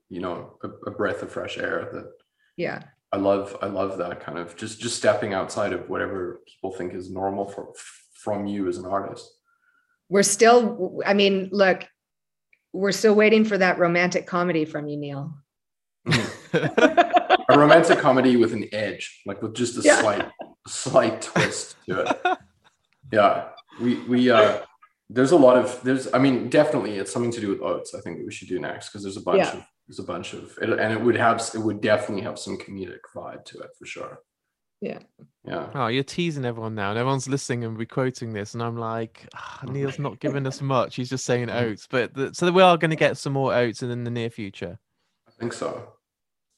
you 0.10 0.20
know 0.20 0.58
a, 0.64 0.68
a 0.88 0.92
breath 0.92 1.22
of 1.22 1.32
fresh 1.32 1.58
air 1.58 1.90
that 1.94 2.12
yeah 2.58 2.84
I 3.16 3.18
love 3.18 3.56
I 3.62 3.68
love 3.68 3.98
that 4.00 4.20
kind 4.20 4.38
of 4.38 4.58
just 4.58 4.82
just 4.82 4.98
stepping 4.98 5.34
outside 5.34 5.72
of 5.72 5.88
whatever 5.90 6.42
people 6.46 6.74
think 6.74 6.94
is 6.94 7.10
normal 7.10 7.48
for 7.48 7.72
from 8.14 8.46
you 8.46 8.68
as 8.68 8.78
an 8.78 8.86
artist. 8.86 9.32
We're 10.10 10.24
still 10.24 11.00
I 11.06 11.14
mean, 11.14 11.48
look, 11.54 11.86
we're 12.74 12.92
still 12.92 13.16
waiting 13.16 13.46
for 13.46 13.58
that 13.58 13.80
romantic 13.80 14.28
comedy 14.28 14.66
from 14.66 14.90
you, 14.90 14.98
Neil. 14.98 15.34
a 17.56 17.60
romantic 17.60 18.00
comedy 18.00 18.36
with 18.36 18.54
an 18.54 18.68
edge, 18.72 19.22
like 19.26 19.42
with 19.42 19.56
just 19.56 19.78
a 19.78 19.82
yeah. 19.82 20.02
slight 20.02 20.30
slight 20.68 21.22
twist 21.22 21.76
to 21.88 22.02
it. 22.02 22.38
Yeah. 23.12 23.50
We 23.80 24.02
we 24.06 24.32
uh 24.32 24.62
there's 25.12 25.32
a 25.32 25.38
lot 25.38 25.58
of 25.58 25.80
there's 25.84 26.12
I 26.12 26.18
mean 26.18 26.50
definitely 26.50 26.98
it's 26.98 27.14
something 27.14 27.32
to 27.34 27.40
do 27.40 27.50
with 27.50 27.62
oats. 27.62 27.94
I 27.94 28.02
think 28.02 28.26
we 28.26 28.32
should 28.32 28.48
do 28.48 28.60
next 28.60 28.90
because 28.90 29.04
there's 29.04 29.16
a 29.16 29.22
bunch 29.22 29.44
yeah. 29.44 29.58
of 29.58 29.64
there's 29.88 30.00
a 30.00 30.04
bunch 30.04 30.34
of 30.34 30.58
and 30.62 30.92
it 30.92 31.00
would 31.00 31.16
have 31.16 31.42
it 31.54 31.60
would 31.60 31.82
definitely 31.82 32.24
have 32.24 32.40
some 32.40 32.58
comedic 32.58 33.00
vibe 33.16 33.46
to 33.46 33.60
it 33.60 33.70
for 33.78 33.86
sure 33.86 34.20
yeah 34.82 35.00
yeah 35.48 35.70
oh 35.74 35.88
you're 35.88 36.04
teasing 36.04 36.46
everyone 36.46 36.76
now 36.76 36.90
and 36.90 37.00
everyone's 37.00 37.30
listening 37.30 37.64
and 37.64 37.90
quoting 37.90 38.34
this 38.34 38.54
and 38.54 38.64
i'm 38.64 38.78
like 38.78 39.28
oh, 39.36 39.72
neil's 39.72 40.00
not 40.00 40.20
giving 40.20 40.46
us 40.46 40.62
much 40.62 40.96
he's 40.96 41.10
just 41.10 41.26
saying 41.26 41.50
oats 41.50 41.88
but 41.90 42.14
the, 42.14 42.34
so 42.34 42.52
we 42.52 42.62
are 42.62 42.78
going 42.78 42.90
to 42.90 42.96
get 42.96 43.18
some 43.18 43.34
more 43.34 43.54
oats 43.54 43.82
in 43.84 44.04
the 44.04 44.12
near 44.12 44.30
future 44.30 44.78
i 45.28 45.32
think 45.40 45.54
so 45.54 45.94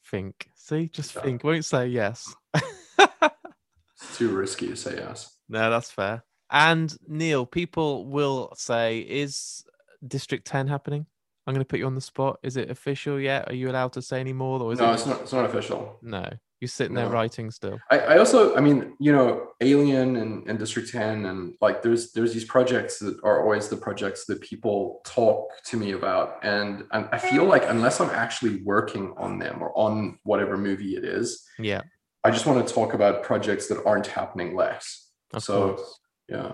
think 0.09 0.49
see 0.67 0.89
just 0.89 1.15
yeah. 1.15 1.21
think 1.21 1.43
won't 1.43 1.65
say 1.65 1.87
yes 1.87 2.35
it's 2.53 4.17
too 4.17 4.29
risky 4.35 4.67
to 4.67 4.75
say 4.75 4.95
yes 4.95 5.37
no 5.49 5.69
that's 5.69 5.91
fair 5.91 6.23
and 6.51 6.97
neil 7.07 7.45
people 7.45 8.05
will 8.07 8.53
say 8.55 8.99
is 8.99 9.63
district 10.07 10.45
10 10.47 10.67
happening 10.67 11.05
I'm 11.47 11.53
going 11.53 11.61
to 11.61 11.65
put 11.65 11.79
you 11.79 11.85
on 11.85 11.95
the 11.95 12.01
spot. 12.01 12.39
Is 12.43 12.57
it 12.57 12.69
official 12.69 13.17
yet? 13.17 13.49
Are 13.49 13.55
you 13.55 13.69
allowed 13.69 13.93
to 13.93 14.01
say 14.01 14.19
any 14.19 14.33
more? 14.33 14.61
Or 14.61 14.73
is 14.73 14.79
no, 14.79 14.91
it... 14.91 14.95
it's 14.95 15.05
not. 15.05 15.21
It's 15.21 15.31
not 15.31 15.45
official. 15.45 15.97
No, 16.01 16.29
you're 16.59 16.67
sitting 16.67 16.95
no. 16.95 17.01
there 17.01 17.09
writing 17.09 17.51
still. 17.51 17.79
I, 17.91 17.99
I, 17.99 18.17
also, 18.17 18.55
I 18.55 18.61
mean, 18.61 18.95
you 18.99 19.11
know, 19.11 19.49
Alien 19.61 20.15
and, 20.15 20.47
and 20.47 20.57
District 20.57 20.91
10, 20.91 21.25
and 21.25 21.53
like 21.61 21.83
there's 21.83 22.11
there's 22.13 22.33
these 22.33 22.45
projects 22.45 22.97
that 22.99 23.19
are 23.23 23.43
always 23.43 23.67
the 23.67 23.77
projects 23.77 24.25
that 24.25 24.41
people 24.41 25.01
talk 25.05 25.49
to 25.65 25.77
me 25.77 25.91
about, 25.91 26.39
and 26.43 26.85
I, 26.91 27.07
I 27.13 27.17
feel 27.19 27.45
mm. 27.45 27.49
like 27.49 27.63
unless 27.67 28.01
I'm 28.01 28.09
actually 28.09 28.61
working 28.63 29.13
on 29.17 29.37
them 29.37 29.61
or 29.61 29.71
on 29.77 30.17
whatever 30.23 30.57
movie 30.57 30.95
it 30.95 31.03
is, 31.03 31.45
yeah, 31.59 31.81
I 32.23 32.31
just 32.31 32.45
want 32.45 32.67
to 32.67 32.73
talk 32.73 32.93
about 32.93 33.23
projects 33.23 33.67
that 33.67 33.85
aren't 33.85 34.07
happening 34.07 34.55
less. 34.55 35.09
Of 35.33 35.43
so, 35.43 35.75
course. 35.75 35.99
yeah. 36.29 36.51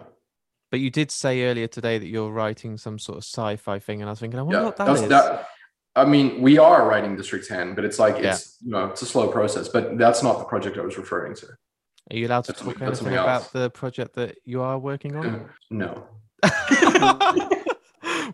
But 0.69 0.79
you 0.79 0.89
did 0.89 1.11
say 1.11 1.43
earlier 1.43 1.67
today 1.67 1.99
that 1.99 2.07
you're 2.07 2.31
writing 2.31 2.77
some 2.77 2.97
sort 2.97 3.19
of 3.19 3.23
sci-fi 3.23 3.79
thing, 3.79 4.01
and 4.01 4.09
I 4.09 4.11
was 4.11 4.19
thinking, 4.19 4.39
I 4.39 4.41
wonder 4.41 4.59
yeah, 4.59 4.65
what 4.65 4.77
that 4.77 4.89
is. 4.89 5.07
That, 5.07 5.47
I 5.95 6.05
mean, 6.05 6.41
we 6.41 6.57
are 6.57 6.87
writing 6.87 7.15
District 7.15 7.47
10, 7.47 7.75
but 7.75 7.85
it's 7.85 7.99
like 7.99 8.17
yeah. 8.17 8.33
it's 8.33 8.57
you 8.63 8.71
know 8.71 8.87
it's 8.87 9.01
a 9.01 9.05
slow 9.05 9.27
process. 9.27 9.67
But 9.67 9.97
that's 9.97 10.23
not 10.23 10.39
the 10.39 10.45
project 10.45 10.77
I 10.77 10.81
was 10.81 10.97
referring 10.97 11.35
to. 11.35 11.47
Are 12.11 12.15
you 12.15 12.27
allowed 12.27 12.45
to 12.45 12.51
that's 12.51 12.63
talk 12.63 12.81
anything 12.81 13.13
about 13.13 13.53
the 13.53 13.69
project 13.69 14.15
that 14.15 14.37
you 14.43 14.61
are 14.61 14.77
working 14.79 15.15
on? 15.15 15.49
no. 15.69 16.07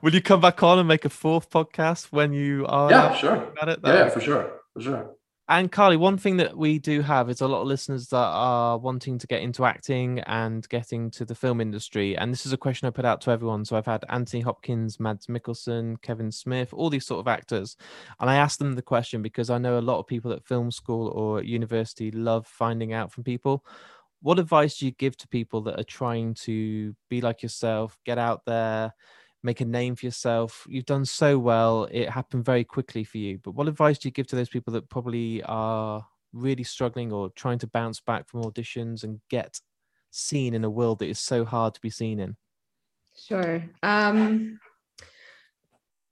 Will 0.02 0.14
you 0.14 0.22
come 0.22 0.40
back 0.40 0.64
on 0.64 0.80
and 0.80 0.88
make 0.88 1.04
a 1.06 1.10
fourth 1.10 1.50
podcast 1.50 2.06
when 2.12 2.32
you 2.32 2.66
are? 2.68 2.90
Yeah, 2.90 3.14
sure. 3.16 3.54
At 3.62 3.70
it? 3.70 3.80
Yeah, 3.84 4.10
for 4.10 4.22
sure, 4.22 4.52
for 4.74 4.82
sure. 4.82 5.16
And 5.52 5.72
Carly, 5.72 5.98
one 5.98 6.20
thing 6.20 6.38
that 6.38 6.56
we 6.56 6.78
do 6.78 7.02
have 7.02 7.28
is 7.28 7.42
a 7.42 7.48
lot 7.48 7.62
of 7.62 7.68
listeners 7.68 8.10
that 8.10 8.18
are 8.18 8.78
wanting 8.78 9.18
to 9.18 9.26
get 9.26 9.42
into 9.42 9.66
acting 9.66 10.20
and 10.28 10.70
getting 10.70 11.10
to 11.10 11.26
the 11.26 11.34
film 11.34 11.60
industry. 11.60 12.16
And 12.16 12.32
this 12.32 12.46
is 12.46 12.54
a 12.54 12.58
question 12.58 12.88
I 12.88 12.92
put 12.92 13.04
out 13.04 13.20
to 13.22 13.32
everyone. 13.32 13.66
So 13.66 13.76
I've 13.76 13.88
had 13.88 14.06
Anthony 14.10 14.44
Hopkins, 14.44 15.00
Mads 15.00 15.26
Mikkelsen, 15.26 16.00
Kevin 16.04 16.32
Smith, 16.32 16.72
all 16.72 16.92
these 16.92 17.08
sort 17.08 17.22
of 17.22 17.28
actors. 17.28 17.78
And 18.20 18.30
I 18.30 18.36
asked 18.36 18.60
them 18.60 18.76
the 18.76 18.84
question 18.84 19.24
because 19.24 19.50
I 19.50 19.58
know 19.58 19.80
a 19.80 19.82
lot 19.82 19.98
of 19.98 20.06
people 20.06 20.32
at 20.34 20.46
film 20.46 20.70
school 20.70 21.08
or 21.08 21.42
university 21.42 22.12
love 22.12 22.46
finding 22.46 22.94
out 22.94 23.12
from 23.12 23.24
people. 23.24 23.66
What 24.22 24.38
advice 24.38 24.78
do 24.78 24.86
you 24.86 24.92
give 24.92 25.18
to 25.18 25.28
people 25.28 25.62
that 25.62 25.80
are 25.80 25.84
trying 25.84 26.36
to 26.46 26.96
be 27.10 27.22
like 27.22 27.42
yourself, 27.42 27.98
get 28.06 28.20
out 28.20 28.46
there, 28.46 28.94
make 29.44 29.62
a 29.62 29.66
name 29.66 29.96
for 29.96 30.06
yourself. 30.06 30.66
You've 30.70 30.86
done 30.86 31.06
so 31.06 31.40
well. 31.40 31.88
It 31.92 32.10
happened 32.10 32.46
very 32.46 32.64
quickly 32.64 33.04
for 33.04 33.18
you. 33.18 33.40
But 33.44 33.52
what 33.52 33.68
advice 33.68 33.98
do 33.98 34.08
you 34.08 34.12
give 34.12 34.28
to 34.28 34.36
those 34.36 34.50
people 34.50 34.74
that 34.74 34.90
probably 34.90 35.42
are 35.44 36.06
really 36.34 36.64
struggling 36.64 37.12
or 37.12 37.30
trying 37.32 37.60
to 37.60 37.68
bounce 37.68 38.00
back 38.00 38.28
from 38.28 38.44
auditions 38.44 39.04
and 39.04 39.22
get 39.30 39.60
seen 40.12 40.54
in 40.54 40.64
a 40.64 40.70
world 40.70 41.00
that 41.00 41.10
is 41.10 41.20
so 41.20 41.46
hard 41.46 41.74
to 41.76 41.82
be 41.82 41.90
seen 41.90 42.20
in? 42.20 42.36
Sure. 43.16 43.64
Um, 43.84 44.60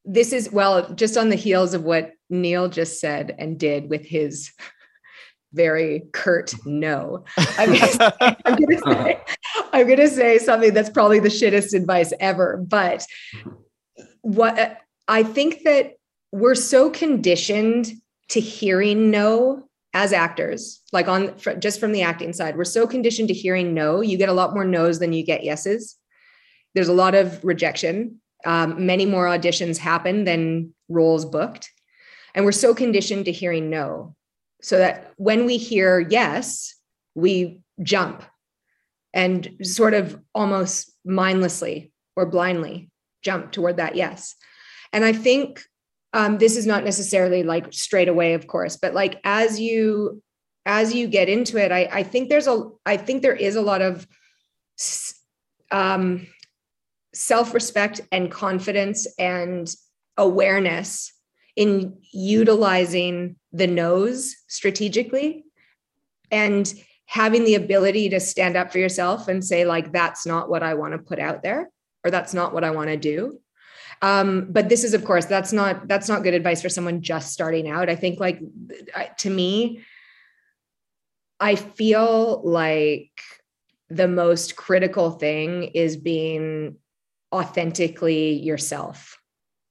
this 0.05 0.31
is, 0.31 0.51
well, 0.51 0.93
just 0.93 1.17
on 1.17 1.29
the 1.29 1.35
heels 1.35 1.73
of 1.73 1.83
what 1.83 2.13
Neil 2.29 2.69
just 2.69 2.99
said 2.99 3.35
and 3.37 3.59
did 3.59 3.89
with 3.89 4.05
his 4.05 4.51
very 5.53 6.03
curt 6.13 6.53
no. 6.65 7.25
I'm 7.57 7.73
gonna, 7.73 7.87
say, 7.87 8.09
I'm, 8.21 8.55
gonna 8.55 8.79
say, 8.79 9.21
I'm 9.77 9.87
gonna 9.87 10.07
say 10.07 10.39
something 10.39 10.73
that's 10.73 10.89
probably 10.89 11.19
the 11.19 11.29
shittest 11.29 11.73
advice 11.73 12.11
ever. 12.19 12.57
But 12.57 13.05
what 14.21 14.79
I 15.07 15.23
think 15.23 15.63
that 15.63 15.93
we're 16.31 16.55
so 16.55 16.89
conditioned 16.89 17.91
to 18.29 18.39
hearing 18.39 19.11
no 19.11 19.69
as 19.93 20.13
actors, 20.13 20.81
like 20.91 21.07
on 21.07 21.33
just 21.59 21.79
from 21.79 21.91
the 21.91 22.01
acting 22.01 22.33
side, 22.33 22.57
we're 22.57 22.65
so 22.65 22.87
conditioned 22.87 23.27
to 23.27 23.33
hearing 23.33 23.73
no. 23.73 24.01
You 24.01 24.17
get 24.17 24.29
a 24.29 24.33
lot 24.33 24.53
more 24.53 24.65
no's 24.65 24.99
than 24.99 25.13
you 25.13 25.23
get 25.23 25.43
yeses. 25.43 25.95
There's 26.73 26.89
a 26.89 26.93
lot 26.93 27.15
of 27.15 27.43
rejection. 27.45 28.19
Um, 28.45 28.85
many 28.85 29.05
more 29.05 29.25
auditions 29.25 29.77
happen 29.77 30.23
than 30.23 30.73
roles 30.89 31.25
booked. 31.25 31.71
And 32.35 32.45
we're 32.45 32.51
so 32.51 32.73
conditioned 32.73 33.25
to 33.25 33.31
hearing 33.31 33.69
no 33.69 34.15
so 34.61 34.77
that 34.77 35.13
when 35.17 35.45
we 35.45 35.57
hear 35.57 35.99
yes, 35.99 36.75
we 37.15 37.61
jump 37.81 38.23
and 39.13 39.49
sort 39.61 39.93
of 39.93 40.19
almost 40.35 40.91
mindlessly 41.05 41.91
or 42.15 42.25
blindly 42.25 42.89
jump 43.23 43.51
toward 43.51 43.77
that 43.77 43.95
yes. 43.95 44.35
And 44.93 45.03
I 45.03 45.13
think 45.13 45.63
um, 46.13 46.37
this 46.37 46.57
is 46.57 46.65
not 46.65 46.83
necessarily 46.83 47.43
like 47.43 47.73
straight 47.73 48.07
away, 48.07 48.33
of 48.33 48.47
course, 48.47 48.77
but 48.77 48.93
like 48.93 49.19
as 49.23 49.59
you 49.59 50.21
as 50.65 50.93
you 50.93 51.07
get 51.07 51.29
into 51.29 51.57
it, 51.57 51.71
I, 51.71 51.87
I 51.91 52.03
think 52.03 52.29
there's 52.29 52.47
a 52.47 52.69
I 52.85 52.97
think 52.97 53.21
there 53.21 53.35
is 53.35 53.55
a 53.55 53.61
lot 53.61 53.81
of 53.81 54.07
um, 55.71 56.27
self-respect 57.13 58.01
and 58.11 58.31
confidence 58.31 59.07
and 59.17 59.73
awareness 60.17 61.13
in 61.55 61.97
utilizing 62.11 63.35
the 63.51 63.67
no's 63.67 64.35
strategically 64.47 65.43
and 66.31 66.73
having 67.07 67.45
the 67.45 67.55
ability 67.55 68.09
to 68.09 68.19
stand 68.19 68.55
up 68.55 68.71
for 68.71 68.77
yourself 68.77 69.27
and 69.27 69.43
say 69.43 69.65
like 69.65 69.91
that's 69.91 70.25
not 70.25 70.49
what 70.49 70.61
i 70.61 70.73
want 70.73 70.91
to 70.91 70.99
put 70.99 71.19
out 71.19 71.41
there 71.41 71.69
or 72.03 72.11
that's 72.11 72.33
not 72.33 72.53
what 72.53 72.63
i 72.63 72.69
want 72.71 72.89
to 72.89 72.97
do. 72.97 73.39
Um, 73.99 74.47
but 74.51 74.69
this 74.69 74.83
is 74.83 74.93
of 74.93 75.03
course 75.03 75.25
that's 75.25 75.51
not 75.51 75.87
that's 75.87 76.07
not 76.07 76.21
good 76.21 76.35
advice 76.35 76.61
for 76.61 76.69
someone 76.69 77.01
just 77.01 77.33
starting 77.33 77.67
out. 77.67 77.89
I 77.89 77.95
think 77.95 78.19
like 78.19 78.39
to 79.19 79.29
me 79.29 79.81
i 81.39 81.55
feel 81.55 82.41
like 82.43 83.21
the 83.89 84.07
most 84.07 84.55
critical 84.55 85.11
thing 85.11 85.63
is 85.63 85.95
being 85.97 86.75
authentically 87.33 88.33
yourself. 88.33 89.19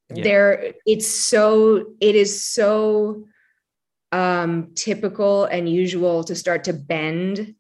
Yeah. 0.09 0.22
there 0.22 0.72
it's 0.87 1.09
so 1.09 1.84
it 2.01 2.14
is 2.14 2.45
so 2.45 3.26
um 4.16 4.72
typical 4.74 5.44
and 5.44 5.68
usual 5.68 6.24
to 6.24 6.34
start 6.34 6.64
to 6.64 6.72
bend 6.72 7.54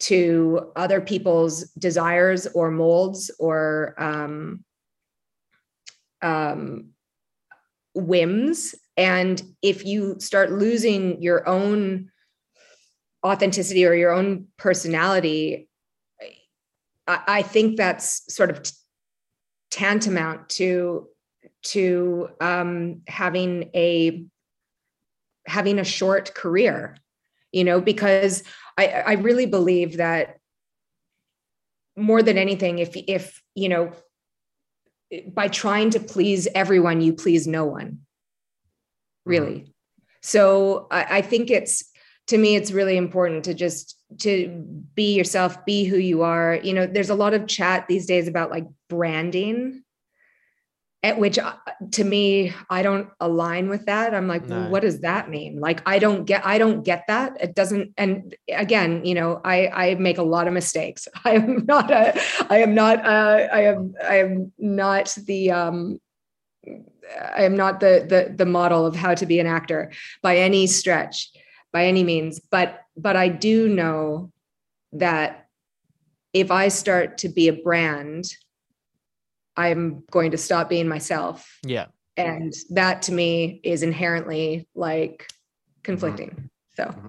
to 0.00 0.72
other 0.74 1.00
people's 1.00 1.70
desires 1.78 2.46
or 2.54 2.70
molds 2.70 3.30
or 3.38 3.94
um 3.98 4.64
um, 6.22 6.90
whims. 7.94 8.74
And 8.96 9.42
if 9.60 9.84
you 9.84 10.16
start 10.20 10.52
losing 10.52 11.20
your 11.20 11.46
own 11.48 12.10
authenticity 13.24 13.84
or 13.84 13.94
your 13.94 14.12
own 14.12 14.46
personality, 14.56 15.68
I, 17.06 17.20
I 17.26 17.42
think 17.42 17.76
that's 17.76 18.32
sort 18.32 18.50
of 18.50 18.62
t- 18.62 18.72
tantamount 19.70 20.48
to 20.50 21.08
to 21.64 22.28
um, 22.40 23.02
having 23.06 23.70
a 23.74 24.24
having 25.46 25.78
a 25.78 25.84
short 25.84 26.34
career 26.34 26.96
you 27.52 27.64
know 27.64 27.80
because 27.80 28.42
i 28.78 28.86
i 28.86 29.12
really 29.14 29.46
believe 29.46 29.96
that 29.96 30.38
more 31.96 32.22
than 32.22 32.38
anything 32.38 32.78
if 32.78 32.96
if 33.06 33.42
you 33.54 33.68
know 33.68 33.92
by 35.28 35.48
trying 35.48 35.90
to 35.90 36.00
please 36.00 36.48
everyone, 36.54 37.00
you 37.00 37.12
please 37.12 37.46
no 37.46 37.64
one, 37.64 38.00
really. 39.24 39.60
Mm-hmm. 39.60 39.70
So 40.22 40.86
I, 40.90 41.18
I 41.18 41.22
think 41.22 41.50
it's 41.50 41.84
to 42.28 42.38
me, 42.38 42.54
it's 42.54 42.70
really 42.70 42.96
important 42.96 43.44
to 43.44 43.54
just 43.54 43.98
to 44.20 44.64
be 44.94 45.14
yourself, 45.14 45.64
be 45.64 45.84
who 45.84 45.96
you 45.96 46.22
are. 46.22 46.60
You 46.62 46.72
know, 46.72 46.86
there's 46.86 47.10
a 47.10 47.14
lot 47.14 47.34
of 47.34 47.48
chat 47.48 47.86
these 47.88 48.06
days 48.06 48.28
about 48.28 48.50
like 48.50 48.66
branding 48.88 49.81
at 51.02 51.18
which 51.18 51.38
uh, 51.38 51.54
to 51.90 52.04
me 52.04 52.52
i 52.70 52.82
don't 52.82 53.08
align 53.20 53.68
with 53.68 53.86
that. 53.86 54.14
I'm 54.14 54.28
like 54.28 54.46
no. 54.46 54.68
what 54.68 54.82
does 54.82 55.00
that 55.00 55.28
mean? 55.28 55.58
Like 55.60 55.82
i 55.86 55.98
don't 55.98 56.24
get 56.24 56.46
i 56.46 56.58
don't 56.58 56.84
get 56.84 57.04
that. 57.08 57.36
It 57.40 57.54
doesn't 57.54 57.92
and 57.96 58.34
again 58.48 59.04
you 59.04 59.14
know 59.14 59.40
i 59.44 59.68
i 59.68 59.94
make 59.96 60.18
a 60.18 60.22
lot 60.22 60.46
of 60.46 60.52
mistakes. 60.52 61.08
I 61.24 61.32
am 61.32 61.64
not 61.66 61.90
a 61.90 62.20
i 62.50 62.58
am 62.58 62.74
not 62.74 63.04
uh 63.04 63.48
i 63.52 63.60
am 63.62 63.94
i 64.02 64.16
am 64.16 64.52
not 64.58 65.14
the 65.26 65.50
um 65.50 66.00
i 67.34 67.42
am 67.42 67.56
not 67.56 67.80
the 67.80 68.06
the 68.08 68.34
the 68.34 68.46
model 68.46 68.86
of 68.86 68.94
how 68.94 69.14
to 69.14 69.26
be 69.26 69.40
an 69.40 69.46
actor 69.46 69.92
by 70.22 70.36
any 70.36 70.66
stretch 70.66 71.30
by 71.72 71.86
any 71.86 72.04
means. 72.04 72.40
But 72.40 72.80
but 72.96 73.16
i 73.16 73.28
do 73.28 73.68
know 73.68 74.30
that 74.92 75.48
if 76.32 76.50
i 76.50 76.68
start 76.68 77.18
to 77.18 77.28
be 77.28 77.48
a 77.48 77.52
brand 77.52 78.24
I'm 79.56 80.04
going 80.10 80.30
to 80.30 80.38
stop 80.38 80.68
being 80.68 80.88
myself. 80.88 81.58
Yeah. 81.64 81.86
And 82.16 82.52
that 82.70 83.02
to 83.02 83.12
me 83.12 83.60
is 83.64 83.82
inherently 83.82 84.68
like 84.74 85.30
conflicting. 85.82 86.30
Mm-hmm. 86.30 86.46
So 86.74 86.84
mm-hmm. 86.84 87.06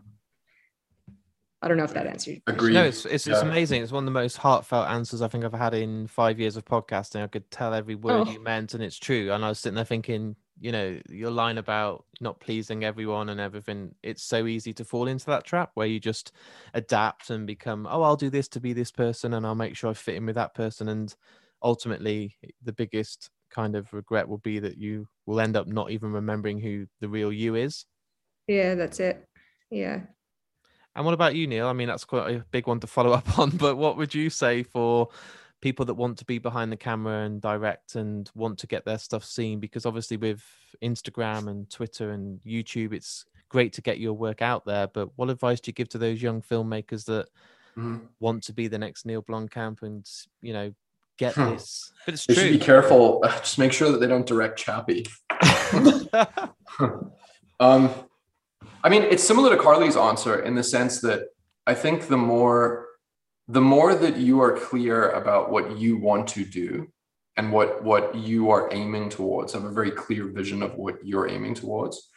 I 1.62 1.68
don't 1.70 1.78
know 1.78 1.86
if 1.86 1.94
that 1.94 2.08
answers. 2.08 2.40
Agreed. 2.48 2.74
No, 2.74 2.84
it's 2.84 3.06
it's, 3.06 3.26
yeah. 3.26 3.34
it's 3.34 3.42
amazing. 3.42 3.82
It's 3.82 3.92
one 3.92 4.04
of 4.04 4.06
the 4.06 4.12
most 4.12 4.36
heartfelt 4.36 4.90
answers 4.90 5.22
I 5.22 5.30
think 5.30 5.46
I've 5.46 5.54
had 5.54 5.74
in 5.74 6.08
five 6.08 6.40
years 6.40 6.58
of 6.58 6.66
podcasting. 6.66 7.24
I 7.24 7.28
could 7.28 7.50
tell 7.52 7.74
every 7.74 7.96
word 7.96 8.28
oh. 8.28 8.32
you 8.32 8.42
meant, 8.42 8.74
and 8.74 8.84
it's 8.84 9.00
true. 9.00 9.32
And 9.32 9.46
I 9.46 9.50
was 9.50 9.60
sitting 9.60 9.76
there 9.76 9.86
thinking, 9.86 10.36
you 10.60 10.74
know, 10.74 11.00
your 11.10 11.32
line 11.32 11.58
about 11.58 12.04
not 12.20 12.42
pleasing 12.42 12.84
everyone 12.84 13.30
and 13.30 13.40
everything. 13.40 13.96
It's 14.04 14.24
so 14.24 14.46
easy 14.46 14.74
to 14.74 14.84
fall 14.84 15.08
into 15.08 15.26
that 15.28 15.46
trap 15.46 15.72
where 15.76 15.88
you 15.88 16.02
just 16.02 16.34
adapt 16.74 17.30
and 17.30 17.48
become, 17.48 17.88
oh, 17.90 18.02
I'll 18.02 18.18
do 18.18 18.30
this 18.30 18.50
to 18.50 18.60
be 18.60 18.74
this 18.74 18.92
person, 18.92 19.34
and 19.34 19.46
I'll 19.46 19.56
make 19.56 19.78
sure 19.78 19.90
I 19.90 19.94
fit 19.94 20.16
in 20.16 20.26
with 20.26 20.36
that 20.36 20.56
person, 20.56 20.90
and 20.90 21.16
ultimately 21.64 22.36
the 22.64 22.74
biggest 22.74 23.30
kind 23.50 23.76
of 23.76 23.94
regret 23.94 24.28
will 24.28 24.40
be 24.40 24.60
that 24.60 24.78
you 24.78 25.08
will 25.26 25.40
end 25.40 25.56
up 25.56 25.68
not 25.68 25.92
even 25.92 26.12
remembering 26.12 26.60
who 26.60 26.86
the 27.00 27.08
real 27.08 27.32
you 27.32 27.56
is. 27.56 27.86
Yeah, 28.48 28.76
that's 28.76 29.00
it. 29.00 29.26
Yeah. 29.70 30.02
And 30.96 31.06
what 31.06 31.14
about 31.14 31.36
you, 31.36 31.48
Neil? 31.48 31.68
I 31.68 31.74
mean, 31.74 31.88
that's 31.88 32.06
quite 32.06 32.36
a 32.36 32.46
big 32.52 32.68
one 32.68 32.80
to 32.82 32.88
follow 32.88 33.12
up 33.12 33.40
on, 33.40 33.52
but 33.52 33.78
what 33.78 33.98
would 33.98 34.14
you 34.14 34.30
say 34.30 34.64
for 34.64 35.10
people 35.62 35.86
that 35.86 35.94
want 35.94 36.18
to 36.18 36.26
be 36.26 36.40
behind 36.40 36.72
the 36.72 36.78
camera 36.78 37.24
and 37.24 37.42
direct 37.42 37.96
and 37.96 38.30
want 38.36 38.60
to 38.60 38.68
get 38.68 38.86
their 38.86 38.98
stuff 38.98 39.24
seen? 39.24 39.60
Because 39.60 39.86
obviously, 39.86 40.18
with 40.18 40.44
Instagram 40.84 41.48
and 41.48 41.70
Twitter 41.70 42.12
and 42.12 42.42
YouTube, 42.42 42.94
it's 42.94 43.26
great 43.50 43.74
to 43.74 43.82
get 43.82 44.00
your 44.00 44.14
work 44.14 44.42
out 44.42 44.66
there. 44.66 44.88
But 44.88 45.10
what 45.16 45.30
advice 45.30 45.60
do 45.60 45.70
you 45.70 45.74
give 45.74 45.90
to 45.90 45.98
those 45.98 46.22
young 46.22 46.42
filmmakers 46.42 47.06
that 47.06 47.28
mm-hmm. 47.78 47.98
want 48.20 48.44
to 48.44 48.54
be 48.54 48.68
the 48.68 48.78
next 48.78 49.06
Neil 49.06 49.24
Blomkamp 49.24 49.82
and, 49.82 50.08
you 50.42 50.54
know, 50.54 50.74
get 51.18 51.36
hmm. 51.36 51.52
this. 51.52 51.92
But 52.06 52.16
it's 52.16 52.26
they 52.26 52.34
true. 52.34 52.44
should 52.44 52.60
be 52.60 52.60
careful. 52.60 53.22
Just 53.40 53.60
make 53.60 53.74
sure 53.74 53.92
that 53.92 54.00
they 54.00 54.08
don't 54.08 54.26
direct 54.26 54.58
Chappie. 54.58 55.06
um, 57.60 57.90
I 58.84 58.90
mean, 58.90 59.04
it's 59.04 59.24
similar 59.24 59.56
to 59.56 59.62
Carly's 59.62 59.96
answer 59.96 60.40
in 60.40 60.56
the 60.56 60.64
sense 60.64 61.02
that 61.02 61.28
I 61.66 61.74
think 61.74 62.08
the 62.08 62.18
more 62.18 62.88
the 63.48 63.62
more 63.62 63.94
that 63.94 64.18
you 64.18 64.42
are 64.42 64.58
clear 64.58 65.10
about 65.10 65.52
what 65.52 65.78
you 65.78 65.98
want 65.98 66.30
to 66.30 66.46
do 66.46 66.88
and 67.36 67.52
what 67.52 67.84
what 67.84 68.16
you 68.16 68.52
are 68.52 68.70
aiming 68.74 69.10
towards, 69.10 69.54
have 69.54 69.66
a 69.66 69.72
very 69.72 69.92
clear 69.92 70.28
vision 70.28 70.64
of 70.64 70.76
what 70.76 70.96
you're 71.04 71.30
aiming 71.30 71.56
towards, 71.56 72.10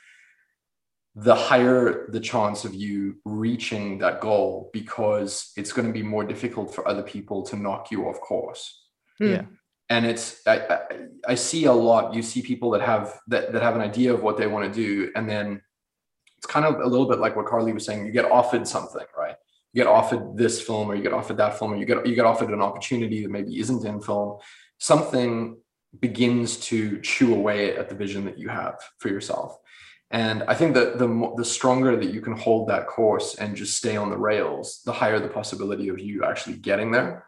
the 1.14 1.34
higher 1.34 2.08
the 2.10 2.20
chance 2.20 2.64
of 2.64 2.74
you 2.74 3.16
reaching 3.24 3.98
that 3.98 4.20
goal 4.20 4.70
because 4.72 5.52
it's 5.56 5.72
going 5.72 5.86
to 5.86 5.92
be 5.92 6.02
more 6.02 6.24
difficult 6.24 6.74
for 6.74 6.86
other 6.86 7.02
people 7.02 7.42
to 7.44 7.56
knock 7.56 7.90
you 7.90 8.06
off 8.06 8.20
course. 8.20 8.85
Hmm. 9.18 9.30
Yeah. 9.30 9.42
And 9.88 10.04
it's 10.04 10.40
I, 10.46 10.56
I, 10.58 10.78
I 11.28 11.34
see 11.36 11.66
a 11.66 11.72
lot. 11.72 12.14
You 12.14 12.22
see 12.22 12.42
people 12.42 12.70
that 12.70 12.82
have 12.82 13.20
that 13.28 13.52
that 13.52 13.62
have 13.62 13.76
an 13.76 13.80
idea 13.80 14.12
of 14.12 14.22
what 14.22 14.36
they 14.36 14.46
want 14.46 14.72
to 14.72 14.80
do, 14.80 15.12
and 15.14 15.28
then 15.28 15.62
it's 16.38 16.46
kind 16.46 16.66
of 16.66 16.80
a 16.80 16.86
little 16.86 17.08
bit 17.08 17.20
like 17.20 17.36
what 17.36 17.46
Carly 17.46 17.72
was 17.72 17.84
saying. 17.84 18.04
You 18.04 18.12
get 18.12 18.30
offered 18.30 18.66
something, 18.66 19.06
right? 19.16 19.36
You 19.72 19.82
get 19.84 19.88
offered 19.88 20.36
this 20.36 20.60
film, 20.60 20.90
or 20.90 20.96
you 20.96 21.02
get 21.02 21.12
offered 21.12 21.36
that 21.36 21.58
film, 21.58 21.72
or 21.72 21.76
you 21.76 21.86
get 21.86 22.04
you 22.04 22.16
get 22.16 22.24
offered 22.24 22.50
an 22.50 22.60
opportunity 22.60 23.22
that 23.22 23.30
maybe 23.30 23.60
isn't 23.60 23.84
in 23.84 24.00
film. 24.00 24.38
Something 24.78 25.58
begins 26.00 26.56
to 26.56 27.00
chew 27.00 27.34
away 27.34 27.76
at 27.76 27.88
the 27.88 27.94
vision 27.94 28.24
that 28.24 28.38
you 28.38 28.48
have 28.48 28.78
for 28.98 29.08
yourself. 29.08 29.56
And 30.10 30.42
I 30.44 30.54
think 30.54 30.74
that 30.74 30.98
the 30.98 31.32
the 31.36 31.44
stronger 31.44 31.96
that 31.96 32.12
you 32.12 32.20
can 32.20 32.36
hold 32.36 32.68
that 32.68 32.88
course 32.88 33.36
and 33.36 33.56
just 33.56 33.76
stay 33.76 33.96
on 33.96 34.10
the 34.10 34.18
rails, 34.18 34.82
the 34.84 34.92
higher 34.92 35.20
the 35.20 35.28
possibility 35.28 35.88
of 35.88 36.00
you 36.00 36.24
actually 36.24 36.56
getting 36.56 36.90
there 36.90 37.24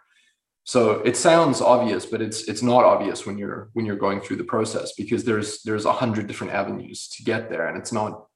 so 0.68 1.00
it 1.00 1.16
sounds 1.16 1.62
obvious 1.62 2.04
but 2.04 2.20
it's 2.20 2.42
it's 2.42 2.62
not 2.62 2.84
obvious 2.84 3.24
when 3.24 3.38
you're 3.38 3.70
when 3.72 3.86
you're 3.86 4.04
going 4.06 4.20
through 4.20 4.36
the 4.36 4.44
process 4.44 4.92
because 4.92 5.24
there's 5.24 5.62
there's 5.62 5.86
a 5.86 5.92
hundred 5.92 6.26
different 6.26 6.52
avenues 6.52 7.08
to 7.08 7.22
get 7.22 7.48
there 7.48 7.68
and 7.68 7.78
it's 7.78 7.90
not 7.90 8.26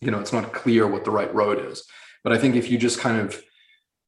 you 0.00 0.10
know 0.10 0.18
it's 0.18 0.32
not 0.32 0.52
clear 0.52 0.88
what 0.88 1.04
the 1.04 1.12
right 1.12 1.32
road 1.32 1.64
is. 1.70 1.84
But 2.24 2.32
i 2.32 2.38
think 2.38 2.56
if 2.56 2.68
you 2.68 2.76
just 2.76 2.98
kind 2.98 3.20
of 3.20 3.40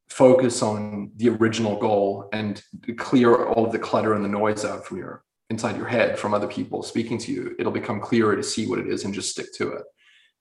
focus 0.09 0.61
on 0.61 1.13
the 1.15 1.29
original 1.29 1.79
goal 1.79 2.29
and 2.33 2.61
clear 2.97 3.45
all 3.45 3.67
of 3.67 3.71
the 3.71 3.79
clutter 3.79 4.15
and 4.15 4.25
the 4.25 4.29
noise 4.41 4.65
out 4.65 4.85
from 4.85 4.99
your 4.99 5.23
inside 5.49 5.77
your 5.77 5.87
head 5.87 6.19
from 6.19 6.35
other 6.35 6.49
people 6.49 6.83
speaking 6.83 7.17
to 7.19 7.31
you 7.31 7.55
it'll 7.61 7.81
become 7.81 8.01
clearer 8.01 8.35
to 8.35 8.43
see 8.43 8.67
what 8.67 8.81
it 8.81 8.89
is 8.89 9.05
and 9.05 9.15
just 9.15 9.31
stick 9.31 9.55
to 9.55 9.71
it. 9.75 9.85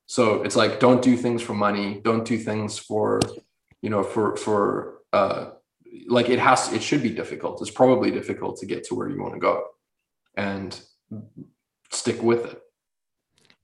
So 0.07 0.41
it's 0.41 0.55
like 0.55 0.80
don't 0.80 1.03
do 1.03 1.15
things 1.15 1.43
for 1.43 1.53
money. 1.53 2.01
Don't 2.03 2.26
do 2.26 2.39
things 2.39 2.80
for 2.80 3.19
you 3.84 3.91
know 3.91 4.01
for 4.01 4.35
for 4.38 4.57
uh 5.14 5.51
like 6.07 6.30
it 6.30 6.39
has 6.39 6.72
it 6.73 6.81
should 6.81 7.03
be 7.03 7.09
difficult. 7.09 7.61
It's 7.61 7.72
probably 7.72 8.11
difficult 8.11 8.57
to 8.57 8.65
get 8.65 8.84
to 8.85 8.95
where 8.95 9.09
you 9.09 9.22
want 9.22 9.34
to 9.34 9.39
go 9.39 9.64
and 10.35 10.80
stick 11.91 12.22
with 12.22 12.45
it. 12.45 12.61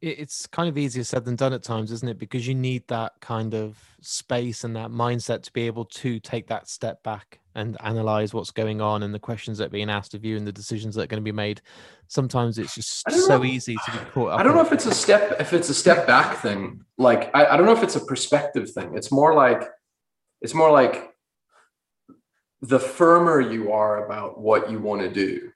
It's 0.02 0.48
kind 0.48 0.68
of 0.68 0.78
easier 0.78 1.06
said 1.06 1.24
than 1.24 1.38
done 1.38 1.54
at 1.54 1.64
times 1.64 1.90
isn't 1.92 2.08
it? 2.08 2.20
Because 2.20 2.46
you 2.46 2.56
need 2.56 2.86
that 2.90 3.14
kind 3.22 3.54
of 3.54 3.78
space 4.02 4.66
and 4.66 4.76
that 4.76 4.90
mindset 4.90 5.44
to 5.44 5.54
be 5.54 5.66
able 5.66 5.86
to 5.86 6.20
take 6.20 6.48
that 6.48 6.68
step 6.68 7.02
back 7.04 7.40
and 7.56 7.78
analyze 7.82 8.34
what's 8.34 8.52
going 8.52 8.82
on 8.82 9.04
and 9.04 9.14
the 9.14 9.20
questions 9.20 9.60
that 9.60 9.68
are 9.68 9.70
being 9.70 9.90
asked 9.90 10.14
of 10.14 10.26
you 10.26 10.36
and 10.36 10.46
the 10.46 10.52
decisions 10.52 10.96
that 10.96 11.04
are 11.04 11.08
going 11.08 11.22
to 11.22 11.24
be 11.24 11.32
made. 11.32 11.62
Sometimes 12.08 12.58
it's 12.58 12.76
just 12.76 13.10
so 13.10 13.38
know. 13.38 13.46
easy 13.46 13.76
to 13.86 13.92
be 13.92 13.98
caught 14.12 14.34
up 14.34 14.40
i 14.40 14.44
don't 14.44 14.56
know 14.56 14.62
if 14.62 14.72
it's 14.72 14.86
a 14.86 14.94
step 14.94 15.40
if 15.40 15.54
it's 15.54 15.70
a 15.70 15.74
step 15.74 16.06
back 16.06 16.38
thing. 16.38 16.84
Like 16.98 17.34
I, 17.34 17.46
I 17.46 17.58
don't 17.58 17.66
know 17.66 17.72
if 17.72 17.84
it's 17.84 17.96
a 17.96 18.06
perspective 18.06 18.70
thing. 18.72 18.92
It's 18.96 19.12
more 19.12 19.34
like 19.34 19.64
it's 20.42 20.54
more 20.54 20.72
like 20.72 21.13
the 22.64 22.80
firmer 22.80 23.42
you 23.42 23.74
are 23.74 24.06
about 24.06 24.40
what 24.40 24.72
you 24.72 24.80
want 24.80 25.02
to 25.02 25.10
do, 25.10 25.52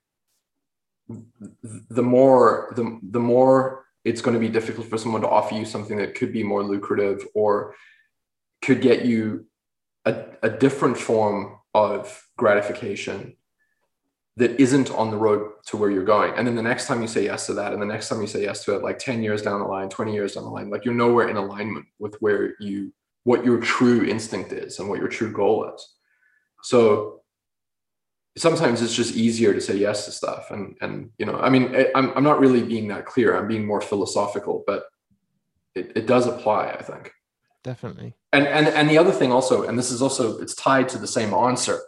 the 1.89 2.03
more 2.03 2.73
the, 2.75 2.99
the 3.01 3.19
more 3.19 3.85
it's 4.03 4.21
going 4.21 4.33
to 4.33 4.39
be 4.39 4.49
difficult 4.49 4.87
for 4.87 4.97
someone 4.97 5.21
to 5.21 5.29
offer 5.29 5.55
you 5.55 5.63
something 5.63 5.97
that 5.97 6.15
could 6.15 6.33
be 6.33 6.43
more 6.43 6.63
lucrative 6.63 7.25
or 7.33 7.75
could 8.61 8.81
get 8.81 9.05
you 9.05 9.45
a, 10.05 10.25
a 10.43 10.49
different 10.49 10.97
form 10.97 11.57
of 11.73 12.27
gratification 12.37 13.35
that 14.35 14.59
isn't 14.59 14.91
on 14.91 15.09
the 15.09 15.17
road 15.17 15.51
to 15.65 15.77
where 15.77 15.89
you're 15.89 16.03
going. 16.03 16.33
And 16.35 16.45
then 16.45 16.55
the 16.55 16.61
next 16.61 16.87
time 16.87 17.01
you 17.01 17.07
say 17.07 17.23
yes 17.23 17.45
to 17.47 17.53
that, 17.53 17.71
and 17.71 17.81
the 17.81 17.85
next 17.85 18.09
time 18.09 18.19
you 18.21 18.27
say 18.27 18.43
yes 18.43 18.65
to 18.65 18.75
it, 18.75 18.83
like 18.83 18.99
10 18.99 19.23
years 19.23 19.41
down 19.41 19.61
the 19.61 19.65
line, 19.65 19.89
20 19.89 20.13
years 20.13 20.35
down 20.35 20.43
the 20.43 20.49
line, 20.49 20.69
like 20.69 20.83
you're 20.83 20.93
nowhere 20.93 21.29
in 21.29 21.37
alignment 21.37 21.85
with 21.99 22.15
where 22.19 22.53
you, 22.59 22.93
what 23.23 23.45
your 23.45 23.59
true 23.59 24.03
instinct 24.03 24.51
is 24.51 24.79
and 24.79 24.89
what 24.89 24.99
your 24.99 25.07
true 25.07 25.31
goal 25.31 25.71
is. 25.73 25.96
So 26.67 27.21
sometimes 28.35 28.81
it's 28.81 28.93
just 28.93 29.15
easier 29.15 29.53
to 29.53 29.61
say 29.61 29.77
yes 29.77 30.03
to 30.03 30.11
stuff. 30.11 30.51
And, 30.51 30.75
and, 30.81 31.11
you 31.17 31.25
know, 31.25 31.37
I 31.39 31.49
mean, 31.49 31.73
I'm, 31.95 32.11
I'm 32.11 32.25
not 32.25 32.41
really 32.41 32.61
being 32.61 32.89
that 32.89 33.05
clear. 33.05 33.37
I'm 33.37 33.47
being 33.47 33.65
more 33.65 33.79
philosophical, 33.79 34.65
but 34.67 34.83
it, 35.75 35.93
it 35.95 36.07
does 36.07 36.27
apply, 36.27 36.71
I 36.77 36.83
think. 36.83 37.13
Definitely. 37.63 38.15
And, 38.33 38.45
and, 38.45 38.67
and 38.67 38.89
the 38.89 38.97
other 38.97 39.13
thing 39.13 39.31
also, 39.31 39.63
and 39.63 39.79
this 39.79 39.91
is 39.91 40.01
also, 40.01 40.39
it's 40.39 40.55
tied 40.55 40.89
to 40.89 40.97
the 40.97 41.07
same 41.07 41.33
answer 41.33 41.79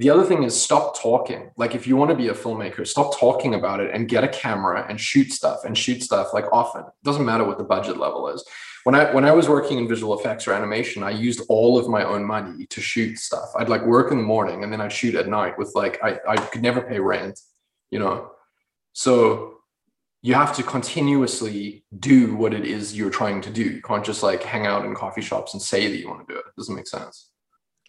the 0.00 0.08
other 0.08 0.24
thing 0.24 0.44
is 0.44 0.58
stop 0.58 0.98
talking. 0.98 1.50
Like 1.58 1.74
if 1.74 1.86
you 1.86 1.94
want 1.94 2.10
to 2.10 2.16
be 2.16 2.28
a 2.28 2.32
filmmaker, 2.32 2.86
stop 2.86 3.18
talking 3.18 3.54
about 3.54 3.80
it 3.80 3.90
and 3.92 4.08
get 4.08 4.24
a 4.24 4.28
camera 4.28 4.86
and 4.88 4.98
shoot 4.98 5.30
stuff 5.30 5.64
and 5.64 5.76
shoot 5.76 6.02
stuff 6.02 6.32
like 6.32 6.46
often. 6.52 6.84
It 6.84 7.04
doesn't 7.04 7.26
matter 7.26 7.44
what 7.44 7.58
the 7.58 7.64
budget 7.64 7.98
level 7.98 8.28
is. 8.28 8.42
When 8.84 8.94
I 8.94 9.12
when 9.12 9.24
I 9.24 9.32
was 9.32 9.48
working 9.48 9.78
in 9.78 9.88
visual 9.88 10.18
effects 10.18 10.48
or 10.48 10.52
animation, 10.52 11.02
I 11.02 11.10
used 11.10 11.42
all 11.48 11.78
of 11.78 11.88
my 11.88 12.04
own 12.04 12.24
money 12.24 12.66
to 12.66 12.80
shoot 12.80 13.18
stuff. 13.18 13.50
I'd 13.56 13.68
like 13.68 13.84
work 13.84 14.10
in 14.10 14.18
the 14.18 14.24
morning 14.24 14.64
and 14.64 14.72
then 14.72 14.80
I'd 14.80 14.92
shoot 14.92 15.14
at 15.14 15.28
night 15.28 15.58
with 15.58 15.72
like 15.74 16.02
I, 16.02 16.18
I 16.26 16.36
could 16.36 16.62
never 16.62 16.80
pay 16.80 16.98
rent, 16.98 17.38
you 17.90 17.98
know. 17.98 18.30
So 18.92 19.58
you 20.22 20.34
have 20.34 20.54
to 20.56 20.62
continuously 20.62 21.84
do 21.98 22.34
what 22.36 22.52
it 22.52 22.64
is 22.64 22.96
you're 22.96 23.10
trying 23.10 23.40
to 23.42 23.50
do. 23.50 23.62
You 23.62 23.82
can't 23.82 24.04
just 24.04 24.22
like 24.22 24.42
hang 24.42 24.66
out 24.66 24.84
in 24.84 24.94
coffee 24.94 25.22
shops 25.22 25.54
and 25.54 25.62
say 25.62 25.90
that 25.90 25.96
you 25.96 26.08
want 26.08 26.26
to 26.26 26.32
do 26.32 26.38
it. 26.38 26.44
It 26.46 26.56
doesn't 26.56 26.74
make 26.74 26.86
sense. 26.86 27.30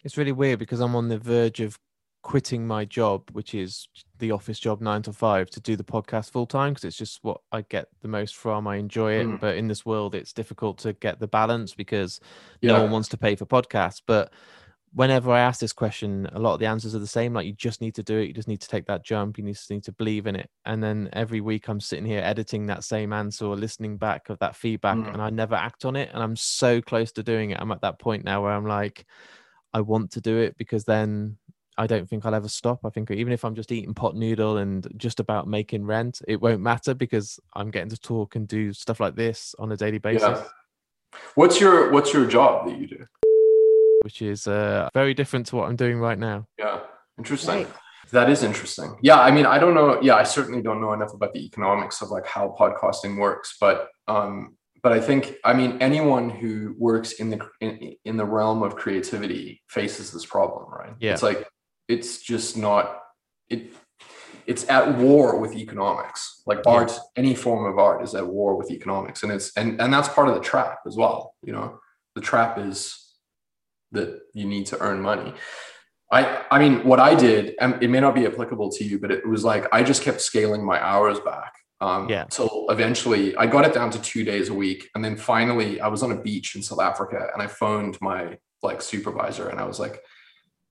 It's 0.04 0.16
really 0.16 0.32
weird 0.32 0.58
because 0.58 0.80
I'm 0.80 0.96
on 0.96 1.08
the 1.08 1.18
verge 1.18 1.60
of 1.60 1.78
quitting 2.22 2.66
my 2.66 2.84
job, 2.84 3.28
which 3.32 3.54
is 3.54 3.88
the 4.18 4.30
office 4.30 4.58
job 4.58 4.80
nine 4.80 5.02
to 5.02 5.12
five, 5.12 5.50
to 5.50 5.60
do 5.60 5.76
the 5.76 5.84
podcast 5.84 6.30
full 6.30 6.46
time 6.46 6.72
because 6.72 6.84
it's 6.84 6.96
just 6.96 7.18
what 7.22 7.40
I 7.50 7.62
get 7.62 7.88
the 8.00 8.08
most 8.08 8.36
from. 8.36 8.66
I 8.66 8.76
enjoy 8.76 9.14
it, 9.14 9.26
mm. 9.26 9.40
but 9.40 9.56
in 9.56 9.68
this 9.68 9.84
world, 9.84 10.14
it's 10.14 10.32
difficult 10.32 10.78
to 10.78 10.92
get 10.94 11.18
the 11.18 11.26
balance 11.26 11.74
because 11.74 12.20
yeah. 12.60 12.72
no 12.72 12.82
one 12.82 12.92
wants 12.92 13.08
to 13.08 13.18
pay 13.18 13.34
for 13.34 13.44
podcasts. 13.44 14.00
But 14.06 14.32
whenever 14.94 15.32
I 15.32 15.40
ask 15.40 15.58
this 15.58 15.72
question, 15.72 16.28
a 16.32 16.38
lot 16.38 16.54
of 16.54 16.60
the 16.60 16.66
answers 16.66 16.94
are 16.94 17.00
the 17.00 17.06
same. 17.06 17.32
Like 17.32 17.46
you 17.46 17.54
just 17.54 17.80
need 17.80 17.94
to 17.96 18.02
do 18.02 18.18
it. 18.18 18.28
You 18.28 18.34
just 18.34 18.48
need 18.48 18.60
to 18.60 18.68
take 18.68 18.86
that 18.86 19.04
jump. 19.04 19.38
You 19.38 19.44
just 19.44 19.70
need 19.70 19.84
to 19.84 19.92
believe 19.92 20.26
in 20.26 20.36
it. 20.36 20.48
And 20.64 20.82
then 20.82 21.08
every 21.12 21.40
week 21.40 21.68
I'm 21.68 21.80
sitting 21.80 22.06
here 22.06 22.20
editing 22.22 22.66
that 22.66 22.84
same 22.84 23.12
answer 23.12 23.46
or 23.46 23.56
listening 23.56 23.96
back 23.96 24.28
of 24.28 24.38
that 24.38 24.54
feedback, 24.54 24.98
mm. 24.98 25.12
and 25.12 25.20
I 25.20 25.30
never 25.30 25.54
act 25.54 25.84
on 25.84 25.96
it. 25.96 26.10
And 26.12 26.22
I'm 26.22 26.36
so 26.36 26.80
close 26.80 27.10
to 27.12 27.22
doing 27.22 27.50
it. 27.50 27.58
I'm 27.60 27.72
at 27.72 27.80
that 27.80 27.98
point 27.98 28.24
now 28.24 28.42
where 28.42 28.52
I'm 28.52 28.66
like, 28.66 29.06
I 29.74 29.80
want 29.80 30.12
to 30.12 30.20
do 30.20 30.36
it 30.38 30.56
because 30.58 30.84
then 30.84 31.38
I 31.78 31.86
don't 31.86 32.08
think 32.08 32.26
I'll 32.26 32.34
ever 32.34 32.48
stop. 32.48 32.80
I 32.84 32.90
think 32.90 33.10
even 33.10 33.32
if 33.32 33.44
I'm 33.44 33.54
just 33.54 33.72
eating 33.72 33.94
pot 33.94 34.14
noodle 34.14 34.58
and 34.58 34.86
just 34.96 35.20
about 35.20 35.48
making 35.48 35.84
rent, 35.84 36.20
it 36.28 36.40
won't 36.40 36.60
matter 36.60 36.94
because 36.94 37.40
I'm 37.54 37.70
getting 37.70 37.90
to 37.90 37.98
talk 37.98 38.36
and 38.36 38.46
do 38.46 38.72
stuff 38.72 39.00
like 39.00 39.16
this 39.16 39.54
on 39.58 39.72
a 39.72 39.76
daily 39.76 39.98
basis. 39.98 40.22
Yeah. 40.22 40.44
What's 41.34 41.60
your 41.60 41.90
What's 41.90 42.12
your 42.12 42.26
job 42.26 42.66
that 42.66 42.78
you 42.78 42.86
do? 42.86 43.06
Which 44.02 44.22
is 44.22 44.46
uh, 44.46 44.88
very 44.94 45.14
different 45.14 45.46
to 45.46 45.56
what 45.56 45.68
I'm 45.68 45.76
doing 45.76 45.98
right 45.98 46.18
now. 46.18 46.46
Yeah, 46.58 46.80
interesting. 47.18 47.64
Right. 47.64 47.68
That 48.10 48.28
is 48.28 48.42
interesting. 48.42 48.96
Yeah, 49.00 49.20
I 49.20 49.30
mean, 49.30 49.46
I 49.46 49.58
don't 49.58 49.74
know. 49.74 50.00
Yeah, 50.02 50.16
I 50.16 50.24
certainly 50.24 50.60
don't 50.60 50.80
know 50.80 50.92
enough 50.92 51.14
about 51.14 51.32
the 51.32 51.44
economics 51.44 52.02
of 52.02 52.10
like 52.10 52.26
how 52.26 52.54
podcasting 52.58 53.18
works, 53.18 53.56
but 53.60 53.88
um, 54.08 54.56
but 54.82 54.92
I 54.92 55.00
think 55.00 55.36
I 55.44 55.54
mean 55.54 55.78
anyone 55.80 56.28
who 56.28 56.74
works 56.78 57.12
in 57.12 57.30
the 57.30 57.40
in, 57.60 57.94
in 58.04 58.16
the 58.16 58.24
realm 58.24 58.62
of 58.62 58.76
creativity 58.76 59.62
faces 59.68 60.12
this 60.12 60.26
problem, 60.26 60.70
right? 60.70 60.94
Yeah. 60.98 61.12
It's 61.12 61.22
like 61.22 61.48
it's 61.92 62.22
just 62.22 62.56
not 62.56 62.84
it 63.48 63.72
it's 64.46 64.68
at 64.68 64.98
war 64.98 65.38
with 65.38 65.54
economics. 65.54 66.42
Like 66.46 66.60
art 66.66 66.90
yeah. 66.90 66.98
any 67.16 67.34
form 67.34 67.70
of 67.70 67.78
art 67.78 68.02
is 68.02 68.14
at 68.14 68.26
war 68.26 68.56
with 68.56 68.70
economics. 68.70 69.22
And 69.22 69.30
it's 69.30 69.56
and 69.56 69.80
and 69.80 69.92
that's 69.92 70.08
part 70.08 70.28
of 70.28 70.34
the 70.34 70.40
trap 70.40 70.78
as 70.86 70.96
well 70.96 71.34
you 71.42 71.52
know? 71.52 71.78
The 72.14 72.20
trap 72.20 72.58
is 72.58 72.98
that 73.92 74.20
you 74.34 74.46
need 74.46 74.66
to 74.66 74.80
earn 74.80 75.00
money. 75.00 75.34
I 76.10 76.42
i 76.50 76.58
mean 76.58 76.74
what 76.84 77.00
i 77.00 77.14
did 77.14 77.54
and 77.58 77.82
it 77.82 77.88
may 77.88 78.00
not 78.00 78.14
be 78.14 78.26
applicable 78.26 78.70
to 78.76 78.84
you 78.84 78.98
but 78.98 79.10
it 79.10 79.26
was 79.26 79.42
like 79.44 79.64
i 79.72 79.82
just 79.82 80.02
kept 80.02 80.20
scaling 80.20 80.62
my 80.62 80.78
hours 80.90 81.18
back 81.20 81.52
um 81.80 82.06
yeah. 82.10 82.26
so 82.28 82.66
eventually 82.68 83.34
i 83.36 83.46
got 83.46 83.64
it 83.64 83.72
down 83.72 83.90
to 83.90 84.00
two 84.02 84.22
days 84.22 84.50
a 84.50 84.54
week. 84.64 84.80
And 84.94 85.02
then 85.04 85.16
finally 85.16 85.80
i 85.80 85.88
was 85.88 86.02
on 86.02 86.12
a 86.12 86.20
beach 86.28 86.54
in 86.54 86.62
south 86.62 86.82
africa 86.90 87.20
and 87.32 87.40
i 87.42 87.46
phoned 87.46 87.96
my 88.02 88.20
like 88.62 88.82
supervisor 88.82 89.48
and 89.48 89.58
i 89.58 89.64
was 89.64 89.78
like 89.80 89.96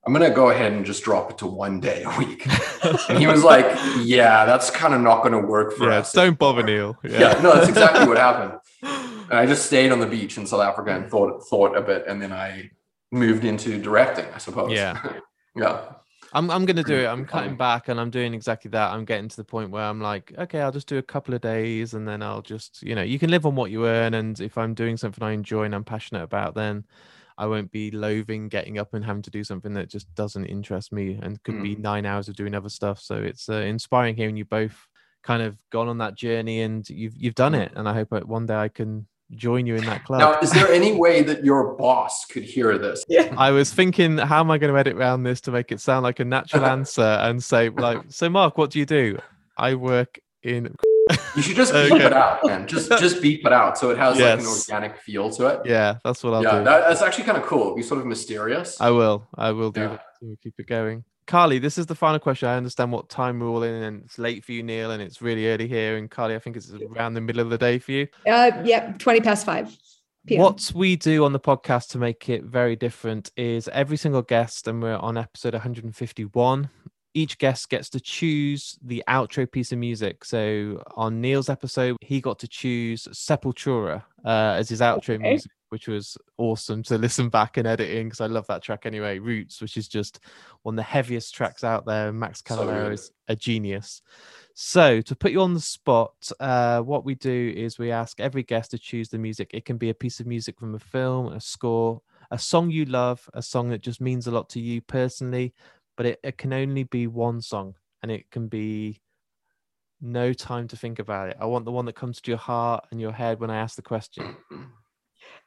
I'm 0.04 0.12
gonna 0.12 0.30
go 0.30 0.50
ahead 0.50 0.72
and 0.72 0.84
just 0.84 1.04
drop 1.04 1.30
it 1.30 1.38
to 1.38 1.46
one 1.46 1.78
day 1.78 2.02
a 2.02 2.18
week. 2.18 2.46
and 3.08 3.18
he 3.18 3.26
was 3.26 3.44
like, 3.44 3.66
Yeah, 4.00 4.44
that's 4.44 4.70
kind 4.70 4.94
of 4.94 5.00
not 5.00 5.22
gonna 5.22 5.40
work 5.40 5.74
for 5.74 5.88
yeah, 5.88 5.98
us. 5.98 6.12
Don't 6.12 6.38
bother 6.38 6.62
Neil. 6.62 6.98
Yeah. 7.04 7.20
yeah, 7.20 7.42
no, 7.42 7.54
that's 7.54 7.68
exactly 7.68 8.06
what 8.06 8.16
happened. 8.28 8.58
And 8.82 9.38
I 9.38 9.46
just 9.46 9.66
stayed 9.66 9.92
on 9.92 10.00
the 10.00 10.06
beach 10.06 10.36
in 10.36 10.46
South 10.46 10.60
Africa 10.60 10.90
and 10.94 11.08
thought 11.08 11.46
thought 11.46 11.76
a 11.76 11.80
bit, 11.80 12.04
and 12.08 12.20
then 12.20 12.32
I 12.32 12.70
moved 13.12 13.44
into 13.44 13.80
directing, 13.80 14.26
I 14.34 14.38
suppose. 14.38 14.72
Yeah. 14.72 15.00
yeah. 15.56 15.92
I'm 16.34 16.50
I'm 16.50 16.64
gonna 16.64 16.82
do 16.82 16.96
it. 16.96 17.06
I'm 17.06 17.26
cutting 17.26 17.56
back 17.56 17.88
and 17.88 18.00
I'm 18.00 18.10
doing 18.10 18.34
exactly 18.34 18.70
that. 18.70 18.92
I'm 18.92 19.04
getting 19.04 19.28
to 19.28 19.36
the 19.36 19.44
point 19.44 19.70
where 19.70 19.84
I'm 19.84 20.00
like, 20.00 20.32
okay, 20.36 20.62
I'll 20.62 20.72
just 20.72 20.88
do 20.88 20.98
a 20.98 21.02
couple 21.02 21.34
of 21.34 21.42
days 21.42 21.94
and 21.94 22.08
then 22.08 22.22
I'll 22.22 22.40
just, 22.40 22.82
you 22.82 22.94
know, 22.94 23.02
you 23.02 23.18
can 23.18 23.30
live 23.30 23.44
on 23.44 23.54
what 23.54 23.70
you 23.70 23.86
earn. 23.86 24.14
And 24.14 24.40
if 24.40 24.56
I'm 24.56 24.72
doing 24.72 24.96
something 24.96 25.22
I 25.22 25.32
enjoy 25.32 25.64
and 25.64 25.74
I'm 25.74 25.84
passionate 25.84 26.22
about, 26.22 26.54
then 26.54 26.84
I 27.38 27.46
won't 27.46 27.70
be 27.70 27.90
loathing 27.90 28.48
getting 28.48 28.78
up 28.78 28.94
and 28.94 29.04
having 29.04 29.22
to 29.22 29.30
do 29.30 29.44
something 29.44 29.74
that 29.74 29.88
just 29.88 30.12
doesn't 30.14 30.44
interest 30.46 30.92
me 30.92 31.18
and 31.22 31.42
could 31.42 31.54
mm. 31.54 31.62
be 31.62 31.76
nine 31.76 32.06
hours 32.06 32.28
of 32.28 32.36
doing 32.36 32.54
other 32.54 32.68
stuff. 32.68 33.00
So 33.00 33.16
it's 33.16 33.48
uh, 33.48 33.54
inspiring 33.54 34.16
hearing 34.16 34.36
you 34.36 34.44
both 34.44 34.76
kind 35.22 35.42
of 35.42 35.56
gone 35.70 35.88
on 35.88 35.98
that 35.98 36.16
journey 36.16 36.62
and 36.62 36.88
you've 36.88 37.16
you've 37.16 37.34
done 37.34 37.52
mm. 37.52 37.60
it. 37.60 37.72
And 37.74 37.88
I 37.88 37.94
hope 37.94 38.12
one 38.24 38.46
day 38.46 38.56
I 38.56 38.68
can 38.68 39.06
join 39.34 39.66
you 39.66 39.76
in 39.76 39.84
that 39.86 40.04
club. 40.04 40.20
Now, 40.20 40.40
is 40.40 40.52
there 40.52 40.70
any 40.70 40.92
way 40.92 41.22
that 41.22 41.44
your 41.44 41.74
boss 41.74 42.24
could 42.26 42.42
hear 42.42 42.78
this? 42.78 43.04
Yeah. 43.12 43.34
I 43.36 43.50
was 43.50 43.72
thinking, 43.72 44.16
how 44.16 44.40
am 44.40 44.50
I 44.50 44.56
going 44.56 44.72
to 44.72 44.78
edit 44.78 44.96
around 44.96 45.24
this 45.24 45.40
to 45.42 45.50
make 45.50 45.70
it 45.70 45.80
sound 45.80 46.02
like 46.02 46.18
a 46.18 46.24
natural 46.24 46.64
answer 46.76 47.02
and 47.02 47.42
say, 47.44 47.68
like, 47.68 48.00
so 48.08 48.30
Mark, 48.30 48.56
what 48.56 48.70
do 48.70 48.78
you 48.78 48.86
do? 48.86 49.18
I 49.58 49.74
work 49.74 50.18
in 50.42 50.74
you 51.34 51.42
should 51.42 51.56
just 51.56 51.72
beep 51.72 51.92
okay. 51.92 52.06
it 52.06 52.12
out, 52.12 52.44
man. 52.44 52.66
Just 52.66 52.90
just 52.98 53.20
beep 53.20 53.44
it 53.44 53.52
out 53.52 53.78
so 53.78 53.90
it 53.90 53.98
has 53.98 54.18
yes. 54.18 54.38
like 54.38 54.46
an 54.46 54.76
organic 54.76 55.00
feel 55.00 55.30
to 55.30 55.46
it. 55.46 55.60
Yeah, 55.64 55.98
that's 56.04 56.22
what 56.22 56.34
I'll 56.34 56.42
yeah, 56.42 56.58
do. 56.58 56.64
That, 56.64 56.88
that's 56.88 57.02
actually 57.02 57.24
kind 57.24 57.38
of 57.38 57.44
cool. 57.44 57.74
Be 57.74 57.82
sort 57.82 58.00
of 58.00 58.06
mysterious. 58.06 58.80
I 58.80 58.90
will. 58.90 59.26
I 59.34 59.50
will 59.52 59.70
do 59.70 59.80
yeah. 59.80 59.88
that. 59.88 60.04
We'll 60.20 60.36
keep 60.36 60.54
it 60.58 60.66
going. 60.66 61.04
Carly, 61.26 61.58
this 61.58 61.78
is 61.78 61.86
the 61.86 61.94
final 61.94 62.18
question. 62.18 62.48
I 62.48 62.56
understand 62.56 62.92
what 62.92 63.08
time 63.08 63.38
we're 63.38 63.48
all 63.48 63.62
in, 63.62 63.82
and 63.82 64.04
it's 64.04 64.18
late 64.18 64.44
for 64.44 64.52
you, 64.52 64.62
Neil, 64.62 64.90
and 64.90 65.02
it's 65.02 65.22
really 65.22 65.48
early 65.48 65.68
here. 65.68 65.96
And 65.96 66.10
Carly, 66.10 66.34
I 66.34 66.38
think 66.38 66.56
it's 66.56 66.72
around 66.72 67.14
the 67.14 67.20
middle 67.20 67.40
of 67.40 67.50
the 67.50 67.58
day 67.58 67.78
for 67.78 67.92
you. 67.92 68.08
Uh, 68.26 68.50
yeah, 68.64 68.92
twenty 68.98 69.20
past 69.20 69.46
five. 69.46 69.76
PM. 70.26 70.40
What 70.40 70.70
we 70.74 70.94
do 70.94 71.24
on 71.24 71.32
the 71.32 71.40
podcast 71.40 71.88
to 71.90 71.98
make 71.98 72.28
it 72.28 72.44
very 72.44 72.76
different 72.76 73.32
is 73.36 73.68
every 73.68 73.96
single 73.96 74.22
guest, 74.22 74.68
and 74.68 74.80
we're 74.80 74.96
on 74.96 75.18
episode 75.18 75.54
151 75.54 76.70
each 77.14 77.38
guest 77.38 77.68
gets 77.68 77.88
to 77.90 78.00
choose 78.00 78.78
the 78.82 79.02
outro 79.08 79.50
piece 79.50 79.72
of 79.72 79.78
music. 79.78 80.24
So 80.24 80.82
on 80.96 81.20
Neil's 81.20 81.48
episode, 81.48 81.96
he 82.00 82.20
got 82.20 82.38
to 82.40 82.48
choose 82.48 83.06
Sepultura 83.12 84.02
uh, 84.24 84.56
as 84.56 84.68
his 84.68 84.80
outro 84.80 85.14
okay. 85.16 85.18
music, 85.18 85.50
which 85.68 85.88
was 85.88 86.16
awesome 86.38 86.82
to 86.84 86.98
listen 86.98 87.28
back 87.28 87.56
and 87.56 87.66
edit 87.66 87.90
in 87.90 88.06
because 88.06 88.20
I 88.20 88.26
love 88.26 88.46
that 88.46 88.62
track 88.62 88.86
anyway. 88.86 89.18
Roots, 89.18 89.60
which 89.60 89.76
is 89.76 89.88
just 89.88 90.20
one 90.62 90.74
of 90.74 90.76
the 90.76 90.82
heaviest 90.82 91.34
tracks 91.34 91.64
out 91.64 91.84
there. 91.84 92.12
Max 92.12 92.40
Cavalera 92.40 92.86
so 92.86 92.92
is 92.92 93.12
a 93.28 93.36
genius. 93.36 94.00
So 94.54 95.00
to 95.02 95.14
put 95.14 95.32
you 95.32 95.42
on 95.42 95.54
the 95.54 95.60
spot, 95.60 96.30
uh, 96.40 96.80
what 96.80 97.04
we 97.04 97.14
do 97.14 97.52
is 97.56 97.78
we 97.78 97.90
ask 97.90 98.20
every 98.20 98.42
guest 98.42 98.70
to 98.72 98.78
choose 98.78 99.08
the 99.08 99.18
music. 99.18 99.50
It 99.52 99.64
can 99.64 99.76
be 99.76 99.90
a 99.90 99.94
piece 99.94 100.20
of 100.20 100.26
music 100.26 100.58
from 100.58 100.74
a 100.74 100.78
film, 100.78 101.28
a 101.28 101.40
score, 101.40 102.00
a 102.30 102.38
song 102.38 102.70
you 102.70 102.86
love, 102.86 103.28
a 103.34 103.42
song 103.42 103.68
that 103.68 103.82
just 103.82 104.00
means 104.00 104.26
a 104.26 104.30
lot 104.30 104.48
to 104.50 104.60
you 104.60 104.80
personally, 104.80 105.54
but 105.96 106.06
it, 106.06 106.20
it 106.22 106.38
can 106.38 106.52
only 106.52 106.84
be 106.84 107.06
one 107.06 107.40
song 107.40 107.74
and 108.02 108.10
it 108.10 108.30
can 108.30 108.48
be 108.48 109.00
no 110.00 110.32
time 110.32 110.68
to 110.68 110.76
think 110.76 110.98
about 110.98 111.28
it. 111.28 111.36
I 111.40 111.46
want 111.46 111.64
the 111.64 111.72
one 111.72 111.84
that 111.86 111.94
comes 111.94 112.20
to 112.22 112.30
your 112.30 112.38
heart 112.38 112.86
and 112.90 113.00
your 113.00 113.12
head 113.12 113.40
when 113.40 113.50
I 113.50 113.58
ask 113.58 113.76
the 113.76 113.82
question. 113.82 114.36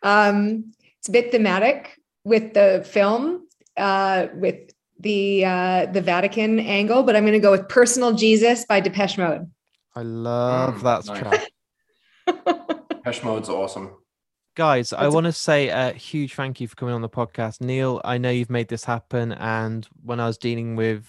Um, 0.02 0.72
it's 1.00 1.10
a 1.10 1.12
bit 1.12 1.32
thematic 1.32 2.00
with 2.24 2.54
the 2.54 2.86
film, 2.88 3.48
uh, 3.76 4.28
with 4.34 4.72
the 5.00 5.44
uh, 5.46 5.86
the 5.88 6.02
Vatican 6.02 6.60
angle, 6.60 7.04
but 7.04 7.16
I'm 7.16 7.24
going 7.24 7.34
to 7.34 7.40
go 7.40 7.52
with 7.52 7.68
"Personal 7.68 8.14
Jesus" 8.14 8.66
by 8.66 8.80
Depeche 8.80 9.18
Mode. 9.18 9.50
I 9.96 10.02
love 10.02 10.76
mm, 10.76 10.84
that 10.84 11.06
nice. 11.08 11.20
track. 11.20 12.88
Depeche 12.90 13.24
Mode's 13.24 13.50
awesome 13.50 13.96
guys 14.56 14.94
i 14.94 15.07
want 15.07 15.26
to 15.26 15.32
say 15.32 15.68
a 15.68 15.91
huge 15.91 16.34
thank 16.34 16.61
you 16.61 16.68
for 16.68 16.76
coming 16.76 16.95
on 16.95 17.02
the 17.02 17.10
podcast 17.10 17.60
neil 17.61 17.99
i 18.06 18.18
know 18.18 18.30
you've 18.30 18.49
made 18.49 18.69
this 18.69 18.86
happen 18.86 19.34
and 19.34 19.88
when 20.03 20.19
i 20.19 20.26
was 20.27 20.38
dealing 20.38 20.76
with 20.76 21.06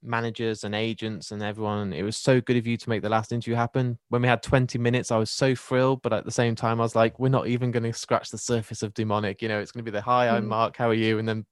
managers 0.00 0.62
and 0.62 0.76
agents 0.76 1.32
and 1.32 1.42
everyone. 1.42 1.92
It 1.92 2.04
was 2.04 2.16
so 2.16 2.40
good 2.40 2.56
of 2.56 2.68
you 2.68 2.76
to 2.76 2.88
make 2.88 3.02
the 3.02 3.08
last 3.08 3.32
interview 3.32 3.56
happen. 3.56 3.98
When 4.10 4.22
we 4.22 4.28
had 4.28 4.44
20 4.44 4.78
minutes, 4.78 5.10
I 5.10 5.16
was 5.16 5.28
so 5.28 5.56
thrilled, 5.56 6.02
but 6.02 6.12
at 6.12 6.24
the 6.24 6.30
same 6.30 6.54
time, 6.54 6.80
I 6.80 6.84
was 6.84 6.94
like, 6.94 7.18
we're 7.18 7.30
not 7.30 7.48
even 7.48 7.72
going 7.72 7.82
to 7.82 7.92
scratch 7.92 8.30
the 8.30 8.38
surface 8.38 8.84
of 8.84 8.94
demonic. 8.94 9.42
You 9.42 9.48
know, 9.48 9.58
it's 9.58 9.72
going 9.72 9.84
to 9.84 9.90
be 9.90 9.94
the 9.94 10.00
hi, 10.00 10.28
I'm 10.28 10.44
Mhm. 10.44 10.50
Mark, 10.50 10.76
how 10.76 10.88
are 10.88 10.94
you? 10.94 11.18
And 11.18 11.28
then 11.28 11.44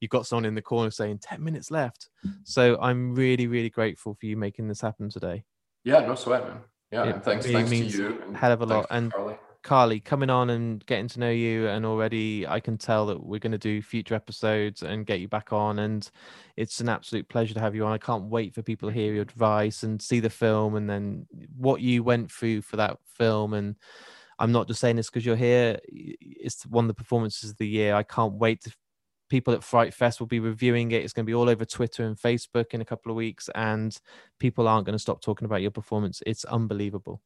you've 0.00 0.10
got 0.10 0.26
someone 0.26 0.46
in 0.46 0.56
the 0.56 0.60
corner 0.62 0.90
saying 0.90 1.20
10 1.20 1.44
minutes 1.44 1.70
left. 1.70 2.08
So 2.42 2.76
I'm 2.82 3.14
really, 3.14 3.46
really 3.46 3.70
grateful 3.70 4.16
for 4.18 4.26
you 4.26 4.36
making 4.36 4.66
this 4.66 4.80
happen 4.80 5.08
today. 5.08 5.44
Yeah, 5.84 6.00
no 6.00 6.16
sweat, 6.16 6.42
man. 6.48 6.58
Yeah, 6.90 7.04
It 7.04 7.22
thanks, 7.22 7.46
really 7.46 7.62
thanks 7.64 7.94
to 7.94 8.02
you. 8.02 8.22
and 8.26 8.36
hell 8.36 8.50
of 8.50 8.62
a 8.62 8.66
lot. 8.66 8.86
And 8.90 9.12
Carly. 9.12 9.36
Carly, 9.62 10.00
coming 10.00 10.30
on 10.30 10.50
and 10.50 10.84
getting 10.86 11.08
to 11.08 11.20
know 11.20 11.30
you, 11.30 11.68
and 11.68 11.86
already 11.86 12.46
I 12.46 12.60
can 12.60 12.76
tell 12.76 13.06
that 13.06 13.24
we're 13.24 13.38
going 13.38 13.52
to 13.52 13.58
do 13.58 13.80
future 13.80 14.14
episodes 14.14 14.82
and 14.82 15.06
get 15.06 15.20
you 15.20 15.28
back 15.28 15.52
on. 15.52 15.78
And 15.78 16.10
it's 16.56 16.80
an 16.80 16.88
absolute 16.88 17.28
pleasure 17.28 17.54
to 17.54 17.60
have 17.60 17.74
you 17.74 17.84
on. 17.84 17.92
I 17.92 17.98
can't 17.98 18.24
wait 18.24 18.54
for 18.54 18.62
people 18.62 18.88
to 18.88 18.94
hear 18.94 19.12
your 19.12 19.22
advice 19.22 19.84
and 19.84 20.02
see 20.02 20.20
the 20.20 20.30
film, 20.30 20.74
and 20.74 20.90
then 20.90 21.26
what 21.56 21.80
you 21.80 22.02
went 22.02 22.30
through 22.30 22.62
for 22.62 22.76
that 22.76 22.98
film. 23.06 23.54
And 23.54 23.76
I'm 24.38 24.52
not 24.52 24.66
just 24.66 24.80
saying 24.80 24.96
this 24.96 25.10
because 25.10 25.24
you're 25.24 25.36
here; 25.36 25.78
it's 25.86 26.66
one 26.66 26.84
of 26.84 26.88
the 26.88 26.94
performances 26.94 27.50
of 27.50 27.58
the 27.58 27.68
year. 27.68 27.94
I 27.94 28.02
can't 28.02 28.34
wait 28.34 28.62
to. 28.62 28.72
People 29.28 29.54
at 29.54 29.64
Fright 29.64 29.94
Fest 29.94 30.20
will 30.20 30.26
be 30.26 30.40
reviewing 30.40 30.92
it. 30.92 31.02
It's 31.02 31.14
going 31.14 31.24
to 31.24 31.30
be 31.30 31.34
all 31.34 31.48
over 31.48 31.64
Twitter 31.64 32.04
and 32.04 32.18
Facebook 32.18 32.74
in 32.74 32.82
a 32.82 32.84
couple 32.84 33.10
of 33.10 33.16
weeks, 33.16 33.48
and 33.54 33.96
people 34.38 34.68
aren't 34.68 34.84
going 34.84 34.92
to 34.92 35.02
stop 35.02 35.22
talking 35.22 35.46
about 35.46 35.62
your 35.62 35.70
performance. 35.70 36.22
It's 36.26 36.44
unbelievable. 36.44 37.22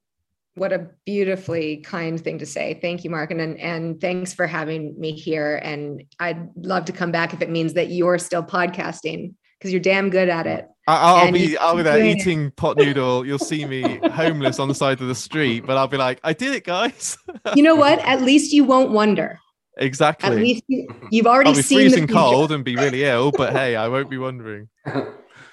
What 0.57 0.73
a 0.73 0.89
beautifully 1.05 1.79
kind 1.79 2.21
thing 2.21 2.39
to 2.39 2.47
say. 2.47 2.79
Thank 2.81 3.05
you, 3.05 3.11
Mark. 3.11 3.31
And, 3.31 3.41
and 3.41 3.61
and 3.61 4.01
thanks 4.01 4.33
for 4.33 4.47
having 4.47 4.99
me 4.99 5.13
here. 5.13 5.57
And 5.63 6.03
I'd 6.19 6.49
love 6.57 6.87
to 6.87 6.93
come 6.93 7.13
back 7.13 7.33
if 7.35 7.43
it 7.43 7.51
means 7.51 7.75
that 7.75 7.91
you're 7.91 8.19
still 8.19 8.43
podcasting 8.43 9.35
because 9.59 9.71
you're 9.71 9.81
damn 9.83 10.09
good 10.11 10.29
at 10.29 10.47
it. 10.47 10.67
I- 10.89 11.25
I'll 11.27 11.33
be 11.33 11.59
I'll 11.59 11.75
be 11.75 11.79
keep 11.81 11.85
there 11.85 11.99
doing 11.99 12.11
it. 12.17 12.21
eating 12.21 12.51
pot 12.53 12.77
noodle. 12.79 13.27
You'll 13.27 13.39
see 13.39 13.65
me 13.67 14.01
homeless 14.11 14.59
on 14.59 14.69
the 14.69 14.75
side 14.75 15.01
of 15.01 15.09
the 15.09 15.15
street, 15.15 15.67
but 15.67 15.77
I'll 15.77 15.89
be 15.89 15.97
like, 15.99 16.21
I 16.25 16.33
did 16.33 16.55
it, 16.55 16.65
guys. 16.65 17.19
You 17.55 17.63
know 17.63 17.75
what? 17.77 17.99
At 18.01 18.23
least 18.23 18.53
you 18.53 18.65
won't 18.65 18.91
wonder. 18.93 19.39
exactly. 19.79 20.29
At 20.31 20.37
least 20.37 20.63
you, 20.69 20.89
you've 21.11 21.27
already 21.27 21.51
I'll 21.51 21.57
be 21.57 21.63
seen 21.63 21.79
freezing 21.81 22.07
the 22.07 22.13
cold 22.15 22.51
and 22.53 22.65
be 22.65 22.77
really 22.77 23.05
ill, 23.05 23.31
but 23.31 23.53
hey, 23.53 23.77
I 23.77 23.89
won't 23.89 24.09
be 24.09 24.17
wondering. 24.19 24.69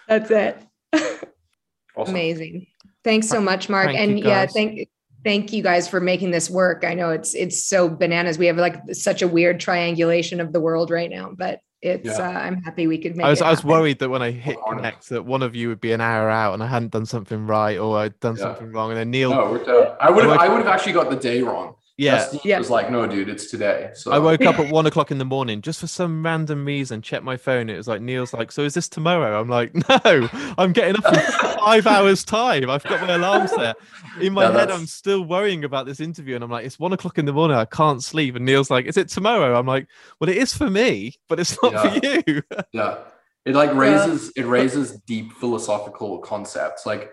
That's 0.07 0.31
it. 0.31 0.57
awesome. 0.93 2.13
Amazing. 2.15 2.67
Thanks 3.03 3.27
so 3.27 3.41
much, 3.41 3.67
Mark. 3.69 3.88
Thank 3.88 3.99
and 3.99 4.19
you, 4.19 4.25
yeah, 4.25 4.45
guys. 4.45 4.53
thank 4.53 4.88
thank 5.23 5.53
you 5.53 5.63
guys 5.63 5.87
for 5.87 5.99
making 5.99 6.31
this 6.31 6.49
work. 6.49 6.83
I 6.85 6.93
know 6.93 7.09
it's 7.11 7.33
it's 7.33 7.63
so 7.65 7.89
bananas. 7.89 8.37
We 8.37 8.45
have 8.47 8.57
like 8.57 8.77
such 8.93 9.21
a 9.21 9.27
weird 9.27 9.59
triangulation 9.59 10.39
of 10.39 10.53
the 10.53 10.59
world 10.59 10.89
right 10.91 11.09
now, 11.09 11.31
but 11.37 11.59
it's 11.81 12.05
Yeah. 12.07 12.27
uh, 12.29 12.39
I'm 12.39 12.61
happy 12.63 12.87
we 12.87 12.97
could 12.97 13.15
make 13.17 13.25
I 13.25 13.29
was 13.29 13.41
it 13.41 13.45
I 13.45 13.49
was 13.49 13.59
happen. 13.59 13.71
worried 13.71 13.99
that 13.99 14.09
when 14.09 14.21
I 14.21 14.31
hit 14.31 14.57
Honest. 14.65 14.77
connect 14.77 15.09
that 15.09 15.23
one 15.25 15.43
of 15.43 15.55
you 15.55 15.67
would 15.69 15.81
be 15.81 15.91
an 15.91 15.99
hour 16.01 16.29
out 16.29 16.53
and 16.53 16.63
I 16.63 16.67
hadn't 16.67 16.91
done 16.91 17.05
something 17.05 17.45
right 17.45 17.77
or 17.77 17.97
I'd 17.97 18.19
done 18.21 18.35
Yeah. 18.37 18.43
something 18.43 18.71
wrong. 18.71 18.91
And 18.91 18.99
then 18.99 19.11
Neil, 19.11 19.31
No, 19.31 19.55
it. 19.55 19.67
I 19.99 20.09
would 20.09 20.23
have 20.25 20.37
I 20.39 20.45
I 20.45 20.49
would 20.49 20.59
have 20.59 20.67
actually 20.67 20.93
got 20.93 21.09
the 21.09 21.15
day 21.17 21.41
wrong. 21.41 21.75
Yeah, 21.97 22.17
Justine 22.17 22.41
Yeah. 22.43 22.57
was 22.57 22.69
like, 22.69 22.89
no, 22.89 23.05
dude, 23.07 23.29
it's 23.29 23.51
today. 23.51 23.91
So 23.93 24.11
I 24.11 24.19
woke 24.19 24.41
up 24.45 24.57
at 24.59 24.67
one 24.67 24.85
o'clock 24.85 25.11
in 25.11 25.17
the 25.19 25.25
morning 25.25 25.61
just 25.61 25.79
for 25.79 25.87
some 25.87 26.23
random 26.25 26.65
reason, 26.65 27.01
checked 27.01 27.23
my 27.23 27.37
phone. 27.37 27.69
It 27.69 27.77
was 27.77 27.87
like 27.87 28.01
Neil's 28.01 28.33
like, 28.33 28.51
So 28.51 28.63
is 28.63 28.73
this 28.73 28.89
tomorrow? 28.89 29.39
I'm 29.39 29.47
like, 29.49 29.73
No, 29.89 30.29
I'm 30.57 30.73
getting 30.73 30.97
up 30.97 31.13
in 31.13 31.19
five 31.59 31.85
hours 31.87 32.23
time. 32.23 32.69
I've 32.69 32.85
got 32.87 33.01
my 33.01 33.13
alarm 33.13 33.47
set. 33.47 33.75
In 34.21 34.33
my 34.33 34.43
Yeah, 34.43 34.51
head, 34.59 34.71
I'm 34.71 34.85
still 34.87 35.23
worrying 35.23 35.63
about 35.63 35.85
this 35.85 35.99
interview, 35.99 36.35
and 36.35 36.43
I'm 36.43 36.49
like, 36.51 36.65
It's 36.65 36.79
one 36.79 36.93
o'clock 36.93 37.17
in 37.17 37.25
the 37.25 37.33
morning, 37.33 37.57
I 37.57 37.65
can't 37.65 38.03
sleep. 38.03 38.35
And 38.35 38.45
Neil's 38.45 38.71
like, 38.71 38.85
Is 38.85 38.97
it 38.97 39.09
tomorrow? 39.09 39.57
I'm 39.57 39.67
like, 39.67 39.87
Well, 40.19 40.29
it 40.29 40.37
is 40.37 40.53
for 40.55 40.69
me, 40.69 41.15
but 41.29 41.39
it's 41.39 41.57
not 41.61 41.73
for 41.79 42.07
you. 42.07 42.41
yeah 42.73 42.97
it 43.45 43.55
like 43.55 43.73
raises 43.73 44.31
it 44.37 44.45
raises 44.45 45.01
deep 45.01 45.33
philosophical 45.33 46.19
concepts 46.19 46.85
like 46.85 47.11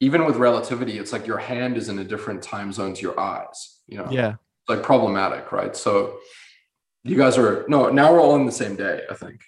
even 0.00 0.24
with 0.24 0.36
relativity 0.36 0.96
it's 0.98 1.12
like 1.12 1.26
your 1.26 1.36
hand 1.36 1.76
is 1.76 1.90
in 1.90 1.98
a 1.98 2.04
different 2.04 2.42
time 2.42 2.72
zone 2.72 2.94
to 2.94 3.02
your 3.02 3.20
eyes 3.20 3.79
you 3.90 3.98
know 3.98 4.08
yeah. 4.10 4.34
like 4.68 4.82
problematic 4.82 5.50
right 5.52 5.76
so 5.76 6.18
you 7.02 7.16
guys 7.16 7.36
are 7.36 7.64
no 7.68 7.90
now 7.90 8.12
we're 8.12 8.20
all 8.20 8.36
in 8.36 8.46
the 8.46 8.52
same 8.52 8.76
day 8.76 9.02
i 9.10 9.14
think 9.14 9.40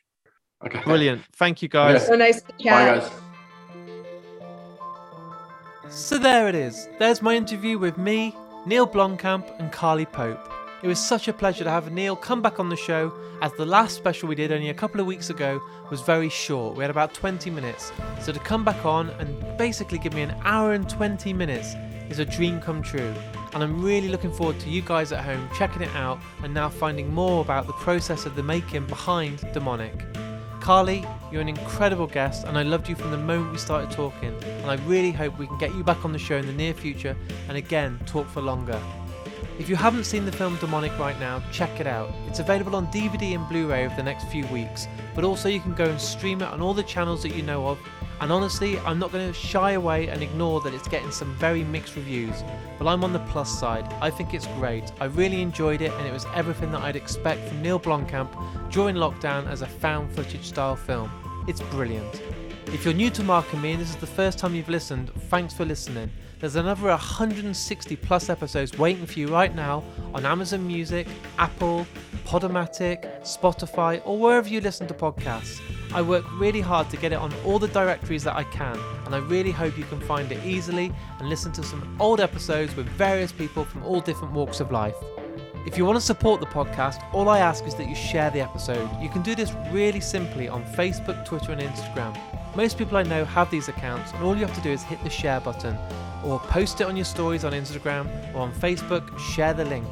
okay 0.64 0.82
Brilliant. 0.84 1.22
Thank 1.36 1.62
you 1.62 1.68
guys. 1.68 2.06
So 2.06 2.14
nice 2.14 2.42
to 2.42 2.52
bye 2.52 3.00
guys 3.00 3.10
So 5.90 6.18
there 6.18 6.48
it 6.48 6.54
is. 6.54 6.88
There's 6.98 7.20
my 7.20 7.36
interview 7.36 7.78
with 7.78 7.98
me, 7.98 8.34
Neil 8.64 8.86
Blomkamp, 8.86 9.44
and 9.60 9.70
Carly 9.70 10.06
Pope. 10.06 10.40
It 10.82 10.88
was 10.88 10.98
such 10.98 11.28
a 11.28 11.32
pleasure 11.32 11.64
to 11.64 11.70
have 11.70 11.92
Neil 11.92 12.16
come 12.16 12.40
back 12.40 12.58
on 12.58 12.68
the 12.70 12.76
show, 12.76 13.12
as 13.42 13.52
the 13.52 13.66
last 13.66 13.94
special 13.94 14.28
we 14.28 14.34
did 14.34 14.50
only 14.50 14.70
a 14.70 14.74
couple 14.74 15.00
of 15.00 15.06
weeks 15.06 15.28
ago 15.30 15.60
was 15.90 16.00
very 16.00 16.28
short. 16.28 16.76
We 16.76 16.82
had 16.82 16.90
about 16.90 17.12
20 17.12 17.50
minutes. 17.50 17.92
So 18.20 18.32
to 18.32 18.38
come 18.40 18.64
back 18.64 18.86
on 18.86 19.10
and 19.20 19.58
basically 19.58 19.98
give 19.98 20.14
me 20.14 20.22
an 20.22 20.34
hour 20.44 20.72
and 20.72 20.88
20 20.88 21.32
minutes 21.34 21.76
is 22.08 22.18
a 22.20 22.24
dream 22.24 22.60
come 22.60 22.82
true. 22.82 23.14
And 23.54 23.62
I'm 23.62 23.82
really 23.82 24.08
looking 24.08 24.32
forward 24.32 24.58
to 24.60 24.70
you 24.70 24.80
guys 24.80 25.12
at 25.12 25.24
home 25.24 25.48
checking 25.54 25.82
it 25.82 25.94
out 25.94 26.18
and 26.42 26.54
now 26.54 26.68
finding 26.68 27.12
more 27.12 27.42
about 27.42 27.66
the 27.66 27.74
process 27.74 28.24
of 28.24 28.34
the 28.34 28.42
making 28.42 28.86
behind 28.86 29.40
Demonic. 29.52 30.04
Carly, 30.60 31.04
you're 31.30 31.42
an 31.42 31.48
incredible 31.48 32.06
guest, 32.06 32.44
and 32.44 32.56
I 32.56 32.62
loved 32.62 32.88
you 32.88 32.94
from 32.94 33.10
the 33.10 33.18
moment 33.18 33.52
we 33.52 33.58
started 33.58 33.90
talking. 33.90 34.32
And 34.44 34.70
I 34.70 34.76
really 34.86 35.10
hope 35.10 35.36
we 35.36 35.46
can 35.46 35.58
get 35.58 35.74
you 35.74 35.82
back 35.82 36.04
on 36.04 36.12
the 36.12 36.18
show 36.18 36.36
in 36.36 36.46
the 36.46 36.52
near 36.52 36.72
future 36.72 37.16
and 37.48 37.56
again 37.56 37.98
talk 38.06 38.28
for 38.28 38.40
longer. 38.40 38.80
If 39.58 39.68
you 39.68 39.76
haven't 39.76 40.04
seen 40.04 40.24
the 40.24 40.32
film 40.32 40.56
Demonic 40.56 40.98
right 40.98 41.18
now, 41.20 41.42
check 41.52 41.78
it 41.78 41.86
out. 41.86 42.10
It's 42.26 42.38
available 42.38 42.74
on 42.74 42.86
DVD 42.86 43.34
and 43.34 43.46
Blu 43.48 43.68
ray 43.68 43.84
over 43.84 43.94
the 43.96 44.02
next 44.02 44.28
few 44.28 44.46
weeks, 44.46 44.88
but 45.14 45.24
also 45.24 45.48
you 45.48 45.60
can 45.60 45.74
go 45.74 45.84
and 45.84 46.00
stream 46.00 46.40
it 46.42 46.48
on 46.48 46.62
all 46.62 46.74
the 46.74 46.82
channels 46.82 47.22
that 47.22 47.34
you 47.34 47.42
know 47.42 47.66
of. 47.66 47.78
And 48.20 48.30
honestly, 48.30 48.78
I'm 48.80 48.98
not 48.98 49.10
going 49.10 49.26
to 49.26 49.32
shy 49.32 49.72
away 49.72 50.08
and 50.08 50.22
ignore 50.22 50.60
that 50.60 50.74
it's 50.74 50.86
getting 50.86 51.10
some 51.10 51.34
very 51.36 51.64
mixed 51.64 51.96
reviews, 51.96 52.44
but 52.78 52.86
I'm 52.86 53.02
on 53.02 53.12
the 53.12 53.18
plus 53.20 53.58
side. 53.58 53.92
I 54.00 54.10
think 54.10 54.34
it's 54.34 54.46
great. 54.58 54.92
I 55.00 55.06
really 55.06 55.42
enjoyed 55.42 55.82
it, 55.82 55.92
and 55.92 56.06
it 56.06 56.12
was 56.12 56.26
everything 56.34 56.70
that 56.72 56.82
I'd 56.82 56.96
expect 56.96 57.48
from 57.48 57.62
Neil 57.62 57.80
Blomkamp 57.80 58.70
during 58.70 58.96
lockdown 58.96 59.48
as 59.48 59.62
a 59.62 59.66
found 59.66 60.12
footage 60.14 60.44
style 60.44 60.76
film. 60.76 61.10
It's 61.48 61.60
brilliant. 61.60 62.22
If 62.66 62.84
you're 62.84 62.94
new 62.94 63.10
to 63.10 63.22
Mark 63.22 63.52
and 63.52 63.60
me 63.60 63.72
and 63.72 63.80
this 63.80 63.90
is 63.90 63.96
the 63.96 64.06
first 64.06 64.38
time 64.38 64.54
you've 64.54 64.68
listened, 64.68 65.10
thanks 65.28 65.52
for 65.52 65.64
listening. 65.64 66.10
There's 66.38 66.56
another 66.56 66.88
160 66.88 67.96
plus 67.96 68.30
episodes 68.30 68.78
waiting 68.78 69.04
for 69.04 69.18
you 69.18 69.28
right 69.28 69.54
now 69.54 69.84
on 70.14 70.24
Amazon 70.24 70.66
Music, 70.66 71.06
Apple, 71.38 71.86
Podomatic, 72.24 73.20
Spotify, 73.22 74.00
or 74.04 74.18
wherever 74.18 74.48
you 74.48 74.60
listen 74.60 74.86
to 74.88 74.94
podcasts. 74.94 75.60
I 75.94 76.00
work 76.00 76.24
really 76.40 76.62
hard 76.62 76.88
to 76.90 76.96
get 76.96 77.12
it 77.12 77.16
on 77.16 77.34
all 77.44 77.58
the 77.58 77.68
directories 77.68 78.24
that 78.24 78.34
I 78.34 78.44
can, 78.44 78.78
and 79.04 79.14
I 79.14 79.18
really 79.18 79.50
hope 79.50 79.76
you 79.76 79.84
can 79.84 80.00
find 80.00 80.32
it 80.32 80.42
easily 80.42 80.90
and 81.18 81.28
listen 81.28 81.52
to 81.52 81.62
some 81.62 81.96
old 82.00 82.18
episodes 82.18 82.74
with 82.74 82.86
various 82.88 83.30
people 83.30 83.64
from 83.64 83.84
all 83.84 84.00
different 84.00 84.32
walks 84.32 84.60
of 84.60 84.72
life. 84.72 84.96
If 85.66 85.76
you 85.76 85.84
want 85.84 85.96
to 85.96 86.04
support 86.04 86.40
the 86.40 86.46
podcast, 86.46 87.02
all 87.12 87.28
I 87.28 87.40
ask 87.40 87.66
is 87.66 87.74
that 87.74 87.88
you 87.88 87.94
share 87.94 88.30
the 88.30 88.40
episode. 88.40 88.88
You 89.02 89.10
can 89.10 89.20
do 89.20 89.34
this 89.34 89.52
really 89.70 90.00
simply 90.00 90.48
on 90.48 90.64
Facebook, 90.64 91.26
Twitter, 91.26 91.52
and 91.52 91.60
Instagram. 91.60 92.18
Most 92.56 92.78
people 92.78 92.96
I 92.96 93.02
know 93.02 93.26
have 93.26 93.50
these 93.50 93.68
accounts, 93.68 94.12
and 94.12 94.24
all 94.24 94.34
you 94.34 94.46
have 94.46 94.56
to 94.56 94.62
do 94.62 94.70
is 94.70 94.82
hit 94.82 95.02
the 95.04 95.10
share 95.10 95.40
button, 95.40 95.76
or 96.24 96.40
post 96.40 96.80
it 96.80 96.84
on 96.84 96.96
your 96.96 97.04
stories 97.04 97.44
on 97.44 97.52
Instagram 97.52 98.08
or 98.34 98.40
on 98.40 98.52
Facebook, 98.54 99.18
share 99.18 99.52
the 99.52 99.66
link. 99.66 99.86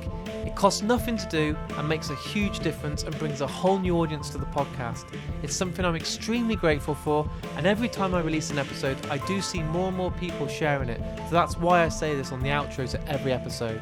Costs 0.61 0.83
nothing 0.83 1.17
to 1.17 1.27
do 1.31 1.57
and 1.79 1.89
makes 1.89 2.11
a 2.11 2.15
huge 2.15 2.59
difference 2.59 3.05
and 3.05 3.19
brings 3.19 3.41
a 3.41 3.47
whole 3.47 3.79
new 3.79 3.97
audience 3.97 4.29
to 4.29 4.37
the 4.37 4.45
podcast. 4.45 5.07
It's 5.43 5.57
something 5.57 5.87
I'm 5.87 5.97
extremely 5.97 6.55
grateful 6.55 6.95
for, 6.95 7.27
and 7.57 7.67
every 7.67 7.89
time 7.89 8.15
I 8.15 8.21
release 8.21 8.51
an 8.51 8.59
episode, 8.59 8.99
I 9.07 9.17
do 9.27 9.41
see 9.41 9.63
more 9.63 9.89
and 9.89 9.97
more 9.97 10.11
people 10.11 10.47
sharing 10.47 10.91
it. 10.91 11.01
So 11.17 11.31
that's 11.31 11.57
why 11.57 11.83
I 11.83 11.89
say 11.89 12.15
this 12.15 12.31
on 12.31 12.41
the 12.41 12.51
outro 12.51 12.87
to 12.91 13.09
every 13.09 13.33
episode. 13.33 13.81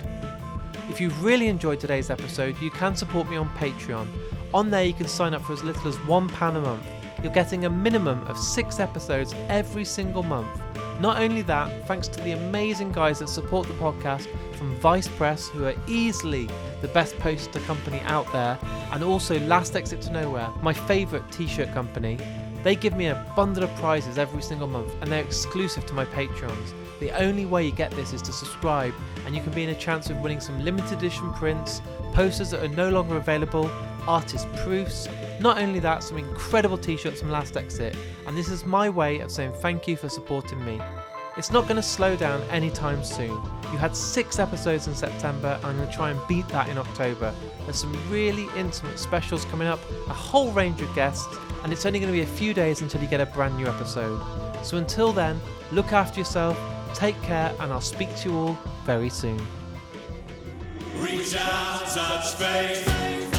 If 0.88 1.00
you've 1.00 1.20
really 1.24 1.48
enjoyed 1.48 1.80
today's 1.80 2.10
episode, 2.10 2.56
you 2.62 2.70
can 2.70 2.94
support 2.94 3.28
me 3.28 3.36
on 3.36 3.48
Patreon. 3.56 4.06
On 4.54 4.70
there, 4.70 4.84
you 4.84 4.94
can 4.94 5.08
sign 5.08 5.34
up 5.34 5.42
for 5.42 5.54
as 5.54 5.64
little 5.64 5.88
as 5.88 5.96
£1 5.96 6.56
a 6.56 6.60
month. 6.60 6.86
You're 7.24 7.32
getting 7.32 7.64
a 7.64 7.70
minimum 7.70 8.24
of 8.28 8.38
six 8.38 8.78
episodes 8.78 9.34
every 9.48 9.84
single 9.84 10.22
month. 10.22 10.60
Not 11.00 11.20
only 11.20 11.42
that, 11.42 11.86
thanks 11.86 12.08
to 12.08 12.20
the 12.22 12.32
amazing 12.32 12.90
guys 12.90 13.20
that 13.20 13.28
support 13.28 13.68
the 13.68 13.74
podcast 13.74 14.26
from 14.56 14.74
Vice 14.76 15.06
Press, 15.06 15.46
who 15.48 15.64
are 15.64 15.74
easily 15.86 16.48
the 16.80 16.88
best 16.88 17.16
poster 17.20 17.60
company 17.60 18.00
out 18.00 18.30
there, 18.32 18.58
and 18.92 19.04
also 19.04 19.38
Last 19.40 19.76
Exit 19.76 20.00
to 20.02 20.12
Nowhere, 20.12 20.50
my 20.60 20.72
favourite 20.72 21.30
t 21.30 21.46
shirt 21.46 21.72
company. 21.72 22.18
They 22.64 22.74
give 22.74 22.96
me 22.96 23.06
a 23.06 23.32
bundle 23.36 23.62
of 23.62 23.74
prizes 23.76 24.18
every 24.18 24.42
single 24.42 24.66
month, 24.66 24.92
and 25.00 25.12
they're 25.12 25.22
exclusive 25.22 25.86
to 25.86 25.94
my 25.94 26.04
Patreons. 26.06 26.72
The 26.98 27.12
only 27.12 27.46
way 27.46 27.64
you 27.64 27.70
get 27.70 27.92
this 27.92 28.12
is 28.12 28.20
to 28.22 28.32
subscribe, 28.32 28.92
and 29.24 29.36
you 29.36 29.40
can 29.40 29.52
be 29.52 29.62
in 29.62 29.70
a 29.70 29.76
chance 29.76 30.10
of 30.10 30.20
winning 30.20 30.40
some 30.40 30.64
limited 30.64 30.98
edition 30.98 31.32
prints, 31.34 31.80
posters 32.12 32.50
that 32.50 32.64
are 32.64 32.74
no 32.74 32.90
longer 32.90 33.16
available, 33.16 33.70
artist 34.08 34.52
proofs. 34.56 35.06
Not 35.40 35.58
only 35.58 35.78
that, 35.80 36.02
some 36.02 36.18
incredible 36.18 36.76
t 36.76 36.96
shirts 36.96 37.20
from 37.20 37.30
Last 37.30 37.56
Exit, 37.56 37.96
and 38.26 38.36
this 38.36 38.48
is 38.48 38.64
my 38.64 38.88
way 38.88 39.20
of 39.20 39.30
saying 39.30 39.52
thank 39.54 39.86
you 39.86 39.96
for 39.96 40.08
supporting 40.08 40.64
me. 40.64 40.80
It's 41.36 41.52
not 41.52 41.64
going 41.64 41.76
to 41.76 41.82
slow 41.82 42.16
down 42.16 42.42
anytime 42.50 43.04
soon. 43.04 43.40
You 43.70 43.78
had 43.78 43.94
six 43.94 44.40
episodes 44.40 44.88
in 44.88 44.94
September, 44.96 45.56
and 45.58 45.66
I'm 45.66 45.76
going 45.76 45.88
to 45.88 45.94
try 45.94 46.10
and 46.10 46.20
beat 46.26 46.48
that 46.48 46.68
in 46.68 46.76
October. 46.76 47.32
There's 47.64 47.78
some 47.78 47.96
really 48.10 48.48
intimate 48.56 48.98
specials 48.98 49.44
coming 49.44 49.68
up, 49.68 49.78
a 50.08 50.12
whole 50.12 50.50
range 50.50 50.80
of 50.80 50.92
guests, 50.96 51.32
and 51.62 51.72
it's 51.72 51.86
only 51.86 52.00
going 52.00 52.12
to 52.12 52.16
be 52.16 52.24
a 52.24 52.26
few 52.26 52.52
days 52.52 52.82
until 52.82 53.00
you 53.00 53.06
get 53.06 53.20
a 53.20 53.26
brand 53.26 53.56
new 53.56 53.68
episode. 53.68 54.20
So 54.64 54.78
until 54.78 55.12
then, 55.12 55.40
look 55.70 55.92
after 55.92 56.18
yourself, 56.18 56.58
take 56.92 57.20
care, 57.22 57.54
and 57.60 57.72
I'll 57.72 57.80
speak 57.80 58.14
to 58.16 58.30
you 58.30 58.36
all 58.36 58.58
very 58.84 59.10
soon. 59.10 59.40
Reach 60.96 61.36
out, 61.36 61.86
touch 61.86 62.34
faith. 62.34 63.37